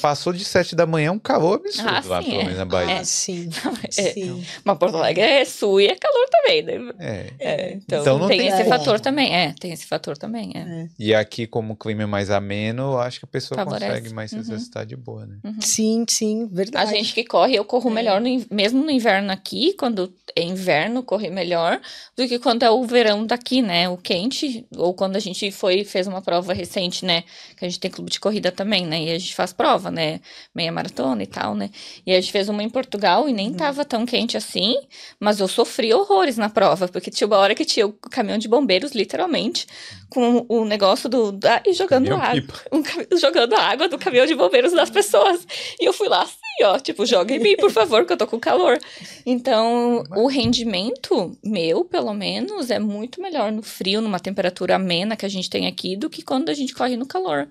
passou 0.00 0.32
de 0.32 0.44
sete 0.44 0.74
da 0.74 0.86
manhã, 0.86 1.12
um 1.12 1.18
calor 1.18 1.56
absurdo 1.64 1.88
Ah, 1.88 2.02
lá, 2.06 2.22
sim, 2.22 2.28
pelo 2.30 2.40
é. 2.40 2.44
menos 2.44 2.58
na 2.58 2.64
Bahia. 2.64 3.00
Ah, 3.00 3.04
sim. 3.04 3.48
É. 3.98 4.12
Sim. 4.12 4.44
Mas 4.64 4.78
Porto 4.78 4.96
Alegre 4.96 5.22
é 5.22 5.44
sul 5.44 5.80
e 5.80 5.86
é 5.86 5.94
calor 5.94 6.26
também, 6.28 6.62
né? 6.62 6.92
É. 6.98 7.26
É, 7.38 7.72
então, 7.74 8.00
Então 8.00 8.18
não 8.18 8.28
tem, 8.28 8.38
tem 8.38 8.48
esse 8.48 8.64
como. 8.64 8.68
fator 8.70 9.00
também, 9.00 9.34
é, 9.34 9.54
tem 9.58 9.72
esse 9.72 9.86
fator 9.86 10.18
também, 10.18 10.52
é. 10.54 10.88
E 10.98 11.14
aqui, 11.14 11.46
como 11.46 11.74
o 11.74 11.76
clima 11.76 12.02
é 12.02 12.06
mais 12.06 12.30
ameno, 12.30 12.92
eu 12.94 12.98
acho 12.98 13.18
que 13.20 13.24
a 13.24 13.28
pessoa 13.28 13.56
Favorece. 13.58 13.86
consegue 13.86 14.14
mais 14.14 14.30
se 14.30 14.36
Uhum. 14.36 14.42
exercitar 14.42 14.84
de 14.84 14.96
boa, 14.96 15.24
né? 15.26 15.36
Sim, 15.60 16.04
sim, 16.08 16.44
A 16.50 16.54
verdade. 16.54 16.90
gente 16.90 17.14
que 17.14 17.24
corre, 17.24 17.54
eu 17.56 17.64
corro 17.64 17.90
É. 17.90 17.94
melhor, 17.94 18.20
no 18.20 18.26
in- 18.28 18.46
mesmo 18.50 18.82
no 18.82 18.90
inverno 18.90 19.30
aqui, 19.32 19.72
quando 19.78 20.12
é 20.34 20.42
inverno, 20.42 21.02
correr 21.02 21.30
melhor 21.30 21.80
do 22.16 22.26
que 22.28 22.38
quando 22.38 22.62
é 22.62 22.70
o 22.70 22.84
verão 22.84 23.24
daqui, 23.24 23.62
né? 23.62 23.88
O 23.88 23.96
quente, 23.96 24.66
ou 24.76 24.92
quando 24.94 25.16
a 25.16 25.20
gente 25.20 25.50
foi 25.50 25.84
fez 25.84 26.06
uma 26.06 26.20
prova 26.20 26.52
recente, 26.52 27.04
né? 27.04 27.22
Que 27.56 27.64
a 27.64 27.68
gente 27.68 27.80
tem 27.80 27.90
clube 27.90 28.10
de 28.10 28.20
corrida 28.20 28.50
também, 28.52 28.84
né? 28.86 29.02
E 29.04 29.10
a 29.12 29.18
gente 29.18 29.34
faz 29.34 29.52
prova, 29.52 29.65
né? 29.90 30.20
Meia 30.54 30.70
maratona 30.70 31.22
e 31.22 31.26
tal, 31.26 31.54
né? 31.54 31.70
E 32.06 32.12
a 32.12 32.20
gente 32.20 32.30
fez 32.32 32.48
uma 32.48 32.62
em 32.62 32.70
Portugal 32.70 33.28
e 33.28 33.32
nem 33.32 33.52
tava 33.52 33.84
tão 33.84 34.06
quente 34.06 34.36
assim, 34.36 34.76
mas 35.18 35.40
eu 35.40 35.48
sofri 35.48 35.92
horrores 35.92 36.36
na 36.36 36.48
prova, 36.48 36.86
porque 36.88 37.10
tinha 37.10 37.26
uma 37.26 37.36
hora 37.38 37.54
que 37.54 37.64
tinha 37.64 37.86
o 37.86 37.92
caminhão 37.92 38.38
de 38.38 38.48
bombeiros, 38.48 38.92
literalmente, 38.92 39.66
com 40.08 40.46
o 40.48 40.64
negócio 40.64 41.08
do. 41.08 41.32
da- 41.32 41.62
e 41.66 41.72
jogando 41.72 42.08
água. 42.14 42.60
um 42.72 42.82
jogando 43.18 43.54
água 43.54 43.88
do 43.88 43.98
caminhão 43.98 44.26
de 44.26 44.34
bombeiros 44.34 44.72
nas 44.72 44.88
pessoas. 44.90 45.46
E 45.80 45.84
eu 45.84 45.92
fui 45.92 46.08
lá 46.08 46.22
assim, 46.22 46.36
ó, 46.64 46.78
tipo, 46.78 47.04
joga 47.04 47.34
em 47.34 47.38
mim, 47.40 47.56
por 47.56 47.70
favor, 47.70 48.04
que 48.06 48.12
eu 48.12 48.16
tô 48.16 48.26
com 48.26 48.38
calor. 48.38 48.78
Então, 49.24 50.04
o 50.16 50.28
rendimento 50.28 51.36
meu, 51.44 51.84
pelo 51.84 52.14
menos, 52.14 52.70
é 52.70 52.78
muito 52.78 53.20
melhor 53.20 53.50
no 53.50 53.62
frio, 53.62 54.00
numa 54.00 54.20
temperatura 54.20 54.76
amena 54.76 55.16
que 55.16 55.26
a 55.26 55.28
gente 55.28 55.50
tem 55.50 55.66
aqui, 55.66 55.96
do 55.96 56.08
que 56.08 56.22
quando 56.22 56.48
a 56.48 56.54
gente 56.54 56.74
corre 56.74 56.96
no 56.96 57.06
calor. 57.06 57.48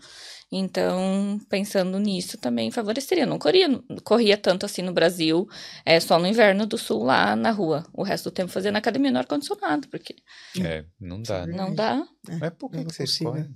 Então, 0.57 1.37
pensando 1.49 1.99
nisso, 1.99 2.37
também 2.37 2.71
favoreceria. 2.71 3.23
Eu 3.23 3.27
não 3.27 3.37
corria, 3.37 3.67
corria 4.03 4.37
tanto 4.37 4.65
assim 4.65 4.81
no 4.81 4.93
Brasil, 4.93 5.47
é 5.85 5.99
só 5.99 6.17
no 6.17 6.25
inverno 6.25 6.65
do 6.65 6.77
sul 6.77 7.03
lá 7.03 7.35
na 7.35 7.51
rua. 7.51 7.85
O 7.93 8.03
resto 8.03 8.29
do 8.29 8.33
tempo 8.33 8.51
fazia 8.51 8.71
na 8.71 8.79
academia 8.79 9.11
no 9.11 9.17
ar-condicionado, 9.19 9.89
porque 9.89 10.15
É, 10.61 10.85
não 10.99 11.21
dá, 11.21 11.45
né? 11.45 11.57
não 11.57 11.75
dá. 11.75 12.01
Mas 12.39 12.53
por 12.53 12.71
que, 12.71 12.77
não 12.77 12.85
que 12.85 12.93
vocês 12.93 13.17
correm? 13.17 13.53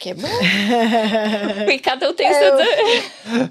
Porque 0.00 0.10
é 0.10 0.14
bom. 0.14 0.28
Porque 1.58 1.78
cada 1.84 2.08
um 2.08 2.14
tem 2.14 2.26
É, 2.26 2.32
seu. 2.32 2.56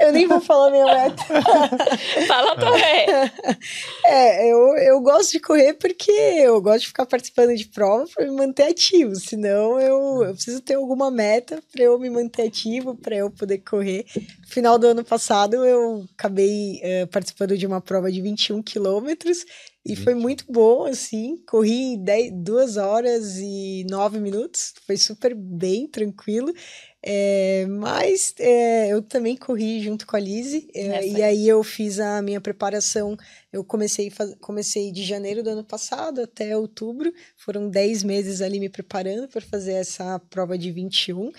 eu 0.02 0.12
nem 0.12 0.26
vou 0.26 0.42
falar 0.42 0.72
minha 0.72 0.86
meta. 0.86 1.24
Fala 2.28 2.56
também. 2.56 3.06
É, 4.06 4.52
eu, 4.52 4.76
eu 4.78 5.00
gosto 5.02 5.34
de 5.34 5.40
correr 5.40 5.76
porque 5.76 6.10
eu 6.12 6.60
gosto 6.60 6.80
de 6.82 6.88
ficar 6.88 7.06
participando 7.06 7.56
de 7.56 7.68
prova 7.68 8.08
para 8.16 8.26
me 8.26 8.36
manter 8.36 8.64
ativo. 8.64 9.16
Senão 9.16 9.80
eu, 9.80 10.24
eu 10.24 10.34
preciso 10.34 10.62
ter 10.62 10.74
alguma 10.74 11.12
meta 11.12 11.62
para 11.72 11.84
eu 11.84 12.00
me 12.00 12.10
manter 12.10 12.48
ativo, 12.48 12.96
para 12.96 13.16
eu 13.16 13.30
poder 13.30 13.60
correr. 13.60 14.06
Final 14.48 14.80
do 14.80 14.88
ano 14.88 15.04
passado 15.04 15.64
eu 15.64 16.06
acabei 16.18 16.80
eh, 16.82 17.06
participando 17.06 17.56
de 17.56 17.68
uma 17.68 17.80
prova 17.82 18.12
de 18.12 18.20
21 18.20 18.64
quilômetros 18.64 19.46
e 19.86 19.96
foi 19.96 20.14
21. 20.14 20.22
muito 20.22 20.46
bom, 20.50 20.86
assim. 20.86 21.38
Corri 21.48 21.94
em 21.94 22.04
10, 22.04 22.34
2 22.36 22.78
horas 22.78 23.38
e 23.38 23.86
9 23.90 24.20
minutos, 24.20 24.74
foi 24.86 24.98
super 24.98 25.34
bem, 25.34 25.88
tranquilo. 25.88 26.54
É, 27.02 27.66
mas 27.68 28.34
é, 28.40 28.90
eu 28.90 29.02
também 29.02 29.38
corri 29.38 29.82
junto 29.82 30.06
com 30.06 30.18
a 30.18 30.20
Lizzie, 30.20 30.70
é, 30.76 30.88
Nessa 30.90 31.08
e 31.08 31.16
aí. 31.16 31.24
aí 31.24 31.48
eu 31.48 31.64
fiz 31.64 32.00
a 32.00 32.22
minha 32.22 32.42
preparação. 32.42 33.16
Eu 33.54 33.64
comecei, 33.64 34.10
faz, 34.10 34.36
comecei 34.42 34.92
de 34.92 35.04
janeiro 35.04 35.42
do 35.42 35.50
ano 35.50 35.64
passado 35.64 36.22
até 36.22 36.58
outubro, 36.58 37.14
foram 37.38 37.70
10 37.70 38.04
meses 38.04 38.42
ali 38.42 38.60
me 38.60 38.70
preparando 38.70 39.30
para 39.30 39.42
fazer 39.42 39.74
essa 39.74 40.20
prova 40.30 40.58
de 40.58 40.72
21. 40.72 41.32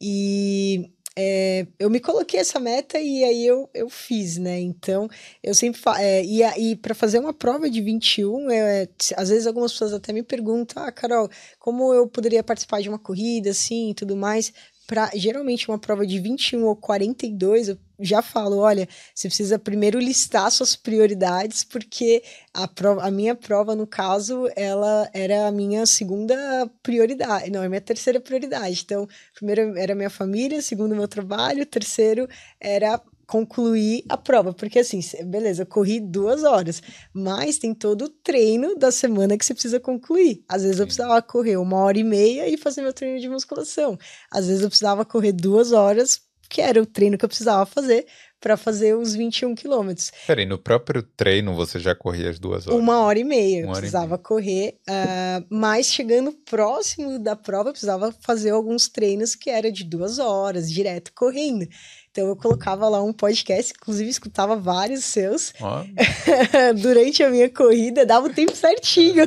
E 0.00 0.90
é, 1.16 1.66
eu 1.78 1.90
me 1.90 2.00
coloquei 2.00 2.40
essa 2.40 2.58
meta 2.58 2.98
e 2.98 3.22
aí 3.24 3.46
eu, 3.46 3.68
eu 3.74 3.88
fiz, 3.90 4.38
né? 4.38 4.58
Então, 4.60 5.08
eu 5.42 5.54
sempre 5.54 5.80
fa 5.80 6.00
é, 6.02 6.24
e, 6.24 6.42
e 6.72 6.76
para 6.76 6.94
fazer 6.94 7.18
uma 7.18 7.34
prova 7.34 7.68
de 7.68 7.80
21, 7.82 8.50
é, 8.50 8.86
t- 8.86 9.14
às 9.16 9.28
vezes 9.28 9.46
algumas 9.46 9.72
pessoas 9.72 9.92
até 9.92 10.12
me 10.12 10.22
perguntam, 10.22 10.82
ah, 10.82 10.90
Carol, 10.92 11.28
como 11.58 11.92
eu 11.92 12.08
poderia 12.08 12.42
participar 12.42 12.80
de 12.80 12.88
uma 12.88 12.98
corrida 12.98 13.50
assim 13.50 13.90
e 13.90 13.94
tudo 13.94 14.16
mais? 14.16 14.52
Para 14.86 15.10
geralmente 15.14 15.68
uma 15.68 15.78
prova 15.78 16.06
de 16.06 16.18
21 16.18 16.64
ou 16.64 16.76
42, 16.76 17.68
eu 17.68 17.78
já 18.00 18.20
falo, 18.20 18.58
olha, 18.58 18.88
você 19.14 19.28
precisa 19.28 19.58
primeiro 19.58 19.98
listar 19.98 20.50
suas 20.50 20.74
prioridades, 20.74 21.62
porque 21.62 22.22
a, 22.52 22.66
prova, 22.66 23.06
a 23.06 23.10
minha 23.10 23.34
prova, 23.34 23.76
no 23.76 23.86
caso, 23.86 24.48
ela 24.56 25.08
era 25.12 25.46
a 25.46 25.52
minha 25.52 25.86
segunda 25.86 26.68
prioridade, 26.82 27.50
não, 27.50 27.62
é 27.62 27.66
a 27.66 27.68
minha 27.68 27.80
terceira 27.80 28.20
prioridade. 28.20 28.82
Então, 28.84 29.08
primeiro 29.34 29.76
era 29.78 29.94
minha 29.94 30.10
família, 30.10 30.60
segundo 30.60 30.96
meu 30.96 31.06
trabalho, 31.06 31.64
terceiro 31.64 32.28
era 32.60 33.00
concluir 33.26 34.04
a 34.08 34.16
prova, 34.16 34.52
porque 34.52 34.78
assim, 34.78 35.00
beleza, 35.24 35.62
eu 35.62 35.66
corri 35.66 36.00
duas 36.00 36.44
horas, 36.44 36.82
mas 37.12 37.58
tem 37.58 37.74
todo 37.74 38.06
o 38.06 38.08
treino 38.08 38.76
da 38.76 38.90
semana 38.90 39.36
que 39.36 39.44
você 39.44 39.54
precisa 39.54 39.80
concluir. 39.80 40.44
Às 40.48 40.62
vezes 40.62 40.80
eu 40.80 40.86
precisava 40.86 41.20
correr 41.22 41.56
uma 41.56 41.78
hora 41.78 41.98
e 41.98 42.04
meia 42.04 42.48
e 42.48 42.56
fazer 42.56 42.82
meu 42.82 42.92
treino 42.92 43.20
de 43.20 43.28
musculação. 43.28 43.98
Às 44.30 44.46
vezes 44.46 44.62
eu 44.62 44.68
precisava 44.68 45.04
correr 45.04 45.32
duas 45.32 45.72
horas, 45.72 46.20
que 46.48 46.60
era 46.60 46.80
o 46.82 46.86
treino 46.86 47.16
que 47.16 47.24
eu 47.24 47.28
precisava 47.28 47.64
fazer 47.64 48.06
para 48.42 48.56
fazer 48.56 48.94
os 48.96 49.14
21 49.14 49.54
quilômetros. 49.54 50.10
Peraí, 50.26 50.44
no 50.44 50.58
próprio 50.58 51.00
treino 51.00 51.54
você 51.54 51.78
já 51.78 51.94
corria 51.94 52.28
as 52.28 52.40
duas 52.40 52.66
horas? 52.66 52.78
Uma 52.78 53.00
hora 53.02 53.18
e 53.20 53.24
meia. 53.24 53.64
Uma 53.64 53.74
eu 53.74 53.76
precisava 53.76 54.18
correr, 54.18 54.80
uh, 54.88 55.46
mas 55.48 55.86
chegando 55.86 56.32
próximo 56.32 57.20
da 57.20 57.36
prova, 57.36 57.68
eu 57.68 57.72
precisava 57.72 58.12
fazer 58.20 58.50
alguns 58.50 58.88
treinos 58.88 59.36
que 59.36 59.48
era 59.48 59.70
de 59.70 59.84
duas 59.84 60.18
horas, 60.18 60.70
direto 60.70 61.12
correndo. 61.14 61.66
Então 62.12 62.28
eu 62.28 62.36
colocava 62.36 62.90
lá 62.90 63.02
um 63.02 63.10
podcast, 63.10 63.72
inclusive 63.74 64.10
escutava 64.10 64.54
vários 64.54 65.02
seus 65.02 65.54
oh. 65.58 65.82
durante 66.78 67.22
a 67.22 67.30
minha 67.30 67.48
corrida, 67.48 68.04
dava 68.04 68.26
o 68.26 68.34
tempo 68.34 68.54
certinho. 68.54 69.24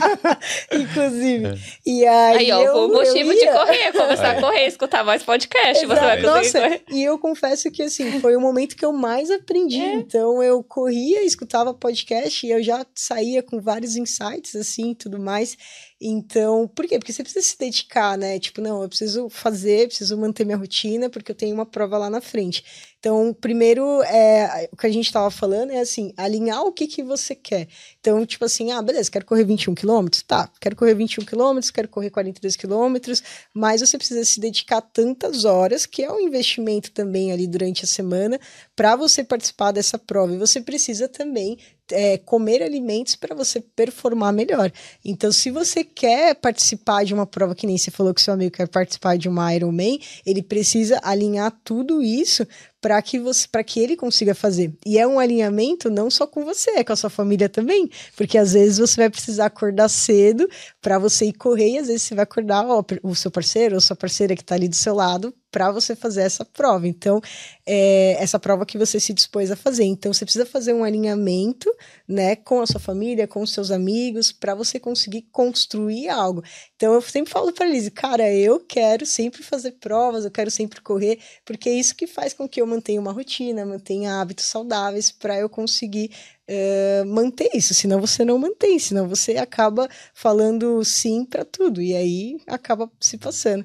inclusive. 0.72 1.48
É. 1.48 1.58
E 1.84 2.06
aí, 2.06 2.50
aí 2.50 2.52
ó, 2.52 2.62
eu, 2.62 2.74
o 2.86 2.88
motivo 2.88 3.34
de 3.34 3.46
correr, 3.46 3.92
começar 3.92 4.34
é. 4.34 4.38
a 4.38 4.40
correr, 4.40 4.66
escutar 4.66 5.04
mais 5.04 5.22
podcast, 5.22 5.84
Exato. 5.84 6.00
você 6.00 6.06
vai 6.06 6.22
Nossa, 6.22 6.60
correr. 6.62 6.82
E 6.90 7.04
eu 7.04 7.18
confesso 7.18 7.70
que 7.70 7.82
assim, 7.82 8.18
foi 8.20 8.34
o 8.34 8.40
momento 8.40 8.74
que 8.74 8.86
eu 8.86 8.92
mais 8.92 9.30
aprendi. 9.30 9.78
É. 9.78 9.92
Então 9.92 10.42
eu 10.42 10.64
corria, 10.64 11.22
escutava 11.22 11.74
podcast 11.74 12.46
e 12.46 12.50
eu 12.50 12.62
já 12.62 12.86
saía 12.94 13.42
com 13.42 13.60
vários 13.60 13.96
insights 13.96 14.56
assim, 14.56 14.94
tudo 14.94 15.18
mais. 15.18 15.58
Então, 16.00 16.68
por 16.68 16.86
quê? 16.86 16.96
Porque 16.96 17.12
você 17.12 17.24
precisa 17.24 17.44
se 17.44 17.58
dedicar, 17.58 18.16
né? 18.16 18.38
Tipo, 18.38 18.60
não, 18.60 18.82
eu 18.82 18.88
preciso 18.88 19.28
fazer, 19.28 19.88
preciso 19.88 20.16
manter 20.16 20.44
minha 20.44 20.56
rotina, 20.56 21.10
porque 21.10 21.32
eu 21.32 21.34
tenho 21.34 21.52
uma 21.52 21.66
prova 21.66 21.98
lá 21.98 22.08
na 22.08 22.20
frente. 22.20 22.64
Então, 23.00 23.34
primeiro, 23.34 24.02
é, 24.04 24.68
o 24.72 24.76
que 24.76 24.86
a 24.86 24.90
gente 24.90 25.06
estava 25.06 25.28
falando 25.28 25.72
é 25.72 25.80
assim, 25.80 26.12
alinhar 26.16 26.62
o 26.62 26.72
que, 26.72 26.86
que 26.86 27.02
você 27.02 27.34
quer. 27.34 27.66
Então, 27.98 28.24
tipo 28.24 28.44
assim, 28.44 28.70
ah, 28.70 28.80
beleza, 28.80 29.10
quero 29.10 29.24
correr 29.24 29.44
21 29.44 29.74
quilômetros? 29.74 30.22
Tá, 30.22 30.48
quero 30.60 30.76
correr 30.76 30.94
21 30.94 31.24
quilômetros, 31.24 31.70
quero 31.70 31.88
correr 31.88 32.10
42 32.10 32.54
quilômetros, 32.54 33.22
mas 33.52 33.80
você 33.80 33.98
precisa 33.98 34.24
se 34.24 34.38
dedicar 34.38 34.80
tantas 34.80 35.44
horas, 35.44 35.84
que 35.84 36.04
é 36.04 36.12
um 36.12 36.20
investimento 36.20 36.92
também 36.92 37.32
ali 37.32 37.46
durante 37.48 37.84
a 37.84 37.88
semana, 37.88 38.38
para 38.76 38.94
você 38.94 39.24
participar 39.24 39.72
dessa 39.72 39.98
prova. 39.98 40.32
E 40.34 40.38
você 40.38 40.60
precisa 40.60 41.08
também 41.08 41.58
é, 41.92 42.18
comer 42.18 42.62
alimentos 42.62 43.16
para 43.16 43.34
você 43.34 43.60
performar 43.60 44.32
melhor. 44.32 44.70
Então, 45.04 45.30
se 45.32 45.50
você 45.50 45.84
quer 45.84 46.34
participar 46.34 47.04
de 47.04 47.14
uma 47.14 47.26
prova 47.26 47.54
que 47.54 47.66
nem 47.66 47.78
você 47.78 47.90
falou 47.90 48.14
que 48.14 48.22
seu 48.22 48.34
amigo 48.34 48.56
quer 48.56 48.68
participar 48.68 49.16
de 49.16 49.28
uma 49.28 49.54
Ironman, 49.54 49.98
ele 50.24 50.42
precisa 50.42 51.00
alinhar 51.02 51.52
tudo 51.64 52.02
isso 52.02 52.46
para 52.80 53.00
que 53.02 53.18
você 53.18 53.46
para 53.48 53.64
que 53.64 53.80
ele 53.80 53.96
consiga 53.96 54.34
fazer. 54.34 54.72
E 54.86 54.98
é 54.98 55.06
um 55.06 55.18
alinhamento 55.18 55.90
não 55.90 56.10
só 56.10 56.26
com 56.26 56.44
você, 56.44 56.70
é 56.70 56.84
com 56.84 56.92
a 56.92 56.96
sua 56.96 57.10
família 57.10 57.48
também, 57.48 57.90
porque 58.16 58.38
às 58.38 58.52
vezes 58.52 58.78
você 58.78 58.96
vai 58.96 59.10
precisar 59.10 59.46
acordar 59.46 59.88
cedo 59.88 60.48
para 60.80 60.98
você 60.98 61.26
ir 61.26 61.32
correr 61.32 61.72
e 61.72 61.78
às 61.78 61.88
vezes 61.88 62.02
você 62.02 62.14
vai 62.14 62.22
acordar 62.22 62.64
ó, 62.66 62.84
o 63.02 63.14
seu 63.14 63.30
parceiro 63.30 63.74
ou 63.74 63.80
sua 63.80 63.96
parceira 63.96 64.34
que 64.34 64.42
está 64.42 64.54
ali 64.54 64.68
do 64.68 64.76
seu 64.76 64.94
lado 64.94 65.34
para 65.50 65.70
você 65.70 65.96
fazer 65.96 66.22
essa 66.22 66.44
prova. 66.44 66.86
Então, 66.86 67.20
é 67.66 68.16
essa 68.18 68.38
prova 68.38 68.66
que 68.66 68.78
você 68.78 69.00
se 69.00 69.12
dispôs 69.12 69.50
a 69.50 69.56
fazer. 69.56 69.84
Então, 69.84 70.12
você 70.12 70.24
precisa 70.24 70.46
fazer 70.46 70.72
um 70.72 70.84
alinhamento, 70.84 71.70
né, 72.06 72.36
com 72.36 72.60
a 72.60 72.66
sua 72.66 72.80
família, 72.80 73.26
com 73.26 73.42
os 73.42 73.52
seus 73.52 73.70
amigos, 73.70 74.32
para 74.32 74.54
você 74.54 74.78
conseguir 74.78 75.22
construir 75.32 76.08
algo. 76.08 76.42
Então, 76.76 76.92
eu 76.94 77.02
sempre 77.02 77.32
falo 77.32 77.52
para 77.52 77.68
eles, 77.68 77.88
cara, 77.88 78.32
eu 78.32 78.60
quero 78.60 79.06
sempre 79.06 79.42
fazer 79.42 79.72
provas, 79.72 80.24
eu 80.24 80.30
quero 80.30 80.50
sempre 80.50 80.80
correr, 80.80 81.18
porque 81.44 81.68
é 81.68 81.74
isso 81.74 81.94
que 81.94 82.06
faz 82.06 82.32
com 82.32 82.48
que 82.48 82.60
eu 82.60 82.66
mantenha 82.66 83.00
uma 83.00 83.12
rotina, 83.12 83.64
mantenha 83.64 84.20
hábitos 84.20 84.46
saudáveis 84.46 85.10
para 85.10 85.38
eu 85.38 85.48
conseguir 85.48 86.10
uh, 86.48 87.06
manter 87.06 87.50
isso. 87.54 87.74
Senão 87.74 88.00
você 88.00 88.24
não 88.24 88.38
mantém, 88.38 88.78
senão 88.78 89.08
você 89.08 89.36
acaba 89.36 89.88
falando 90.14 90.84
sim 90.84 91.24
para 91.24 91.44
tudo 91.44 91.80
e 91.82 91.94
aí 91.94 92.40
acaba 92.46 92.90
se 93.00 93.18
passando. 93.18 93.64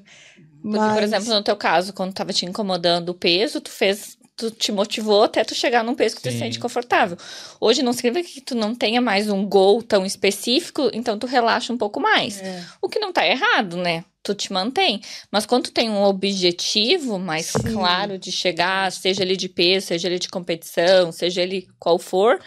Porque, 0.64 0.78
Mas... 0.78 0.94
por 0.94 1.02
exemplo, 1.02 1.28
no 1.28 1.42
teu 1.42 1.56
caso, 1.56 1.92
quando 1.92 2.14
tava 2.14 2.32
te 2.32 2.46
incomodando 2.46 3.10
o 3.10 3.14
peso, 3.14 3.60
tu 3.60 3.70
fez 3.70 4.16
tu 4.36 4.50
te 4.50 4.72
motivou 4.72 5.22
até 5.22 5.44
tu 5.44 5.54
chegar 5.54 5.84
num 5.84 5.94
peso 5.94 6.16
que 6.16 6.22
tu 6.22 6.30
se 6.30 6.38
sente 6.38 6.58
confortável. 6.58 7.16
Hoje 7.60 7.84
não 7.84 7.92
significa 7.92 8.28
que 8.28 8.40
tu 8.40 8.56
não 8.56 8.74
tenha 8.74 9.00
mais 9.00 9.30
um 9.30 9.46
gol 9.46 9.80
tão 9.80 10.04
específico, 10.04 10.90
então 10.92 11.16
tu 11.16 11.24
relaxa 11.24 11.72
um 11.72 11.78
pouco 11.78 12.00
mais. 12.00 12.40
É. 12.40 12.64
O 12.82 12.88
que 12.88 12.98
não 12.98 13.12
tá 13.12 13.24
errado, 13.24 13.76
né? 13.76 14.04
Tu 14.24 14.34
te 14.34 14.52
mantém. 14.52 15.00
Mas 15.30 15.46
quando 15.46 15.64
tu 15.64 15.72
tem 15.72 15.88
um 15.88 16.02
objetivo 16.02 17.16
mais 17.16 17.46
Sim. 17.46 17.74
claro 17.74 18.18
de 18.18 18.32
chegar, 18.32 18.90
seja 18.90 19.22
ele 19.22 19.36
de 19.36 19.48
peso, 19.48 19.86
seja 19.86 20.08
ele 20.08 20.18
de 20.18 20.28
competição, 20.28 21.12
seja 21.12 21.40
ele 21.40 21.68
qual 21.78 21.96
for, 21.96 22.40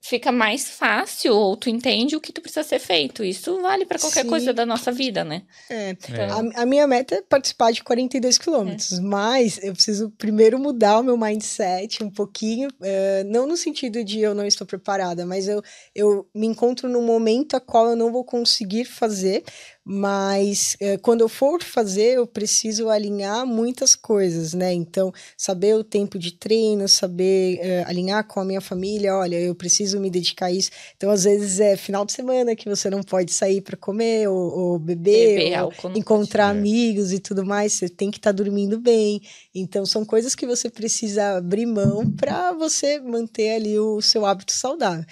fica 0.00 0.30
mais 0.30 0.68
fácil 0.70 1.34
ou 1.34 1.56
tu 1.56 1.68
entende 1.68 2.16
o 2.16 2.20
que 2.20 2.32
tu 2.32 2.40
precisa 2.40 2.62
ser 2.62 2.78
feito. 2.78 3.24
Isso 3.24 3.60
vale 3.60 3.84
para 3.84 3.98
qualquer 3.98 4.22
Sim. 4.22 4.28
coisa 4.28 4.52
da 4.52 4.64
nossa 4.64 4.92
vida, 4.92 5.24
né? 5.24 5.42
É. 5.68 5.90
Então... 5.90 6.52
A, 6.56 6.62
a, 6.62 6.66
minha 6.66 6.86
meta 6.86 7.16
é 7.16 7.22
participar 7.22 7.72
de 7.72 7.82
42 7.82 8.38
quilômetros, 8.38 8.98
é. 8.98 9.00
mas 9.00 9.62
eu 9.62 9.72
preciso 9.72 10.10
primeiro 10.10 10.58
mudar 10.58 11.00
o 11.00 11.02
meu 11.02 11.16
mindset 11.16 12.02
um 12.02 12.10
pouquinho, 12.10 12.68
uh, 12.68 13.24
não 13.26 13.46
no 13.46 13.56
sentido 13.56 14.02
de 14.04 14.20
eu 14.20 14.34
não 14.34 14.46
estou 14.46 14.66
preparada, 14.66 15.26
mas 15.26 15.48
eu, 15.48 15.62
eu 15.94 16.28
me 16.34 16.46
encontro 16.46 16.88
num 16.88 17.02
momento 17.02 17.56
a 17.56 17.60
qual 17.60 17.88
eu 17.88 17.96
não 17.96 18.12
vou 18.12 18.24
conseguir 18.24 18.84
fazer, 18.84 19.42
mas 19.90 20.76
é, 20.80 20.98
quando 20.98 21.22
eu 21.22 21.30
for 21.30 21.62
fazer, 21.62 22.16
eu 22.16 22.26
preciso 22.26 22.90
alinhar 22.90 23.46
muitas 23.46 23.94
coisas, 23.94 24.52
né? 24.52 24.70
Então, 24.70 25.10
saber 25.34 25.76
o 25.76 25.82
tempo 25.82 26.18
de 26.18 26.32
treino, 26.32 26.86
saber 26.86 27.58
é, 27.58 27.84
alinhar 27.84 28.22
com 28.24 28.38
a 28.38 28.44
minha 28.44 28.60
família, 28.60 29.16
olha, 29.16 29.40
eu 29.40 29.54
preciso 29.54 29.98
me 29.98 30.10
dedicar 30.10 30.46
a 30.46 30.52
isso. 30.52 30.70
Então, 30.94 31.10
às 31.10 31.24
vezes 31.24 31.58
é 31.58 31.74
final 31.74 32.04
de 32.04 32.12
semana 32.12 32.54
que 32.54 32.68
você 32.68 32.90
não 32.90 33.02
pode 33.02 33.32
sair 33.32 33.62
para 33.62 33.78
comer 33.78 34.28
ou, 34.28 34.36
ou 34.36 34.78
beber, 34.78 35.38
beber 35.38 35.62
ou 35.62 35.72
encontrar 35.96 36.48
pode. 36.48 36.58
amigos 36.58 37.10
e 37.10 37.18
tudo 37.18 37.42
mais, 37.42 37.72
você 37.72 37.88
tem 37.88 38.10
que 38.10 38.18
estar 38.18 38.34
tá 38.34 38.36
dormindo 38.36 38.78
bem. 38.78 39.22
Então, 39.54 39.86
são 39.86 40.04
coisas 40.04 40.34
que 40.34 40.46
você 40.46 40.68
precisa 40.68 41.38
abrir 41.38 41.64
mão 41.64 42.10
para 42.12 42.52
você 42.52 43.00
manter 43.00 43.54
ali 43.54 43.78
o 43.78 44.02
seu 44.02 44.26
hábito 44.26 44.52
saudável. 44.52 45.06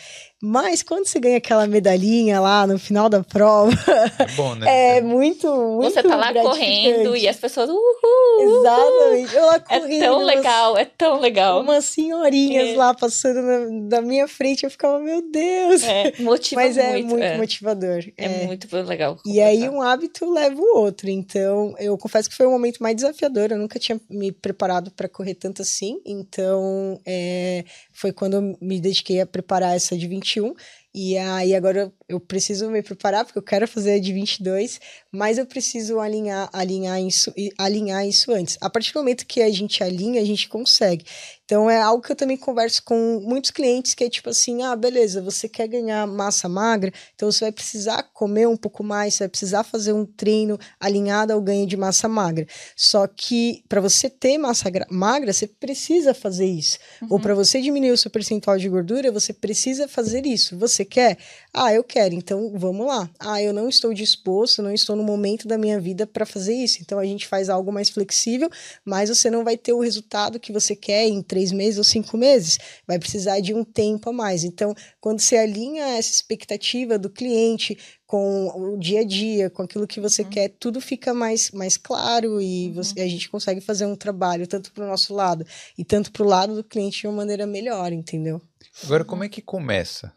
Mas 0.49 0.81
quando 0.81 1.07
você 1.07 1.19
ganha 1.19 1.39
aquela 1.39 1.67
medalhinha 1.67 2.41
lá 2.41 2.69
no 2.69 2.79
final 2.79 3.09
da 3.09 3.21
prova, 3.25 3.73
é, 4.17 4.27
bom, 4.37 4.55
né? 4.55 4.67
é 4.97 5.01
muito, 5.01 5.49
muito 5.49 5.93
Você 5.93 6.05
tá 6.05 6.15
lá 6.15 6.33
correndo 6.33 7.17
e 7.17 7.27
as 7.27 7.37
pessoas, 7.37 7.69
uhul! 7.69 8.61
Exatamente. 8.61 9.35
Eu 9.35 9.47
lá 9.47 9.59
correndo. 9.59 9.93
É 9.93 9.99
tão 9.99 10.19
legal, 10.23 10.79
é 10.79 10.85
tão 10.85 11.21
legal. 11.21 11.61
Umas 11.63 11.85
senhorinhas 11.87 12.69
é. 12.69 12.77
lá 12.77 12.95
passando 12.95 13.43
na, 13.43 13.89
da 13.89 14.01
minha 14.01 14.29
frente, 14.29 14.63
eu 14.63 14.71
ficava, 14.71 15.01
meu 15.01 15.21
Deus! 15.21 15.83
É, 15.83 16.13
motiva 16.23 16.61
Mas 16.61 16.77
muito, 16.77 16.87
é 16.87 17.03
muito 17.03 17.25
é. 17.25 17.37
motivador. 17.39 18.05
É, 18.17 18.25
é, 18.25 18.47
muito 18.47 18.77
legal. 18.83 19.19
E 19.27 19.41
aí 19.41 19.69
um 19.69 19.83
hábito 19.83 20.31
leva 20.31 20.61
o 20.61 20.79
outro. 20.79 21.11
Então, 21.11 21.75
eu 21.81 21.99
confesso 21.99 22.31
que 22.31 22.37
foi 22.37 22.47
um 22.47 22.53
momento 22.53 22.81
mais 22.81 22.95
desafiador. 22.95 23.51
Eu 23.51 23.59
nunca 23.59 23.81
tinha 23.81 24.01
me 24.09 24.31
preparado 24.31 24.93
para 24.93 25.09
correr 25.09 25.35
tanto 25.35 25.63
assim. 25.63 26.01
Então, 26.07 27.01
é, 27.05 27.65
foi 27.97 28.13
quando 28.13 28.35
eu 28.35 28.59
me 28.61 28.79
dediquei 28.79 29.21
a 29.21 29.27
preparar 29.27 29.75
essa 29.75 29.97
de 29.97 30.07
21. 30.07 30.55
E 30.95 31.17
aí 31.19 31.55
agora 31.55 31.93
eu 32.09 32.19
preciso 32.19 32.71
me 32.71 32.83
preparar, 32.83 33.25
porque 33.25 33.39
eu 33.39 33.43
quero 33.43 33.69
fazer 33.69 33.93
a 33.93 33.99
de 33.99 34.13
22, 34.13 34.81
mas 35.13 35.37
eu 35.37 35.45
preciso 35.45 35.99
alinhar, 35.99 36.49
alinhar, 36.53 37.01
isso, 37.03 37.33
alinhar 37.59 38.07
isso 38.07 38.33
antes. 38.33 38.57
A 38.61 38.71
partir 38.71 38.93
do 38.93 39.01
momento 39.01 39.27
que 39.27 39.43
a 39.43 39.51
gente 39.51 39.83
alinha, 39.83 40.21
a 40.21 40.25
gente 40.25 40.49
consegue. 40.49 41.05
Então 41.47 41.71
é 41.71 41.81
algo 41.81 42.03
que 42.03 42.11
eu 42.11 42.17
também 42.17 42.37
converso 42.37 42.83
com 42.83 43.21
muitos 43.23 43.53
clientes 43.53 43.95
que 43.95 44.03
é 44.05 44.11
tipo 44.11 44.29
assim: 44.29 44.63
ah, 44.63 44.75
beleza, 44.75 45.23
você 45.23 45.49
quer 45.49 45.69
ganhar 45.69 46.05
massa 46.07 46.49
magra, 46.49 46.93
então 47.15 47.31
você 47.31 47.45
vai 47.45 47.53
precisar 47.53 48.03
comer 48.13 48.49
um 48.49 48.57
pouco 48.57 48.83
mais, 48.83 49.15
você 49.15 49.25
vai 49.25 49.29
precisar 49.29 49.63
fazer 49.63 49.93
um 49.93 50.05
treino 50.05 50.59
alinhado 50.81 51.33
ao 51.33 51.41
ganho 51.41 51.65
de 51.65 51.77
massa 51.77 52.09
magra. 52.09 52.47
Só 52.75 53.07
que 53.07 53.63
para 53.69 53.81
você 53.81 54.11
ter 54.11 54.37
massa 54.39 54.69
magra, 54.91 55.33
você 55.33 55.47
precisa 55.47 56.13
fazer 56.13 56.47
isso. 56.47 56.79
Uhum. 57.01 57.09
Ou 57.13 57.21
para 57.21 57.35
você 57.35 57.61
diminuir 57.61 57.93
o 57.93 57.97
seu 57.97 58.11
percentual 58.11 58.59
de 58.59 58.69
gordura, 58.69 59.13
você 59.13 59.33
precisa 59.33 59.87
fazer 59.87 60.27
isso. 60.27 60.59
Você 60.59 60.85
quer? 60.85 61.17
Ah, 61.59 61.73
eu 61.73 61.83
quero, 61.83 62.15
então 62.15 62.53
vamos 62.55 62.87
lá. 62.87 63.09
Ah, 63.19 63.43
eu 63.43 63.51
não 63.51 63.67
estou 63.67 63.95
disposto, 63.95 64.61
não 64.61 64.71
estou 64.75 64.95
no 64.95 65.03
momento 65.03 65.49
da 65.49 65.57
minha 65.57 65.81
vida 65.81 66.07
para 66.07 66.27
fazer 66.27 66.53
isso. 66.55 66.79
Então 66.83 66.99
a 66.99 67.05
gente 67.07 67.27
faz 67.27 67.49
algo 67.49 67.73
mais 67.73 67.89
flexível, 67.89 68.51
mas 68.85 69.09
você 69.09 69.31
não 69.31 69.43
vai 69.43 69.57
ter 69.57 69.73
o 69.73 69.81
resultado 69.81 70.39
que 70.39 70.53
você 70.53 70.77
quer 70.77 71.07
em 71.07 71.23
três 71.23 71.53
meses 71.53 71.79
ou 71.79 71.85
cinco 71.85 72.19
meses. 72.19 72.59
Vai 72.87 72.99
precisar 72.99 73.41
de 73.41 73.55
um 73.55 73.65
tempo 73.65 74.11
a 74.11 74.13
mais. 74.13 74.45
Então, 74.45 74.75
quando 75.01 75.21
você 75.21 75.39
alinha 75.39 75.83
essa 75.97 76.11
expectativa 76.13 76.99
do 76.99 77.09
cliente 77.09 77.79
com 78.07 78.49
o 78.49 78.77
dia 78.79 79.01
a 79.01 79.05
dia, 79.05 79.49
com 79.49 79.63
aquilo 79.63 79.87
que 79.87 79.99
você 79.99 80.23
Uhum. 80.25 80.29
quer, 80.31 80.49
tudo 80.61 80.79
fica 80.79 81.15
mais, 81.15 81.51
mais 81.53 81.79
claro 81.79 82.39
e 82.39 82.71
você- 82.73 83.01
a 83.01 83.09
gente 83.09 83.31
consegue 83.31 83.63
fazer 83.63 83.87
um 83.87 83.97
trabalho 83.97 84.47
tanto 84.47 84.71
para 84.75 84.85
o 84.85 84.89
nosso 84.89 85.15
lado 85.15 85.47
e 85.79 85.83
tanto 85.87 86.13
para 86.13 86.23
o 86.23 86.29
lado 86.29 86.55
do 86.55 86.63
cliente 86.63 87.01
de 87.01 87.07
uma 87.07 87.17
maneira 87.17 87.47
melhor, 87.47 87.95
entendeu? 87.95 88.43
Agora, 88.85 89.07
como 89.07 89.25
é 89.25 89.29
que 89.31 89.41
começa? 89.41 90.13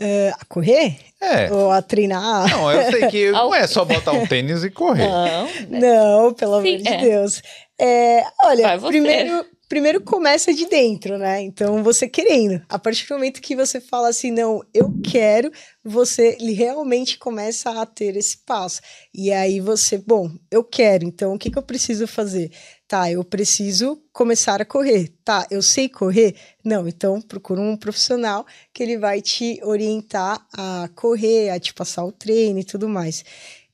Eh, 0.00 0.32
a 0.40 0.44
correr 0.46 0.96
É. 1.20 1.52
ou 1.52 1.70
a 1.70 1.82
treinar? 1.82 2.48
Não, 2.50 2.72
eu 2.72 2.90
sei 2.90 3.06
que 3.08 3.30
não 3.32 3.54
é 3.54 3.66
só 3.66 3.84
botar 3.84 4.12
um 4.12 4.26
tênis 4.26 4.64
e 4.64 4.70
correr. 4.70 5.06
Não, 5.06 5.44
né? 5.68 5.78
Não, 5.80 6.32
pelo 6.32 6.62
Sim, 6.62 6.76
amor 6.76 6.82
de 6.82 6.88
é. 6.88 6.96
Deus. 6.96 7.42
É, 7.78 8.24
olha, 8.44 8.78
primeiro, 8.78 9.44
primeiro 9.70 10.00
começa 10.00 10.52
de 10.52 10.66
dentro, 10.66 11.16
né? 11.16 11.40
Então, 11.42 11.80
você 11.80 12.08
querendo. 12.08 12.60
A 12.68 12.76
partir 12.76 13.06
do 13.06 13.14
momento 13.14 13.40
que 13.40 13.54
você 13.54 13.80
fala 13.80 14.08
assim, 14.08 14.32
não, 14.32 14.60
eu 14.74 14.92
quero, 15.00 15.48
você 15.84 16.36
realmente 16.40 17.16
começa 17.16 17.70
a 17.70 17.86
ter 17.86 18.16
esse 18.16 18.38
passo. 18.38 18.80
E 19.14 19.32
aí 19.32 19.60
você, 19.60 19.96
bom, 19.96 20.28
eu 20.50 20.64
quero, 20.64 21.04
então 21.04 21.34
o 21.34 21.38
que, 21.38 21.52
que 21.52 21.56
eu 21.56 21.62
preciso 21.62 22.08
fazer? 22.08 22.50
Tá, 22.88 23.12
eu 23.12 23.22
preciso 23.22 24.02
começar 24.12 24.60
a 24.60 24.64
correr. 24.64 25.12
Tá, 25.24 25.46
eu 25.48 25.62
sei 25.62 25.88
correr? 25.88 26.34
Não, 26.64 26.88
então 26.88 27.22
procura 27.22 27.60
um 27.60 27.76
profissional 27.76 28.44
que 28.74 28.82
ele 28.82 28.98
vai 28.98 29.22
te 29.22 29.60
orientar 29.62 30.44
a 30.52 30.90
correr, 30.96 31.50
a 31.50 31.60
te 31.60 31.72
passar 31.72 32.04
o 32.04 32.10
treino 32.10 32.58
e 32.58 32.64
tudo 32.64 32.88
mais. 32.88 33.24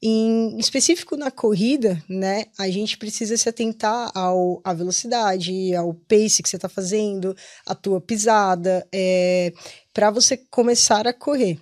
Em 0.02 0.58
específico 0.58 1.16
na 1.16 1.30
corrida, 1.30 2.02
né, 2.08 2.44
a 2.58 2.68
gente 2.68 2.98
precisa 2.98 3.36
se 3.36 3.48
atentar 3.48 4.10
ao, 4.14 4.60
à 4.62 4.74
velocidade, 4.74 5.74
ao 5.74 5.94
pace 5.94 6.42
que 6.42 6.48
você 6.48 6.56
está 6.56 6.68
fazendo, 6.68 7.34
a 7.64 7.74
tua 7.74 8.00
pisada, 8.00 8.86
é, 8.92 9.52
para 9.94 10.10
você 10.10 10.36
começar 10.36 11.06
a 11.06 11.12
correr. 11.12 11.58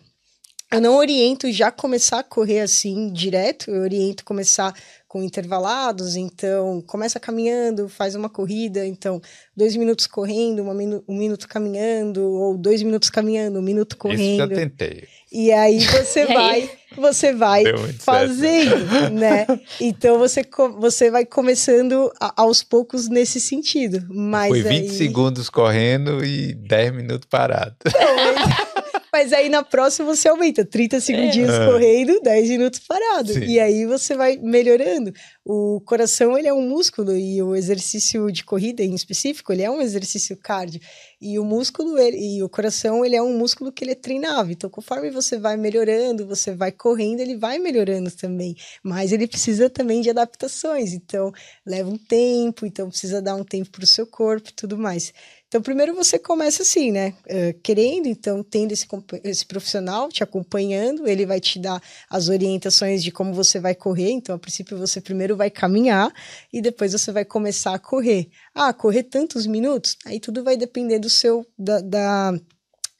Eu 0.72 0.80
não 0.80 0.96
oriento 0.96 1.52
já 1.52 1.70
começar 1.70 2.18
a 2.18 2.24
correr 2.24 2.60
assim 2.60 3.12
direto, 3.12 3.70
eu 3.70 3.82
oriento 3.82 4.24
começar 4.24 4.74
com 5.14 5.22
intervalados, 5.22 6.16
então 6.16 6.82
começa 6.84 7.20
caminhando, 7.20 7.88
faz 7.88 8.16
uma 8.16 8.28
corrida, 8.28 8.84
então 8.84 9.20
dois 9.56 9.76
minutos 9.76 10.08
correndo, 10.08 10.60
uma 10.60 10.74
minu 10.74 11.04
um 11.06 11.16
minuto 11.16 11.46
caminhando, 11.46 12.20
ou 12.24 12.58
dois 12.58 12.82
minutos 12.82 13.08
caminhando, 13.10 13.60
um 13.60 13.62
minuto 13.62 13.92
Esse 14.08 14.36
já 14.36 14.44
correndo. 14.48 14.54
tentei. 14.56 15.04
E 15.30 15.52
aí 15.52 15.78
você 15.78 16.24
E 16.26 16.32
aí? 16.32 16.34
vai, 16.34 16.70
você 16.96 17.32
vai 17.32 17.62
fazendo, 18.00 19.10
né? 19.12 19.46
Então 19.80 20.18
você, 20.18 20.44
você 20.80 21.12
vai 21.12 21.24
começando 21.24 22.10
a- 22.20 22.32
aos 22.42 22.64
poucos 22.64 23.08
nesse 23.08 23.38
sentido. 23.40 24.04
Mas 24.10 24.48
Foi 24.48 24.62
20 24.62 24.82
aí, 24.82 24.90
segundos 24.90 25.48
correndo 25.48 26.24
e 26.24 26.54
10 26.54 26.92
minutos 26.92 27.28
parado. 27.30 27.76
Mas 29.14 29.32
aí 29.32 29.48
na 29.48 29.62
próxima 29.62 30.12
você 30.12 30.26
aumenta 30.28 30.64
30 30.64 30.98
segundinhos 30.98 31.54
É. 31.54 31.66
correndo, 31.66 32.20
10 32.20 32.48
minutos 32.50 32.80
parado. 32.80 33.32
Sim. 33.32 33.44
E 33.44 33.60
aí 33.60 33.86
você 33.86 34.16
vai 34.16 34.36
melhorando. 34.42 35.12
O 35.46 35.78
coração, 35.82 36.38
ele 36.38 36.48
é 36.48 36.54
um 36.54 36.66
músculo 36.66 37.14
e 37.14 37.42
o 37.42 37.54
exercício 37.54 38.32
de 38.32 38.42
corrida 38.42 38.82
em 38.82 38.94
específico, 38.94 39.52
ele 39.52 39.62
é 39.62 39.70
um 39.70 39.82
exercício 39.82 40.38
cardio. 40.38 40.80
E 41.20 41.38
o 41.38 41.44
músculo, 41.44 41.98
ele, 41.98 42.16
e 42.18 42.42
o 42.42 42.48
coração, 42.48 43.04
ele 43.04 43.14
é 43.14 43.22
um 43.22 43.36
músculo 43.36 43.70
que 43.70 43.84
ele 43.84 43.90
é 43.92 43.94
treinável. 43.94 44.52
Então, 44.52 44.70
conforme 44.70 45.10
você 45.10 45.38
vai 45.38 45.58
melhorando, 45.58 46.26
você 46.26 46.54
vai 46.54 46.72
correndo, 46.72 47.20
ele 47.20 47.36
vai 47.36 47.58
melhorando 47.58 48.10
também. 48.10 48.56
Mas 48.82 49.12
ele 49.12 49.26
precisa 49.26 49.68
também 49.68 50.00
de 50.00 50.08
adaptações. 50.08 50.94
Então, 50.94 51.30
leva 51.66 51.90
um 51.90 51.98
tempo, 51.98 52.64
então 52.64 52.88
precisa 52.88 53.20
dar 53.20 53.34
um 53.36 53.44
tempo 53.44 53.70
para 53.70 53.84
o 53.84 53.86
seu 53.86 54.06
corpo 54.06 54.48
e 54.48 54.54
tudo 54.54 54.78
mais. 54.78 55.12
Então, 55.54 55.62
primeiro 55.62 55.94
você 55.94 56.18
começa 56.18 56.62
assim, 56.62 56.90
né? 56.90 57.14
Eh, 57.28 57.54
querendo, 57.62 58.08
então, 58.08 58.42
tendo 58.42 58.72
esse, 58.72 58.88
esse 59.22 59.46
profissional 59.46 60.08
te 60.08 60.20
acompanhando, 60.20 61.06
ele 61.06 61.24
vai 61.24 61.38
te 61.38 61.60
dar 61.60 61.80
as 62.10 62.28
orientações 62.28 63.04
de 63.04 63.12
como 63.12 63.32
você 63.32 63.60
vai 63.60 63.72
correr. 63.72 64.10
Então, 64.10 64.34
a 64.34 64.38
princípio, 64.38 64.76
você 64.76 65.00
primeiro 65.00 65.33
vai 65.36 65.50
caminhar 65.50 66.12
e 66.52 66.60
depois 66.60 66.92
você 66.92 67.12
vai 67.12 67.24
começar 67.24 67.74
a 67.74 67.78
correr. 67.78 68.28
Ah, 68.54 68.72
correr 68.72 69.04
tantos 69.04 69.46
minutos? 69.46 69.96
Aí 70.06 70.20
tudo 70.20 70.42
vai 70.42 70.56
depender 70.56 70.98
do 70.98 71.10
seu, 71.10 71.46
da, 71.58 71.80
da, 71.80 72.40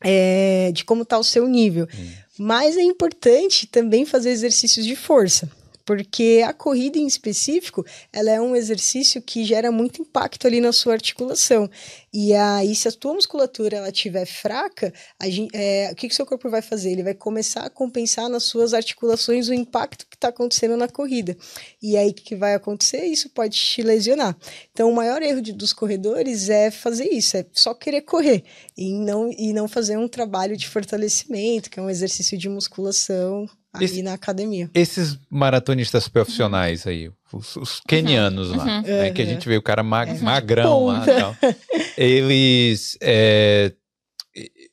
eh, 0.02 0.70
de 0.72 0.84
como 0.84 1.02
está 1.02 1.18
o 1.18 1.24
seu 1.24 1.48
nível. 1.48 1.86
Mas 2.38 2.76
é 2.76 2.82
importante 2.82 3.66
também 3.66 4.04
fazer 4.04 4.30
exercícios 4.30 4.84
de 4.84 4.96
força. 4.96 5.50
Porque 5.84 6.42
a 6.46 6.52
corrida 6.52 6.98
em 6.98 7.06
específico, 7.06 7.84
ela 8.12 8.30
é 8.30 8.40
um 8.40 8.56
exercício 8.56 9.20
que 9.20 9.44
gera 9.44 9.70
muito 9.70 10.00
impacto 10.00 10.46
ali 10.46 10.60
na 10.60 10.72
sua 10.72 10.94
articulação. 10.94 11.68
E 12.12 12.32
aí, 12.32 12.74
se 12.74 12.88
a 12.88 12.92
tua 12.92 13.14
musculatura 13.14 13.76
ela 13.76 13.88
estiver 13.90 14.24
fraca, 14.24 14.92
a 15.20 15.28
gen- 15.28 15.48
é, 15.52 15.90
o 15.92 15.94
que, 15.94 16.08
que 16.08 16.12
o 16.14 16.16
seu 16.16 16.24
corpo 16.24 16.48
vai 16.48 16.62
fazer? 16.62 16.90
Ele 16.92 17.02
vai 17.02 17.14
começar 17.14 17.60
a 17.66 17.70
compensar 17.70 18.28
nas 18.28 18.44
suas 18.44 18.72
articulações 18.72 19.48
o 19.48 19.54
impacto 19.54 20.06
que 20.08 20.16
está 20.16 20.28
acontecendo 20.28 20.76
na 20.76 20.88
corrida. 20.88 21.36
E 21.82 21.96
aí, 21.96 22.10
o 22.10 22.14
que, 22.14 22.22
que 22.22 22.36
vai 22.36 22.54
acontecer? 22.54 23.04
Isso 23.04 23.28
pode 23.30 23.56
te 23.58 23.82
lesionar. 23.82 24.36
Então, 24.72 24.90
o 24.90 24.94
maior 24.94 25.22
erro 25.22 25.42
de- 25.42 25.52
dos 25.52 25.72
corredores 25.72 26.48
é 26.48 26.70
fazer 26.70 27.10
isso, 27.12 27.36
é 27.36 27.44
só 27.52 27.74
querer 27.74 28.02
correr 28.02 28.44
e 28.76 28.92
não, 28.94 29.30
e 29.30 29.52
não 29.52 29.68
fazer 29.68 29.96
um 29.98 30.08
trabalho 30.08 30.56
de 30.56 30.68
fortalecimento, 30.68 31.68
que 31.70 31.78
é 31.78 31.82
um 31.82 31.90
exercício 31.90 32.38
de 32.38 32.48
musculação 32.48 33.46
ali 33.74 33.84
Esse- 33.86 34.02
na 34.02 34.14
academia. 34.14 34.70
Esses 34.72 35.18
maratonistas 35.28 36.08
profissionais 36.08 36.86
aí, 36.86 37.10
os, 37.32 37.56
os 37.56 37.80
kenianos 37.86 38.50
lá, 38.50 38.64
Uhum. 38.64 38.82
né, 38.82 39.10
que 39.10 39.20
a 39.20 39.24
Uhum. 39.24 39.30
gente 39.32 39.48
vê 39.48 39.56
o 39.56 39.62
cara 39.62 39.82
mag- 39.82 40.20
magrão 40.22 40.86
lá 40.86 41.02
e 41.02 41.06
Ponta. 41.06 41.14
tal. 41.20 41.36
Eles, 41.98 42.96
é, 43.00 43.72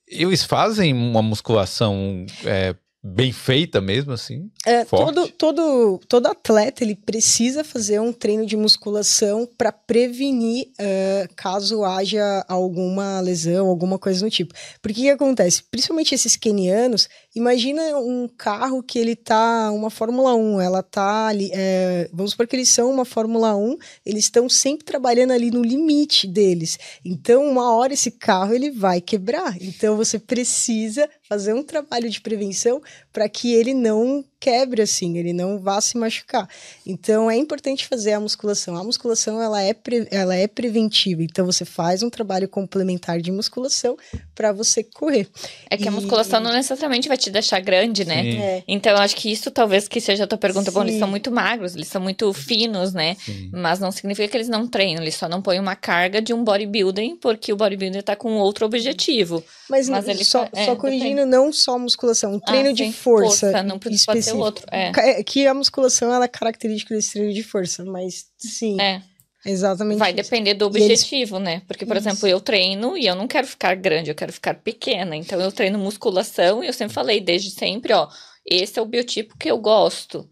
eles 0.07 0.43
fazem 0.43 0.93
uma 0.93 1.21
musculação 1.21 2.25
é, 2.45 2.75
bem 3.03 3.31
feita 3.31 3.81
mesmo, 3.81 4.11
assim? 4.11 4.51
É, 4.65 4.85
todo, 4.85 5.27
todo, 5.29 5.99
todo 6.07 6.27
atleta 6.27 6.83
ele 6.83 6.95
precisa 6.95 7.63
fazer 7.63 7.99
um 7.99 8.13
treino 8.13 8.45
de 8.45 8.55
musculação 8.55 9.49
para 9.57 9.71
prevenir 9.71 10.69
eh, 10.77 11.27
caso 11.35 11.83
haja 11.83 12.45
alguma 12.47 13.19
lesão, 13.19 13.67
alguma 13.67 13.97
coisa 13.97 14.23
do 14.23 14.29
tipo. 14.29 14.53
Porque 14.81 15.01
o 15.01 15.03
que 15.03 15.09
acontece? 15.09 15.63
Principalmente 15.63 16.13
esses 16.13 16.35
kenianos, 16.35 17.09
imagina 17.35 17.81
um 17.97 18.27
carro 18.27 18.83
que 18.83 18.99
ele 18.99 19.15
tá 19.15 19.71
uma 19.71 19.89
Fórmula 19.89 20.35
1, 20.35 20.61
ela 20.61 20.83
tá 20.83 21.27
ali, 21.27 21.49
eh, 21.53 22.07
vamos 22.13 22.31
supor 22.31 22.45
que 22.45 22.55
eles 22.55 22.69
são 22.69 22.91
uma 22.91 23.05
Fórmula 23.05 23.55
1, 23.55 23.77
eles 24.05 24.25
estão 24.25 24.47
sempre 24.47 24.85
trabalhando 24.85 25.31
ali 25.31 25.49
no 25.49 25.63
limite 25.63 26.27
deles. 26.27 26.77
Então, 27.03 27.43
uma 27.49 27.73
hora 27.73 27.93
esse 27.93 28.11
carro 28.11 28.53
ele 28.53 28.69
vai 28.69 29.01
quebrar. 29.01 29.55
Então, 29.59 29.97
você 29.97 30.19
precisa 30.19 31.09
fazer 31.31 31.53
um 31.53 31.63
trabalho 31.63 32.09
de 32.09 32.19
prevenção 32.19 32.81
para 33.13 33.29
que 33.29 33.53
ele 33.53 33.73
não 33.73 34.21
quebre 34.41 34.81
assim, 34.81 35.17
ele 35.19 35.31
não 35.33 35.59
vá 35.59 35.79
se 35.79 35.95
machucar. 35.97 36.49
Então 36.85 37.29
é 37.29 37.37
importante 37.37 37.87
fazer 37.87 38.13
a 38.13 38.19
musculação. 38.19 38.75
A 38.75 38.83
musculação 38.83 39.39
ela 39.41 39.61
é, 39.61 39.71
pre- 39.73 40.07
ela 40.09 40.35
é 40.35 40.47
preventiva. 40.47 41.21
Então 41.23 41.45
você 41.45 41.63
faz 41.63 42.01
um 42.01 42.09
trabalho 42.09 42.49
complementar 42.49 43.21
de 43.21 43.31
musculação 43.31 43.95
para 44.33 44.51
você 44.51 44.83
correr. 44.83 45.27
É 45.69 45.77
que 45.77 45.87
a 45.87 45.91
E- 45.91 45.93
musculação 45.93 46.39
não 46.41 46.51
necessariamente 46.51 47.07
vai 47.07 47.17
te 47.17 47.29
deixar 47.29 47.59
grande, 47.59 48.03
né? 48.03 48.23
Sim, 48.23 48.39
É, 48.41 48.63
Então, 48.67 48.91
eu 48.93 48.97
acho 48.97 49.15
que 49.15 49.31
isso 49.31 49.51
talvez 49.51 49.87
que 49.87 50.01
seja 50.01 50.23
a 50.23 50.27
tua 50.27 50.37
pergunta. 50.39 50.71
Bom, 50.71 50.81
eles 50.81 50.93
Sim. 50.93 50.99
são 50.99 51.07
muito 51.07 51.31
magros, 51.31 51.75
eles 51.75 51.87
são 51.87 52.01
muito 52.01 52.33
finos, 52.33 52.93
né? 52.93 53.15
sim. 53.23 53.49
Mas 53.53 53.79
não 53.79 53.91
significa 53.91 54.27
que 54.27 54.35
eles 54.37 54.49
não 54.49 54.67
treinam, 54.67 55.03
eles 55.03 55.15
só 55.15 55.29
não 55.29 55.41
põem 55.41 55.59
uma 55.59 55.75
carga 55.75 56.19
de 56.19 56.33
um 56.33 56.43
bodybuilding, 56.43 57.17
porque 57.17 57.53
o 57.53 57.55
bodybuilder 57.55 58.01
tá 58.01 58.15
com 58.15 58.33
outro 58.37 58.65
objetivo. 58.65 59.43
mas, 59.69 59.87
Mas 59.87 60.05
não- 60.05 60.13
ele 60.13 60.25
só, 60.25 60.45
fa- 60.45 60.49
é, 60.53 60.65
só 60.65 60.75
corrigindo, 60.75 61.25
não 61.27 61.53
só 61.53 61.77
musculação, 61.77 62.33
um 62.33 62.39
treino 62.39 62.69
Ah, 62.69 62.73
de 62.73 62.85
sim, 62.85 62.91
força. 62.91 63.61
Não 63.63 63.77
precisa 63.77 64.30
específico. 64.37 64.43
outro. 64.45 64.65
É. 64.71 65.19
É 65.19 65.23
Que 65.23 65.45
a 65.47 65.53
musculação 65.53 66.13
ela 66.13 66.25
é 66.25 66.27
característica 66.27 66.93
desse 66.95 67.13
treino 67.13 67.33
de 67.33 67.43
força, 67.43 67.83
mas 67.85 68.25
sim, 68.37 68.79
É, 68.81 69.01
exatamente. 69.45 69.97
vai 69.99 70.11
isso. 70.11 70.17
depender 70.23 70.53
do 70.53 70.65
E 70.65 70.81
eles- 70.81 70.83
objetivo, 71.01 71.39
né? 71.39 71.61
Porque, 71.67 71.85
por 71.85 71.97
Isso. 71.97 72.07
exemplo, 72.09 72.27
eu 72.27 72.39
treino 72.39 72.97
e 72.97 73.05
eu 73.05 73.15
não 73.15 73.27
quero 73.27 73.47
ficar 73.47 73.75
grande, 73.75 74.09
eu 74.09 74.15
quero 74.15 74.31
ficar 74.33 74.53
pequena. 74.55 75.15
Então, 75.15 75.39
eu 75.41 75.51
treino 75.51 75.77
musculação 75.79 76.63
e 76.63 76.67
eu 76.67 76.73
sempre 76.73 76.93
falei, 76.93 77.19
desde 77.19 77.51
sempre, 77.51 77.93
ó, 77.93 78.07
esse 78.45 78.77
é 78.79 78.81
o 78.81 78.85
biotipo 78.85 79.37
que 79.37 79.49
eu 79.51 79.57
gosto. 79.57 80.27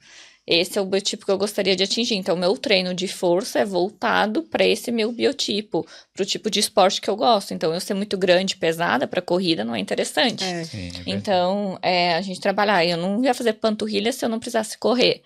Esse 0.52 0.80
é 0.80 0.82
o 0.82 0.86
biotipo 0.86 1.26
que 1.26 1.32
eu 1.32 1.38
gostaria 1.38 1.76
de 1.76 1.84
atingir. 1.84 2.16
Então, 2.16 2.36
meu 2.36 2.58
treino 2.58 2.92
de 2.94 3.08
força 3.08 3.60
é 3.60 3.66
voltado 3.66 4.42
para 4.42 4.66
esse 4.66 4.92
meu 4.92 5.12
biotipo, 5.12 5.86
para 6.12 6.24
o 6.24 6.26
tipo 6.26 6.50
de 6.50 6.60
esporte 6.60 7.00
que 7.00 7.08
eu 7.10 7.16
gosto. 7.16 7.54
Então, 7.54 7.72
eu 7.72 7.80
ser 7.80 7.94
muito 7.94 8.18
grande, 8.18 8.58
pesada 8.58 9.08
para 9.08 9.22
corrida 9.22 9.64
não 9.64 9.76
é 9.76 9.80
interessante. 9.80 10.44
É. 10.44 10.64
Sim, 10.64 10.90
é. 10.90 11.02
Então, 11.06 11.78
é, 11.84 12.16
a 12.16 12.22
gente 12.22 12.40
trabalhar. 12.42 12.84
Eu 12.84 12.98
não 12.98 13.24
ia 13.24 13.34
fazer 13.36 13.54
panturrilha 13.54 14.12
se 14.12 14.26
eu 14.26 14.30
não 14.30 14.40
precisasse 14.40 14.76
correr. 14.78 15.22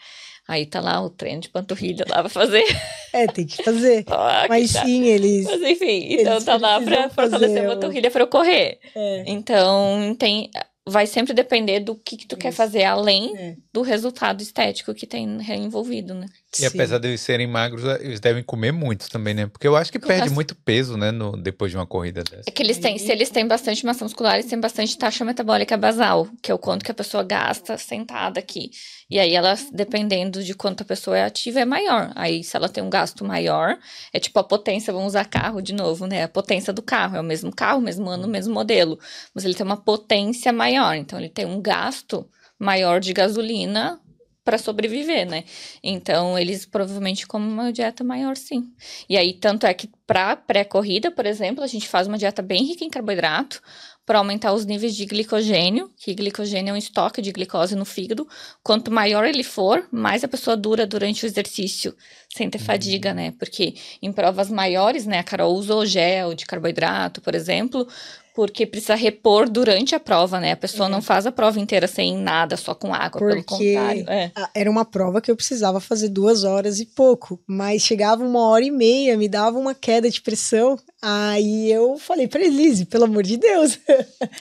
Aí 0.45 0.65
tá 0.65 0.81
lá 0.81 1.01
o 1.01 1.09
treino 1.09 1.39
de 1.39 1.47
panturrilha 1.47 2.03
lá 2.09 2.19
pra 2.19 2.27
fazer. 2.27 2.65
É, 3.13 3.25
tem 3.27 3.45
que 3.45 3.63
fazer. 3.63 4.03
Ah, 4.11 4.45
Mas 4.49 4.71
sim, 4.71 5.05
eles. 5.05 5.45
Mas 5.45 5.61
enfim, 5.61 6.15
então 6.19 6.33
Eles 6.33 6.43
tá 6.43 6.57
lá 6.57 6.81
pra 6.81 7.09
fortalecer 7.09 7.39
fazer 7.47 7.59
a 7.59 7.63
o- 7.63 7.67
panturrilha 7.75 8.11
pra 8.11 8.23
eu 8.23 8.27
correr. 8.27 8.77
É, 8.93 9.23
Então, 9.25 10.13
tem, 10.19 10.49
vai 10.87 11.07
sempre 11.07 11.33
depender 11.33 11.79
do 11.79 11.95
que, 11.95 12.17
que 12.17 12.27
tu 12.27 12.35
quer 12.35 12.49
Isso. 12.49 12.57
fazer 12.57 12.83
além 12.83 13.35
é. 13.37 13.55
do 13.71 13.81
resultado 13.81 14.41
estético 14.41 14.93
que 14.93 15.07
tem 15.07 15.25
envolvido, 15.55 16.13
né? 16.13 16.27
E 16.53 16.57
Sim. 16.57 16.65
apesar 16.67 16.97
de 16.97 17.07
eles 17.07 17.21
serem 17.21 17.47
magros, 17.47 17.83
eles 18.01 18.19
devem 18.19 18.43
comer 18.43 18.71
muito 18.71 19.09
também, 19.09 19.33
né? 19.33 19.47
Porque 19.47 19.67
eu 19.67 19.75
acho 19.75 19.91
que 19.91 19.97
perde 19.97 20.29
muito 20.29 20.55
peso, 20.55 20.97
né? 20.97 21.09
No, 21.09 21.37
depois 21.37 21.71
de 21.71 21.77
uma 21.77 21.85
corrida 21.85 22.23
dessa. 22.23 22.43
É 22.47 22.51
que 22.51 22.61
eles 22.61 22.77
têm, 22.77 22.97
se 22.97 23.11
eles 23.11 23.29
têm 23.29 23.47
bastante 23.47 23.85
massa 23.85 24.03
muscular, 24.03 24.35
eles 24.35 24.45
têm 24.45 24.59
bastante 24.59 24.97
taxa 24.97 25.23
metabólica 25.23 25.77
basal, 25.77 26.27
que 26.41 26.51
é 26.51 26.53
o 26.53 26.59
quanto 26.59 26.83
que 26.83 26.91
a 26.91 26.95
pessoa 26.95 27.23
gasta 27.23 27.77
sentada 27.77 28.39
aqui. 28.39 28.69
E 29.13 29.19
aí 29.19 29.35
ela, 29.35 29.53
dependendo 29.71 30.43
de 30.43 30.55
quanto 30.55 30.81
a 30.81 30.85
pessoa 30.85 31.15
é 31.15 31.23
ativa, 31.23 31.59
é 31.59 31.65
maior. 31.65 32.11
Aí 32.15 32.43
se 32.43 32.57
ela 32.57 32.67
tem 32.67 32.83
um 32.83 32.89
gasto 32.89 33.23
maior, 33.23 33.77
é 34.11 34.19
tipo 34.19 34.39
a 34.39 34.43
potência, 34.43 34.91
vamos 34.91 35.09
usar 35.09 35.25
carro 35.25 35.61
de 35.61 35.71
novo, 35.71 36.07
né? 36.07 36.23
A 36.23 36.27
potência 36.27 36.73
do 36.73 36.81
carro, 36.81 37.17
é 37.17 37.21
o 37.21 37.23
mesmo 37.23 37.55
carro, 37.55 37.79
mesmo 37.79 38.09
ano, 38.09 38.27
mesmo 38.27 38.51
modelo. 38.51 38.97
Mas 39.31 39.45
ele 39.45 39.53
tem 39.53 39.63
uma 39.63 39.77
potência 39.77 40.51
maior, 40.51 40.95
então 40.95 41.19
ele 41.19 41.29
tem 41.29 41.45
um 41.45 41.61
gasto 41.61 42.27
maior 42.57 42.99
de 42.99 43.13
gasolina 43.13 44.01
para 44.43 44.57
sobreviver, 44.57 45.29
né? 45.29 45.43
Então, 45.83 46.37
eles 46.37 46.65
provavelmente 46.65 47.27
comem 47.27 47.47
uma 47.47 47.71
dieta 47.71 48.03
maior, 48.03 48.35
sim. 48.35 48.73
E 49.07 49.15
aí, 49.15 49.33
tanto 49.33 49.67
é 49.67 49.73
que 49.75 49.89
para 50.07 50.35
pré-corrida, 50.35 51.11
por 51.11 51.25
exemplo, 51.25 51.63
a 51.63 51.67
gente 51.67 51.87
faz 51.87 52.07
uma 52.07 52.17
dieta 52.17 52.41
bem 52.41 52.63
rica 52.65 52.83
em 52.83 52.89
carboidrato 52.89 53.61
para 54.05 54.17
aumentar 54.19 54.53
os 54.53 54.65
níveis 54.65 54.95
de 54.95 55.05
glicogênio, 55.05 55.89
que 55.97 56.13
glicogênio 56.13 56.71
é 56.71 56.73
um 56.73 56.77
estoque 56.77 57.21
de 57.21 57.31
glicose 57.31 57.75
no 57.75 57.85
fígado. 57.85 58.27
Quanto 58.61 58.91
maior 58.91 59.25
ele 59.25 59.43
for, 59.43 59.87
mais 59.91 60.23
a 60.23 60.27
pessoa 60.27 60.57
dura 60.57 60.85
durante 60.85 61.25
o 61.25 61.27
exercício, 61.27 61.95
sem 62.33 62.49
ter 62.49 62.59
fadiga, 62.59 63.13
né? 63.13 63.31
Porque 63.39 63.75
em 64.01 64.11
provas 64.11 64.49
maiores, 64.49 65.05
né, 65.05 65.19
a 65.19 65.23
Carol 65.23 65.53
usou 65.53 65.85
gel 65.85 66.33
de 66.33 66.45
carboidrato, 66.45 67.21
por 67.21 67.33
exemplo, 67.33 67.87
porque 68.35 68.65
precisa 68.65 68.95
repor 68.95 69.47
durante 69.49 69.93
a 69.93 69.99
prova, 69.99 70.39
né? 70.39 70.51
A 70.53 70.57
pessoa 70.57 70.89
não 70.89 71.01
faz 71.01 71.25
a 71.27 71.31
prova 71.31 71.59
inteira 71.59 71.87
sem 71.87 72.17
nada, 72.17 72.57
só 72.57 72.73
com 72.73 72.93
água, 72.93 73.19
pelo 73.19 73.43
Porque 73.43 73.73
contrário. 73.75 74.05
É. 74.09 74.31
era 74.55 74.69
uma 74.71 74.83
prova 74.85 75.21
que 75.21 75.29
eu 75.29 75.35
precisava 75.35 75.79
fazer 75.79 76.09
duas 76.09 76.43
horas 76.43 76.79
e 76.79 76.85
pouco, 76.85 77.39
mas 77.47 77.81
chegava 77.83 78.23
uma 78.23 78.47
hora 78.47 78.65
e 78.65 78.71
meia, 78.71 79.15
me 79.17 79.27
dava 79.29 79.57
uma 79.59 79.75
queda 79.75 80.09
de 80.09 80.21
pressão. 80.21 80.77
Aí 81.01 81.69
eu 81.71 81.97
falei 81.97 82.27
pra 82.27 82.41
Elise, 82.43 82.85
pelo 82.85 83.03
amor 83.03 83.23
de 83.23 83.37
Deus. 83.37 83.77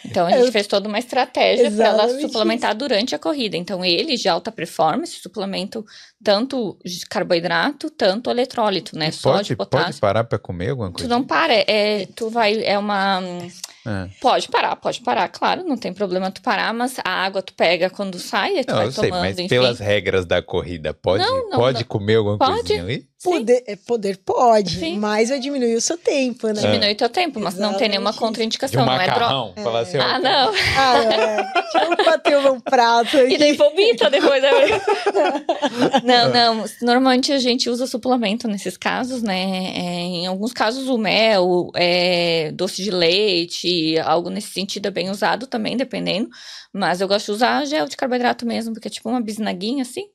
Então 0.04 0.26
a 0.26 0.30
gente 0.30 0.46
Eu- 0.46 0.52
fez 0.52 0.66
toda 0.66 0.88
uma 0.88 0.98
estratégia 0.98 1.70
para 1.70 1.86
ela 1.86 2.20
suplementar 2.20 2.74
durante 2.74 3.14
a 3.14 3.18
corrida. 3.18 3.56
Então 3.56 3.84
ele 3.84 4.16
de 4.16 4.28
alta 4.28 4.52
performance 4.52 5.20
suplemento 5.20 5.84
tanto 6.22 6.76
de 6.84 7.04
carboidrato, 7.06 7.90
tanto 7.90 8.30
eletrólito, 8.30 8.96
né? 8.96 9.08
E 9.08 9.12
Só 9.12 9.32
pode, 9.32 9.48
de 9.48 9.56
pode 9.56 9.70
potássio. 9.70 10.00
parar 10.00 10.24
pra 10.24 10.38
comer 10.38 10.70
alguma 10.70 10.88
Tu 10.90 10.94
coisa? 10.94 11.08
não 11.08 11.24
para, 11.24 11.54
é, 11.54 12.06
tu 12.14 12.28
vai, 12.28 12.62
é 12.64 12.78
uma, 12.78 13.20
Ah. 13.84 14.08
pode 14.20 14.48
parar, 14.48 14.76
pode 14.76 15.00
parar, 15.00 15.28
claro, 15.28 15.64
não 15.64 15.76
tem 15.76 15.92
problema 15.92 16.30
tu 16.30 16.40
parar, 16.42 16.72
mas 16.72 16.96
a 17.04 17.10
água 17.10 17.42
tu 17.42 17.52
pega 17.54 17.90
quando 17.90 18.18
sai, 18.18 18.62
tu 18.64 18.70
Não, 18.70 18.76
vai 18.76 18.86
eu 18.86 18.92
sei, 18.92 19.08
tomando, 19.10 19.22
mas 19.24 19.38
enfim. 19.38 19.48
pelas 19.48 19.78
regras 19.80 20.24
da 20.24 20.40
corrida, 20.40 20.94
pode, 20.94 21.24
Não, 21.24 21.50
não, 21.50 21.58
pode 21.58 21.84
comer 21.84 22.16
alguma 22.16 22.38
Pode. 22.38 22.52
coisinha 22.60 22.82
ali? 22.82 23.06
Poder, 23.22 23.62
é, 23.66 23.76
poder 23.76 24.16
pode, 24.18 24.78
Sim. 24.78 24.98
mas 24.98 25.28
vai 25.28 25.38
diminuir 25.38 25.76
o 25.76 25.80
seu 25.80 25.96
tempo, 25.96 26.48
né? 26.48 26.60
Diminui 26.60 26.94
teu 26.96 27.08
tempo, 27.08 27.38
mas 27.38 27.54
não 27.54 27.74
tem 27.74 27.88
nenhuma 27.88 28.10
Exatamente. 28.10 28.18
Contraindicação, 28.18 28.82
um 28.82 28.86
não 28.86 28.92
é 29.00 29.04
droga. 29.06 29.20
macarrão? 29.20 29.54
Falar 29.62 29.80
assim, 29.80 29.98
Ah, 29.98 30.18
não. 30.18 30.52
Ah, 30.76 30.98
é. 31.04 31.52
Eu 31.84 32.04
bater 32.04 32.36
o 32.36 32.42
meu 32.42 32.60
prato 32.60 33.16
aqui. 33.16 33.34
E 33.34 33.38
daí 33.38 33.52
vomita 33.52 34.10
depois. 34.10 34.42
Né? 34.42 34.50
não, 36.04 36.30
não. 36.30 36.64
Normalmente 36.82 37.32
a 37.32 37.38
gente 37.38 37.70
usa 37.70 37.86
suplemento 37.86 38.48
nesses 38.48 38.76
casos, 38.76 39.22
né? 39.22 39.72
É, 39.74 40.00
em 40.00 40.26
alguns 40.26 40.52
casos 40.52 40.88
o 40.88 40.98
mel, 40.98 41.70
é, 41.76 42.50
doce 42.52 42.82
de 42.82 42.90
leite, 42.90 43.98
algo 44.00 44.30
nesse 44.30 44.48
sentido 44.52 44.86
é 44.86 44.90
bem 44.90 45.10
usado 45.10 45.46
também, 45.46 45.76
dependendo. 45.76 46.28
Mas 46.72 47.00
eu 47.00 47.08
gosto 47.08 47.26
de 47.26 47.32
usar 47.32 47.64
gel 47.66 47.86
de 47.86 47.96
carboidrato 47.96 48.46
mesmo, 48.46 48.72
porque 48.72 48.88
é 48.88 48.90
tipo 48.90 49.08
uma 49.08 49.20
bisnaguinha 49.20 49.82
assim. 49.82 50.06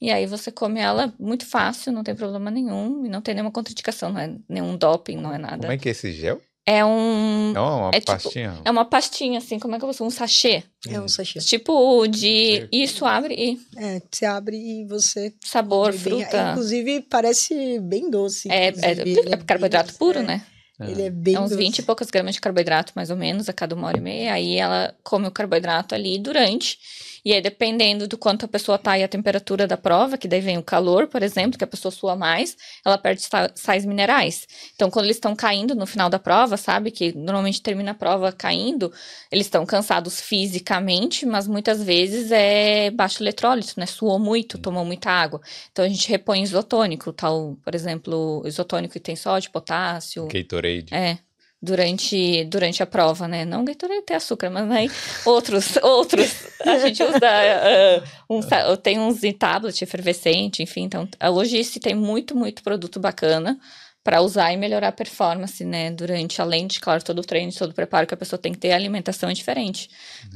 E 0.00 0.10
aí 0.10 0.26
você 0.26 0.50
come 0.52 0.78
ela 0.80 1.12
muito 1.18 1.44
fácil, 1.46 1.92
não 1.92 2.04
tem 2.04 2.14
problema 2.14 2.50
nenhum. 2.50 3.04
E 3.04 3.08
não 3.08 3.20
tem 3.20 3.34
nenhuma 3.34 3.50
contraindicação, 3.50 4.12
não 4.12 4.20
é 4.20 4.32
nenhum 4.48 4.76
doping, 4.76 5.16
não 5.16 5.32
é 5.34 5.38
nada. 5.38 5.58
como 5.58 5.72
é 5.72 5.78
que 5.78 5.88
é 5.88 5.92
esse 5.92 6.12
gel? 6.12 6.40
É 6.64 6.84
um... 6.84 7.52
É 7.56 7.60
uma 7.60 7.88
É 7.94 7.98
tipo- 7.98 8.12
pastinha? 8.12 8.60
É 8.62 8.70
uma 8.70 8.84
pastinha, 8.84 9.38
assim, 9.38 9.58
como 9.58 9.74
é 9.74 9.78
que 9.78 9.84
eu 9.86 9.90
vou 9.90 10.06
Um 10.06 10.10
sachê. 10.10 10.62
É 10.86 11.00
um 11.00 11.08
sachê. 11.08 11.38
Tipo 11.40 12.06
de... 12.06 12.68
Isso, 12.70 13.06
abre 13.06 13.34
e... 13.34 13.58
É, 13.76 14.02
você 14.10 14.26
abre 14.26 14.56
e 14.56 14.84
você. 14.84 15.32
Sabor, 15.42 15.92
bem- 15.92 15.98
fruta. 15.98 16.50
Inclusive, 16.50 17.00
parece 17.08 17.80
bem 17.80 18.10
doce. 18.10 18.50
É, 18.52 18.66
é. 18.68 18.90
Ele 19.00 19.32
é 19.32 19.36
carboidrato 19.38 19.94
puro, 19.94 20.18
é, 20.18 20.22
né? 20.22 20.42
Ele 20.78 21.02
é 21.02 21.10
bem 21.10 21.34
É 21.36 21.40
uns 21.40 21.50
doce. 21.50 21.56
20 21.62 21.78
e 21.78 21.82
poucas 21.82 22.10
gramas 22.10 22.34
de 22.34 22.40
carboidrato, 22.42 22.92
mais 22.94 23.08
ou 23.10 23.16
menos, 23.16 23.48
a 23.48 23.52
cada 23.54 23.74
uma 23.74 23.88
hora 23.88 23.96
e 23.96 24.00
meia. 24.02 24.34
Aí 24.34 24.56
ela 24.56 24.94
come 25.02 25.26
o 25.26 25.30
carboidrato 25.32 25.94
ali 25.94 26.18
durante. 26.18 26.78
E 27.24 27.32
aí, 27.32 27.40
dependendo 27.40 28.06
do 28.06 28.16
quanto 28.16 28.44
a 28.44 28.48
pessoa 28.48 28.78
tá 28.78 28.98
e 28.98 29.02
a 29.02 29.08
temperatura 29.08 29.66
da 29.66 29.76
prova, 29.76 30.16
que 30.18 30.28
daí 30.28 30.40
vem 30.40 30.58
o 30.58 30.62
calor, 30.62 31.06
por 31.08 31.22
exemplo, 31.22 31.58
que 31.58 31.64
a 31.64 31.66
pessoa 31.66 31.90
sua 31.92 32.16
mais, 32.16 32.56
ela 32.84 32.96
perde 32.98 33.22
sa- 33.22 33.50
sais 33.54 33.84
minerais. 33.84 34.46
Então, 34.74 34.90
quando 34.90 35.06
eles 35.06 35.16
estão 35.16 35.34
caindo 35.34 35.74
no 35.74 35.86
final 35.86 36.08
da 36.08 36.18
prova, 36.18 36.56
sabe? 36.56 36.90
Que 36.90 37.12
normalmente 37.16 37.62
termina 37.62 37.90
a 37.92 37.94
prova 37.94 38.32
caindo, 38.32 38.92
eles 39.30 39.46
estão 39.46 39.64
cansados 39.66 40.20
fisicamente, 40.20 41.26
mas 41.26 41.46
muitas 41.46 41.82
vezes 41.82 42.30
é 42.30 42.90
baixo 42.90 43.22
eletrólito, 43.22 43.74
né? 43.76 43.86
Suou 43.86 44.18
muito, 44.18 44.58
tomou 44.58 44.84
muita 44.84 45.10
água. 45.10 45.40
Então, 45.72 45.84
a 45.84 45.88
gente 45.88 46.08
repõe 46.08 46.42
isotônico, 46.42 47.12
tal, 47.12 47.56
por 47.64 47.74
exemplo, 47.74 48.42
isotônico 48.46 48.92
que 48.94 49.00
tem 49.00 49.16
sódio, 49.16 49.50
potássio. 49.50 50.26
Gatorade. 50.28 50.92
É, 50.94 51.18
durante, 51.60 52.44
durante 52.44 52.82
a 52.82 52.86
prova, 52.86 53.26
né? 53.26 53.44
Não 53.44 53.64
Gatorade 53.64 54.02
tem 54.02 54.16
açúcar, 54.16 54.50
mas 54.50 54.70
aí 54.70 54.90
outros, 55.24 55.76
outros. 55.82 56.46
A 56.64 56.78
gente 56.78 57.02
usa, 57.02 57.18
ah, 57.22 58.02
um, 58.30 58.40
tem 58.76 58.98
uns 58.98 59.24
em 59.24 59.32
tablet 59.32 59.82
efervescente, 59.82 60.62
enfim. 60.62 60.82
Então, 60.84 61.08
a 61.18 61.30
se 61.64 61.80
tem 61.80 61.94
muito, 61.94 62.36
muito 62.36 62.62
produto 62.62 63.00
bacana 63.00 63.58
para 64.04 64.22
usar 64.22 64.52
e 64.54 64.56
melhorar 64.56 64.88
a 64.88 64.92
performance, 64.92 65.62
né? 65.64 65.90
Durante, 65.90 66.40
além 66.40 66.66
de, 66.66 66.80
claro, 66.80 67.02
todo 67.04 67.18
o 67.18 67.24
treino, 67.24 67.52
todo 67.52 67.72
o 67.72 67.74
preparo 67.74 68.06
que 68.06 68.14
a 68.14 68.16
pessoa 68.16 68.40
tem 68.40 68.52
que 68.52 68.58
ter, 68.58 68.72
a 68.72 68.76
alimentação 68.76 69.28
é 69.28 69.34
diferente. 69.34 69.90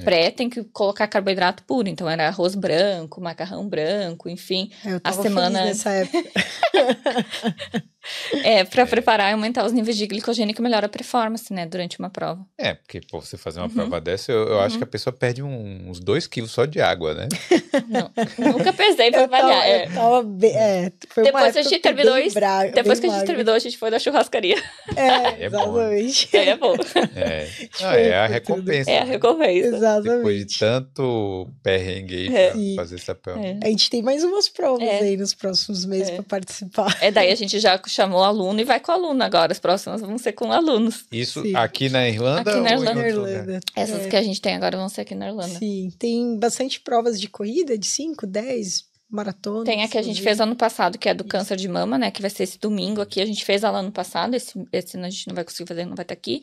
Pré 0.04 0.30
tem 0.30 0.50
que 0.50 0.62
colocar 0.64 1.06
carboidrato 1.06 1.62
puro, 1.62 1.88
então 1.88 2.10
era 2.10 2.28
arroz 2.28 2.54
branco, 2.54 3.18
macarrão 3.20 3.66
branco, 3.66 4.28
enfim. 4.28 4.70
Eu 4.84 4.96
a 4.96 5.00
tava 5.00 5.22
semana- 5.22 5.60
feliz 5.60 5.84
nessa 5.84 5.90
época. 5.90 6.30
É, 8.44 8.64
para 8.64 8.84
preparar 8.86 9.30
e 9.30 9.32
aumentar 9.34 9.64
os 9.64 9.72
níveis 9.72 9.96
de 9.96 10.06
glicogênio 10.06 10.54
que 10.54 10.60
melhora 10.62 10.86
a 10.86 10.88
performance, 10.88 11.52
né? 11.52 11.66
Durante 11.66 11.98
uma 11.98 12.10
prova. 12.10 12.44
É, 12.58 12.74
porque 12.74 13.00
pô, 13.10 13.20
você 13.20 13.36
fazer 13.36 13.60
uma 13.60 13.66
Uhum. 13.68 13.74
prova 13.74 14.00
dessa, 14.00 14.32
eu, 14.32 14.48
eu 14.48 14.60
acho 14.60 14.76
que 14.78 14.84
a 14.84 14.86
pessoa 14.86 15.12
perde 15.12 15.42
um- 15.42 15.88
uns 15.88 16.00
2 16.00 16.26
quilos 16.26 16.50
só 16.50 16.64
de 16.64 16.80
água, 16.80 17.14
né? 17.14 17.28
Não, 17.88 18.10
nunca 18.52 18.72
pesei 18.72 19.10
pra 19.10 19.24
avaliar. 19.24 19.66
é. 19.66 19.86
eu 19.86 19.92
tava 19.92 20.22
bem. 20.22 20.54
É, 20.56 20.92
foi 21.08 21.22
uma 21.24 21.32
Depois 21.32 21.56
a 21.56 21.62
gente 21.62 21.78
terminou 21.80 22.14
bem 22.14 22.26
isso- 22.26 22.34
bra- 22.34 22.66
Depois 22.66 22.98
que 23.00 23.06
a 23.06 23.10
gente 23.10 23.26
terminou, 23.26 23.54
a 23.54 23.58
gente 23.58 23.78
foi 23.78 23.90
na 23.90 23.98
churrascaria. 23.98 24.56
É, 24.96 25.44
É 25.46 25.50
bom, 25.50 25.72
né? 25.72 25.98
exatamente. 26.00 26.36
Aí 26.36 26.48
é 26.48 26.56
bom. 26.56 26.74
É, 27.14 27.44
Tipo, 27.46 27.84
Ah, 27.84 27.96
é 27.96 28.14
a 28.18 28.22
tudo. 28.26 28.32
recompensa. 28.32 28.90
É 28.90 28.98
a 29.00 29.04
né? 29.04 29.10
recompensa. 29.12 30.00
Depois 30.02 30.36
de 30.36 30.42
Exatamente. 30.42 30.58
tanto 30.58 31.50
perrengue 31.62 32.14
aí 32.16 32.36
É. 32.36 32.50
pra 32.50 32.60
fazer 32.82 32.96
essa 32.96 33.14
prova. 33.14 33.40
É. 33.40 33.58
A 33.62 33.66
gente 33.68 33.88
tem 33.90 34.02
mais 34.02 34.22
umas 34.24 34.48
provas 34.48 34.86
É. 34.88 34.98
aí 35.00 35.16
nos 35.16 35.34
próximos 35.34 35.84
meses 35.84 36.08
É. 36.10 36.14
pra 36.16 36.22
participar. 36.24 36.96
É, 37.00 37.10
daí 37.10 37.30
a 37.30 37.34
gente 37.34 37.58
já 37.58 37.78
chamou 37.92 38.20
o 38.20 38.24
aluno 38.24 38.60
e 38.60 38.64
vai 38.64 38.80
com 38.80 38.90
o 38.90 38.94
aluno 38.94 39.22
agora. 39.22 39.52
As 39.52 39.58
próximas 39.58 40.00
vão 40.00 40.18
ser 40.18 40.32
com 40.32 40.52
alunos. 40.52 41.04
Isso 41.12 41.42
Sim. 41.42 41.54
aqui 41.54 41.88
na 41.88 42.08
Irlanda? 42.08 42.40
Aqui 42.50 42.60
na 42.60 42.60
ou 42.60 42.66
em 42.66 42.72
Irlanda. 42.72 43.00
outro 43.00 43.16
lugar? 43.20 43.32
Irlanda. 43.32 43.60
Essas 43.76 44.06
É. 44.06 44.08
que 44.08 44.16
a 44.16 44.22
gente 44.22 44.40
tem 44.40 44.54
agora 44.54 44.76
vão 44.76 44.88
ser 44.88 45.02
aqui 45.02 45.14
na 45.14 45.28
Irlanda. 45.28 45.58
Sim, 45.58 45.92
tem 45.98 46.38
bastante 46.38 46.80
provas 46.80 47.20
de 47.20 47.28
corrida, 47.28 47.76
de 47.78 47.86
5, 47.86 48.26
10, 48.26 48.84
maratona. 49.10 49.64
Tem 49.64 49.82
a 49.82 49.88
que 49.88 49.98
a 49.98 50.02
gente 50.02 50.22
fez 50.22 50.40
ano 50.40 50.56
passado, 50.56 50.96
que 50.98 51.08
é 51.08 51.14
do 51.14 51.24
câncer 51.24 51.56
de 51.56 51.68
mama, 51.68 51.98
né? 51.98 52.10
Que 52.10 52.20
vai 52.22 52.30
ser 52.30 52.44
esse 52.44 52.58
domingo 52.58 53.00
aqui. 53.00 53.20
A 53.20 53.26
gente 53.26 53.44
fez 53.44 53.62
ela 53.62 53.78
ano 53.80 53.92
passado. 53.92 54.34
Esse, 54.34 54.52
esse 54.72 54.96
a 54.96 55.10
gente 55.10 55.28
não 55.28 55.34
vai 55.34 55.44
conseguir 55.44 55.68
fazer, 55.68 55.84
não 55.84 55.94
vai 55.94 56.04
estar 56.04 56.14
aqui. 56.14 56.42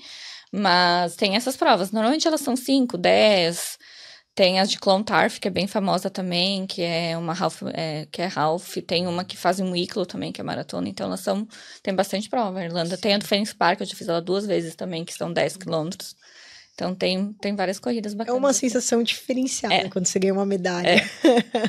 Mas 0.52 1.16
tem 1.16 1.36
essas 1.36 1.56
provas. 1.58 1.92
Normalmente 1.92 2.28
elas 2.28 2.42
são 2.42 2.56
5, 2.56 2.98
10. 2.98 3.78
Tem 4.40 4.58
as 4.58 4.72
de 4.72 4.80
Clontarf, 4.80 5.38
que 5.38 5.50
é 5.50 5.52
bem 5.52 5.68
famosa 5.68 6.10
também, 6.10 6.66
que 6.66 6.82
é 6.82 7.18
uma 7.18 7.34
half, 7.38 7.62
é, 7.74 8.08
que 8.10 8.22
é 8.22 8.32
half. 8.34 8.78
Tem 8.88 9.06
uma 9.06 9.26
que 9.26 9.36
faz 9.36 9.60
um 9.60 9.72
Wicklow 9.72 10.06
também, 10.06 10.32
que 10.32 10.40
é 10.40 10.44
maratona. 10.46 10.88
Então 10.88 11.08
elas 11.08 11.20
são. 11.20 11.46
Tem 11.84 11.94
bastante 11.94 12.30
prova. 12.30 12.58
A 12.60 12.64
Irlanda 12.64 12.96
tem 12.98 13.14
a 13.14 13.18
do 13.18 13.26
Phoenix 13.28 13.52
Park, 13.52 13.82
eu 13.82 13.86
já 13.86 13.96
fiz 13.96 14.08
ela 14.08 14.22
duas 14.22 14.46
vezes 14.46 14.76
também, 14.76 15.04
que 15.04 15.14
são 15.14 15.34
10 15.34 15.58
quilômetros. 15.58 16.16
Então 16.74 16.96
tem, 16.96 17.34
tem 17.42 17.54
várias 17.54 17.80
corridas 17.80 18.14
É 18.14 18.16
bacanas. 18.16 18.40
uma 18.40 18.52
assim. 18.52 18.70
sensação 18.70 19.04
diferenciada 19.04 19.76
É. 19.76 19.90
quando 19.90 20.06
você 20.06 20.18
ganha 20.20 20.34
uma 20.34 20.46
medalha. 20.46 21.04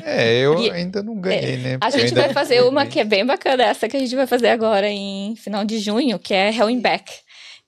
É, 0.05 0.37
eu 0.39 0.57
E- 0.63 0.71
ainda 0.71 1.03
não 1.03 1.19
ganhei, 1.19 1.57
né? 1.57 1.77
A 1.81 1.89
gente 1.89 2.13
vai 2.13 2.31
fazer 2.31 2.61
uma 2.63 2.83
bem. 2.83 2.89
que 2.89 2.99
é 3.01 3.03
bem 3.03 3.25
bacana, 3.25 3.65
essa 3.65 3.89
que 3.89 3.97
a 3.97 3.99
gente 3.99 4.15
vai 4.15 4.25
fazer 4.25 4.47
agora 4.47 4.87
em 4.89 5.35
final 5.35 5.65
de 5.65 5.77
junho, 5.77 6.17
que 6.17 6.33
é 6.33 6.55
Hell 6.55 6.69
in 6.69 6.79
Back, 6.79 7.11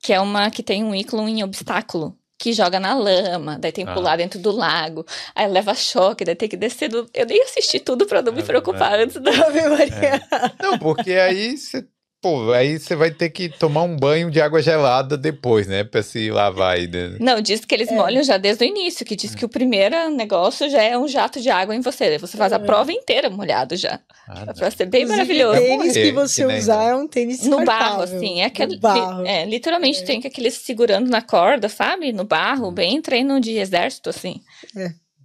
que 0.02 0.14
é 0.14 0.20
uma 0.22 0.50
que 0.50 0.64
tem 0.64 0.82
um 0.82 0.96
ícone 0.96 1.30
em 1.42 1.44
obstáculo. 1.44 2.18
Que 2.38 2.52
joga 2.52 2.80
na 2.80 2.94
lama, 2.94 3.58
daí 3.60 3.72
tem 3.72 3.86
que 3.86 3.92
Ah. 3.92 3.94
pular 3.94 4.18
dentro 4.18 4.38
do 4.40 4.52
lago, 4.52 5.06
aí 5.36 5.48
leva 5.48 5.74
choque, 5.76 6.26
daí 6.26 6.36
tem 6.36 6.50
que 6.50 6.58
descer 6.58 6.90
do. 6.90 7.08
Eu 7.14 7.26
nem 7.26 7.42
assisti 7.44 7.80
tudo 7.80 8.06
pra 8.06 8.22
não 8.22 8.34
me 8.34 8.40
Ave 8.40 8.48
preocupar 8.48 8.92
Maria. 8.92 9.06
antes 9.06 9.22
da. 9.22 9.32
Ave 9.32 9.62
Maria. 9.70 10.22
Não, 10.62 10.78
porque 10.80 11.14
aí 11.14 11.58
você 11.58 11.86
pô, 12.24 12.54
aí 12.54 12.80
você 12.80 12.96
vai 12.96 13.12
ter 13.12 13.30
que 13.30 13.50
tomar 13.50 13.84
um 13.84 13.98
banho 13.98 14.32
de 14.32 14.40
água 14.40 14.62
gelada 14.62 15.18
depois, 15.18 15.68
né? 15.68 15.84
Pra 15.84 16.02
se 16.02 16.32
lavar 16.32 16.78
aí. 16.78 16.88
Né? 16.88 17.18
Não, 17.20 17.42
diz 17.42 17.66
que 17.66 17.76
eles 17.76 17.92
molham 17.92 18.24
já 18.24 18.38
desde 18.38 18.64
o 18.64 18.68
início, 18.68 19.06
que 19.06 19.14
diz 19.14 19.36
que 19.36 19.44
o 19.44 19.50
primeiro 19.50 20.10
negócio 20.10 20.70
já 20.70 20.82
é 20.82 20.98
um 20.98 21.06
jato 21.06 21.42
de 21.42 21.50
água 21.50 21.76
em 21.76 21.82
você. 21.82 22.18
Você 22.18 22.38
faz 22.38 22.54
a 22.54 22.60
prova 22.60 22.94
inteira 22.94 23.30
molhado 23.30 23.76
já. 23.76 24.00
Ah, 24.26 24.54
Pra 24.54 24.72
ser 24.72 24.86
bem 24.86 25.04
Inclusive, 25.04 25.44
maravilhoso. 25.44 25.60
O 25.60 25.64
tênis 25.64 25.88
Morrer, 25.88 26.04
que 26.06 26.12
você 26.14 26.48
que 26.48 26.54
usar 26.56 26.84
é 26.84 26.96
um 26.96 27.08
tênis 27.08 27.44
No 27.44 27.66
barro, 27.66 28.04
assim. 28.04 28.40
É, 28.42 28.46
aquele, 28.46 28.76
No 28.76 28.80
barro. 28.80 29.26
é 29.28 29.46
literalmente 29.46 30.06
tem 30.06 30.22
que 30.22 30.28
aqueles 30.28 30.54
segurando 30.54 31.10
na 31.10 31.22
corda, 31.22 31.68
sabe? 31.68 32.14
No 32.14 32.24
barro, 32.24 32.72
bem 32.72 33.02
treino 33.02 33.42
de 33.42 33.58
exército, 33.58 34.10
assim. 34.10 34.40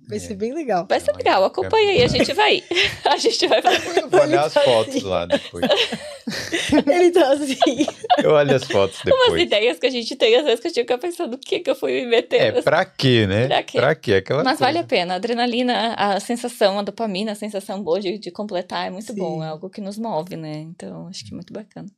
Vai 0.08 0.18
ser 0.18 0.34
bem 0.36 0.54
legal. 0.54 0.86
Vai 0.88 1.00
ser 1.00 1.12
legal, 1.12 1.44
acompanha 1.44 1.90
aí, 1.90 2.02
a 2.02 2.08
gente 2.08 2.32
vai. 2.32 2.62
A 3.04 3.16
gente 3.16 3.46
vai 3.46 3.60
fazer. 3.60 4.00
Eu 4.00 4.08
vou 4.08 4.20
olhar 4.20 4.44
as 4.44 4.54
fotos 4.54 5.02
lá 5.02 5.26
depois. 5.26 5.64
Ele 6.86 7.10
tá 7.10 7.32
assim. 7.32 7.86
Eu 8.22 8.32
olho 8.32 8.54
as 8.54 8.64
fotos 8.64 8.98
umas 9.04 9.18
depois. 9.24 9.42
ideias 9.42 9.78
que 9.78 9.86
a 9.86 9.90
gente 9.90 10.14
tem, 10.16 10.36
às 10.36 10.44
vezes 10.44 10.60
que 10.60 10.68
eu 10.68 10.74
fico 10.74 10.98
pensando, 10.98 11.34
o 11.34 11.38
que 11.38 11.60
que 11.60 11.70
eu 11.70 11.74
fui 11.74 11.92
me 12.02 12.06
meter? 12.06 12.40
É, 12.40 12.62
pra 12.62 12.84
quê, 12.84 13.26
né? 13.26 13.46
Pra 13.46 13.62
quê? 13.62 13.78
Pra 13.78 13.94
quê? 13.94 14.14
Aquela 14.14 14.44
Mas 14.44 14.58
coisa. 14.58 14.64
vale 14.64 14.78
a 14.78 14.84
pena. 14.84 15.14
A 15.14 15.16
adrenalina, 15.16 15.94
a 15.94 16.20
sensação, 16.20 16.78
a 16.78 16.82
dopamina, 16.82 17.32
a 17.32 17.34
sensação 17.34 17.82
boa 17.82 18.00
de, 18.00 18.18
de 18.18 18.30
completar 18.30 18.86
é 18.86 18.90
muito 18.90 19.12
Sim. 19.12 19.18
bom. 19.18 19.42
É 19.42 19.48
algo 19.48 19.70
que 19.70 19.80
nos 19.80 19.98
move, 19.98 20.36
né? 20.36 20.52
Então, 20.58 21.08
acho 21.08 21.24
que 21.24 21.32
é 21.32 21.34
muito 21.34 21.52
bacana. 21.52 21.88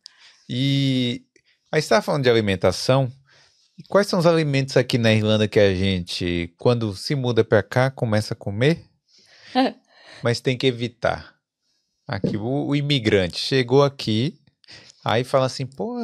E 0.49 1.23
aí 1.73 1.81
você 1.81 1.87
estava 1.87 2.03
falando 2.03 2.23
de 2.25 2.31
alimentação. 2.31 3.11
E 3.81 3.83
quais 3.85 4.07
são 4.07 4.19
os 4.19 4.27
alimentos 4.27 4.77
aqui 4.77 4.99
na 4.99 5.11
Irlanda 5.11 5.49
que 5.49 5.59
a 5.59 5.75
gente, 5.75 6.53
quando 6.59 6.95
se 6.95 7.15
muda 7.15 7.43
pra 7.43 7.63
cá, 7.63 7.91
começa 7.91 8.35
a 8.35 8.37
comer, 8.37 8.85
mas 10.23 10.39
tem 10.39 10.55
que 10.55 10.67
evitar? 10.67 11.35
Aqui, 12.07 12.37
o, 12.37 12.67
o 12.67 12.77
imigrante 12.77 13.39
chegou 13.39 13.83
aqui, 13.83 14.39
aí 15.03 15.25
fala 15.25 15.47
assim, 15.47 15.65
pô, 15.65 15.97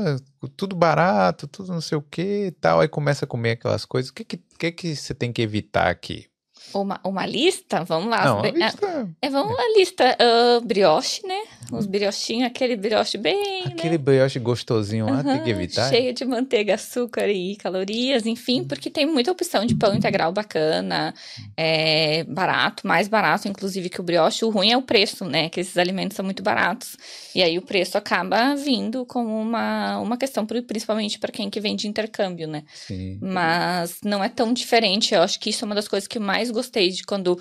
tudo 0.56 0.74
barato, 0.74 1.46
tudo 1.46 1.70
não 1.70 1.82
sei 1.82 1.98
o 1.98 2.02
que 2.02 2.46
e 2.46 2.50
tal, 2.50 2.80
aí 2.80 2.88
começa 2.88 3.26
a 3.26 3.28
comer 3.28 3.50
aquelas 3.50 3.84
coisas. 3.84 4.10
O 4.10 4.14
que 4.14 4.24
que, 4.24 4.38
que, 4.38 4.72
que 4.72 4.96
você 4.96 5.12
tem 5.12 5.30
que 5.30 5.42
evitar 5.42 5.88
aqui? 5.88 6.30
Uma, 6.74 7.00
uma 7.04 7.24
lista? 7.26 7.84
Vamos 7.84 8.10
lá. 8.10 8.24
não, 8.24 8.42
lista- 8.42 9.08
É, 9.22 9.30
vamos 9.30 9.58
a 9.58 9.78
lista. 9.78 10.16
ah, 10.18 10.60
brioche, 10.64 11.26
né? 11.26 11.38
Os 11.72 11.86
briochinhos, 11.86 12.46
aquele 12.46 12.76
brioche 12.76 13.18
bem, 13.18 13.64
né? 13.64 13.72
aquele 13.72 13.98
brioche 13.98 14.38
gostosinho 14.38 15.06
lá 15.10 15.24
tem 15.24 15.42
que 15.42 15.50
evitar. 15.50 15.88
Cheio 15.90 16.12
de 16.12 16.24
manteiga, 16.24 16.74
açúcar 16.74 17.28
e 17.28 17.56
calorias, 17.56 18.24
enfim, 18.26 18.62
porque 18.62 18.88
tem 18.90 19.04
muita 19.06 19.32
opção 19.32 19.64
de 19.66 19.74
pão 19.74 19.94
integral 19.94 20.30
bacana, 20.32 21.12
é, 21.56 22.24
barato, 22.24 22.86
mais 22.86 23.08
barato, 23.08 23.48
inclusive, 23.48 23.88
que 23.88 24.00
o 24.00 24.04
brioche. 24.04 24.44
O 24.44 24.50
ruim 24.50 24.70
é 24.70 24.76
o 24.76 24.82
preço, 24.82 25.24
né? 25.24 25.48
Que 25.48 25.60
esses 25.60 25.76
alimentos 25.76 26.16
são 26.16 26.24
muito 26.24 26.42
baratos. 26.42 26.96
E 27.34 27.42
aí 27.42 27.58
o 27.58 27.62
preço 27.62 27.98
acaba 27.98 28.54
vindo 28.54 29.04
como 29.06 29.40
uma, 29.40 29.98
uma 29.98 30.16
questão, 30.16 30.46
pri- 30.46 30.62
principalmente 30.62 31.18
para 31.18 31.32
quem 31.32 31.50
que 31.50 31.60
vem 31.60 31.74
de 31.74 31.88
intercâmbio, 31.88 32.46
né? 32.46 32.62
Sim. 32.72 33.18
Mas 33.20 33.98
não 34.04 34.22
é 34.22 34.28
tão 34.28 34.52
diferente. 34.52 35.14
Eu 35.14 35.22
acho 35.22 35.38
que 35.40 35.50
isso 35.50 35.64
é 35.64 35.66
uma 35.66 35.74
das 35.74 35.88
coisas 35.88 36.06
que 36.06 36.18
eu 36.18 36.22
mais 36.22 36.50
gostei 36.56 36.90
de 36.90 37.02
quando 37.04 37.38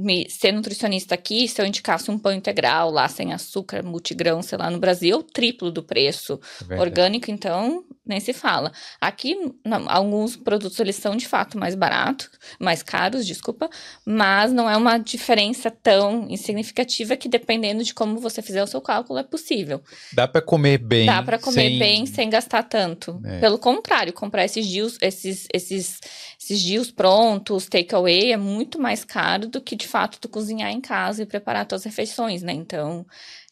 me 0.00 0.30
ser 0.30 0.52
nutricionista 0.52 1.16
aqui, 1.16 1.48
se 1.48 1.60
eu 1.60 1.66
indicasse 1.66 2.08
um 2.08 2.16
pão 2.16 2.32
integral 2.32 2.88
lá 2.88 3.08
sem 3.08 3.32
açúcar, 3.32 3.82
multigrão, 3.82 4.40
sei 4.42 4.56
lá, 4.56 4.70
no 4.70 4.78
Brasil, 4.78 5.18
é 5.28 5.32
triplo 5.32 5.72
do 5.72 5.82
preço. 5.82 6.38
é. 6.70 6.78
Orgânico, 6.78 7.32
então, 7.32 7.82
nem 8.06 8.20
se 8.20 8.32
fala. 8.32 8.70
Aqui, 9.00 9.36
não, 9.66 9.90
alguns 9.90 10.36
produtos, 10.36 10.78
eles 10.78 10.94
são 10.94 11.16
de 11.16 11.26
fato 11.26 11.58
mais 11.58 11.74
baratos, 11.74 12.30
mais 12.60 12.80
caros, 12.80 13.26
desculpa, 13.26 13.68
mas 14.06 14.52
não 14.52 14.70
é 14.70 14.76
uma 14.76 14.98
diferença 14.98 15.68
tão 15.68 16.28
insignificativa 16.30 17.16
que 17.16 17.28
dependendo 17.28 17.82
de 17.82 17.92
como 17.92 18.20
você 18.20 18.40
fizer 18.40 18.62
o 18.62 18.68
seu 18.68 18.80
cálculo, 18.80 19.18
é 19.18 19.24
possível. 19.24 19.82
Dá 20.12 20.28
pra 20.28 20.40
comer 20.40 20.78
bem. 20.78 21.06
Dá 21.06 21.20
para 21.24 21.40
comer 21.40 21.70
sem- 21.70 21.78
bem 21.80 22.06
sem 22.06 22.30
gastar 22.30 22.62
tanto. 22.62 23.20
É. 23.24 23.40
Pelo 23.40 23.58
contrário, 23.58 24.12
comprar 24.12 24.44
esses 24.44 24.64
dias, 24.64 24.96
esses, 25.02 25.48
esses, 25.52 25.98
esses 26.40 26.60
dias 26.60 26.90
prontos, 26.90 27.66
takeaway, 27.66 28.32
é 28.32 28.36
muito 28.36 28.78
mais 28.80 29.04
caro 29.04 29.48
do 29.48 29.60
que 29.60 29.74
de 29.76 29.86
fato 29.88 30.18
tu 30.20 30.28
cozinhar 30.28 30.70
em 30.70 30.80
casa 30.80 31.22
e 31.22 31.26
preparar 31.26 31.66
tuas 31.66 31.84
refeições, 31.84 32.42
né? 32.42 32.52
Então, 32.52 33.04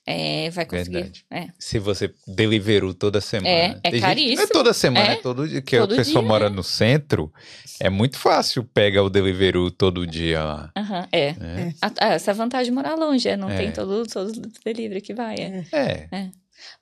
é, 0.08 0.50
vai 0.50 0.64
conseguir. 0.64 1.10
É. 1.28 1.48
Se 1.58 1.80
você 1.80 2.14
deliverou 2.28 2.94
toda 2.94 3.20
semana. 3.20 3.48
É, 3.48 3.80
é 3.82 3.90
gente- 3.90 4.00
caríssimo. 4.00 4.36
Não 4.36 4.42
é 4.44 4.46
toda 4.46 4.72
semana, 4.72 5.08
É. 5.08 5.12
é 5.14 5.16
todo 5.16 5.48
dia. 5.48 5.60
Que 5.60 5.78
Todo 5.78 5.94
a 5.94 5.96
pessoa 5.96 6.20
dia, 6.22 6.28
mora 6.28 6.46
é. 6.46 6.48
no 6.48 6.62
centro, 6.62 7.32
é 7.80 7.90
muito 7.90 8.16
fácil 8.16 8.62
pegar 8.62 9.02
o 9.02 9.10
Deliveroo 9.10 9.68
todo 9.68 10.06
dia 10.06 10.44
lá. 10.44 10.70
Aham, 10.76 11.08
é. 11.10 11.32
né? 11.32 11.74
A- 11.82 11.90
a- 12.00 12.08
essa 12.14 12.30
é 12.30 12.32
a 12.32 12.36
vantagem 12.36 12.66
de 12.66 12.74
morar 12.76 12.94
longe, 12.94 13.28
é, 13.28 13.36
não 13.36 13.48
tem 13.48 13.72
todo, 13.72 14.06
todo 14.06 14.30
delivery 14.64 15.00
que 15.00 15.12
vai. 15.12 15.34
É. 15.72 16.30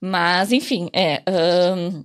Mas, 0.01 0.53
enfim, 0.53 0.91
é. 0.93 1.23
ahn, 1.27 2.05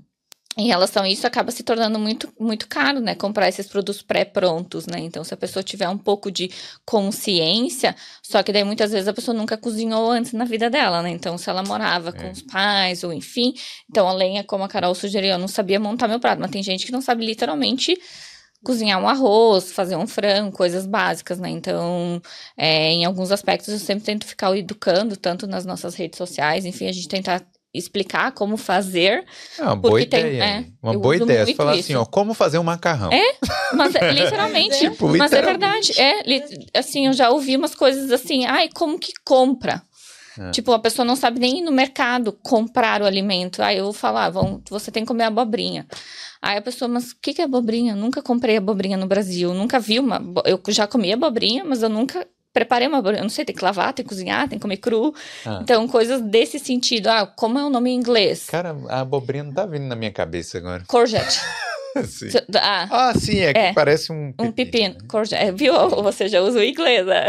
em 0.59 0.67
relação 0.67 1.03
a 1.03 1.09
isso, 1.09 1.25
acaba 1.25 1.51
se 1.51 1.63
tornando 1.63 1.97
muito, 1.97 2.31
muito 2.39 2.67
caro, 2.67 2.99
né? 2.99 3.15
Comprar 3.15 3.47
esses 3.49 3.67
produtos 3.67 4.01
pré-prontos, 4.01 4.85
né? 4.87 4.99
Então, 4.99 5.23
se 5.23 5.33
a 5.33 5.37
pessoa 5.37 5.63
tiver 5.63 5.87
um 5.89 5.97
pouco 5.97 6.29
de 6.31 6.51
consciência, 6.85 7.95
só 8.21 8.43
que 8.43 8.51
daí 8.51 8.63
muitas 8.63 8.91
vezes 8.91 9.07
a 9.07 9.13
pessoa 9.13 9.35
nunca 9.35 9.57
cozinhou 9.57 10.11
antes 10.11 10.33
na 10.33 10.45
vida 10.45 10.69
dela, 10.69 11.01
né? 11.01 11.09
Então, 11.09 11.37
se 11.37 11.49
ela 11.49 11.63
morava 11.63 12.11
com 12.11 12.23
É. 12.23 12.31
os 12.31 12.41
pais, 12.41 13.03
ou 13.03 13.11
enfim, 13.13 13.53
então 13.89 14.07
a 14.07 14.13
lenha, 14.13 14.43
como 14.43 14.63
a 14.63 14.67
Carol 14.67 14.93
sugeriu, 14.93 15.31
eu 15.31 15.39
não 15.39 15.47
sabia 15.47 15.79
montar 15.79 16.07
meu 16.07 16.19
prato, 16.19 16.39
mas 16.41 16.51
tem 16.51 16.61
gente 16.61 16.85
que 16.85 16.91
não 16.91 17.01
sabe 17.01 17.25
literalmente 17.25 17.97
cozinhar 18.63 19.01
um 19.01 19.07
arroz, 19.07 19.71
fazer 19.71 19.95
um 19.95 20.05
frango, 20.05 20.51
coisas 20.51 20.85
básicas, 20.85 21.39
né? 21.39 21.49
Então, 21.49 22.21
é, 22.57 22.91
em 22.91 23.05
alguns 23.05 23.31
aspectos 23.31 23.69
eu 23.69 23.79
sempre 23.79 24.03
tento 24.03 24.25
ficar 24.25 24.55
educando, 24.57 25.15
tanto 25.15 25.47
nas 25.47 25.65
nossas 25.65 25.95
redes 25.95 26.17
sociais, 26.17 26.65
enfim, 26.65 26.87
a 26.87 26.91
gente 26.91 27.07
tentar 27.07 27.41
explicar 27.73 28.31
como 28.31 28.57
fazer, 28.57 29.23
É 29.57 29.61
uma 29.63 29.75
boa 29.75 29.91
Porque 29.93 30.05
tem- 30.07 30.19
ideia. 30.21 30.43
é, 30.43 30.65
uma 30.81 30.97
boa 30.97 31.15
ideia. 31.15 31.45
Você 31.45 31.53
falar 31.53 31.73
assim, 31.73 31.95
ó, 31.95 32.03
como 32.05 32.33
fazer 32.33 32.57
um 32.57 32.63
macarrão. 32.63 33.11
É? 33.11 33.35
mas 33.73 33.93
é, 33.95 34.11
literalmente, 34.11 34.77
Tipo, 34.79 35.07
mas 35.17 35.31
é 35.31 35.37
literalmente. 35.41 35.93
verdade, 35.93 36.01
é, 36.73 36.79
assim, 36.79 37.07
eu 37.07 37.13
já 37.13 37.29
ouvi 37.29 37.55
umas 37.55 37.75
coisas 37.75 38.11
assim, 38.11 38.45
ai, 38.45 38.69
como 38.73 38.97
que 38.97 39.11
compra? 39.23 39.81
É. 40.39 40.51
Tipo, 40.51 40.71
a 40.71 40.79
pessoa 40.79 41.05
não 41.05 41.15
sabe 41.15 41.39
nem 41.39 41.59
ir 41.59 41.61
no 41.61 41.71
mercado 41.71 42.31
comprar 42.41 43.01
o 43.01 43.05
alimento. 43.05 43.61
Aí 43.61 43.77
eu 43.77 43.83
vou 43.85 43.93
falar, 43.93 44.29
vão, 44.29 44.61
você 44.69 44.89
tem 44.89 45.03
que 45.03 45.07
comer 45.07 45.25
abobrinha. 45.25 45.85
Aí 46.41 46.57
a 46.57 46.61
pessoa, 46.61 46.87
mas 46.87 47.11
o 47.11 47.15
que, 47.21 47.33
que 47.33 47.41
é 47.41 47.45
abobrinha? 47.45 47.91
Eu 47.93 47.97
nunca 47.97 48.21
comprei 48.21 48.55
abobrinha 48.55 48.95
no 48.95 49.05
Brasil, 49.05 49.53
nunca 49.53 49.79
vi 49.79 49.99
uma. 49.99 50.21
Eu 50.45 50.61
já 50.69 50.87
comi 50.87 51.11
abobrinha, 51.11 51.65
mas 51.65 51.83
eu 51.83 51.89
nunca 51.89 52.25
preparei 52.53 52.87
uma 52.87 52.97
abobrinha. 52.97 53.19
Eu 53.19 53.23
não 53.23 53.29
sei, 53.29 53.45
tem 53.45 53.55
que 53.55 53.63
lavar, 53.63 53.93
tem 53.93 54.03
que 54.03 54.09
cozinhar, 54.09 54.47
tem 54.47 54.57
que 54.57 54.61
comer 54.61 54.77
cru. 54.77 55.13
Ah. 55.45 55.59
Então, 55.61 55.87
coisas 55.87 56.21
desse 56.21 56.59
sentido. 56.59 57.07
Ah, 57.07 57.25
como 57.25 57.59
é 57.59 57.63
o 57.63 57.69
nome 57.69 57.91
em 57.91 57.95
inglês? 57.95 58.45
Cara, 58.47 58.75
a 58.89 59.01
abobrinha 59.01 59.43
não 59.43 59.53
tá 59.53 59.65
vindo 59.65 59.85
na 59.85 59.95
minha 59.95 60.11
cabeça 60.11 60.57
agora. 60.57 60.83
Courgette. 60.87 61.39
Sim. 62.05 62.27
Ah, 62.55 62.87
Ah, 62.91 63.13
sim, 63.17 63.39
é 63.39 63.53
que 63.53 63.59
É. 63.59 63.73
parece 63.73 64.11
um 64.11 64.33
um 64.39 64.51
pepino. 64.51 64.95
né? 65.31 65.47
É, 65.47 65.51
Viu? 65.51 65.73
Você 66.03 66.27
já 66.27 66.41
usa 66.41 66.59
o 66.59 66.63
inglês, 66.63 67.05
né? 67.05 67.27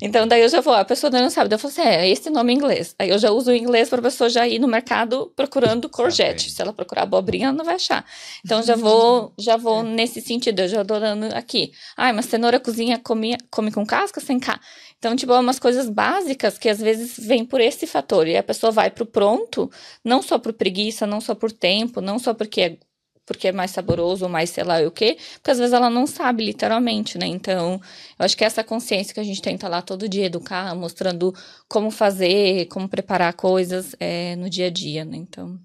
Então, 0.00 0.26
daí 0.26 0.42
eu 0.42 0.48
já 0.48 0.60
vou, 0.60 0.74
a 0.74 0.84
pessoa 0.84 1.10
não 1.10 1.30
sabe. 1.30 1.48
Daí 1.48 1.56
eu 1.56 1.58
falo 1.60 1.72
assim, 1.72 1.82
é, 1.82 2.08
esse 2.08 2.30
nome 2.30 2.52
em 2.52 2.56
inglês. 2.56 2.94
Aí 2.98 3.10
eu 3.10 3.18
já 3.18 3.30
uso 3.30 3.50
o 3.50 3.54
inglês 3.54 3.88
para 3.88 3.98
a 4.00 4.02
pessoa 4.02 4.28
já 4.30 4.46
ir 4.48 4.58
no 4.58 4.66
mercado 4.68 5.32
procurando 5.36 5.88
courgette. 5.88 6.50
Se 6.50 6.60
ela 6.62 6.72
procurar 6.72 7.02
abobrinha, 7.02 7.46
ela 7.48 7.56
não 7.56 7.64
vai 7.64 7.74
achar. 7.76 8.04
Então, 8.44 8.62
já 8.62 8.74
vou, 8.76 9.32
já 9.38 9.56
vou 9.56 9.82
nesse 9.82 10.20
sentido, 10.20 10.60
eu 10.60 10.68
já 10.68 10.84
tô 10.84 10.98
dando 10.98 11.26
aqui. 11.34 11.72
Ai, 11.96 12.12
mas 12.12 12.26
cenoura 12.26 12.58
cozinha, 12.58 12.98
come, 12.98 13.36
come 13.50 13.70
com 13.70 13.84
casca, 13.86 14.20
sem 14.20 14.38
cá. 14.40 14.58
Então, 14.98 15.16
tipo, 15.16 15.32
é 15.32 15.38
umas 15.40 15.58
coisas 15.58 15.88
básicas 15.88 16.58
que 16.58 16.68
às 16.68 16.78
vezes 16.80 17.16
vêm 17.18 17.44
por 17.44 17.60
esse 17.60 17.86
fator. 17.86 18.26
E 18.28 18.36
a 18.36 18.42
pessoa 18.42 18.70
vai 18.70 18.90
pro 18.90 19.04
pronto, 19.04 19.70
não 20.04 20.22
só 20.22 20.38
por 20.38 20.52
preguiça, 20.52 21.06
não 21.06 21.20
só 21.20 21.34
por 21.34 21.50
tempo, 21.50 22.00
não 22.00 22.18
só 22.18 22.32
porque 22.32 22.60
é 22.60 22.76
porque 23.24 23.48
é 23.48 23.52
mais 23.52 23.70
saboroso 23.70 24.24
ou 24.24 24.30
mais 24.30 24.50
sei 24.50 24.64
lá 24.64 24.80
o 24.80 24.90
quê, 24.90 25.16
porque 25.34 25.50
às 25.50 25.58
vezes 25.58 25.72
ela 25.72 25.88
não 25.88 26.06
sabe 26.06 26.44
literalmente, 26.44 27.16
né? 27.18 27.26
Então, 27.26 27.80
eu 28.18 28.24
acho 28.24 28.36
que 28.36 28.44
essa 28.44 28.64
consciência 28.64 29.14
que 29.14 29.20
a 29.20 29.24
gente 29.24 29.40
tenta 29.40 29.68
lá 29.68 29.80
todo 29.80 30.08
dia 30.08 30.26
educar, 30.26 30.74
mostrando 30.74 31.34
como 31.68 31.90
fazer, 31.90 32.66
como 32.66 32.88
preparar 32.88 33.32
coisas 33.34 33.94
é, 34.00 34.34
no 34.36 34.50
dia 34.50 34.66
a 34.66 34.70
dia, 34.70 35.04
né? 35.04 35.16
Então, 35.16 35.58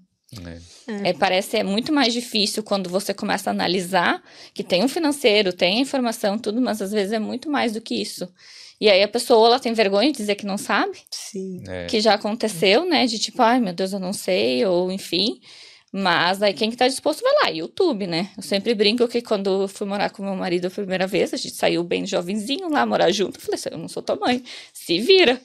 É. 0.86 1.08
é, 1.08 1.12
parece 1.14 1.56
é 1.56 1.62
muito 1.64 1.92
mais 1.92 2.12
difícil 2.12 2.62
quando 2.62 2.90
você 2.90 3.14
começa 3.14 3.50
a 3.50 3.52
analisar 3.52 4.22
que 4.52 4.62
tem 4.62 4.84
um 4.84 4.88
financeiro, 4.88 5.52
tem 5.52 5.78
a 5.78 5.80
informação, 5.80 6.38
tudo, 6.38 6.60
mas 6.60 6.82
às 6.82 6.92
vezes 6.92 7.12
é 7.12 7.18
muito 7.18 7.50
mais 7.50 7.72
do 7.72 7.80
que 7.80 7.94
isso. 7.94 8.28
E 8.80 8.88
aí 8.88 9.02
a 9.02 9.08
pessoa 9.08 9.48
ela 9.48 9.58
tem 9.58 9.72
vergonha 9.72 10.12
de 10.12 10.18
dizer 10.18 10.36
que 10.36 10.46
não 10.46 10.56
sabe, 10.56 10.96
Sim. 11.10 11.64
É. 11.66 11.86
que 11.86 12.00
já 12.00 12.14
aconteceu, 12.14 12.84
né? 12.84 13.06
De 13.06 13.18
tipo, 13.18 13.42
ai 13.42 13.58
meu 13.58 13.72
Deus, 13.72 13.92
eu 13.92 13.98
não 13.98 14.12
sei, 14.12 14.64
ou 14.64 14.92
enfim. 14.92 15.40
Mas 15.90 16.42
aí 16.42 16.52
quem 16.52 16.70
que 16.70 16.76
tá 16.76 16.86
disposto 16.86 17.22
vai 17.22 17.32
lá, 17.42 17.48
YouTube, 17.48 18.06
né? 18.06 18.30
Eu 18.36 18.42
sempre 18.42 18.74
brinco 18.74 19.08
que 19.08 19.22
quando 19.22 19.62
eu 19.62 19.68
fui 19.68 19.86
morar 19.86 20.10
com 20.10 20.22
meu 20.22 20.34
marido 20.34 20.66
a 20.66 20.70
primeira 20.70 21.06
vez, 21.06 21.32
a 21.32 21.36
gente 21.36 21.54
saiu 21.54 21.82
bem 21.82 22.06
jovenzinho 22.06 22.68
lá, 22.68 22.84
morar 22.84 23.10
junto. 23.10 23.38
Eu 23.38 23.40
falei 23.40 23.54
assim, 23.54 23.68
eu 23.72 23.78
não 23.78 23.88
sou 23.88 24.02
tua 24.02 24.16
mãe, 24.16 24.42
se 24.72 24.98
vira. 25.00 25.40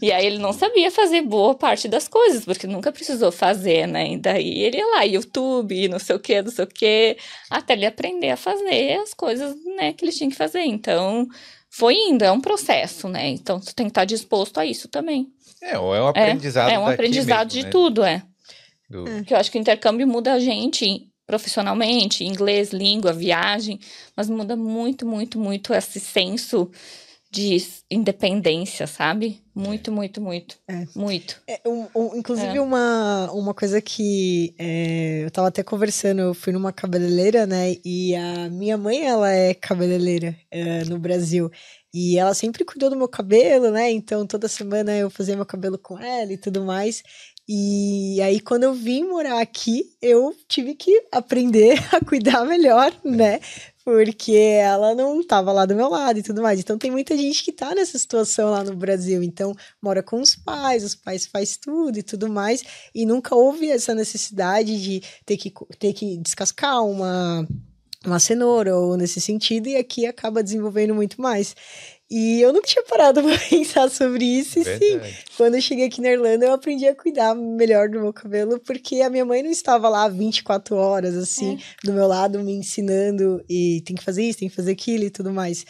E 0.00 0.12
aí 0.12 0.24
ele 0.24 0.38
não 0.38 0.52
sabia 0.52 0.90
fazer 0.90 1.22
boa 1.22 1.54
parte 1.54 1.88
das 1.88 2.06
coisas, 2.06 2.44
porque 2.44 2.66
nunca 2.66 2.92
precisou 2.92 3.32
fazer, 3.32 3.88
né? 3.88 4.12
E 4.12 4.18
daí 4.18 4.60
ele 4.60 4.76
ia 4.76 4.86
lá, 4.86 5.02
YouTube, 5.02 5.88
não 5.88 5.98
sei 5.98 6.14
o 6.14 6.20
que, 6.20 6.42
não 6.42 6.50
sei 6.50 6.64
o 6.64 6.68
que, 6.68 7.16
até 7.50 7.72
ele 7.72 7.86
aprender 7.86 8.30
a 8.30 8.36
fazer 8.36 9.00
as 9.00 9.12
coisas, 9.12 9.56
né, 9.76 9.92
que 9.92 10.04
ele 10.04 10.12
tinha 10.12 10.30
que 10.30 10.36
fazer. 10.36 10.60
Então, 10.60 11.26
foi 11.68 11.94
indo, 11.94 12.24
é 12.24 12.30
um 12.30 12.40
processo, 12.40 13.08
né? 13.08 13.28
Então, 13.28 13.58
tu 13.60 13.74
tem 13.74 13.86
que 13.86 13.90
estar 13.90 14.04
disposto 14.04 14.58
a 14.58 14.64
isso 14.64 14.88
também. 14.88 15.28
É, 15.60 15.78
ou 15.78 15.94
é 15.94 16.00
um 16.00 16.06
aprendizado 16.06 16.70
É 16.70 16.78
um 16.78 16.82
daqui 16.82 16.94
aprendizado 16.94 17.52
mesmo, 17.52 17.60
de 17.60 17.62
né? 17.64 17.70
tudo, 17.70 18.04
é. 18.04 18.22
Do... 18.88 19.04
Porque 19.04 19.34
eu 19.34 19.38
acho 19.38 19.50
que 19.50 19.58
o 19.58 19.60
intercâmbio 19.60 20.06
muda 20.06 20.32
a 20.32 20.38
gente 20.38 21.08
profissionalmente, 21.26 22.24
inglês, 22.24 22.70
língua, 22.70 23.12
viagem, 23.12 23.78
mas 24.16 24.30
muda 24.30 24.56
muito, 24.56 25.06
muito, 25.06 25.38
muito 25.38 25.74
esse 25.74 26.00
senso 26.00 26.70
de 27.30 27.58
independência, 27.90 28.86
sabe? 28.86 29.42
Muito, 29.54 29.92
muito, 29.92 30.18
muito. 30.22 30.56
É. 30.66 30.86
Muito. 30.96 31.38
É, 31.46 31.60
um- 31.68 31.86
um- 31.94 32.16
inclusive, 32.16 32.56
É. 32.56 32.60
uma, 32.60 33.30
uma 33.32 33.52
coisa 33.52 33.82
que 33.82 34.54
é, 34.58 35.24
eu 35.26 35.30
tava 35.30 35.48
até 35.48 35.62
conversando, 35.62 36.20
eu 36.22 36.32
fui 36.32 36.54
numa 36.54 36.72
cabeleireira, 36.72 37.46
né? 37.46 37.76
E 37.84 38.14
a 38.16 38.48
minha 38.48 38.78
mãe, 38.78 39.04
ela 39.06 39.30
é 39.30 39.52
cabeleireira 39.52 40.34
é, 40.50 40.84
no 40.86 40.98
Brasil. 40.98 41.50
E 41.92 42.16
ela 42.18 42.32
sempre 42.32 42.64
cuidou 42.64 42.88
do 42.88 42.96
meu 42.96 43.08
cabelo, 43.08 43.70
né? 43.70 43.90
Então, 43.90 44.26
toda 44.26 44.48
semana 44.48 44.96
eu 44.96 45.10
fazia 45.10 45.36
meu 45.36 45.44
cabelo 45.46 45.76
com 45.78 45.98
ela 45.98 46.32
e 46.32 46.38
tudo 46.38 46.64
mais. 46.64 47.02
E 47.50 48.20
aí, 48.20 48.40
quando 48.40 48.64
eu 48.64 48.74
vim 48.74 49.04
morar 49.04 49.40
aqui, 49.40 49.96
eu 50.02 50.36
tive 50.46 50.74
que 50.74 51.06
aprender 51.10 51.78
a 51.96 52.04
cuidar 52.04 52.44
melhor, 52.44 52.92
né? 53.02 53.40
Porque 53.82 54.34
ela 54.34 54.94
não 54.94 55.26
tava 55.26 55.50
lá 55.50 55.64
do 55.64 55.74
meu 55.74 55.88
lado 55.88 56.18
e 56.18 56.22
tudo 56.22 56.42
mais. 56.42 56.60
Então, 56.60 56.76
tem 56.76 56.90
muita 56.90 57.16
gente 57.16 57.42
que 57.42 57.50
tá 57.50 57.74
nessa 57.74 57.98
situação 57.98 58.50
lá 58.50 58.62
no 58.62 58.76
Brasil. 58.76 59.22
Então, 59.22 59.54
mora 59.80 60.02
com 60.02 60.20
os 60.20 60.36
pais, 60.36 60.84
os 60.84 60.94
pais 60.94 61.24
faz 61.24 61.56
tudo 61.56 61.98
e 61.98 62.02
tudo 62.02 62.28
mais, 62.28 62.62
e 62.94 63.06
nunca 63.06 63.34
houve 63.34 63.70
essa 63.70 63.94
necessidade 63.94 64.78
de 64.82 65.02
ter 65.24 65.38
que, 65.38 65.50
ter 65.78 65.94
que 65.94 66.18
descascar 66.18 66.84
uma, 66.84 67.48
uma 68.04 68.18
cenoura 68.18 68.76
ou 68.76 68.94
nesse 68.94 69.22
sentido, 69.22 69.68
e 69.70 69.76
aqui 69.76 70.04
acaba 70.04 70.42
desenvolvendo 70.42 70.94
muito 70.94 71.18
mais. 71.18 71.56
E 72.10 72.40
eu 72.40 72.52
nunca 72.54 72.66
tinha 72.66 72.82
parado 72.84 73.20
pra 73.22 73.38
pensar 73.38 73.90
sobre 73.90 74.24
isso, 74.24 74.58
e 74.58 74.64
sim, 74.64 74.98
quando 75.36 75.56
eu 75.56 75.60
cheguei 75.60 75.86
aqui 75.86 76.00
na 76.00 76.08
Irlanda, 76.10 76.46
eu 76.46 76.52
aprendi 76.52 76.86
a 76.86 76.94
cuidar 76.94 77.34
melhor 77.34 77.88
do 77.90 78.00
meu 78.00 78.12
cabelo, 78.12 78.58
porque 78.60 79.02
a 79.02 79.10
minha 79.10 79.24
mãe 79.26 79.42
não 79.42 79.50
estava 79.50 79.88
lá 79.90 80.08
24 80.08 80.74
horas, 80.76 81.14
assim, 81.16 81.58
do 81.84 81.92
meu 81.92 82.06
lado, 82.06 82.42
me 82.42 82.52
ensinando, 82.52 83.44
e 83.48 83.82
tem 83.84 83.94
que 83.94 84.02
fazer 84.02 84.22
isso, 84.22 84.38
tem 84.38 84.48
que 84.48 84.56
fazer 84.56 84.72
aquilo 84.72 85.04
e 85.04 85.10
tudo 85.10 85.30
mais. 85.32 85.66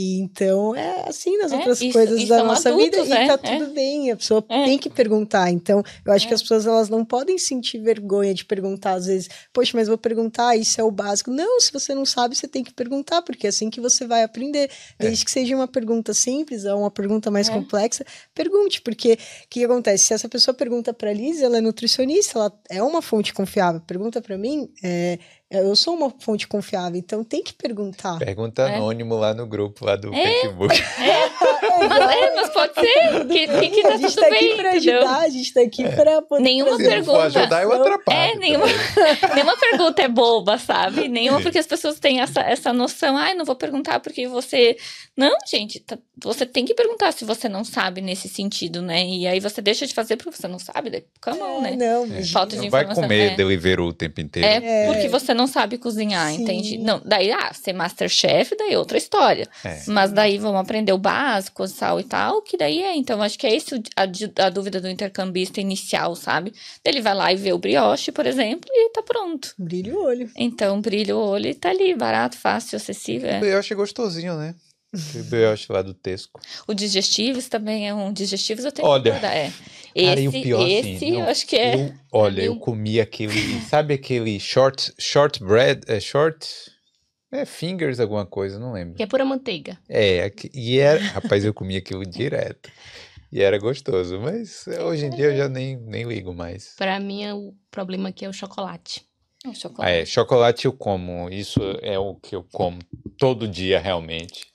E 0.00 0.20
então 0.20 0.76
é 0.76 1.08
assim 1.08 1.36
nas 1.38 1.50
É, 1.50 1.56
outras 1.56 1.80
e- 1.80 1.92
coisas 1.92 2.20
e 2.22 2.26
da 2.26 2.36
são 2.38 2.46
nossa 2.46 2.70
vida, 2.76 2.98
adultos, 2.98 3.08
e 3.08 3.10
né? 3.10 3.26
tá 3.26 3.36
tudo 3.36 3.66
bem, 3.74 4.12
a 4.12 4.16
pessoa 4.16 4.44
É. 4.48 4.64
tem 4.64 4.78
que 4.78 4.88
perguntar. 4.88 5.50
Então, 5.50 5.82
eu 6.06 6.12
acho 6.12 6.24
que 6.24 6.32
É. 6.32 6.36
as 6.36 6.40
pessoas 6.42 6.66
elas 6.68 6.88
não 6.88 7.04
podem 7.04 7.36
sentir 7.36 7.78
vergonha 7.80 8.32
de 8.32 8.44
perguntar, 8.44 8.92
às 8.92 9.06
vezes, 9.06 9.28
poxa, 9.52 9.72
mas 9.74 9.88
vou 9.88 9.98
perguntar, 9.98 10.54
isso 10.54 10.80
é 10.80 10.84
o 10.84 10.90
básico. 10.92 11.32
Não, 11.32 11.60
se 11.60 11.72
você 11.72 11.96
não 11.96 12.06
sabe, 12.06 12.36
você 12.36 12.46
tem 12.46 12.62
que 12.62 12.72
perguntar, 12.72 13.22
porque 13.22 13.46
é 13.46 13.50
assim 13.50 13.68
que 13.70 13.80
você 13.80 14.06
vai 14.06 14.22
aprender. 14.22 14.70
Desde 15.00 15.24
que 15.24 15.30
seja 15.32 15.56
uma 15.56 15.66
pergunta 15.66 16.14
simples 16.14 16.64
ou 16.64 16.78
uma 16.78 16.90
pergunta 16.92 17.28
mais 17.28 17.48
É. 17.48 17.52
complexa, 17.52 18.04
pergunte, 18.32 18.80
porque 18.80 19.14
o 19.14 19.48
que 19.50 19.64
acontece? 19.64 20.04
Se 20.04 20.14
essa 20.14 20.28
pessoa 20.28 20.54
pergunta 20.54 20.94
pra 20.94 21.12
Liz, 21.12 21.42
ela 21.42 21.58
é 21.58 21.60
nutricionista, 21.60 22.38
ela 22.38 22.52
é 22.70 22.80
uma 22.80 23.02
fonte 23.02 23.34
confiável. 23.34 23.80
Pergunta 23.84 24.22
pra 24.22 24.38
mim, 24.38 24.68
é, 24.80 25.18
eu 25.50 25.74
sou 25.76 25.94
uma 25.94 26.10
fonte 26.18 26.46
confiável, 26.46 26.98
então 26.98 27.24
tem 27.24 27.42
que 27.42 27.52
perguntar. 27.54 28.18
Pergunta 28.18 28.62
É. 28.62 28.76
anônimo 28.76 29.16
lá 29.16 29.32
no 29.34 29.46
grupo 29.46 29.84
lá 29.84 29.96
do 29.96 30.12
É. 30.14 30.24
Facebook. 30.24 30.74
Mas, 30.98 31.57
é, 31.70 32.34
mas 32.36 32.50
pode 32.50 32.74
ser 32.74 33.26
que, 33.28 33.46
que, 33.48 33.70
que 33.70 33.82
tá 33.82 33.88
a 33.88 33.96
gente 33.96 34.14
tudo 34.14 34.22
tá 34.24 34.30
bem, 34.30 34.38
aqui 34.38 34.54
pra 34.56 34.76
entendeu? 34.76 34.98
ajudar, 35.02 35.18
a 35.20 35.28
gente 35.28 35.54
tá 35.54 35.60
aqui 35.60 35.88
pra 35.88 36.22
poder 36.22 36.42
Nenhuma 36.42 36.76
trazer 36.76 36.90
Se 36.90 36.96
não 36.98 37.04
for 37.04 37.12
pergunta. 37.20 37.40
ajudar, 37.40 37.62
eu 37.62 37.72
atrapalho. 37.72 38.18
É, 38.18 38.34
nenhuma- 38.36 38.66
também. 38.66 39.18
Nenhuma 39.34 39.56
pergunta 39.56 40.02
é 40.02 40.08
boba, 40.08 40.58
sabe? 40.58 41.08
Nenhuma 41.08 41.40
porque 41.40 41.58
as 41.58 41.66
pessoas 41.66 41.98
têm 42.00 42.20
essa, 42.20 42.40
essa 42.40 42.72
noção. 42.72 43.16
Ai, 43.16 43.34
não 43.34 43.44
vou 43.44 43.56
perguntar 43.56 44.00
porque 44.00 44.26
você. 44.26 44.76
Não, 45.16 45.36
gente, 45.50 45.80
tá- 45.80 45.98
você 46.22 46.46
tem 46.46 46.64
que 46.64 46.74
perguntar 46.74 47.12
se 47.12 47.24
você 47.24 47.48
não 47.48 47.64
sabe 47.64 48.00
nesse 48.00 48.28
sentido, 48.28 48.80
né? 48.82 49.04
E 49.04 49.26
aí 49.26 49.40
você 49.40 49.60
deixa 49.60 49.86
de 49.86 49.94
fazer 49.94 50.16
porque 50.16 50.36
você 50.36 50.48
não 50.48 50.58
sabe, 50.58 50.90
daí 50.90 51.04
come 51.20 51.40
on, 51.42 51.64
É, 51.66 51.70
né? 51.70 51.76
não, 51.76 52.04
É. 52.16 52.22
Falta 52.24 52.56
de 52.56 52.62
Não 52.62 52.70
vai 52.70 52.82
informação, 52.82 53.02
comer 53.04 53.32
é. 53.32 53.36
Deliveroo 53.36 53.88
o 53.88 53.92
tempo 53.92 54.20
inteiro. 54.20 54.46
É, 54.48 54.84
É. 54.84 54.86
porque 54.86 55.08
você 55.08 55.32
não 55.34 55.46
sabe 55.46 55.78
cozinhar, 55.78 56.28
Sim. 56.32 56.42
entende? 56.42 56.78
Não, 56.78 57.00
daí, 57.04 57.30
ah, 57.32 57.52
ser 57.52 57.72
Masterchef, 57.72 58.56
daí 58.56 58.72
é 58.74 58.78
outra 58.78 58.98
história. 58.98 59.48
É. 59.64 59.82
Mas 59.86 60.12
daí 60.12 60.38
vamos 60.38 60.60
aprender 60.60 60.92
o 60.92 60.98
básico, 60.98 61.57
sal 61.66 61.98
e 61.98 62.04
tal, 62.04 62.42
que 62.42 62.56
daí 62.56 62.82
é. 62.82 62.94
Então, 62.94 63.22
acho 63.22 63.38
que 63.38 63.46
é 63.46 63.56
isso 63.56 63.74
a, 63.96 64.02
a 64.44 64.50
dúvida 64.50 64.80
do 64.80 64.88
intercambista 64.88 65.60
inicial, 65.60 66.14
sabe? 66.14 66.52
Ele 66.84 67.00
vai 67.00 67.14
lá 67.14 67.32
e 67.32 67.36
vê 67.36 67.52
o 67.52 67.58
brioche, 67.58 68.12
por 68.12 68.26
exemplo, 68.26 68.70
e 68.72 68.90
tá 68.90 69.02
pronto. 69.02 69.54
Brilha 69.58 69.94
o 69.94 70.04
olho. 70.04 70.30
Então, 70.36 70.80
brilha 70.80 71.16
o 71.16 71.20
olho 71.20 71.46
e 71.46 71.54
tá 71.54 71.70
ali, 71.70 71.94
barato, 71.94 72.36
fácil, 72.36 72.76
acessível. 72.76 73.30
é. 73.30 73.40
Eu 73.42 73.58
achei 73.58 73.76
gostosinho, 73.76 74.36
né? 74.36 74.54
O 75.14 75.22
brioche 75.24 75.70
lá 75.70 75.82
do 75.82 75.92
Tesco. 75.92 76.40
O 76.66 76.74
digestivos 76.74 77.48
também 77.48 77.88
é 77.88 77.94
um. 77.94 78.12
Digestivos 78.12 78.64
eu 78.64 78.72
tenho 78.72 78.88
Olha, 78.88 79.18
que 79.18 79.26
é. 79.26 79.52
Cara, 79.94 80.20
e 80.20 80.28
o 80.28 80.30
Esse, 80.30 80.42
pior, 80.42 80.62
assim, 80.62 80.94
esse 80.94 81.10
não, 81.10 81.20
eu 81.20 81.26
acho 81.26 81.46
que 81.46 81.56
é. 81.56 81.74
Eu, 81.74 81.94
olha, 82.12 82.42
eu 82.42 82.56
comi 82.56 83.00
aquele. 83.00 83.60
Sabe 83.62 83.94
aquele 83.94 84.38
short, 84.38 84.92
short 84.98 85.42
bread? 85.42 85.82
É 85.86 86.00
short. 86.00 86.46
É 87.30 87.44
fingers, 87.44 88.00
alguma 88.00 88.24
coisa, 88.24 88.58
não 88.58 88.72
lembro. 88.72 88.94
Que 88.96 89.02
é 89.02 89.06
pura 89.06 89.24
manteiga. 89.24 89.78
É, 89.88 90.22
aqui- 90.24 90.50
e 90.54 90.78
era. 90.78 90.98
Rapaz, 91.00 91.44
eu 91.44 91.52
comi 91.52 91.76
aquilo 91.76 92.04
direto. 92.08 92.70
E 93.30 93.42
era 93.42 93.58
gostoso, 93.58 94.18
mas 94.18 94.66
hoje 94.66 95.04
em 95.06 95.10
dia 95.10 95.26
eu 95.26 95.36
já 95.36 95.48
nem, 95.48 95.76
nem 95.76 96.04
ligo 96.04 96.32
mais. 96.34 96.74
Pra 96.76 96.98
mim, 96.98 97.30
o 97.32 97.54
problema 97.70 98.08
aqui 98.08 98.24
é 98.24 98.28
o 98.28 98.32
chocolate. 98.32 99.06
É, 99.44 99.50
Ah, 99.50 99.54
chocolate. 99.54 99.92
é, 99.92 100.04
chocolate 100.06 100.64
eu 100.64 100.72
como. 100.72 101.28
Isso 101.28 101.60
é 101.82 101.98
o 101.98 102.14
que 102.14 102.34
eu 102.34 102.42
como 102.50 102.78
todo 103.18 103.46
dia, 103.46 103.78
realmente. 103.78 104.46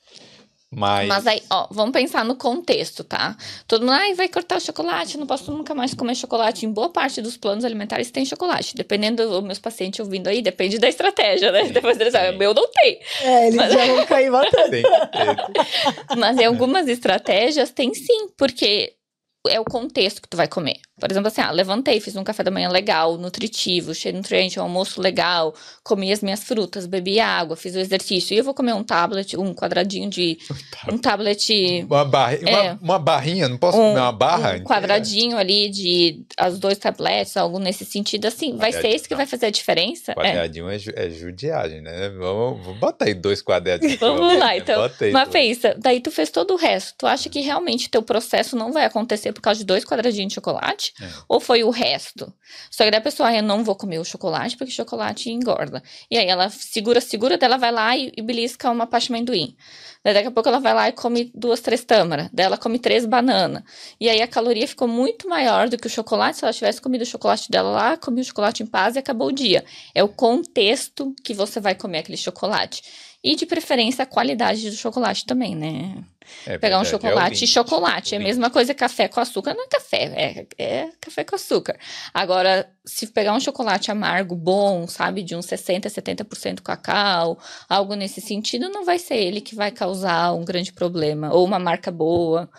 Mas. 0.75 1.07
Mas 1.07 1.27
aí, 1.27 1.41
ó, 1.49 1.67
vamos 1.71 1.91
pensar 1.93 2.23
no 2.25 2.35
contexto, 2.35 3.03
tá? 3.03 3.35
Todo 3.67 3.81
mundo, 3.81 3.91
ai, 3.93 4.13
vai 4.13 4.27
cortar 4.27 4.57
o 4.57 4.61
chocolate, 4.61 5.17
não 5.17 5.27
posso 5.27 5.51
nunca 5.51 5.73
mais 5.75 5.93
comer 5.93 6.15
chocolate. 6.15 6.65
Em 6.65 6.71
boa 6.71 6.89
parte 6.89 7.21
dos 7.21 7.37
planos 7.37 7.63
alimentares 7.65 8.11
tem 8.11 8.25
chocolate. 8.25 8.75
Dependendo 8.75 9.27
dos 9.27 9.43
meus 9.43 9.59
pacientes 9.59 9.99
ouvindo 9.99 10.27
aí, 10.27 10.41
depende 10.41 10.77
da 10.79 10.87
estratégia, 10.89 11.51
né? 11.51 11.65
Sim, 11.65 11.73
Depois 11.73 11.99
eles 11.99 12.13
falam, 12.13 12.37
meu 12.37 12.53
não 12.53 12.69
tem. 12.71 12.99
É, 13.21 13.43
eles 13.47 13.55
Mas- 13.55 13.73
já 13.73 13.85
vão 13.85 14.05
cair 14.05 14.29
matando. 14.31 14.77
Mas 16.17 16.37
em 16.37 16.45
algumas 16.45 16.87
estratégias 16.87 17.71
tem 17.71 17.93
sim, 17.93 18.29
porque 18.37 18.93
é 19.47 19.59
o 19.59 19.65
contexto 19.65 20.21
que 20.21 20.27
tu 20.29 20.37
vai 20.37 20.47
comer. 20.47 20.77
Por 20.99 21.09
exemplo, 21.11 21.27
assim, 21.27 21.41
ah, 21.41 21.49
levantei, 21.51 21.99
fiz 21.99 22.15
um 22.15 22.23
café 22.23 22.43
da 22.43 22.51
manhã 22.51 22.69
legal, 22.69 23.17
nutritivo, 23.17 23.95
cheio 23.95 24.13
de 24.13 24.17
nutriente, 24.19 24.59
um 24.59 24.63
almoço 24.63 25.01
legal, 25.01 25.53
comi 25.83 26.11
as 26.11 26.21
minhas 26.21 26.43
frutas, 26.43 26.85
bebi 26.85 27.19
água, 27.19 27.55
fiz 27.55 27.73
o 27.75 27.79
exercício. 27.79 28.33
E 28.33 28.37
eu 28.37 28.43
vou 28.43 28.53
comer 28.53 28.73
um 28.73 28.83
tablet, 28.83 29.35
um 29.35 29.53
quadradinho 29.53 30.09
de. 30.09 30.37
Um 30.91 30.97
tablet. 30.97 31.85
Uma, 31.89 32.03
barri... 32.05 32.39
É. 32.45 32.61
uma, 32.61 32.79
uma 32.81 32.99
barrinha, 32.99 33.47
não 33.47 33.57
posso 33.57 33.77
Um- 33.77 33.89
comer 33.89 33.99
uma 34.01 34.11
barra? 34.11 34.55
um 34.57 34.63
quadradinho 34.63 35.37
ali 35.37 35.69
de 35.69 36.23
as 36.37 36.59
dois 36.59 36.77
tabletes, 36.77 37.37
algo 37.37 37.57
nesse 37.57 37.85
sentido, 37.85 38.25
assim, 38.27 38.57
vai 38.57 38.71
ser 38.71 38.89
esse 38.89 39.07
que 39.07 39.15
vai 39.15 39.25
fazer 39.25 39.45
a 39.47 39.49
diferença. 39.49 40.11
É. 40.11 40.15
Quadradinho 40.15 40.69
é, 40.69 40.77
ju- 40.77 40.91
é 40.95 41.09
judiagem, 41.09 41.81
né? 41.81 42.09
Vamos, 42.09 42.63
vamos 42.65 42.79
botar 42.79 43.05
aí 43.05 43.13
dois 43.13 43.41
quadradinhos. 43.41 43.95
Vamos 44.03 44.37
lá, 44.37 44.57
então. 44.57 44.81
Bota 44.81 45.05
aí 45.05 45.11
Mas 45.11 45.29
pensa, 45.29 45.75
daí 45.79 46.01
tu 46.01 46.11
fez 46.11 46.29
todo 46.29 46.53
o 46.53 46.57
resto. 46.57 46.93
Tu 46.97 47.07
acha 47.07 47.29
que 47.29 47.39
realmente 47.39 47.89
teu 47.89 48.03
processo 48.03 48.55
não 48.55 48.71
vai 48.73 48.83
acontecer 48.85 49.31
por 49.31 49.41
causa 49.41 49.59
de 49.59 49.65
dois 49.65 49.85
quadradinhos 49.85 50.29
de 50.29 50.35
chocolate? 50.35 50.82
É. 51.01 51.07
Ou 51.27 51.39
foi 51.39 51.63
o 51.63 51.69
resto? 51.69 52.33
Só 52.69 52.83
que 52.83 52.91
daí 52.91 52.99
a 52.99 53.03
pessoa, 53.03 53.29
ah, 53.29 53.35
eu 53.35 53.43
não 53.43 53.63
vou 53.63 53.75
comer 53.75 53.99
o 53.99 54.03
chocolate 54.03 54.57
porque 54.57 54.71
chocolate 54.71 55.29
engorda. 55.29 55.81
E 56.09 56.17
aí 56.17 56.27
ela 56.27 56.49
segura, 56.49 56.99
segura, 56.99 57.37
daí 57.37 57.47
ela 57.47 57.57
vai 57.57 57.71
lá 57.71 57.95
e, 57.95 58.11
e 58.17 58.21
belisca 58.21 58.69
uma 58.69 58.85
pasta 58.87 59.07
de 59.07 59.13
amendoim. 59.13 59.55
Daí 60.03 60.13
daqui 60.13 60.27
a 60.27 60.31
pouco 60.31 60.49
ela 60.49 60.59
vai 60.59 60.73
lá 60.73 60.89
e 60.89 60.91
come 60.91 61.31
duas, 61.33 61.61
três 61.61 61.83
tâmaras. 61.85 62.29
Daí 62.33 62.45
ela 62.45 62.57
come 62.57 62.77
três 62.77 63.05
bananas. 63.05 63.63
E 63.99 64.09
aí 64.09 64.21
a 64.21 64.27
caloria 64.27 64.67
ficou 64.67 64.87
muito 64.87 65.29
maior 65.29 65.69
do 65.69 65.77
que 65.77 65.87
o 65.87 65.89
chocolate. 65.89 66.37
Se 66.37 66.43
ela 66.43 66.53
tivesse 66.53 66.81
comido 66.81 67.03
o 67.03 67.05
chocolate 67.05 67.49
dela 67.49 67.69
lá, 67.69 67.97
comia 67.97 68.21
o 68.21 68.25
chocolate 68.25 68.63
em 68.63 68.65
paz 68.65 68.95
e 68.95 68.99
acabou 68.99 69.29
o 69.29 69.31
dia. 69.31 69.63
É 69.95 70.03
o 70.03 70.09
contexto 70.09 71.15
que 71.23 71.33
você 71.33 71.59
vai 71.59 71.73
comer 71.73 71.99
aquele 71.99 72.17
chocolate. 72.17 72.83
E 73.23 73.35
de 73.35 73.45
preferência 73.45 74.03
a 74.03 74.05
qualidade 74.05 74.69
do 74.69 74.75
chocolate 74.75 75.25
também, 75.25 75.55
né? 75.55 76.03
É 76.45 76.57
Pegar 76.57 76.79
um 76.79 76.81
é 76.81 76.85
chocolate 76.85 77.35
e 77.35 77.39
limite, 77.39 77.47
chocolate. 77.47 78.15
É 78.15 78.17
a 78.17 78.21
mesma 78.21 78.49
coisa 78.49 78.73
café 78.73 79.07
com 79.07 79.19
açúcar. 79.19 79.53
Não 79.53 79.63
é 79.63 79.67
café, 79.67 80.03
é, 80.03 80.47
é 80.57 80.89
café 80.99 81.23
com 81.23 81.35
açúcar. 81.35 81.77
Agora, 82.13 82.69
se 82.83 83.07
pegar 83.07 83.33
um 83.33 83.39
chocolate 83.39 83.91
amargo 83.91 84.35
bom, 84.35 84.87
sabe, 84.87 85.23
de 85.23 85.35
uns 85.35 85.45
60%, 85.45 85.85
70% 85.85 86.61
cacau, 86.61 87.39
algo 87.69 87.93
nesse 87.95 88.19
sentido, 88.19 88.69
não 88.69 88.83
vai 88.83 88.99
ser 88.99 89.15
ele 89.15 89.39
que 89.39 89.55
vai 89.55 89.71
causar 89.71 90.33
um 90.33 90.43
grande 90.43 90.73
problema. 90.73 91.33
Ou 91.33 91.45
uma 91.45 91.59
marca 91.59 91.91
boa. 91.91 92.49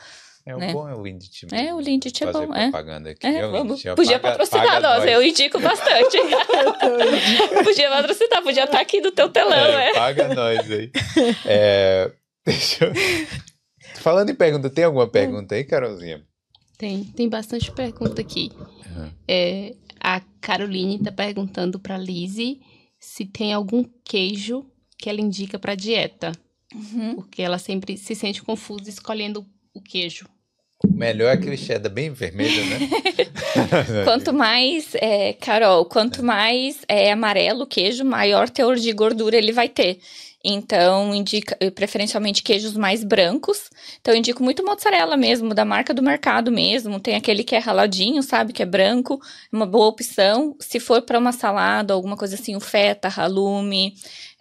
É 0.47 0.55
o 0.55 0.59
né? 0.59 0.73
bom 0.75 0.87
é 0.87 0.95
o 0.95 1.03
Lindt. 1.03 1.47
É, 1.53 1.73
o 1.75 1.81
Lindt 1.81 2.09
é 2.23 2.27
fazer 2.31 2.47
bom, 2.47 2.55
é. 2.55 2.63
propaganda 2.65 3.11
aqui. 3.11 3.27
É, 3.27 3.37
É 3.39 3.47
o 3.47 3.51
vamos. 3.51 3.83
Podia 3.83 4.21
paga- 4.21 4.37
patrocinar 4.39 4.67
paga 4.67 4.81
nós, 4.81 4.99
nós. 4.99 5.11
eu 5.11 5.23
indico 5.23 5.59
bastante. 5.59 6.17
podia 7.65 7.89
patrocinar, 7.91 8.43
podia 8.43 8.65
estar 8.65 8.81
aqui 8.81 9.01
no 9.01 9.11
teu 9.11 9.29
telão, 9.31 9.57
É, 9.57 9.91
é. 9.91 9.95
Paga 9.95 10.35
nós 10.35 10.71
aí. 10.71 10.91
É, 11.47 12.13
deixa 12.45 12.85
eu... 12.87 12.93
Falando 13.97 14.31
em 14.31 14.35
pergunta, 14.35 14.69
tem 14.69 14.85
Hum. 14.85 14.89
alguma 14.89 15.09
pergunta 15.09 15.55
aí, 15.55 15.65
Carolzinha? 15.65 16.23
Tem, 16.77 17.05
tem 17.05 17.29
bastante 17.29 17.71
pergunta 17.73 18.21
aqui. 18.21 18.51
Uhum. 18.59 19.11
É, 19.27 19.75
a 19.99 20.21
Caroline 20.43 20.99
tá 20.99 21.11
perguntando 21.11 21.79
pra 21.79 21.97
Lizzie 21.97 22.61
se 23.01 23.25
tem 23.25 23.55
algum 23.55 23.83
queijo 24.05 24.67
que 24.99 25.09
ela 25.09 25.21
indica 25.21 25.59
pra 25.59 25.75
dieta. 25.75 26.33
Uhum. 26.75 27.15
Porque 27.15 27.41
ela 27.41 27.57
sempre 27.57 27.97
se 27.97 28.15
sente 28.15 28.43
confusa 28.43 28.91
escolhendo 28.91 29.47
o 29.73 29.81
queijo. 29.81 30.27
O 30.89 30.97
melhor 30.97 31.29
é 31.29 31.33
aquele 31.33 31.57
cheddar 31.57 31.91
bem 31.93 32.11
vermelho, 32.11 32.65
né? 32.67 32.89
Quanto 34.05 34.33
mais, 34.33 34.95
é, 34.95 35.33
Carol, 35.35 35.85
quanto 35.85 36.23
mais 36.23 36.79
é 36.89 37.13
amarelo 37.13 37.63
o 37.63 37.67
queijo, 37.67 38.05
maior 38.05 38.49
teor 38.49 38.77
de 38.77 38.93
gordura 38.93 39.37
ele 39.37 39.53
vai 39.53 39.69
ter. 39.69 39.99
Então, 40.47 41.15
indica 41.15 41.57
eh, 41.59 41.71
preferencialmente 41.71 42.43
queijos 42.43 42.77
mais 42.77 43.03
brancos. 43.03 43.71
Então, 43.99 44.13
eu 44.13 44.19
indico 44.19 44.43
muito 44.43 44.63
mozzarella 44.63 45.17
mesmo, 45.17 45.55
da 45.55 45.65
marca 45.65 45.95
do 45.95 46.03
mercado 46.03 46.53
mesmo. 46.53 47.01
Tem 47.01 47.17
aquele 47.17 47.43
que 47.43 47.55
é 47.57 47.59
raladinho, 47.59 48.23
sabe? 48.23 48.53
Que 48.53 48.63
é 48.63 48.67
branco. 48.67 49.19
É 49.51 49.57
uma 49.57 49.65
boa 49.65 49.87
opção. 49.87 50.55
Se 50.61 50.79
for 50.79 51.01
para 51.01 51.19
uma 51.19 51.33
salada, 51.33 51.95
alguma 51.95 52.15
coisa 52.15 52.35
assim, 52.35 52.55
o 52.55 52.61
feta, 52.61 53.09
halume, 53.09 53.95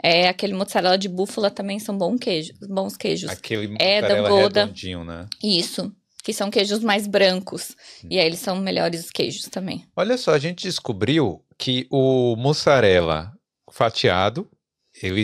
é, 0.04 0.28
aquele 0.28 0.54
mozzarella 0.54 0.98
de 0.98 1.08
búfala 1.08 1.50
também 1.50 1.80
são 1.80 1.98
bom 1.98 2.18
queijo, 2.18 2.52
bons 2.68 2.98
queijos. 2.98 3.30
Aquele 3.30 3.74
É, 3.80 4.02
da 4.02 4.08
mussarela 4.10 4.30
Gouda. 4.30 4.60
redondinho, 4.62 5.06
né? 5.06 5.26
Isso. 5.42 5.90
Que 6.24 6.34
são 6.34 6.50
queijos 6.50 6.80
mais 6.80 7.06
brancos. 7.06 7.76
E 8.10 8.18
aí 8.18 8.26
eles 8.26 8.40
são 8.40 8.56
melhores 8.56 9.12
queijos 9.12 9.44
também. 9.50 9.86
Olha 9.96 10.18
só, 10.18 10.32
a 10.32 10.40
gente 10.40 10.64
descobriu 10.64 11.44
que 11.58 11.86
o 11.92 12.36
mussarela 12.38 13.34
fatiado, 13.70 14.50
ele 15.02 15.24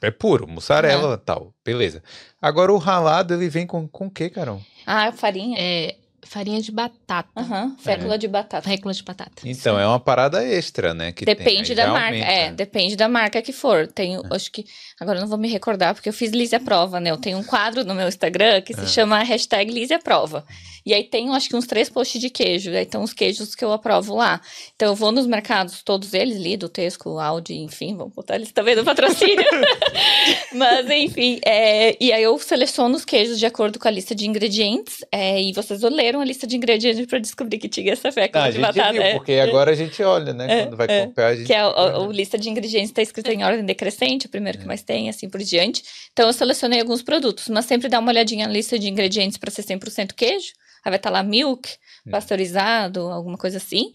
é 0.00 0.10
puro, 0.10 0.46
mussarela 0.46 1.14
e 1.14 1.24
tal, 1.24 1.52
beleza. 1.64 2.02
Agora 2.40 2.72
o 2.72 2.78
ralado, 2.78 3.34
ele 3.34 3.48
vem 3.48 3.66
com 3.66 3.88
com 3.88 4.06
o 4.06 4.10
quê, 4.10 4.30
Carol? 4.30 4.62
Ah, 4.86 5.10
farinha. 5.12 5.56
É 5.58 5.96
farinha 6.24 6.60
de 6.60 6.70
batata. 6.72 7.28
Aham, 7.36 7.76
fécula 7.78 8.16
de 8.16 8.28
batata. 8.28 8.68
Fécula 8.68 8.94
de 8.94 9.02
batata. 9.02 9.42
Então, 9.44 9.78
é 9.78 9.86
uma 9.86 10.00
parada 10.00 10.44
extra, 10.44 10.94
né? 10.94 11.12
Que 11.12 11.24
tem, 11.24 11.34
Depende 11.34 11.72
aí 11.72 11.76
da 11.76 11.88
marca. 11.88 12.06
aumenta. 12.06 12.32
É, 12.32 12.52
depende 12.52 12.96
da 12.96 13.08
marca 13.08 13.42
que 13.42 13.52
for. 13.52 13.86
Tenho, 13.88 14.22
acho 14.30 14.50
que. 14.50 14.64
Agora 15.02 15.18
eu 15.18 15.22
não 15.22 15.28
vou 15.28 15.38
me 15.38 15.48
recordar, 15.48 15.94
porque 15.94 16.08
eu 16.08 16.12
fiz 16.12 16.30
Lísia 16.32 16.58
Prova, 16.60 16.98
né? 17.00 17.10
Eu 17.10 17.16
tenho 17.18 17.38
um 17.38 17.44
quadro 17.44 17.84
no 17.84 17.94
meu 17.94 18.08
Instagram 18.08 18.60
que 18.62 18.72
se 18.74 18.80
Ah. 18.80 18.86
chama 18.86 19.22
hashtag 19.22 19.70
Lísia 19.70 19.98
Prova. 19.98 20.44
E 20.84 20.92
aí 20.92 21.04
tem, 21.04 21.28
acho 21.32 21.48
que 21.48 21.54
uns 21.54 21.66
três 21.66 21.88
posts 21.88 22.20
de 22.20 22.28
queijo. 22.28 22.70
Aí 22.72 22.82
estão 22.82 23.02
os 23.04 23.12
queijos 23.12 23.54
que 23.54 23.64
eu 23.64 23.70
aprovo 23.72 24.16
lá. 24.16 24.40
Então 24.74 24.88
eu 24.88 24.96
vou 24.96 25.12
nos 25.12 25.26
mercados, 25.28 25.80
todos 25.84 26.12
eles, 26.12 26.36
Lido, 26.38 26.68
Tesco, 26.68 27.18
Aldi, 27.20 27.54
enfim, 27.54 27.96
vamos 27.96 28.12
botar 28.14 28.34
eles 28.34 28.50
também 28.50 28.74
no 28.74 28.82
patrocínio. 28.84 29.44
Mas, 30.54 30.88
enfim, 30.90 31.38
é, 31.44 31.96
e 32.00 32.12
aí 32.12 32.22
eu 32.22 32.36
seleciono 32.38 32.96
os 32.96 33.04
queijos 33.04 33.38
de 33.38 33.46
acordo 33.46 33.78
com 33.78 33.86
a 33.88 33.90
lista 33.90 34.14
de 34.14 34.26
ingredientes. 34.26 35.04
é, 35.12 35.40
e 35.40 35.52
vocês 35.52 35.80
leram 35.82 36.20
a 36.20 36.24
lista 36.24 36.46
de 36.46 36.56
ingredientes 36.56 37.06
para 37.06 37.18
descobrir 37.18 37.58
que 37.58 37.68
tinha 37.68 37.92
essa 37.92 38.08
Ah, 38.08 38.12
fécula 38.12 38.44
a 38.46 38.50
de 38.50 38.58
batata. 38.58 38.92
viu, 38.92 39.02
é. 39.02 39.14
porque 39.14 39.32
agora 39.34 39.70
a 39.70 39.74
gente 39.74 40.02
olha, 40.02 40.32
né? 40.32 40.46
É, 40.60 40.62
Quando 40.64 40.76
vai 40.76 40.86
é. 40.90 41.06
comprar, 41.06 41.26
a 41.28 41.34
gente... 41.36 41.46
Que 41.46 41.52
é 41.52 41.58
a, 41.60 41.66
a- 41.66 41.96
a 42.04 42.06
lista 42.08 42.36
de 42.38 42.48
ingredientes 42.50 42.90
está 42.90 43.02
escrita 43.02 43.32
em 43.32 43.44
ordem 43.44 43.64
decrescente, 43.64 44.26
o 44.26 44.28
primeiro 44.28 44.58
que 44.58 44.66
mais 44.66 44.82
tem, 44.82 44.91
assim 45.08 45.28
por 45.28 45.40
diante. 45.42 45.82
Então 46.12 46.26
eu 46.26 46.32
selecionei 46.32 46.80
alguns 46.80 47.02
produtos, 47.02 47.48
mas 47.48 47.64
sempre 47.64 47.88
dá 47.88 47.98
uma 47.98 48.10
olhadinha 48.10 48.46
na 48.46 48.52
lista 48.52 48.78
de 48.78 48.88
ingredientes 48.88 49.38
para 49.38 49.50
ser 49.50 49.62
100% 49.62 50.14
queijo. 50.14 50.52
Aí 50.84 50.90
vai 50.90 50.96
estar 50.96 51.10
lá 51.10 51.22
milk, 51.22 51.68
pasteurizado, 52.10 53.00
alguma 53.02 53.38
coisa 53.38 53.56
assim. 53.58 53.92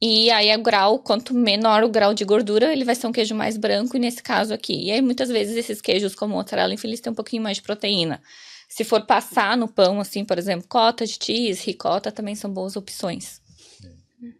E 0.00 0.30
aí 0.30 0.54
o 0.54 0.62
grau, 0.62 0.98
quanto 0.98 1.32
menor 1.34 1.82
o 1.82 1.88
grau 1.88 2.12
de 2.12 2.24
gordura, 2.24 2.70
ele 2.72 2.84
vai 2.84 2.94
ser 2.94 3.06
um 3.06 3.12
queijo 3.12 3.34
mais 3.34 3.56
branco, 3.56 3.96
e 3.96 4.00
nesse 4.00 4.22
caso 4.22 4.52
aqui. 4.52 4.74
E 4.84 4.90
aí 4.92 5.00
muitas 5.00 5.28
vezes 5.30 5.56
esses 5.56 5.80
queijos 5.80 6.14
como 6.14 6.34
mozzarella 6.34 6.74
infeliz 6.74 7.00
têm 7.00 7.10
um 7.10 7.16
pouquinho 7.16 7.42
mais 7.42 7.56
de 7.56 7.62
proteína. 7.62 8.20
Se 8.68 8.84
for 8.84 9.06
passar 9.06 9.56
no 9.56 9.66
pão, 9.68 9.98
assim, 10.00 10.24
por 10.24 10.36
exemplo, 10.38 10.66
cottage 10.68 11.16
cheese, 11.22 11.62
ricota, 11.64 12.12
também 12.12 12.34
são 12.34 12.50
boas 12.52 12.76
opções. 12.76 13.40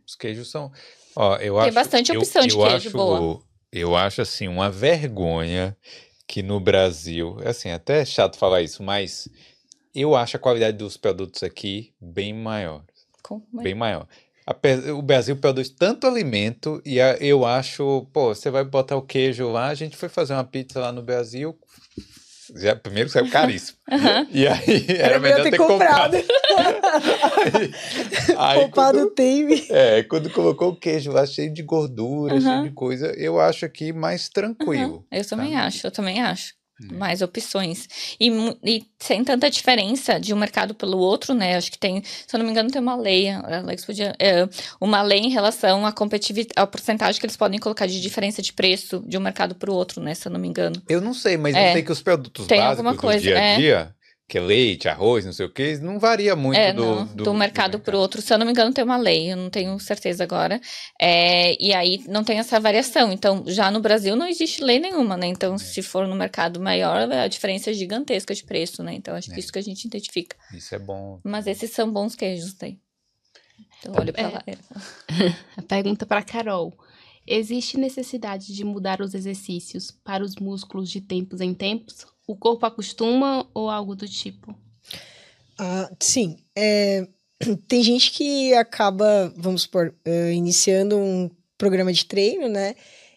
Os 0.06 0.14
queijos 0.14 0.50
são. 0.50 0.70
Ó, 1.14 1.36
eu 1.36 1.54
Tem 1.54 1.62
acho, 1.68 1.72
bastante 1.72 2.12
eu- 2.12 2.20
opção 2.20 2.46
de 2.46 2.52
eu 2.54 2.58
queijo 2.60 2.76
acho, 2.76 2.90
boa. 2.90 3.40
Eu 3.78 3.94
acho 3.94 4.22
assim 4.22 4.48
uma 4.48 4.70
vergonha 4.70 5.76
que 6.26 6.42
no 6.42 6.58
Brasil, 6.58 7.36
assim, 7.44 7.70
até 7.70 8.00
é 8.00 8.04
chato 8.06 8.38
falar 8.38 8.62
isso, 8.62 8.82
mas 8.82 9.28
eu 9.94 10.16
acho 10.16 10.36
a 10.36 10.40
qualidade 10.40 10.78
dos 10.78 10.96
produtos 10.96 11.42
aqui 11.42 11.92
bem 12.00 12.32
maior, 12.32 12.82
Com- 13.22 13.42
bem 13.52 13.74
maior. 13.74 14.08
Ape- 14.46 14.90
O 14.92 15.02
Brasil 15.02 15.36
produz 15.36 15.68
tanto 15.68 16.06
alimento 16.06 16.80
e 16.86 17.00
a- 17.00 17.16
eu 17.18 17.44
acho, 17.44 18.06
pô, 18.14 18.34
você 18.34 18.50
vai 18.50 18.64
botar 18.64 18.96
o 18.96 19.02
queijo 19.02 19.50
lá, 19.50 19.66
a 19.68 19.74
gente 19.74 19.94
foi 19.96 20.08
fazer 20.08 20.32
uma 20.32 20.44
pizza 20.44 20.80
lá 20.80 20.90
no 20.90 21.02
Brasil, 21.02 21.54
já, 22.55 22.77
primeiro 22.77 23.09
saiu 23.09 23.28
caríssimo. 23.31 23.78
Aham. 23.90 24.27
E 24.31 24.47
aí 24.47 24.86
era 24.89 25.06
Era 25.14 25.20
melhor 25.20 25.43
ter 25.43 25.51
ter 25.51 25.56
comprado. 25.59 26.16
comprado. 26.16 26.36
Aí, 27.55 27.74
aí 28.36 28.59
Poupado 28.60 28.98
quando- 28.98 29.14
time. 29.14 29.66
é, 29.70 30.02
quando 30.05 30.31
colocou 30.31 30.70
o 30.70 30.77
queijo 30.77 31.10
lá 31.12 31.24
cheio 31.27 31.52
de 31.52 31.62
gordura, 31.62 32.35
Aham. 32.35 32.40
cheio 32.43 32.62
de 32.64 32.70
coisa, 32.70 33.12
eu 33.16 33.40
acho 33.40 33.64
aqui 33.64 33.93
mais 33.93 34.28
tranquilo. 34.28 35.06
Eu 35.10 35.27
também 35.27 35.52
sabe? 35.52 35.66
acho, 35.66 35.86
eu 35.86 35.90
também 35.90 36.20
acho. 36.23 36.55
Hum. 36.82 36.98
Mais 36.98 37.22
opções. 37.22 37.88
E, 38.20 38.28
e 38.62 38.84
sem 38.98 39.24
tanta 39.24 39.48
diferença 39.50 40.20
de 40.20 40.34
um 40.34 40.36
mercado 40.36 40.74
pelo 40.74 40.98
outro, 40.98 41.32
né? 41.32 41.56
Acho 41.56 41.70
que 41.72 41.78
tem, 41.78 42.02
se 42.04 42.34
eu 42.34 42.38
não 42.38 42.44
me 42.44 42.50
engano, 42.52 42.70
tem 42.70 42.82
uma 42.82 42.94
lei, 42.96 43.30
Alex 43.30 43.84
podia, 43.84 44.14
é, 44.18 44.46
uma 44.78 45.00
lei 45.00 45.20
em 45.20 45.30
relação 45.30 45.86
à 45.86 45.92
competitividade, 45.92 46.52
a 46.54 46.66
porcentagem 46.66 47.18
que 47.18 47.24
eles 47.26 47.36
podem 47.36 47.58
colocar 47.58 47.86
de 47.86 47.98
diferença 48.00 48.42
de 48.42 48.52
preço 48.52 49.02
de 49.06 49.16
um 49.16 49.20
mercado 49.20 49.54
para 49.54 49.70
o 49.70 49.74
outro, 49.74 50.02
né? 50.02 50.14
Se 50.14 50.28
eu 50.28 50.32
não 50.32 50.38
me 50.38 50.48
engano. 50.48 50.80
Eu 50.86 51.00
não 51.00 51.14
sei, 51.14 51.38
mas 51.38 51.54
É. 51.56 51.70
eu 51.70 51.72
sei 51.72 51.82
que 51.82 51.92
os 51.92 52.02
produtos 52.02 52.46
Tem 52.46 52.58
básicos 52.58 52.78
alguma 52.78 52.92
do 52.94 53.00
coisa, 53.00 53.20
dia 53.20 53.38
a 53.38 53.42
é. 53.42 53.56
dia, 53.56 53.94
que 54.28 54.38
é 54.38 54.40
leite, 54.40 54.88
arroz, 54.88 55.24
não 55.24 55.32
sei 55.32 55.46
o 55.46 55.52
que, 55.52 55.78
não 55.78 56.00
varia 56.00 56.34
muito 56.34 56.58
é, 56.58 56.72
do, 56.72 56.84
não, 56.84 57.06
do, 57.06 57.32
mercado 57.32 57.78
para 57.78 57.96
o 57.96 58.00
outro. 58.00 58.20
Se 58.20 58.34
eu 58.34 58.38
não 58.38 58.44
me 58.44 58.50
engano, 58.50 58.72
tem 58.72 58.82
uma 58.82 58.96
lei, 58.96 59.32
eu 59.32 59.36
não 59.36 59.48
tenho 59.48 59.78
certeza 59.78 60.24
agora. 60.24 60.60
É, 61.00 61.56
e 61.64 61.72
aí 61.72 62.02
não 62.08 62.24
tem 62.24 62.38
essa 62.38 62.58
variação. 62.58 63.12
Então, 63.12 63.44
já 63.46 63.70
no 63.70 63.78
Brasil 63.78 64.16
não 64.16 64.26
existe 64.26 64.64
lei 64.64 64.80
nenhuma, 64.80 65.16
né? 65.16 65.28
Então, 65.28 65.56
se 65.56 65.80
for 65.80 66.08
no 66.08 66.16
mercado 66.16 66.58
maior, 66.58 67.08
a 67.12 67.28
diferença 67.28 67.70
é 67.70 67.72
gigantesca 67.72 68.34
de 68.34 68.42
preço, 68.42 68.82
né? 68.82 68.94
Então, 68.94 69.14
acho 69.14 69.28
que 69.28 69.36
É. 69.36 69.38
isso 69.38 69.52
que 69.52 69.60
a 69.60 69.62
gente 69.62 69.84
identifica. 69.84 70.36
Isso 70.52 70.74
é 70.74 70.78
bom. 70.78 71.20
Mas 71.22 71.46
esses 71.46 71.70
são 71.70 71.92
bons 71.92 72.16
queijos 72.16 72.52
daí. 72.54 72.78
Então, 73.78 73.94
olha 73.96 74.12
pra 74.12 74.22
É. 74.22 74.28
lá. 74.28 74.42
É. 74.44 74.56
A 75.56 75.62
pergunta 75.62 76.04
para 76.04 76.22
Carol. 76.22 76.76
Existe 77.24 77.78
necessidade 77.78 78.52
de 78.52 78.64
mudar 78.64 79.00
os 79.00 79.14
exercícios 79.14 79.90
para 79.90 80.24
os 80.24 80.34
músculos 80.36 80.90
de 80.90 81.00
tempos 81.00 81.40
em 81.40 81.54
tempos? 81.54 82.06
O 82.26 82.36
corpo 82.36 82.66
acostuma 82.66 83.48
ou 83.54 83.70
algo 83.70 83.94
do 83.94 84.08
tipo? 84.08 84.54
Ah, 85.58 85.90
sim. 86.00 86.36
é, 86.54 87.06
tem 87.68 87.82
gente 87.82 88.10
que 88.10 88.54
acaba, 88.54 89.32
vamos 89.36 89.62
supor, 89.62 89.94
eh, 90.04 90.32
iniciando 90.32 90.96
um 90.96 91.30
programa 91.56 91.92
de 91.92 92.04
treino, 92.04 92.48
né? 92.48 92.74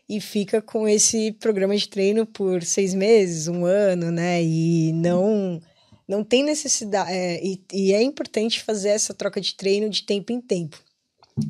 E 0.08 0.20
fica 0.20 0.62
com 0.62 0.88
esse 0.88 1.32
programa 1.34 1.76
de 1.76 1.88
treino 1.88 2.26
por 2.26 2.64
seis 2.64 2.94
meses, 2.94 3.48
um 3.48 3.66
ano, 3.66 4.12
né? 4.12 4.44
E 4.44 4.92
não, 4.94 5.62
não 6.08 6.24
tem 6.24 6.44
necessidade. 6.44 7.12
é, 7.12 7.44
e, 7.44 7.62
e 7.72 7.94
é 7.94 8.02
importante 8.02 8.62
fazer 8.62 8.90
essa 8.90 9.14
troca 9.14 9.40
de 9.40 9.56
treino 9.56 9.90
de 9.90 10.04
tempo 10.04 10.32
em 10.32 10.42
tempo. 10.42 10.78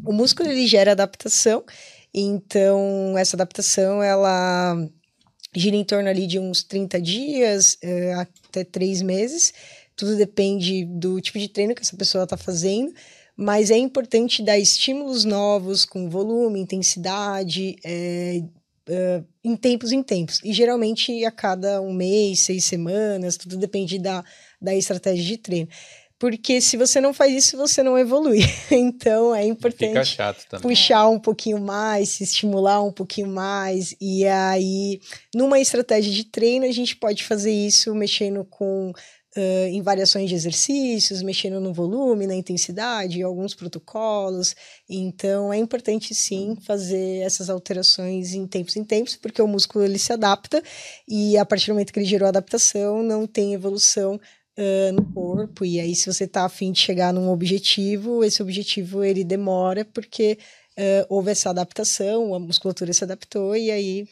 O 0.05 0.13
músculo 0.13 0.49
ele 0.49 0.67
gera 0.67 0.91
adaptação, 0.91 1.63
então 2.13 3.17
essa 3.17 3.35
adaptação 3.35 4.03
ela 4.03 4.75
gira 5.55 5.75
em 5.75 5.83
torno 5.83 6.09
ali 6.09 6.27
de 6.27 6.39
uns 6.39 6.63
30 6.63 7.01
dias 7.01 7.77
eh, 7.81 8.13
até 8.13 8.63
três 8.63 9.01
meses. 9.01 9.53
Tudo 9.95 10.15
depende 10.15 10.85
do 10.85 11.19
tipo 11.19 11.39
de 11.39 11.47
treino 11.47 11.75
que 11.75 11.81
essa 11.81 11.97
pessoa 11.97 12.23
está 12.23 12.37
fazendo, 12.37 12.93
mas 13.35 13.71
é 13.71 13.77
importante 13.77 14.43
dar 14.43 14.57
estímulos 14.57 15.25
novos 15.25 15.85
com 15.85 16.09
volume, 16.09 16.59
intensidade, 16.59 17.75
eh, 17.83 18.43
em 19.43 19.55
tempos 19.55 19.91
em 19.91 20.01
tempos. 20.01 20.39
E 20.43 20.51
geralmente 20.51 21.23
a 21.23 21.31
cada 21.31 21.81
um 21.81 21.93
mês, 21.93 22.41
seis 22.41 22.65
semanas, 22.65 23.37
tudo 23.37 23.57
depende 23.57 23.99
da, 23.99 24.23
da 24.61 24.75
estratégia 24.75 25.25
de 25.25 25.37
treino. 25.37 25.69
Porque 26.19 26.59
se 26.59 26.75
você 26.75 26.99
não 26.99 27.13
faz 27.13 27.33
isso, 27.33 27.55
você 27.55 27.81
não 27.81 27.97
evolui. 27.97 28.39
Então 28.69 29.33
é 29.33 29.45
importante 29.45 30.17
puxar 30.61 31.07
um 31.07 31.19
pouquinho 31.19 31.59
mais, 31.59 32.09
se 32.09 32.23
estimular 32.23 32.83
um 32.83 32.91
pouquinho 32.91 33.27
mais. 33.27 33.95
E 34.01 34.27
aí, 34.27 34.99
numa 35.33 35.59
estratégia 35.59 36.11
de 36.11 36.25
treino, 36.25 36.65
a 36.65 36.71
gente 36.71 36.95
pode 36.95 37.23
fazer 37.23 37.51
isso 37.51 37.95
mexendo 37.95 38.43
com. 38.43 38.91
ãh, 39.35 39.69
em 39.69 39.81
variações 39.81 40.27
de 40.27 40.35
exercícios, 40.35 41.21
mexendo 41.21 41.59
no 41.61 41.73
volume, 41.73 42.27
na 42.27 42.35
intensidade, 42.35 43.23
alguns 43.23 43.53
protocolos. 43.55 44.55
Então, 44.89 45.53
é 45.53 45.57
importante 45.57 46.13
sim 46.13 46.57
fazer 46.65 47.21
essas 47.21 47.49
alterações 47.49 48.33
em 48.33 48.45
tempos 48.45 48.75
em 48.75 48.83
tempos, 48.83 49.15
porque 49.15 49.41
o 49.41 49.47
músculo 49.47 49.85
ele 49.85 49.99
se 49.99 50.11
adapta 50.11 50.61
e 51.07 51.37
a 51.37 51.45
partir 51.45 51.67
do 51.67 51.73
momento 51.73 51.93
que 51.93 51.99
ele 51.99 52.05
gerou 52.05 52.27
adaptação, 52.27 53.01
não 53.01 53.25
tem 53.25 53.53
evolução 53.53 54.19
ãh, 54.59 54.91
no 54.91 55.05
corpo. 55.13 55.63
E 55.63 55.79
aí, 55.79 55.95
se 55.95 56.11
você 56.11 56.25
está 56.25 56.45
afim 56.45 56.71
de 56.71 56.79
chegar 56.79 57.13
num 57.13 57.29
objetivo, 57.29 58.23
esse 58.23 58.41
objetivo 58.41 59.03
ele 59.03 59.23
demora 59.23 59.85
porque 59.85 60.37
ãh, 60.77 61.05
houve 61.09 61.31
essa 61.31 61.49
adaptação, 61.49 62.35
a 62.35 62.39
musculatura 62.39 62.91
se 62.91 63.03
adaptou 63.03 63.55
e 63.55 63.71
aí 63.71 64.07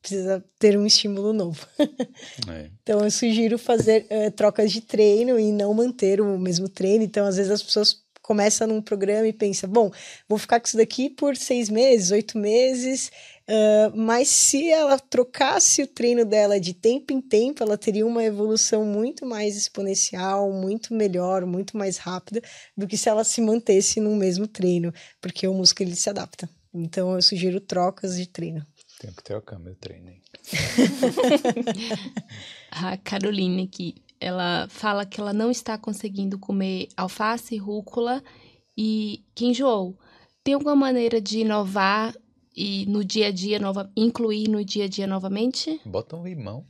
precisa 0.00 0.44
ter 0.58 0.78
um 0.78 0.86
estímulo 0.86 1.32
novo. 1.32 1.66
É. 2.48 2.70
Então, 2.82 3.04
eu 3.04 3.10
sugiro 3.10 3.58
fazer 3.58 4.06
ãh, 4.10 4.30
trocas 4.30 4.72
de 4.72 4.80
treino 4.80 5.38
e 5.38 5.52
não 5.52 5.72
manter 5.72 6.20
o 6.20 6.38
mesmo 6.38 6.68
treino. 6.68 7.04
Então, 7.04 7.26
às 7.26 7.36
vezes 7.36 7.50
as 7.50 7.62
pessoas 7.62 8.02
começa 8.32 8.66
num 8.66 8.80
programa 8.80 9.28
e 9.28 9.32
pensa, 9.32 9.66
bom, 9.66 9.90
vou 10.26 10.38
ficar 10.38 10.58
com 10.58 10.66
isso 10.66 10.78
daqui 10.78 11.10
por 11.10 11.36
seis 11.36 11.68
meses, 11.68 12.12
oito 12.12 12.38
meses, 12.38 13.10
uh, 13.46 13.94
mas 13.94 14.28
se 14.28 14.70
ela 14.70 14.98
trocasse 14.98 15.82
o 15.82 15.86
treino 15.86 16.24
dela 16.24 16.58
de 16.58 16.72
tempo 16.72 17.12
em 17.12 17.20
tempo, 17.20 17.62
ela 17.62 17.76
teria 17.76 18.06
uma 18.06 18.24
evolução 18.24 18.86
muito 18.86 19.26
mais 19.26 19.54
exponencial, 19.54 20.50
muito 20.50 20.94
melhor, 20.94 21.44
muito 21.44 21.76
mais 21.76 21.98
rápida 21.98 22.40
do 22.74 22.88
que 22.88 22.96
se 22.96 23.10
ela 23.10 23.22
se 23.22 23.42
mantesse 23.42 24.00
no 24.00 24.16
mesmo 24.16 24.46
treino, 24.46 24.94
porque 25.20 25.46
o 25.46 25.52
músculo 25.52 25.90
ele 25.90 25.96
se 25.96 26.08
adapta. 26.08 26.48
Então 26.72 27.14
eu 27.14 27.20
sugiro 27.20 27.60
trocas 27.60 28.16
de 28.16 28.26
treino. 28.26 28.66
Tenho 28.98 29.12
que 29.12 29.22
trocar 29.22 29.58
meu 29.58 29.74
treino. 29.74 30.08
Hein? 30.08 30.22
a 32.70 32.96
Caroline 32.96 33.64
aqui, 33.64 33.96
ela 34.22 34.68
fala 34.68 35.04
que 35.04 35.20
ela 35.20 35.32
não 35.32 35.50
está 35.50 35.76
conseguindo 35.76 36.38
comer 36.38 36.88
alface, 36.96 37.56
rúcula 37.56 38.22
e 38.76 39.24
que 39.34 39.46
enjoou. 39.46 39.98
Tem 40.44 40.54
alguma 40.54 40.76
maneira 40.76 41.20
de 41.20 41.40
inovar 41.40 42.14
e 42.56 42.86
no 42.86 43.04
dia 43.04 43.28
a 43.28 43.30
dia 43.32 43.58
nova, 43.58 43.90
incluir 43.96 44.48
no 44.48 44.64
dia 44.64 44.84
a 44.84 44.88
dia 44.88 45.06
novamente? 45.06 45.80
Bota 45.84 46.16
um 46.16 46.24
limão. 46.24 46.64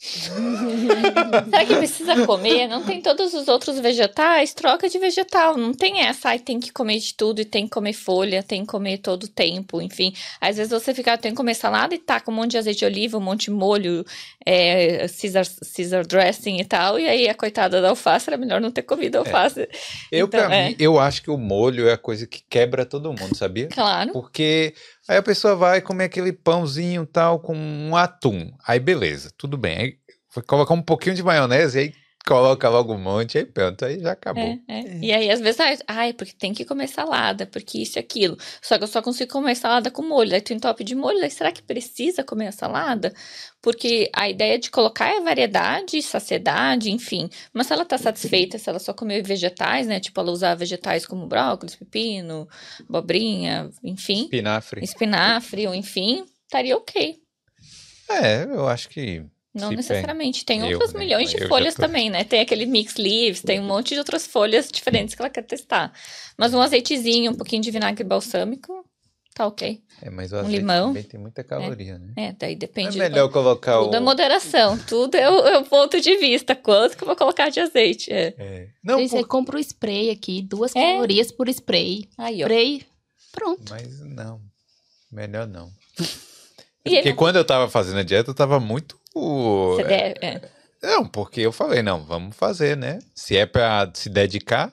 Será 1.50 1.64
que 1.66 1.74
precisa 1.76 2.24
comer? 2.24 2.68
Não 2.68 2.84
tem 2.84 3.00
todos 3.02 3.34
os 3.34 3.48
outros 3.48 3.80
vegetais? 3.80 4.54
Troca 4.54 4.88
de 4.88 4.96
vegetal. 4.98 5.56
Não 5.56 5.74
tem 5.74 6.00
essa, 6.02 6.28
ai, 6.30 6.38
tem 6.38 6.60
que 6.60 6.72
comer 6.72 6.98
de 7.00 7.14
tudo 7.14 7.40
e 7.40 7.44
tem 7.44 7.64
que 7.64 7.70
comer 7.70 7.92
folha, 7.92 8.42
tem 8.42 8.60
que 8.62 8.68
comer 8.68 8.98
todo 8.98 9.24
o 9.24 9.28
tempo, 9.28 9.82
enfim. 9.82 10.12
Às 10.40 10.56
vezes 10.56 10.70
você 10.70 10.94
fica, 10.94 11.18
tem 11.18 11.32
que 11.32 11.36
comer 11.36 11.54
salada 11.54 11.94
e 11.94 11.98
tá 11.98 12.20
com 12.20 12.30
um 12.30 12.34
monte 12.36 12.52
de 12.52 12.58
azeite 12.58 12.78
de 12.80 12.84
oliva, 12.84 13.18
um 13.18 13.22
monte 13.22 13.46
de 13.46 13.50
molho, 13.50 14.04
é, 14.46 15.06
Caesar, 15.08 15.44
Caesar 15.76 16.06
dressing 16.06 16.60
e 16.60 16.64
tal. 16.64 16.98
E 16.98 17.08
aí 17.08 17.28
a 17.28 17.34
coitada 17.34 17.82
da 17.82 17.88
alface 17.90 18.30
era 18.30 18.36
melhor 18.36 18.60
não 18.60 18.70
ter 18.70 18.82
comido 18.82 19.16
É. 19.16 19.18
alface. 19.18 19.68
Eu, 20.12 20.26
Então, 20.26 20.46
pra 20.46 20.54
é. 20.54 20.68
mim, 20.68 20.76
eu 20.78 20.98
acho 20.98 21.22
que 21.22 21.30
o 21.30 21.36
molho 21.36 21.88
é 21.88 21.92
a 21.94 21.98
coisa 21.98 22.24
que 22.26 22.42
quebra 22.48 22.86
todo 22.86 23.12
mundo, 23.12 23.36
sabia? 23.36 23.66
Claro. 23.66 24.12
Porque 24.12 24.74
aí 25.08 25.16
a 25.16 25.22
pessoa 25.22 25.56
vai 25.56 25.80
comer 25.80 26.04
aquele 26.04 26.32
pãozinho 26.32 27.06
tal 27.06 27.40
com 27.40 27.56
um 27.56 27.96
atum. 27.96 28.52
Aí 28.66 28.78
beleza, 28.78 29.32
tudo 29.36 29.56
bem. 29.56 29.78
Aí 29.78 29.98
colocar 30.46 30.74
um 30.74 30.82
pouquinho 30.82 31.16
de 31.16 31.22
maionese, 31.22 31.78
aí 31.78 31.94
coloca 32.28 32.68
logo 32.68 32.92
um 32.92 32.98
monte, 32.98 33.38
aí 33.38 33.46
pronto, 33.46 33.86
aí 33.86 33.98
já 34.00 34.12
acabou. 34.12 34.42
É, 34.42 34.60
é. 34.68 34.98
E 35.00 35.10
aí, 35.10 35.30
às 35.30 35.40
vezes, 35.40 35.58
ai, 35.58 35.78
ai, 35.88 36.12
porque 36.12 36.34
tem 36.34 36.52
que 36.52 36.62
comer 36.62 36.86
salada, 36.86 37.46
porque 37.46 37.78
isso 37.78 37.98
e 37.98 38.00
aquilo. 38.00 38.36
Só 38.60 38.76
que 38.76 38.84
eu 38.84 38.88
só 38.88 39.00
consigo 39.00 39.32
comer 39.32 39.54
salada 39.54 39.90
com 39.90 40.02
molho. 40.02 40.34
Aí 40.34 40.42
tu 40.42 40.52
entope 40.52 40.84
de 40.84 40.94
molho, 40.94 41.22
aí 41.22 41.30
será 41.30 41.50
que 41.50 41.62
precisa 41.62 42.22
comer 42.22 42.48
a 42.48 42.52
salada? 42.52 43.14
Porque 43.62 44.10
a 44.14 44.28
ideia 44.28 44.58
de 44.58 44.70
colocar 44.70 45.08
é 45.08 45.22
variedade, 45.22 46.02
saciedade, 46.02 46.90
enfim. 46.90 47.30
Mas 47.50 47.66
se 47.66 47.72
ela 47.72 47.84
tá 47.86 47.96
satisfeita, 47.96 48.58
se 48.58 48.68
ela 48.68 48.78
só 48.78 48.92
comer 48.92 49.22
vegetais, 49.22 49.86
né? 49.86 49.98
Tipo, 49.98 50.20
ela 50.20 50.30
usar 50.30 50.54
vegetais 50.54 51.06
como 51.06 51.26
brócolis, 51.26 51.76
pepino, 51.76 52.46
abobrinha, 52.86 53.70
enfim, 53.82 54.24
Espinafre. 54.24 54.84
espinafre, 54.84 55.66
ou 55.66 55.74
enfim, 55.74 56.26
estaria 56.44 56.76
ok. 56.76 57.16
É, 58.10 58.44
eu 58.44 58.68
acho 58.68 58.90
que. 58.90 59.24
Não 59.60 59.70
necessariamente. 59.72 60.44
Tem 60.44 60.60
eu, 60.60 60.72
outras 60.72 60.92
né? 60.92 61.00
milhões 61.00 61.30
Eu 61.32 61.36
de 61.38 61.42
já 61.44 61.48
folhas 61.48 61.74
tô- 61.74 61.82
também, 61.82 62.10
né? 62.10 62.24
Tem 62.24 62.40
aquele 62.40 62.66
mix 62.66 62.96
leaves, 62.96 63.42
tem 63.42 63.60
um 63.60 63.64
monte 63.66 63.94
de 63.94 63.98
outras 63.98 64.26
folhas 64.26 64.68
diferentes 64.70 65.14
que 65.14 65.22
ela 65.22 65.30
quer 65.30 65.42
testar. 65.42 65.92
Mas 66.36 66.54
um 66.54 66.60
azeitezinho, 66.60 67.32
um 67.32 67.34
pouquinho 67.34 67.62
de 67.62 67.70
vinagre 67.70 68.04
balsâmico, 68.04 68.84
tá 69.34 69.46
ok. 69.46 69.80
É, 70.02 70.10
mas 70.10 70.32
o 70.32 70.36
Um 70.36 70.38
azeite 70.40 70.58
limão. 70.58 70.88
também 70.88 71.02
tem 71.02 71.18
muita 71.20 71.42
caloria, 71.42 71.98
né? 71.98 72.12
É, 72.16 72.32
daí 72.32 72.52
É 72.52 72.56
depende. 72.56 72.98
melhor 72.98 73.28
colocar 73.30 73.78
Tudo 73.80 73.96
é 73.96 74.00
o. 74.00 74.02
moderação, 74.02 74.78
tudo 74.78 75.16
é 75.16 75.28
o, 75.28 75.46
é 75.48 75.58
o 75.58 75.64
ponto 75.64 76.00
de 76.00 76.16
vista. 76.16 76.54
Quanto 76.54 76.96
que 76.96 77.02
eu 77.02 77.06
vou 77.06 77.16
colocar 77.16 77.48
de 77.48 77.58
azeite? 77.60 78.12
É. 78.12 78.34
É. 78.38 78.68
Não, 78.82 79.00
você 79.06 79.18
por- 79.18 79.26
compra 79.28 79.56
o 79.56 79.60
spray 79.60 80.10
aqui, 80.10 80.40
duas 80.42 80.74
É. 80.76 80.92
calorias 80.94 81.32
por 81.32 81.48
spray. 81.48 82.08
Aí, 82.16 82.36
ó. 82.42 82.46
Spray, 82.46 82.86
pronto. 83.32 83.62
mas 83.70 84.00
não. 84.00 84.40
Melhor 85.10 85.46
não. 85.46 85.70
E 86.84 86.90
Porque 86.96 87.12
quando 87.14 87.36
eu 87.36 87.44
tava 87.44 87.68
fazendo 87.68 87.98
a 87.98 88.02
dieta, 88.02 88.30
eu 88.30 88.34
tava 88.34 88.58
muito. 88.60 88.97
Você 89.20 89.84
deve- 89.84 90.14
é. 90.22 90.40
Não, 90.82 91.04
porque 91.06 91.40
eu 91.40 91.50
falei, 91.52 91.82
não, 91.82 92.04
vamos 92.04 92.36
fazer, 92.36 92.76
né? 92.76 92.98
Se 93.14 93.36
é 93.36 93.44
pra 93.46 93.90
se 93.94 94.08
dedicar, 94.08 94.70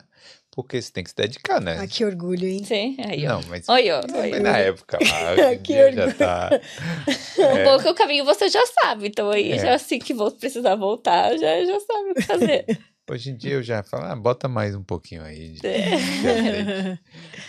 porque 0.51 0.79
você 0.81 0.91
tem 0.91 1.03
que 1.03 1.09
se 1.09 1.15
dedicar, 1.15 1.59
né? 1.59 1.77
Ah, 1.81 1.87
que 1.87 2.05
orgulho, 2.05 2.47
hein? 2.47 2.63
Sim, 2.63 2.95
aí. 3.03 3.23
Não, 3.23 3.41
mas, 3.49 3.67
Oi, 3.67 3.89
ó. 3.91 4.01
não, 4.07 4.19
oi. 4.19 4.29
mas 4.29 4.41
na 4.41 4.57
época 4.59 4.99
lá, 5.01 5.31
hoje 5.33 5.41
em 5.55 5.57
Que 5.57 5.73
dia 5.73 5.91
já 5.93 6.01
orgulho. 6.03 6.17
tá. 6.17 6.49
O 7.37 7.63
bom 7.65 7.75
é 7.75 7.79
que 7.83 7.89
o 7.89 7.93
caminho 7.95 8.23
você 8.23 8.47
já 8.49 8.63
sabe. 8.81 9.07
Então 9.07 9.29
aí, 9.29 9.51
É. 9.53 9.59
já 9.59 9.75
assim 9.75 9.99
que 9.99 10.13
vou 10.13 10.31
precisar 10.31 10.75
voltar, 10.75 11.31
já, 11.37 11.65
já 11.65 11.79
sabe 11.81 12.11
o 12.11 12.13
que 12.15 12.21
fazer. 12.21 12.65
Hoje 13.09 13.29
em 13.31 13.35
dia 13.37 13.53
eu 13.53 13.61
já 13.63 13.83
falo, 13.83 14.05
ah, 14.05 14.15
bota 14.15 14.47
mais 14.47 14.73
um 14.73 14.81
pouquinho 14.83 15.23
aí. 15.23 15.49
de- 15.59 15.67
É. 15.67 15.89
de 15.97 16.27
azeite. 16.27 16.99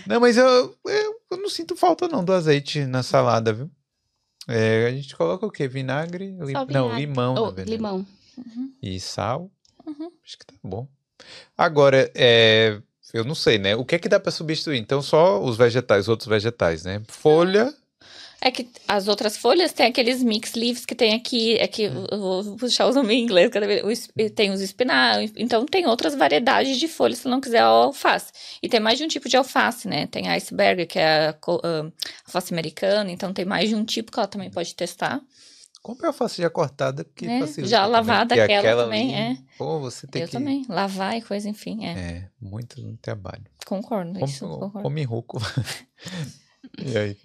Não, 0.07 0.21
mas 0.21 0.37
eu, 0.37 0.45
eu, 0.87 1.15
eu 1.31 1.37
não 1.39 1.49
sinto 1.49 1.75
falta 1.77 2.09
não 2.09 2.23
do 2.25 2.33
azeite 2.33 2.85
na 2.85 3.03
salada, 3.03 3.53
viu? 3.55 3.71
É, 4.49 4.87
a 4.87 4.93
gente 4.93 5.17
coloca 5.17 5.45
o 5.47 5.51
quê? 5.51 5.67
Vinagre? 5.67 6.37
Lim- 6.41 6.53
Só 6.53 6.61
Não, 6.67 6.67
vinagre. 6.89 6.97
limão, 7.07 7.35
na 7.35 7.41
Oh, 7.43 7.47
verdade. 7.47 7.71
limão. 7.71 8.07
E 8.83 9.01
sal. 9.01 9.51
Uhum. 9.87 10.11
Acho 10.25 10.39
que 10.39 10.47
tá 10.47 10.55
bom. 10.63 10.87
Agora, 11.57 12.11
é, 12.15 12.81
eu 13.15 13.25
não 13.25 13.35
sei, 13.35 13.59
né? 13.59 13.75
O 13.75 13.85
que 13.85 13.95
é 13.95 13.99
que 13.99 14.09
dá 14.09 14.21
pra 14.21 14.31
substituir? 14.31 14.79
Então, 14.79 15.01
só 15.03 15.43
os 15.43 15.57
vegetais, 15.57 16.09
outros 16.09 16.29
vegetais, 16.29 16.85
né? 16.85 17.03
Folha. 17.09 17.73
É 18.41 18.51
que 18.51 18.69
as 18.87 19.09
outras 19.09 19.37
folhas 19.37 19.73
tem 19.73 19.87
aqueles 19.87 20.23
mix 20.23 20.55
leaves 20.55 20.85
que 20.85 20.95
tem 20.95 21.15
aqui, 21.15 21.57
é 21.57 21.67
que 21.67 21.85
eu 21.85 22.19
vou 22.19 22.57
puxar 22.57 22.87
os 22.87 22.95
nomes 22.95 23.17
em 23.17 23.23
inglês, 23.23 23.51
tem 24.35 24.51
os 24.51 24.61
espinafres, 24.61 25.33
então 25.37 25.65
tem 25.65 25.87
outras 25.87 26.15
variedades 26.15 26.77
de 26.77 26.87
folhas 26.87 27.19
se 27.19 27.29
não 27.29 27.41
quiser 27.41 27.61
a 27.61 27.67
alface. 27.67 28.33
E 28.63 28.69
tem 28.69 28.79
mais 28.79 28.99
de 28.99 29.05
um 29.05 29.09
tipo 29.09 29.29
de 29.29 29.37
alface, 29.37 29.89
né? 29.89 30.07
Tem 30.07 30.29
a 30.29 30.33
iceberg, 30.33 30.87
que 30.87 30.99
é 30.99 31.29
a 31.29 31.31
ah, 31.31 31.93
alface 32.27 32.53
americana, 32.53 33.11
então 33.11 33.33
tem 33.33 33.45
mais 33.45 33.71
de 33.71 33.75
um 33.75 33.85
tipo 33.85 34.13
que 34.13 34.19
ela 34.19 34.29
também 34.29 34.51
pode 34.51 34.75
testar. 34.75 35.21
Compra 35.83 36.09
alface 36.09 36.43
já 36.43 36.51
cortada, 36.51 37.05
que 37.15 37.27
É, 37.27 37.39
facilita 37.41 37.69
já 37.69 37.79
também, 37.83 37.93
lavada 37.93 38.35
porque 38.35 38.53
aquela 38.53 38.85
também, 38.85 39.15
é. 39.15 39.39
Pô, 39.57 39.79
você 39.79 40.07
tem 40.07 40.23
eu 40.23 40.29
que... 40.29 40.33
também, 40.33 40.67
lavar 40.69 41.17
e 41.17 41.23
coisa, 41.23 41.49
enfim, 41.49 41.87
é, 41.87 41.91
É, 41.91 42.29
muito 42.41 42.99
trabalho. 43.01 43.45
concordo, 43.65 44.13
Come, 44.19 44.25
isso, 44.25 44.47
concordo. 44.49 44.83
come 44.83 45.05
ruco. 45.05 45.41
e 46.79 46.97
aí? 46.97 47.17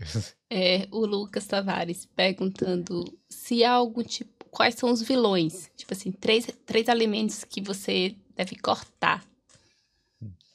É, 0.50 0.88
o 0.92 1.06
Lucas 1.06 1.46
Tavares 1.46 2.06
perguntando 2.06 3.18
se 3.30 3.64
há 3.64 3.72
algum 3.72 4.04
tipo. 4.04 4.30
Quais 4.52 4.76
são 4.76 4.92
os 4.92 5.02
vilões? 5.02 5.72
Tipo 5.78 5.94
assim, 5.94 6.12
três, 6.12 6.46
três 6.66 6.90
alimentos 6.90 7.46
que 7.46 7.62
você 7.62 8.14
deve 8.36 8.58
cortar. 8.58 9.26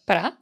Pra? 0.05 0.36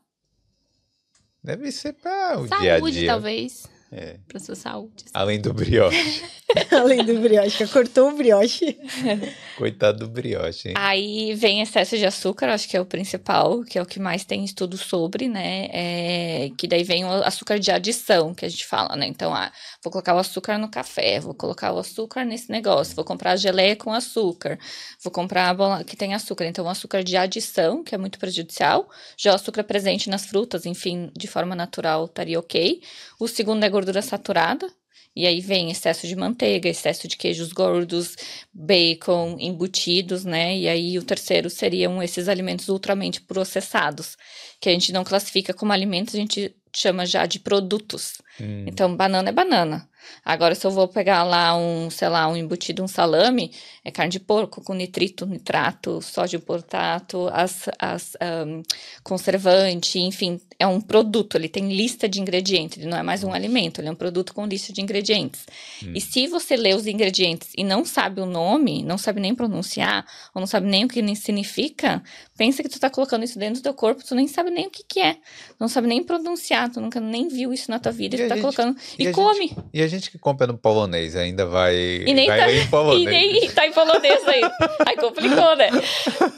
Deve 1.40 1.70
ser 1.70 1.92
para 1.92 2.40
o 2.40 2.48
saúde, 2.48 2.62
dia 2.62 2.74
a 2.74 2.80
dia. 2.90 3.06
talvez. 3.06 3.68
É. 3.96 4.16
Pra 4.26 4.40
sua 4.40 4.56
saúde. 4.56 5.04
Além 5.14 5.40
do 5.40 5.54
brioche. 5.54 6.24
Além 6.72 7.04
do 7.04 7.20
brioche, 7.20 7.64
cortou 7.68 8.10
o 8.10 8.16
brioche. 8.16 8.76
Coitado 9.56 10.00
do 10.00 10.08
brioche, 10.08 10.70
hein? 10.70 10.74
Aí 10.76 11.32
vem 11.34 11.62
excesso 11.62 11.96
de 11.96 12.04
açúcar, 12.04 12.48
acho 12.48 12.68
que 12.68 12.76
é 12.76 12.80
o 12.80 12.84
principal, 12.84 13.62
que 13.62 13.78
é 13.78 13.82
o 13.82 13.86
que 13.86 14.00
mais 14.00 14.24
tem 14.24 14.44
estudo 14.44 14.76
sobre, 14.76 15.28
né? 15.28 15.68
É, 15.70 16.50
que 16.58 16.66
daí 16.66 16.82
vem 16.82 17.04
o 17.04 17.08
açúcar 17.08 17.60
de 17.60 17.70
adição, 17.70 18.34
que 18.34 18.44
a 18.44 18.48
gente 18.48 18.66
fala, 18.66 18.96
né? 18.96 19.06
Então, 19.06 19.32
ah, 19.32 19.52
vou 19.82 19.92
colocar 19.92 20.14
o 20.16 20.18
açúcar 20.18 20.58
no 20.58 20.68
café, 20.68 21.20
vou 21.20 21.34
colocar 21.34 21.72
o 21.72 21.78
açúcar 21.78 22.24
nesse 22.24 22.50
negócio, 22.50 22.96
vou 22.96 23.04
comprar 23.04 23.32
a 23.32 23.36
geleia 23.36 23.76
com 23.76 23.92
açúcar, 23.92 24.58
vou 25.04 25.12
comprar 25.12 25.50
a 25.50 25.54
bola 25.54 25.84
que 25.84 25.96
tem 25.96 26.14
açúcar. 26.14 26.46
Então, 26.46 26.64
o 26.64 26.68
açúcar 26.68 27.04
de 27.04 27.16
adição, 27.16 27.84
que 27.84 27.94
é 27.94 27.98
muito 27.98 28.18
prejudicial, 28.18 28.90
já 29.16 29.30
o 29.30 29.36
açúcar 29.36 29.62
presente 29.62 30.10
nas 30.10 30.26
frutas, 30.26 30.66
enfim, 30.66 31.12
de 31.16 31.28
forma 31.28 31.54
natural, 31.54 32.06
estaria 32.06 32.40
ok. 32.40 32.82
O 33.20 33.28
segundo 33.28 33.62
é 33.62 33.68
gordura 33.68 33.83
saturada. 34.02 34.68
E 35.16 35.28
aí 35.28 35.40
vem 35.40 35.70
excesso 35.70 36.08
de 36.08 36.16
manteiga, 36.16 36.68
excesso 36.68 37.06
de 37.06 37.16
queijos 37.16 37.52
gordos, 37.52 38.16
bacon, 38.52 39.36
embutidos, 39.38 40.24
né? 40.24 40.56
E 40.56 40.68
aí 40.68 40.98
o 40.98 41.04
terceiro 41.04 41.48
seriam 41.48 42.02
esses 42.02 42.28
alimentos 42.28 42.68
ultramente 42.68 43.20
processados, 43.20 44.16
que 44.60 44.68
a 44.68 44.72
gente 44.72 44.92
não 44.92 45.04
classifica 45.04 45.54
como 45.54 45.72
alimentos, 45.72 46.16
a 46.16 46.18
gente 46.18 46.56
chama 46.74 47.06
já 47.06 47.26
de 47.26 47.38
produtos. 47.38 48.14
Hum, 48.40 48.64
Então, 48.66 48.96
banana 48.96 49.28
é 49.28 49.32
banana. 49.32 49.88
Agora, 50.24 50.54
se 50.54 50.66
eu 50.66 50.70
vou 50.70 50.88
pegar 50.88 51.22
lá 51.22 51.56
um, 51.56 51.90
sei 51.90 52.08
lá, 52.08 52.26
um 52.28 52.36
embutido, 52.36 52.82
um 52.82 52.88
salame, 52.88 53.50
é 53.84 53.90
carne 53.90 54.10
de 54.10 54.20
porco 54.20 54.62
com 54.62 54.74
nitrito, 54.74 55.26
nitrato, 55.26 56.00
sódio 56.02 56.40
portato, 56.40 57.28
as, 57.32 57.68
as 57.78 58.16
ahn, 58.20 58.62
conservante, 59.02 59.98
enfim, 59.98 60.40
é 60.58 60.66
um 60.66 60.80
produto, 60.80 61.36
ele 61.36 61.48
tem 61.48 61.68
lista 61.72 62.08
de 62.08 62.20
ingredientes, 62.20 62.78
ele 62.78 62.88
não 62.88 62.98
é 62.98 63.02
mais 63.02 63.22
um 63.22 63.32
alimento, 63.32 63.80
ele 63.80 63.88
é 63.88 63.90
um 63.90 63.94
produto 63.94 64.34
com 64.34 64.46
lista 64.46 64.72
de 64.72 64.80
ingredientes. 64.80 65.46
E 65.94 66.00
se 66.00 66.26
você 66.26 66.56
lê 66.56 66.74
os 66.74 66.86
ingredientes 66.86 67.50
e 67.56 67.62
não 67.62 67.84
sabe 67.84 68.20
o 68.20 68.26
nome, 68.26 68.82
não 68.82 68.98
sabe 68.98 69.20
nem 69.20 69.34
pronunciar, 69.34 70.04
ou 70.34 70.40
não 70.40 70.46
sabe 70.46 70.66
nem 70.66 70.84
o 70.84 70.88
que 70.88 71.02
significa, 71.14 72.02
pensa 72.36 72.62
que 72.62 72.68
tu 72.68 72.80
tá 72.80 72.90
colocando 72.90 73.24
isso 73.24 73.38
dentro 73.38 73.60
do 73.60 73.62
teu 73.62 73.74
corpo, 73.74 74.02
tu 74.04 74.14
nem 74.14 74.26
sabe 74.26 74.50
nem 74.50 74.66
o 74.66 74.70
que 74.70 74.82
que 74.82 75.00
é, 75.00 75.16
não 75.60 75.68
sabe 75.68 75.86
nem 75.86 76.02
pronunciar, 76.02 76.70
tu 76.70 76.80
nunca 76.80 77.00
nem 77.00 77.28
viu 77.28 77.52
isso 77.52 77.70
na 77.70 77.78
tua 77.78 77.92
vida, 77.92 78.16
e, 78.16 78.18
tu 78.18 78.28
tá 78.28 78.34
gente- 78.34 78.42
colocando, 78.42 78.76
e 78.98 79.08
e, 79.08 79.12
come. 79.12 79.56
E 79.72 79.82
a 79.82 79.86
gente 79.86 79.93
que 80.00 80.18
compra 80.18 80.46
no 80.46 80.56
polonês, 80.58 81.16
ainda 81.16 81.46
vai, 81.46 81.74
E 81.74 82.14
nem 82.14 82.26
vai 82.26 82.38
tá- 82.40 82.52
em 82.52 82.66
polonês. 82.68 83.02
E 83.02 83.04
nem 83.06 83.50
tá 83.50 83.66
em 83.66 83.72
polonês 83.72 84.26
aí. 84.28 84.42
Aí 84.86 84.96
complicou, 84.96 85.56
né? 85.56 85.70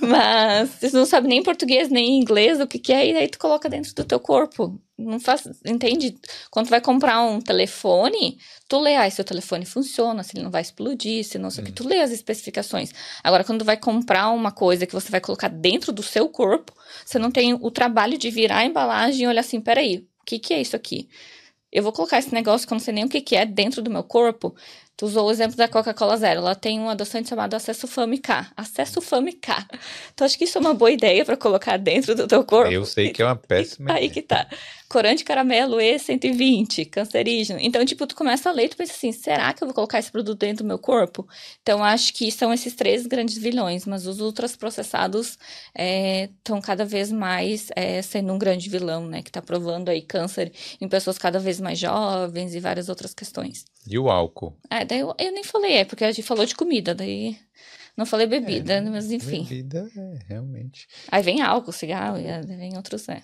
Mas 0.00 0.70
você 0.70 0.90
não 0.96 1.06
sabe 1.06 1.28
nem 1.28 1.42
português, 1.42 1.88
nem 1.88 2.18
inglês, 2.18 2.60
o 2.60 2.66
que 2.66 2.78
que 2.78 2.92
é, 2.92 3.06
e 3.10 3.16
aí 3.16 3.28
tu 3.28 3.38
coloca 3.38 3.68
dentro 3.68 3.94
do 3.94 4.04
teu 4.04 4.20
corpo. 4.20 4.78
Não 4.98 5.20
faz, 5.20 5.46
entende? 5.66 6.16
Quando 6.50 6.66
tu 6.66 6.70
vai 6.70 6.80
comprar 6.80 7.20
um 7.20 7.38
telefone, 7.40 8.38
tu 8.66 8.80
lê, 8.80 8.96
ah, 8.96 9.08
se 9.10 9.20
o 9.20 9.24
telefone 9.24 9.66
funciona, 9.66 10.22
se 10.22 10.34
ele 10.34 10.42
não 10.44 10.50
vai 10.50 10.62
explodir, 10.62 11.22
se 11.22 11.38
não 11.38 11.50
sei 11.50 11.62
o 11.62 11.66
que, 11.66 11.72
tu 11.72 11.86
lê 11.86 12.00
as 12.00 12.10
especificações. 12.10 12.92
Agora, 13.22 13.44
quando 13.44 13.58
tu 13.58 13.64
vai 13.66 13.76
comprar 13.76 14.30
uma 14.30 14.50
coisa 14.50 14.86
que 14.86 14.94
você 14.94 15.10
vai 15.10 15.20
colocar 15.20 15.48
dentro 15.48 15.92
do 15.92 16.02
seu 16.02 16.28
corpo, 16.30 16.72
você 17.04 17.18
não 17.18 17.30
tem 17.30 17.52
o 17.52 17.70
trabalho 17.70 18.16
de 18.16 18.30
virar 18.30 18.58
a 18.58 18.64
embalagem 18.64 19.24
e 19.24 19.28
olhar 19.28 19.40
assim, 19.40 19.60
peraí, 19.60 20.06
o 20.22 20.24
que 20.24 20.38
que 20.38 20.54
é 20.54 20.62
isso 20.62 20.74
aqui? 20.74 21.08
Eu 21.72 21.82
vou 21.82 21.92
colocar 21.92 22.18
esse 22.18 22.32
negócio 22.32 22.66
que 22.66 22.72
eu 22.72 22.76
não 22.76 22.82
sei 22.84 22.94
nem 22.94 23.04
o 23.04 23.08
que 23.08 23.20
que 23.20 23.36
é 23.36 23.44
dentro 23.44 23.82
do 23.82 23.90
meu 23.90 24.02
corpo. 24.02 24.54
Tu 24.96 25.04
usou 25.04 25.26
o 25.28 25.30
exemplo 25.30 25.56
da 25.56 25.68
Coca-Cola 25.68 26.16
Zero. 26.16 26.40
Ela 26.40 26.54
tem 26.54 26.80
um 26.80 26.88
adoçante 26.88 27.28
chamado 27.28 27.52
Acesso 27.52 27.86
Fame 27.86 28.16
K. 28.18 28.50
Acesso 28.56 29.02
Fame 29.02 29.32
K. 29.34 29.66
Tu 30.14 30.24
acha 30.24 30.38
que 30.38 30.44
isso 30.44 30.56
é 30.56 30.60
uma 30.60 30.72
boa 30.72 30.90
ideia 30.90 31.22
pra 31.22 31.36
colocar 31.36 31.76
dentro 31.76 32.14
do 32.14 32.26
teu 32.26 32.42
corpo? 32.44 32.72
Eu 32.72 32.84
sei 32.86 33.10
que 33.10 33.20
é 33.20 33.26
uma 33.26 33.36
péssima 33.36 33.92
Aí 33.92 34.06
ideia. 34.06 34.10
que 34.10 34.22
tá. 34.22 34.48
Corante 34.88 35.24
caramelo 35.24 35.78
E120, 35.78 36.88
cancerígeno. 36.88 37.58
Então, 37.60 37.84
tipo, 37.84 38.06
tu 38.06 38.14
começa 38.14 38.48
a 38.48 38.52
ler 38.52 38.66
e 38.66 38.68
tu 38.68 38.76
pensa 38.76 38.92
assim, 38.92 39.10
será 39.12 39.52
que 39.52 39.62
eu 39.62 39.66
vou 39.66 39.74
colocar 39.74 39.98
esse 39.98 40.10
produto 40.12 40.38
dentro 40.38 40.64
do 40.64 40.68
meu 40.68 40.78
corpo? 40.78 41.26
Então, 41.62 41.82
acho 41.82 42.14
que 42.14 42.30
são 42.30 42.52
esses 42.52 42.74
três 42.74 43.06
grandes 43.06 43.36
vilões, 43.36 43.84
mas 43.84 44.06
os 44.06 44.20
ultraprocessados 44.20 45.38
estão 45.74 46.60
cada 46.60 46.84
vez 46.84 47.10
mais 47.10 47.68
é, 47.74 48.00
sendo 48.02 48.32
um 48.32 48.38
grande 48.38 48.68
vilão, 48.70 49.06
né? 49.06 49.22
Que 49.22 49.32
tá 49.32 49.42
provando 49.42 49.88
aí 49.88 50.02
câncer 50.02 50.52
em 50.80 50.88
pessoas 50.88 51.18
cada 51.18 51.38
vez 51.38 51.60
mais 51.60 51.78
jovens 51.78 52.54
e 52.54 52.60
várias 52.60 52.88
outras 52.88 53.12
questões. 53.12 53.64
E 53.86 53.98
o 53.98 54.08
álcool? 54.08 54.56
É, 54.70 54.84
daí 54.84 55.00
eu, 55.00 55.14
eu 55.18 55.32
nem 55.32 55.44
falei, 55.44 55.78
é 55.78 55.84
porque 55.84 56.04
a 56.04 56.12
gente 56.12 56.26
falou 56.26 56.46
de 56.46 56.54
comida, 56.54 56.94
daí 56.94 57.36
não 57.96 58.04
falei 58.04 58.26
bebida, 58.26 58.74
É, 58.74 58.80
mas 58.82 59.10
enfim. 59.10 59.44
Bebida, 59.44 59.90
é, 59.96 60.18
realmente. 60.28 60.86
Aí 61.10 61.22
vem 61.22 61.40
álcool, 61.40 61.72
cigarro, 61.72 62.18
e 62.18 62.28
aí 62.28 62.44
vem 62.44 62.76
outros, 62.76 63.06
né? 63.06 63.22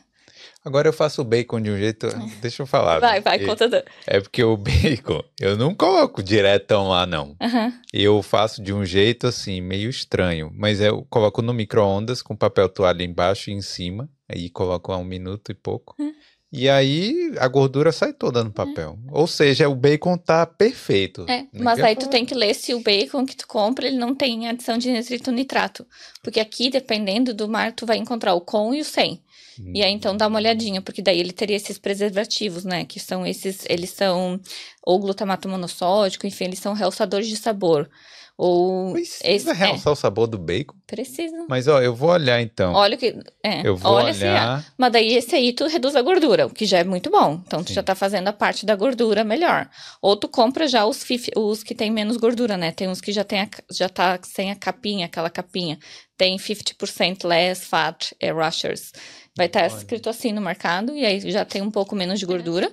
Agora 0.64 0.88
eu 0.88 0.92
faço 0.92 1.22
o 1.22 1.24
bacon 1.24 1.60
de 1.60 1.70
um 1.70 1.76
jeito. 1.76 2.06
Deixa 2.40 2.62
eu 2.62 2.66
falar. 2.66 3.00
Vai, 3.00 3.20
vai, 3.20 3.36
é, 3.36 3.46
conta 3.46 3.68
do... 3.68 3.82
É 4.06 4.20
porque 4.20 4.44
o 4.44 4.56
bacon, 4.56 5.22
eu 5.40 5.56
não 5.56 5.74
coloco 5.74 6.22
diretão 6.22 6.88
lá, 6.88 7.04
não. 7.04 7.36
Aham. 7.40 7.72
Eu 7.92 8.22
faço 8.22 8.62
de 8.62 8.72
um 8.72 8.84
jeito 8.84 9.26
assim, 9.26 9.60
meio 9.60 9.90
estranho. 9.90 10.52
Mas 10.54 10.80
eu 10.80 11.04
coloco 11.10 11.42
no 11.42 11.52
micro-ondas 11.52 12.22
com 12.22 12.36
papel 12.36 12.68
toalha 12.68 13.02
embaixo 13.02 13.50
e 13.50 13.54
em 13.54 13.62
cima. 13.62 14.08
Aí 14.28 14.48
coloco 14.48 14.92
lá 14.92 14.98
um 14.98 15.04
minuto 15.04 15.50
e 15.50 15.54
pouco. 15.54 15.94
Hum. 15.98 16.12
E 16.52 16.68
aí 16.68 17.32
a 17.38 17.48
gordura 17.48 17.90
sai 17.90 18.12
toda 18.12 18.44
no 18.44 18.52
papel. 18.52 18.98
Ou 19.10 19.26
seja, 19.26 19.70
o 19.70 19.74
bacon 19.74 20.18
tá 20.18 20.44
perfeito. 20.44 21.24
É, 21.26 21.46
mas 21.50 21.80
aí 21.80 21.96
tu 21.96 22.00
falar. 22.00 22.12
tem 22.12 22.26
que 22.26 22.34
ler 22.34 22.52
se 22.52 22.74
o 22.74 22.80
bacon 22.80 23.24
que 23.24 23.34
tu 23.34 23.48
compra, 23.48 23.86
ele 23.86 23.96
não 23.96 24.14
tem 24.14 24.46
adição 24.46 24.76
de 24.76 24.90
nitrito 24.90 25.32
nitrato. 25.32 25.86
Porque 26.22 26.38
aqui, 26.38 26.68
dependendo 26.68 27.32
do 27.32 27.48
mar, 27.48 27.72
tu 27.72 27.86
vai 27.86 27.96
encontrar 27.96 28.34
o 28.34 28.40
com 28.42 28.74
e 28.74 28.82
o 28.82 28.84
sem. 28.84 29.22
E 29.58 29.82
aí, 29.82 29.92
então, 29.92 30.16
dá 30.16 30.26
uma 30.26 30.38
olhadinha, 30.38 30.80
porque 30.80 31.02
daí 31.02 31.18
ele 31.20 31.32
teria 31.32 31.56
esses 31.56 31.78
preservativos, 31.78 32.64
né? 32.64 32.84
Que 32.84 32.98
são 33.00 33.26
esses, 33.26 33.64
eles 33.68 33.90
são 33.90 34.40
ou 34.84 34.98
glutamato 34.98 35.48
monossódico, 35.48 36.26
enfim, 36.26 36.44
eles 36.44 36.58
são 36.58 36.72
realçadores 36.72 37.28
de 37.28 37.36
sabor. 37.36 37.88
Ou... 38.36 38.92
Precisa 38.94 39.28
esse- 39.28 39.50
é, 39.50 39.52
realçar 39.52 39.92
o 39.92 39.96
sabor 39.96 40.26
do 40.26 40.38
bacon. 40.38 40.74
precisa. 40.86 41.44
Mas 41.48 41.68
ó, 41.68 41.80
eu 41.80 41.94
vou 41.94 42.10
olhar 42.10 42.40
então. 42.40 42.72
Olha 42.72 42.96
o 42.96 42.98
que... 42.98 43.14
É, 43.44 43.66
eu 43.66 43.76
vou 43.76 43.92
olha 43.92 44.12
olhar. 44.12 44.66
Mas 44.76 44.92
daí 44.92 45.14
esse 45.14 45.36
aí 45.36 45.52
tu 45.52 45.66
reduz 45.66 45.94
a 45.94 46.02
gordura, 46.02 46.46
o 46.46 46.50
que 46.50 46.64
já 46.64 46.78
é 46.78 46.84
muito 46.84 47.10
bom. 47.10 47.40
Então 47.46 47.62
tu 47.62 47.68
Sim. 47.68 47.74
já 47.74 47.82
tá 47.82 47.94
fazendo 47.94 48.28
a 48.28 48.32
parte 48.32 48.64
da 48.64 48.74
gordura 48.74 49.22
melhor. 49.22 49.68
Ou 50.00 50.16
tu 50.16 50.28
compra 50.28 50.66
já 50.66 50.84
os, 50.86 51.04
fif, 51.04 51.30
os 51.36 51.62
que 51.62 51.74
tem 51.74 51.90
menos 51.90 52.16
gordura, 52.16 52.56
né? 52.56 52.72
Tem 52.72 52.88
uns 52.88 53.00
que 53.00 53.12
já, 53.12 53.22
tem 53.22 53.42
a, 53.42 53.48
já 53.70 53.88
tá 53.88 54.18
sem 54.22 54.50
a 54.50 54.56
capinha, 54.56 55.06
aquela 55.06 55.30
capinha. 55.30 55.78
Tem 56.16 56.36
50% 56.36 57.26
less 57.26 57.64
fat 57.66 58.12
é 58.18 58.30
rushers. 58.32 58.92
Vai 59.36 59.46
estar 59.46 59.62
Olha. 59.62 59.76
escrito 59.76 60.10
assim 60.10 60.32
no 60.32 60.40
mercado, 60.40 60.94
e 60.94 61.04
aí 61.06 61.20
já 61.30 61.44
tem 61.44 61.62
um 61.62 61.70
pouco 61.70 61.94
menos 61.96 62.18
de 62.20 62.26
gordura. 62.26 62.72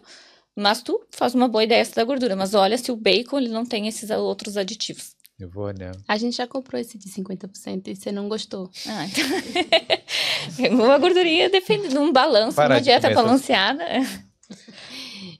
Mas 0.56 0.82
tu 0.82 1.02
faz 1.12 1.34
uma 1.34 1.48
boa 1.48 1.64
ideia 1.64 1.86
da 1.96 2.04
gordura. 2.04 2.36
Mas 2.36 2.54
olha 2.54 2.78
se 2.78 2.92
o 2.92 2.96
bacon 2.96 3.38
ele 3.40 3.50
não 3.50 3.66
tem 3.66 3.88
esses 3.88 4.10
outros 4.10 4.58
aditivos. 4.58 5.16
Eu 5.40 5.50
vou 5.50 5.64
olhar. 5.64 5.96
A 6.06 6.18
gente 6.18 6.36
já 6.36 6.46
comprou 6.46 6.82
esse 6.82 6.98
de 6.98 7.08
50% 7.10 7.88
e 7.88 7.96
você 7.96 8.12
não 8.12 8.28
gostou. 8.28 8.70
Ah, 8.86 9.06
então... 9.06 10.76
uma 10.84 10.98
gordurinha 10.98 11.50
depende 11.50 11.88
de 11.88 11.98
um 11.98 12.12
balanço, 12.12 12.58
Parar 12.58 12.76
uma 12.76 12.82
dieta 12.82 13.10
balanceada. 13.14 13.86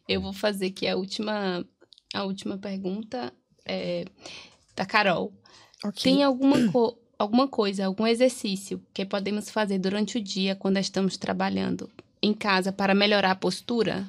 Eu 0.08 0.22
vou 0.22 0.32
fazer 0.32 0.68
aqui 0.68 0.88
a 0.88 0.96
última, 0.96 1.66
a 2.14 2.24
última 2.24 2.58
pergunta 2.58 3.34
é, 3.66 4.06
da 4.74 4.86
Carol. 4.86 5.34
Ok. 5.84 6.02
Tem 6.02 6.24
alguma, 6.24 6.72
co- 6.72 6.98
alguma 7.20 7.48
coisa, 7.48 7.86
algum 7.86 8.08
exercício 8.08 8.82
que 8.94 9.06
podemos 9.06 9.50
fazer 9.50 9.78
durante 9.78 10.18
o 10.18 10.24
dia 10.24 10.56
quando 10.56 10.78
estamos 10.78 11.18
trabalhando 11.18 11.90
em 12.22 12.34
casa 12.34 12.72
para 12.72 12.96
melhorar 12.96 13.32
a 13.32 13.36
postura? 13.36 14.08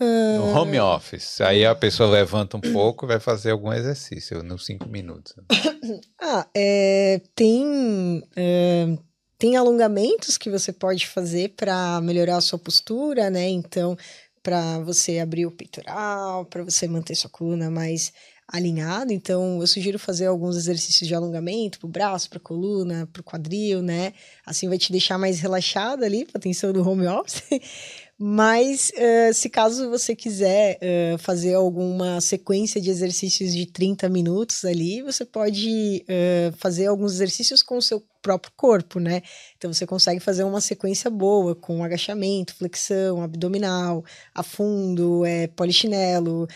No 0.00 0.46
home 0.58 0.78
office. 0.80 1.40
Aí 1.40 1.64
a 1.64 1.74
pessoa 1.74 2.10
levanta 2.10 2.56
um 2.56 2.60
pouco 2.60 3.06
e 3.06 3.08
vai 3.08 3.20
fazer 3.20 3.52
algum 3.52 3.72
exercício 3.72 4.42
nos 4.42 4.64
cinco 4.64 4.88
minutos. 4.88 5.34
Ah, 6.18 6.46
é, 6.54 7.20
tem, 7.34 8.26
é, 8.34 8.96
tem 9.38 9.54
alongamentos 9.54 10.38
que 10.38 10.48
você 10.48 10.72
pode 10.72 11.06
fazer 11.06 11.50
para 11.50 12.00
melhorar 12.00 12.38
a 12.38 12.40
sua 12.40 12.58
postura, 12.58 13.28
né? 13.28 13.50
Então, 13.50 13.94
para 14.42 14.78
você 14.78 15.18
abrir 15.18 15.44
o 15.44 15.50
peitoral, 15.50 16.46
para 16.46 16.64
você 16.64 16.88
manter 16.88 17.14
sua 17.14 17.28
coluna 17.28 17.70
mais 17.70 18.14
alinhada. 18.46 19.12
Então, 19.12 19.60
eu 19.60 19.66
sugiro 19.66 19.98
fazer 19.98 20.26
alguns 20.26 20.56
exercícios 20.56 21.08
de 21.08 21.14
alongamento 21.14 21.78
para 21.78 21.86
o 21.86 21.90
braço, 21.90 22.28
para 22.28 22.38
a 22.38 22.40
coluna, 22.40 23.08
para 23.12 23.20
o 23.20 23.24
quadril, 23.24 23.82
né? 23.82 24.12
Assim 24.44 24.68
vai 24.68 24.78
te 24.78 24.92
deixar 24.92 25.18
mais 25.18 25.40
relaxada 25.40 26.04
ali, 26.04 26.24
para 26.24 26.38
atenção 26.38 26.72
do 26.72 26.88
home 26.88 27.06
office. 27.06 27.42
Mas, 28.16 28.92
eh, 28.94 29.32
se 29.32 29.50
caso 29.50 29.90
você 29.90 30.14
quiser 30.14 30.78
eh, 30.80 31.16
fazer 31.18 31.54
alguma 31.54 32.20
sequência 32.20 32.80
de 32.80 32.88
exercícios 32.88 33.52
de 33.52 33.66
30 33.66 34.08
minutos 34.08 34.64
ali, 34.64 35.02
você 35.02 35.24
pode 35.24 36.04
eh, 36.06 36.52
fazer 36.56 36.86
alguns 36.86 37.14
exercícios 37.14 37.60
com 37.60 37.76
o 37.76 37.82
seu 37.82 38.00
próprio 38.22 38.52
corpo, 38.56 39.00
né? 39.00 39.20
Então, 39.56 39.72
você 39.72 39.84
consegue 39.84 40.20
fazer 40.20 40.44
uma 40.44 40.60
sequência 40.60 41.10
boa 41.10 41.56
com 41.56 41.82
agachamento, 41.82 42.54
flexão, 42.54 43.20
abdominal, 43.20 44.04
afundo, 44.34 45.24
é, 45.26 45.46
polichinelo, 45.48 46.46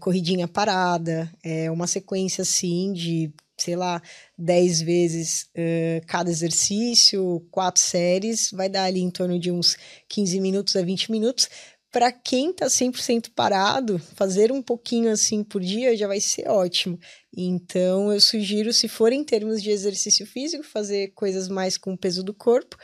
corridinha 0.00 0.48
parada. 0.48 1.30
É 1.44 1.70
uma 1.70 1.86
sequência, 1.86 2.40
assim, 2.42 2.94
de, 2.94 3.30
sei 3.62 3.76
lá, 3.76 4.02
10 4.36 4.82
vezes 4.82 5.48
eh, 5.54 6.00
cada 6.06 6.30
exercício, 6.30 7.46
quatro 7.50 7.80
séries, 7.80 8.50
vai 8.52 8.68
dar 8.68 8.84
ali 8.84 9.00
em 9.00 9.10
torno 9.10 9.38
de 9.38 9.50
uns 9.50 9.76
15 10.08 10.40
minutos 10.40 10.76
a 10.76 10.82
20 10.82 11.10
minutos. 11.10 11.48
Para 11.90 12.10
quem 12.10 12.52
tá 12.54 12.66
100% 12.66 13.30
parado, 13.34 13.98
fazer 14.16 14.50
um 14.50 14.62
pouquinho 14.62 15.12
assim 15.12 15.44
por 15.44 15.60
dia 15.60 15.94
já 15.94 16.06
vai 16.06 16.20
ser 16.20 16.48
ótimo. 16.48 16.98
Então, 17.36 18.10
eu 18.10 18.20
sugiro, 18.20 18.72
se 18.72 18.88
for 18.88 19.12
em 19.12 19.22
termos 19.22 19.62
de 19.62 19.70
exercício 19.70 20.26
físico, 20.26 20.64
fazer 20.64 21.08
coisas 21.08 21.48
mais 21.48 21.76
com 21.76 21.92
o 21.92 21.98
peso 21.98 22.22
do 22.22 22.32
corpo. 22.32 22.78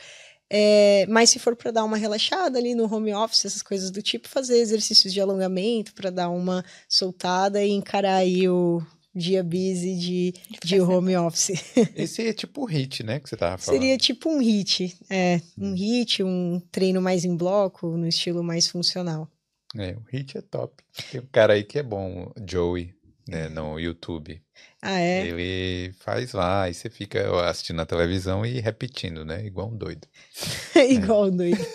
É, 0.51 1.05
mas 1.07 1.29
se 1.29 1.37
for 1.37 1.55
para 1.55 1.71
dar 1.71 1.83
uma 1.83 1.97
relaxada 1.97 2.57
ali 2.57 2.73
no 2.73 2.91
home 2.91 3.13
office, 3.13 3.45
essas 3.45 3.61
coisas 3.61 3.91
do 3.91 4.01
tipo, 4.01 4.27
fazer 4.27 4.57
exercícios 4.57 5.13
de 5.13 5.21
alongamento 5.21 5.93
para 5.93 6.09
dar 6.09 6.29
uma 6.29 6.65
soltada 6.87 7.63
e 7.63 7.69
encarar 7.69 8.15
aí 8.17 8.49
o 8.49 8.81
dia 9.19 9.43
busy 9.43 9.95
de, 9.95 10.33
de 10.63 10.79
home 10.81 11.15
office. 11.17 11.51
Esse 11.95 12.27
é 12.27 12.33
tipo 12.33 12.63
o 12.63 12.65
hit, 12.65 13.03
né? 13.03 13.19
Que 13.19 13.29
você 13.29 13.37
tava 13.37 13.57
falando. 13.57 13.79
Seria 13.79 13.97
tipo 13.97 14.29
um 14.29 14.39
hit, 14.39 14.97
é, 15.09 15.39
um 15.57 15.73
hit, 15.73 16.23
um 16.23 16.59
treino 16.71 17.01
mais 17.01 17.25
em 17.25 17.35
bloco, 17.35 17.95
no 17.95 18.07
estilo 18.07 18.43
mais 18.43 18.67
funcional. 18.67 19.29
É, 19.77 19.91
o 19.91 20.01
hit 20.11 20.37
é 20.37 20.41
top. 20.41 20.83
Tem 21.11 21.21
um 21.21 21.27
cara 21.31 21.53
aí 21.53 21.63
que 21.63 21.77
é 21.77 21.83
bom, 21.83 22.31
o 22.35 22.49
Joey, 22.49 22.93
né, 23.27 23.47
no 23.49 23.79
YouTube. 23.79 24.41
Ah, 24.81 24.99
é? 24.99 25.27
Ele 25.27 25.93
faz 25.99 26.33
lá, 26.33 26.69
e 26.69 26.73
você 26.73 26.89
fica 26.89 27.47
assistindo 27.47 27.81
a 27.81 27.85
televisão 27.85 28.45
e 28.45 28.59
repetindo, 28.59 29.23
né? 29.23 29.45
Igual 29.45 29.69
um 29.69 29.77
doido. 29.77 30.07
Igual 30.89 31.25
o 31.25 31.31
doido. 31.31 31.59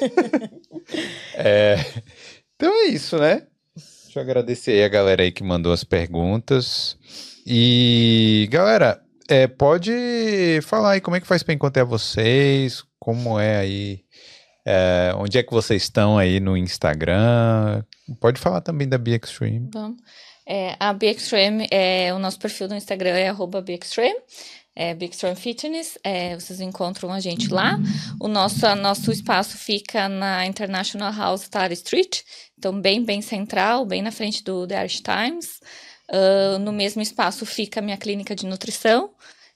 É, 1.37 1.77
Então 2.57 2.73
é 2.73 2.89
isso, 2.89 3.19
né? 3.19 3.47
Deixa 3.75 4.19
eu 4.19 4.23
agradecer 4.23 4.73
aí 4.73 4.85
a 4.85 4.89
galera 4.89 5.23
aí 5.23 5.33
que 5.33 5.43
mandou 5.43 5.73
as 5.73 5.83
perguntas. 5.83 6.97
E, 7.47 8.49
galera, 8.51 9.03
é, 9.29 9.47
pode 9.47 9.93
falar 10.63 10.93
aí 10.93 11.01
como 11.01 11.17
é 11.17 11.21
que 11.21 11.27
faz 11.27 11.43
para 11.43 11.55
encontrar 11.55 11.85
vocês, 11.85 12.83
como 12.99 13.39
é 13.39 13.59
aí, 13.59 14.01
é, 14.67 15.13
onde 15.17 15.39
é 15.39 15.43
que 15.43 15.53
vocês 15.53 15.83
estão 15.83 16.17
aí 16.17 16.41
no 16.41 16.57
Instagram. 16.57 17.83
Pode 18.21 18.41
falar 18.41 18.61
também 18.61 18.89
da 18.89 18.97
Be 18.97 19.13
Extreme. 19.13 19.69
Vamos. 19.73 19.99
É, 20.47 20.77
a 20.79 20.93
Be 20.93 21.07
Extreme, 21.07 21.67
é, 21.71 22.13
o 22.13 22.19
nosso 22.19 22.39
perfil 22.39 22.69
no 22.69 22.77
Instagram 22.77 23.17
é 23.17 23.29
arroba 23.29 23.63
Be 23.63 23.79
Extreme. 23.83 24.19
é 24.77 24.95
Big 24.95 25.15
Storm 25.15 25.37
Fitness. 25.37 25.99
É, 26.03 26.35
vocês 26.35 26.61
encontram 26.61 27.13
a 27.13 27.21
gente 27.21 27.49
lá. 27.49 27.79
O 28.21 28.29
nosso, 28.29 28.75
nosso 28.77 29.11
espaço 29.13 29.57
fica 29.57 30.09
na 30.09 30.47
International 30.47 31.13
House 31.13 31.43
Star 31.43 31.71
Street, 31.73 32.23
então 32.59 32.79
bem, 32.79 33.05
bem 33.05 33.23
central, 33.23 33.87
bem 33.87 34.03
na 34.03 34.11
frente 34.11 34.43
do 34.43 34.67
The 34.67 34.81
Irish 34.81 35.01
Times. 35.01 35.61
Uh, 36.11 36.59
no 36.59 36.73
mesmo 36.73 37.01
espaço 37.01 37.47
fica 37.47 37.81
a 37.81 37.83
minha 37.83 37.97
clínica 37.97 38.35
de 38.35 38.47
nutrição, 38.47 39.11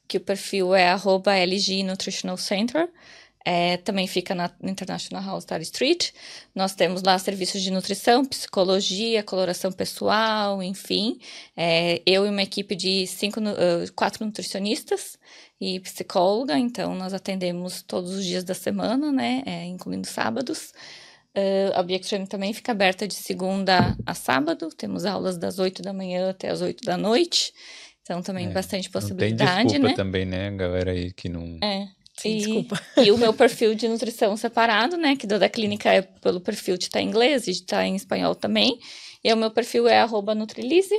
que 0.06 0.16
o 0.16 0.20
perfil 0.20 0.74
é 0.74 0.90
LG 1.36 1.82
Nutritional 1.82 2.36
Center. 2.36 2.88
É, 3.44 3.78
também 3.78 4.06
fica 4.06 4.34
na 4.34 4.50
International 4.62 5.24
House 5.24 5.44
Star 5.44 5.62
Street. 5.62 6.10
Nós 6.54 6.74
temos 6.74 7.02
lá 7.02 7.18
serviços 7.18 7.62
de 7.62 7.70
nutrição, 7.70 8.22
psicologia, 8.24 9.22
coloração 9.22 9.72
pessoal, 9.72 10.62
enfim. 10.62 11.18
É, 11.56 12.02
eu 12.04 12.26
e 12.26 12.28
uma 12.28 12.42
equipe 12.42 12.76
de 12.76 13.06
cinco, 13.06 13.40
uh, 13.40 13.92
quatro 13.94 14.22
nutricionistas 14.24 15.18
e 15.58 15.80
psicóloga, 15.80 16.58
então 16.58 16.94
nós 16.94 17.14
atendemos 17.14 17.82
todos 17.82 18.12
os 18.12 18.24
dias 18.24 18.44
da 18.44 18.54
semana, 18.54 19.10
né, 19.10 19.42
é, 19.46 19.64
incluindo 19.64 20.06
sábados. 20.06 20.72
Uh, 21.38 21.72
a 21.74 21.82
Biextreme 21.82 22.26
também 22.26 22.52
fica 22.52 22.72
aberta 22.72 23.06
de 23.06 23.14
segunda 23.14 23.96
a 24.04 24.14
sábado, 24.14 24.68
temos 24.76 25.04
aulas 25.04 25.38
das 25.38 25.58
8 25.58 25.82
da 25.82 25.92
manhã 25.92 26.30
até 26.30 26.48
as 26.48 26.60
8 26.60 26.82
da 26.84 26.96
noite. 26.96 27.52
Então, 28.02 28.22
também 28.22 28.46
é, 28.46 28.50
bastante 28.50 28.88
possibilidade, 28.88 29.54
tem 29.54 29.66
desculpa 29.66 29.88
né? 29.88 29.94
também, 29.94 30.24
né, 30.24 30.50
galera 30.50 30.92
aí 30.92 31.12
que 31.12 31.28
não... 31.28 31.58
É. 31.62 31.86
Sim, 32.18 32.30
e, 32.30 32.36
desculpa. 32.38 32.80
e 33.04 33.12
o 33.12 33.18
meu 33.18 33.32
perfil 33.32 33.74
de 33.74 33.86
nutrição 33.86 34.36
separado, 34.36 34.96
né? 34.96 35.14
Que 35.14 35.26
do 35.26 35.38
da 35.38 35.48
clínica 35.48 35.92
é 35.92 36.02
pelo 36.02 36.40
perfil 36.40 36.76
de 36.76 36.84
estar 36.84 37.00
em 37.00 37.06
inglês 37.06 37.42
e 37.46 37.52
de 37.52 37.58
estar 37.58 37.86
em 37.86 37.94
espanhol 37.94 38.34
também. 38.34 38.78
E 39.22 39.32
o 39.32 39.36
meu 39.36 39.52
perfil 39.52 39.86
é 39.86 40.00
arroba 40.00 40.34
Nutrilise. 40.34 40.94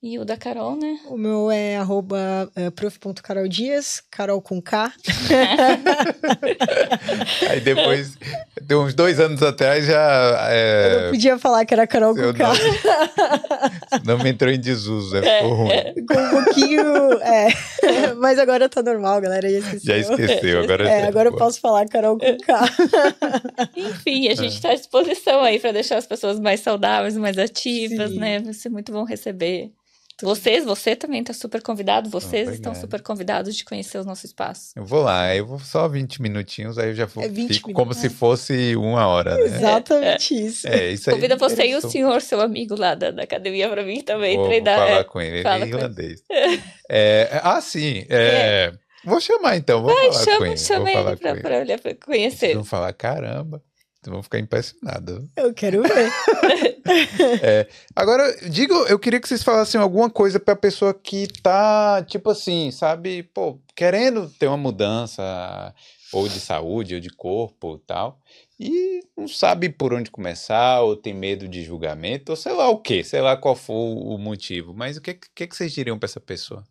E 0.00 0.16
o 0.16 0.24
da 0.24 0.36
Carol, 0.36 0.76
né? 0.76 0.96
O 1.06 1.16
meu 1.16 1.50
é 1.50 1.76
arroba 1.76 2.48
uh, 2.56 2.70
prof.caroldias, 2.70 4.00
Carol 4.08 4.40
com 4.40 4.62
K. 4.62 4.92
Aí 7.50 7.60
depois, 7.60 8.16
de 8.62 8.76
uns 8.76 8.94
dois 8.94 9.18
anos 9.18 9.42
atrás, 9.42 9.86
já. 9.86 10.38
É, 10.52 10.94
Eu 10.94 11.00
não 11.02 11.10
podia 11.10 11.36
falar 11.36 11.64
que 11.64 11.74
era 11.74 11.84
Carol 11.84 12.14
com 12.14 12.32
K. 12.32 12.52
não 14.04 14.18
me 14.22 14.30
entrou 14.30 14.52
em 14.52 14.60
desuso, 14.60 15.16
é, 15.16 15.38
ficou 15.38 15.54
ruim. 15.54 16.06
Com 16.06 16.14
um 16.14 16.44
pouquinho. 16.44 17.12
É. 17.20 17.48
Mas 18.18 18.38
agora 18.38 18.68
tá 18.68 18.80
normal, 18.80 19.20
galera. 19.20 19.50
Já 19.50 19.58
esqueceu. 19.58 19.80
Já 19.80 19.98
esqueceu, 19.98 20.62
agora 20.62 20.88
É, 20.88 21.08
agora 21.08 21.30
eu 21.30 21.36
posso 21.36 21.60
falar 21.60 21.88
Carol 21.88 22.16
com 22.16 22.36
K. 22.38 22.60
Enfim, 23.76 24.28
a 24.28 24.34
gente 24.36 24.54
está 24.54 24.70
à 24.70 24.74
disposição 24.76 25.42
aí 25.42 25.58
para 25.58 25.72
deixar 25.72 25.96
as 25.96 26.06
pessoas 26.06 26.38
mais 26.38 26.60
saudáveis, 26.60 27.16
mais 27.16 27.36
ativas, 27.36 28.12
Sim. 28.12 28.20
né? 28.20 28.38
Vai 28.38 28.54
ser 28.54 28.68
muito 28.68 28.92
bom 28.92 29.02
receber. 29.02 29.72
Vocês, 30.22 30.64
você 30.64 30.96
também 30.96 31.20
está 31.20 31.32
super 31.32 31.62
convidado. 31.62 32.10
Vocês 32.10 32.48
estão 32.48 32.72
obrigado. 32.72 32.80
super 32.80 33.02
convidados 33.02 33.54
de 33.56 33.64
conhecer 33.64 33.98
o 33.98 34.04
nosso 34.04 34.26
espaço. 34.26 34.72
Eu 34.74 34.84
vou 34.84 35.02
lá, 35.02 35.34
eu 35.34 35.46
vou 35.46 35.58
só 35.60 35.86
20 35.88 36.20
minutinhos, 36.20 36.76
aí 36.78 36.88
eu 36.88 36.94
já 36.94 37.06
vou, 37.06 37.22
É 37.24 37.28
20 37.28 37.54
fico 37.54 37.72
como 37.72 37.94
se 37.94 38.08
fosse 38.10 38.74
uma 38.76 39.06
hora, 39.06 39.36
né? 39.36 39.44
Exatamente 39.44 40.34
isso. 40.46 40.66
É, 40.66 40.90
isso 40.90 41.08
aí. 41.10 41.14
Convida 41.16 41.36
você 41.36 41.66
e 41.68 41.74
o 41.76 41.80
senhor, 41.80 42.20
seu 42.20 42.40
amigo 42.40 42.74
lá 42.78 42.94
da, 42.94 43.10
da 43.12 43.22
academia, 43.22 43.68
para 43.68 43.82
mim 43.84 44.02
também 44.02 44.34
Vou, 44.36 44.44
vou 44.46 44.48
treinar. 44.52 44.78
falar 44.78 45.00
É. 45.00 45.04
com 45.04 45.20
ele, 45.20 45.36
ele 45.36 45.42
fala 45.42 45.56
é 45.56 45.58
com 45.58 45.64
ele. 45.66 45.76
irlandês. 45.76 46.22
É, 46.90 47.40
ah, 47.42 47.60
sim. 47.60 48.04
é, 48.08 48.72
Vou 49.04 49.20
chamar 49.20 49.56
então, 49.56 49.80
vou 49.82 49.90
Ai, 49.96 50.12
falar 50.12 50.24
com 50.24 50.24
chama, 50.32 50.46
ele. 50.48 50.56
chama 50.56 50.80
vou 50.80 50.88
ele 50.88 51.16
pra, 51.16 51.16
com 51.16 51.28
ele. 51.36 51.40
pra, 51.42 51.58
olhar, 51.60 51.78
pra 51.78 51.90
Vocês 51.92 52.04
conhecer. 52.04 52.54
vão 52.54 52.64
falar, 52.64 52.92
caramba, 52.92 53.62
vocês 54.00 54.12
vão 54.12 54.22
ficar 54.22 54.38
impressionados. 54.38 55.24
Eu 55.36 55.52
quero 55.52 55.82
ver. 55.82 56.12
Agora, 57.94 58.24
diga, 58.48 58.74
eu 58.88 58.98
queria 58.98 59.20
que 59.20 59.28
vocês 59.28 59.42
falassem 59.42 59.80
alguma 59.80 60.08
coisa 60.08 60.38
pra 60.38 60.54
pessoa 60.54 60.94
que 60.94 61.26
tá, 61.42 62.04
tipo 62.04 62.30
assim, 62.30 62.70
sabe, 62.70 63.24
pô, 63.24 63.60
querendo 63.74 64.28
ter 64.38 64.46
uma 64.46 64.56
mudança, 64.56 65.74
ou 66.12 66.28
de 66.28 66.40
saúde, 66.40 66.94
ou 66.94 67.00
de 67.00 67.10
corpo 67.10 67.76
e 67.76 67.86
tal, 67.86 68.20
e 68.58 69.00
não 69.16 69.28
sabe 69.28 69.68
por 69.68 69.92
onde 69.92 70.10
começar, 70.10 70.80
ou 70.80 70.96
tem 70.96 71.12
medo 71.12 71.48
de 71.48 71.62
julgamento, 71.64 72.32
ou 72.32 72.36
sei 72.36 72.52
lá 72.52 72.68
o 72.68 72.80
quê, 72.80 73.04
sei 73.04 73.20
lá 73.20 73.36
qual 73.36 73.54
for 73.54 73.74
o 73.74 74.16
motivo, 74.16 74.72
mas 74.74 74.96
o 74.96 75.00
que, 75.00 75.14
que, 75.14 75.46
que 75.46 75.56
vocês 75.56 75.72
diriam 75.72 75.98
pra 75.98 76.06
essa 76.06 76.20
pessoa? 76.20 76.64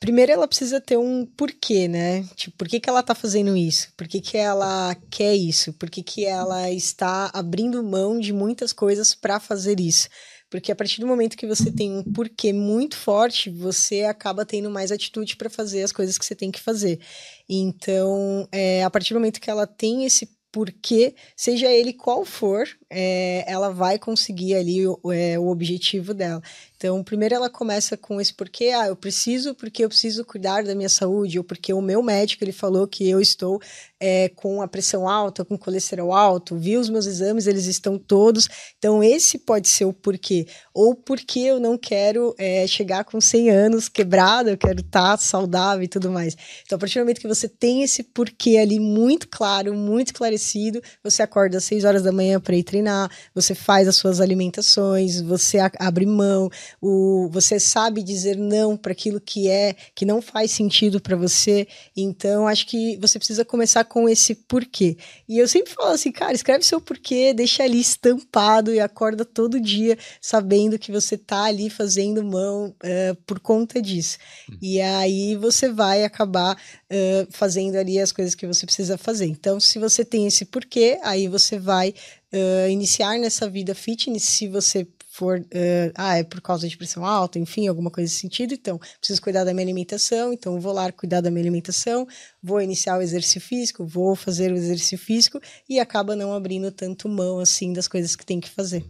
Primeiro 0.00 0.32
ela 0.32 0.48
precisa 0.48 0.80
ter 0.80 0.96
um 0.96 1.26
porquê, 1.26 1.86
né? 1.86 2.24
Tipo, 2.34 2.56
por 2.56 2.66
que, 2.66 2.80
que 2.80 2.88
ela 2.88 3.02
tá 3.02 3.14
fazendo 3.14 3.54
isso? 3.54 3.92
Por 3.98 4.08
que, 4.08 4.18
que 4.18 4.38
ela 4.38 4.96
quer 5.10 5.34
isso? 5.36 5.74
Por 5.74 5.90
que, 5.90 6.02
que 6.02 6.24
ela 6.24 6.70
está 6.70 7.30
abrindo 7.34 7.84
mão 7.84 8.18
de 8.18 8.32
muitas 8.32 8.72
coisas 8.72 9.14
para 9.14 9.38
fazer 9.38 9.78
isso? 9.78 10.08
Porque 10.48 10.72
a 10.72 10.74
partir 10.74 11.02
do 11.02 11.06
momento 11.06 11.36
que 11.36 11.46
você 11.46 11.70
tem 11.70 11.92
um 11.92 12.02
porquê 12.02 12.50
muito 12.50 12.96
forte, 12.96 13.50
você 13.50 14.04
acaba 14.04 14.46
tendo 14.46 14.70
mais 14.70 14.90
atitude 14.90 15.36
para 15.36 15.50
fazer 15.50 15.82
as 15.82 15.92
coisas 15.92 16.16
que 16.16 16.24
você 16.24 16.34
tem 16.34 16.50
que 16.50 16.60
fazer. 16.60 16.98
Então, 17.46 18.48
é, 18.50 18.82
a 18.82 18.90
partir 18.90 19.12
do 19.12 19.20
momento 19.20 19.40
que 19.40 19.50
ela 19.50 19.66
tem 19.66 20.06
esse 20.06 20.26
porquê, 20.50 21.14
seja 21.36 21.70
ele 21.70 21.92
qual 21.92 22.24
for, 22.24 22.66
é, 22.88 23.44
ela 23.46 23.70
vai 23.70 23.98
conseguir 23.98 24.54
ali 24.54 24.86
o, 24.86 24.98
é, 25.12 25.38
o 25.38 25.48
objetivo 25.48 26.12
dela. 26.12 26.42
Então, 26.80 27.04
primeiro 27.04 27.34
ela 27.34 27.50
começa 27.50 27.94
com 27.94 28.18
esse 28.18 28.32
porquê, 28.32 28.68
ah, 28.74 28.86
eu 28.86 28.96
preciso 28.96 29.54
porque 29.54 29.84
eu 29.84 29.88
preciso 29.90 30.24
cuidar 30.24 30.64
da 30.64 30.74
minha 30.74 30.88
saúde, 30.88 31.36
ou 31.36 31.44
porque 31.44 31.74
o 31.74 31.82
meu 31.82 32.02
médico 32.02 32.42
ele 32.42 32.52
falou 32.52 32.88
que 32.88 33.06
eu 33.06 33.20
estou 33.20 33.60
é, 34.00 34.30
com 34.30 34.62
a 34.62 34.66
pressão 34.66 35.06
alta, 35.06 35.44
com 35.44 35.58
colesterol 35.58 36.10
alto, 36.10 36.56
vi 36.56 36.78
os 36.78 36.88
meus 36.88 37.04
exames, 37.04 37.46
eles 37.46 37.66
estão 37.66 37.98
todos. 37.98 38.48
Então, 38.78 39.04
esse 39.04 39.36
pode 39.36 39.68
ser 39.68 39.84
o 39.84 39.92
porquê. 39.92 40.46
Ou 40.72 40.94
porque 40.94 41.40
eu 41.40 41.60
não 41.60 41.76
quero 41.76 42.34
é, 42.38 42.66
chegar 42.66 43.04
com 43.04 43.20
100 43.20 43.50
anos 43.50 43.86
quebrado, 43.86 44.48
eu 44.48 44.56
quero 44.56 44.80
estar 44.80 45.18
saudável 45.18 45.84
e 45.84 45.88
tudo 45.88 46.10
mais. 46.10 46.34
Então, 46.64 46.76
a 46.76 46.78
partir 46.78 46.98
do 46.98 47.02
momento 47.02 47.20
que 47.20 47.28
você 47.28 47.46
tem 47.46 47.82
esse 47.82 48.02
porquê 48.02 48.56
ali 48.56 48.80
muito 48.80 49.28
claro, 49.28 49.74
muito 49.74 50.06
esclarecido, 50.06 50.80
você 51.04 51.22
acorda 51.22 51.58
às 51.58 51.64
6 51.64 51.84
horas 51.84 52.02
da 52.02 52.10
manhã 52.10 52.40
para 52.40 52.56
ir 52.56 52.62
treinar, 52.62 53.10
você 53.34 53.54
faz 53.54 53.86
as 53.86 53.96
suas 53.96 54.18
alimentações, 54.18 55.20
você 55.20 55.58
abre 55.78 56.06
mão, 56.06 56.48
o, 56.80 57.28
você 57.30 57.58
sabe 57.58 58.02
dizer 58.02 58.36
não 58.36 58.76
para 58.76 58.92
aquilo 58.92 59.20
que 59.20 59.48
é, 59.48 59.74
que 59.94 60.04
não 60.04 60.20
faz 60.20 60.50
sentido 60.50 61.00
para 61.00 61.16
você. 61.16 61.66
Então, 61.96 62.46
acho 62.46 62.66
que 62.66 62.96
você 62.96 63.18
precisa 63.18 63.44
começar 63.44 63.84
com 63.84 64.08
esse 64.08 64.34
porquê. 64.34 64.96
E 65.28 65.38
eu 65.38 65.48
sempre 65.48 65.72
falo 65.72 65.90
assim, 65.90 66.12
cara, 66.12 66.32
escreve 66.32 66.64
seu 66.64 66.80
porquê, 66.80 67.32
deixa 67.32 67.62
ali 67.62 67.80
estampado 67.80 68.74
e 68.74 68.80
acorda 68.80 69.24
todo 69.24 69.60
dia 69.60 69.96
sabendo 70.20 70.78
que 70.78 70.92
você 70.92 71.16
tá 71.16 71.44
ali 71.44 71.70
fazendo 71.70 72.22
mão 72.24 72.74
eh, 72.82 73.16
por 73.26 73.40
conta 73.40 73.80
disso. 73.80 74.18
E 74.60 74.80
aí 74.80 75.36
você 75.36 75.68
vai 75.68 76.04
acabar 76.04 76.56
eh, 76.88 77.26
fazendo 77.30 77.76
ali 77.76 77.98
as 77.98 78.12
coisas 78.12 78.34
que 78.34 78.46
você 78.46 78.66
precisa 78.66 78.98
fazer. 78.98 79.26
Então, 79.26 79.58
se 79.60 79.78
você 79.78 80.04
tem 80.04 80.26
esse 80.26 80.44
porquê, 80.44 80.98
aí 81.02 81.28
você 81.28 81.58
vai 81.58 81.94
eh, 82.32 82.70
iniciar 82.70 83.18
nessa 83.18 83.48
vida 83.48 83.74
fitness, 83.74 84.24
se 84.24 84.48
você 84.48 84.86
for, 85.20 85.44
eh, 85.50 85.92
ah, 85.96 86.16
é 86.16 86.24
por 86.24 86.40
causa 86.40 86.66
de 86.66 86.74
pressão 86.78 87.04
alta, 87.04 87.38
enfim, 87.38 87.68
alguma 87.68 87.90
coisa 87.90 88.08
nesse 88.08 88.22
sentido, 88.22 88.54
então, 88.54 88.78
preciso 88.98 89.20
cuidar 89.20 89.44
da 89.44 89.52
minha 89.52 89.66
alimentação, 89.66 90.32
então 90.32 90.58
vou 90.58 90.72
lá 90.72 90.90
cuidar 90.90 91.20
da 91.20 91.30
minha 91.30 91.42
alimentação, 91.42 92.08
vou 92.42 92.58
iniciar 92.62 92.96
o 92.96 93.02
exercício 93.02 93.38
físico, 93.38 93.84
vou 93.84 94.16
fazer 94.16 94.50
o 94.50 94.56
exercício 94.56 94.96
físico 94.96 95.38
e 95.68 95.78
acaba 95.78 96.16
não 96.16 96.32
abrindo 96.32 96.72
tanto 96.72 97.06
mão, 97.06 97.38
assim, 97.38 97.70
das 97.74 97.86
coisas 97.86 98.16
que 98.16 98.24
tem 98.24 98.40
que 98.40 98.48
fazer. 98.48 98.82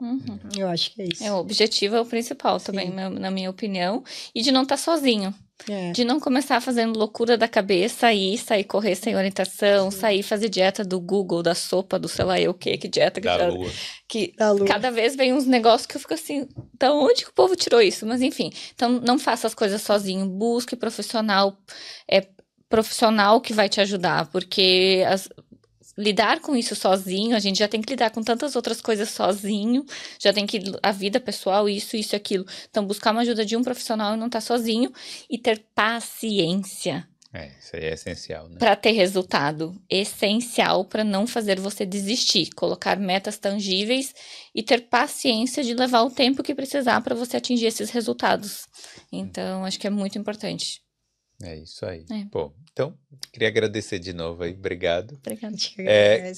Uhum. 0.00 0.38
Eu 0.56 0.68
acho 0.68 0.94
que 0.94 1.02
é 1.02 1.06
isso. 1.06 1.24
É, 1.24 1.32
o 1.32 1.38
objetivo 1.38 1.96
é 1.96 2.00
o 2.00 2.06
principal 2.06 2.60
também, 2.60 2.90
na, 2.90 3.10
na 3.10 3.30
minha 3.30 3.50
opinião. 3.50 4.02
E 4.34 4.42
de 4.42 4.50
não 4.50 4.62
estar 4.62 4.76
sozinho. 4.76 5.32
É. 5.68 5.92
De 5.92 6.04
não 6.04 6.18
começar 6.18 6.60
fazendo 6.60 6.98
loucura 6.98 7.38
da 7.38 7.46
cabeça 7.46 8.12
e 8.12 8.36
sair 8.36 8.64
correr 8.64 8.94
sem 8.96 9.14
orientação, 9.14 9.90
sair 9.90 10.22
fazer 10.22 10.48
dieta 10.48 10.82
do 10.84 11.00
Google, 11.00 11.42
da 11.42 11.54
sopa, 11.54 11.98
do 11.98 12.08
sei 12.08 12.24
lá 12.24 12.40
eu 12.40 12.50
o 12.50 12.54
que, 12.54 12.76
que 12.78 12.88
dieta 12.88 13.20
que, 13.20 13.26
Da 13.28 13.38
tá- 13.38 13.46
lua. 13.48 13.70
que 14.08 14.32
Da 14.36 14.50
lua. 14.50 14.66
cada 14.66 14.90
vez 14.90 15.14
vem 15.14 15.32
uns 15.32 15.46
negócios 15.46 15.86
que 15.86 15.96
eu 15.96 16.00
fico 16.00 16.14
assim, 16.14 16.48
da 16.78 16.92
onde 16.92 17.24
que 17.24 17.30
o 17.30 17.34
povo 17.34 17.54
tirou 17.54 17.80
isso? 17.80 18.04
Mas 18.06 18.22
enfim, 18.22 18.50
então 18.74 18.90
não 19.04 19.18
faça 19.18 19.46
as 19.46 19.54
coisas 19.54 19.80
sozinho, 19.82 20.26
busque 20.26 20.74
profissional, 20.74 21.56
é 22.10 22.26
profissional 22.68 23.40
que 23.40 23.52
vai 23.52 23.68
te 23.68 23.80
ajudar, 23.80 24.28
porque 24.30 25.04
as- 25.06 25.28
lidar 25.96 26.40
com 26.40 26.56
isso 26.56 26.74
sozinho, 26.74 27.36
a 27.36 27.38
gente 27.38 27.58
já 27.58 27.68
tem 27.68 27.80
que 27.80 27.90
lidar 27.90 28.10
com 28.10 28.22
tantas 28.22 28.56
outras 28.56 28.80
coisas 28.80 29.10
sozinho, 29.10 29.84
já 30.18 30.32
tem 30.32 30.46
que 30.46 30.60
a 30.82 30.92
vida 30.92 31.20
pessoal, 31.20 31.68
isso, 31.68 31.96
isso, 31.96 32.14
e 32.14 32.16
aquilo. 32.16 32.46
Então 32.70 32.86
buscar 32.86 33.12
uma 33.12 33.22
ajuda 33.22 33.44
de 33.44 33.56
um 33.56 33.62
profissional 33.62 34.14
e 34.14 34.18
não 34.18 34.26
estar 34.26 34.40
sozinho 34.40 34.92
e 35.28 35.38
ter 35.38 35.64
paciência 35.74 37.06
É, 37.32 37.50
isso 37.58 37.76
aí 37.76 37.84
é 37.84 37.92
essencial, 37.94 38.48
né? 38.48 38.56
para 38.58 38.76
ter 38.76 38.92
resultado 38.92 39.74
essencial 39.88 40.84
para 40.84 41.04
não 41.04 41.26
fazer 41.26 41.58
você 41.58 41.86
desistir, 41.86 42.50
colocar 42.54 42.98
metas 42.98 43.38
tangíveis 43.38 44.14
e 44.54 44.62
ter 44.62 44.82
paciência 44.82 45.62
de 45.62 45.74
levar 45.74 46.02
o 46.02 46.10
tempo 46.10 46.42
que 46.42 46.54
precisar 46.54 47.00
para 47.00 47.14
você 47.14 47.36
atingir 47.36 47.66
esses 47.66 47.90
resultados. 47.90 48.66
Então, 49.10 49.64
acho 49.64 49.78
que 49.78 49.86
é 49.86 49.90
muito 49.90 50.18
importante. 50.18 50.81
É 51.42 51.56
isso 51.56 51.84
aí. 51.84 52.04
É. 52.10 52.24
Pô, 52.30 52.52
então, 52.72 52.96
queria 53.32 53.48
agradecer 53.48 53.98
de 53.98 54.12
novo 54.12 54.44
aí, 54.44 54.52
obrigado. 54.52 55.16
Que 55.16 55.20
É. 55.82 56.32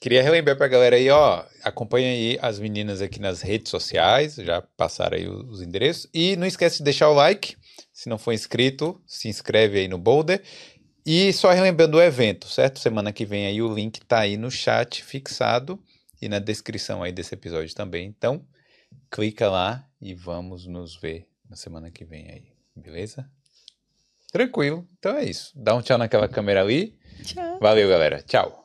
Queria 0.00 0.22
relembrar 0.22 0.56
pra 0.56 0.68
galera 0.68 0.96
aí, 0.96 1.08
ó, 1.08 1.44
acompanha 1.62 2.10
aí 2.10 2.38
as 2.42 2.58
meninas 2.58 3.00
aqui 3.00 3.18
nas 3.18 3.40
redes 3.40 3.70
sociais, 3.70 4.34
já 4.34 4.60
passaram 4.60 5.16
aí 5.16 5.26
os 5.26 5.62
endereços. 5.62 6.06
E 6.12 6.36
não 6.36 6.46
esquece 6.46 6.78
de 6.78 6.84
deixar 6.84 7.08
o 7.08 7.14
like, 7.14 7.56
Se 7.90 8.08
não 8.08 8.18
for 8.18 8.32
inscrito, 8.32 9.00
se 9.06 9.28
inscreve 9.28 9.78
aí 9.78 9.88
no 9.88 9.96
Boulder. 9.96 10.42
E 11.06 11.32
só 11.32 11.50
relembrando 11.52 11.96
o 11.96 12.02
evento, 12.02 12.48
certo? 12.48 12.80
Semana 12.80 13.12
que 13.12 13.24
vem 13.24 13.46
aí 13.46 13.62
o 13.62 13.72
link 13.72 14.00
tá 14.04 14.20
aí 14.20 14.36
no 14.36 14.50
chat 14.50 15.02
fixado 15.02 15.82
e 16.20 16.28
na 16.28 16.38
descrição 16.38 17.02
aí 17.02 17.12
desse 17.12 17.34
episódio 17.34 17.74
também. 17.74 18.06
Então, 18.06 18.46
clica 19.10 19.48
lá 19.48 19.88
e 20.00 20.14
vamos 20.14 20.66
nos 20.66 20.96
ver 21.00 21.26
na 21.48 21.56
semana 21.56 21.90
que 21.90 22.04
vem 22.04 22.30
aí, 22.30 22.52
beleza? 22.76 23.30
Tranquilo. 24.34 24.84
Então 24.98 25.16
é 25.16 25.22
isso. 25.22 25.52
Dá 25.54 25.76
um 25.76 25.80
tchau 25.80 25.96
naquela 25.96 26.26
câmera 26.26 26.60
ali. 26.60 26.98
Tchau. 27.22 27.58
Valeu, 27.60 27.88
galera. 27.88 28.20
Tchau. 28.20 28.63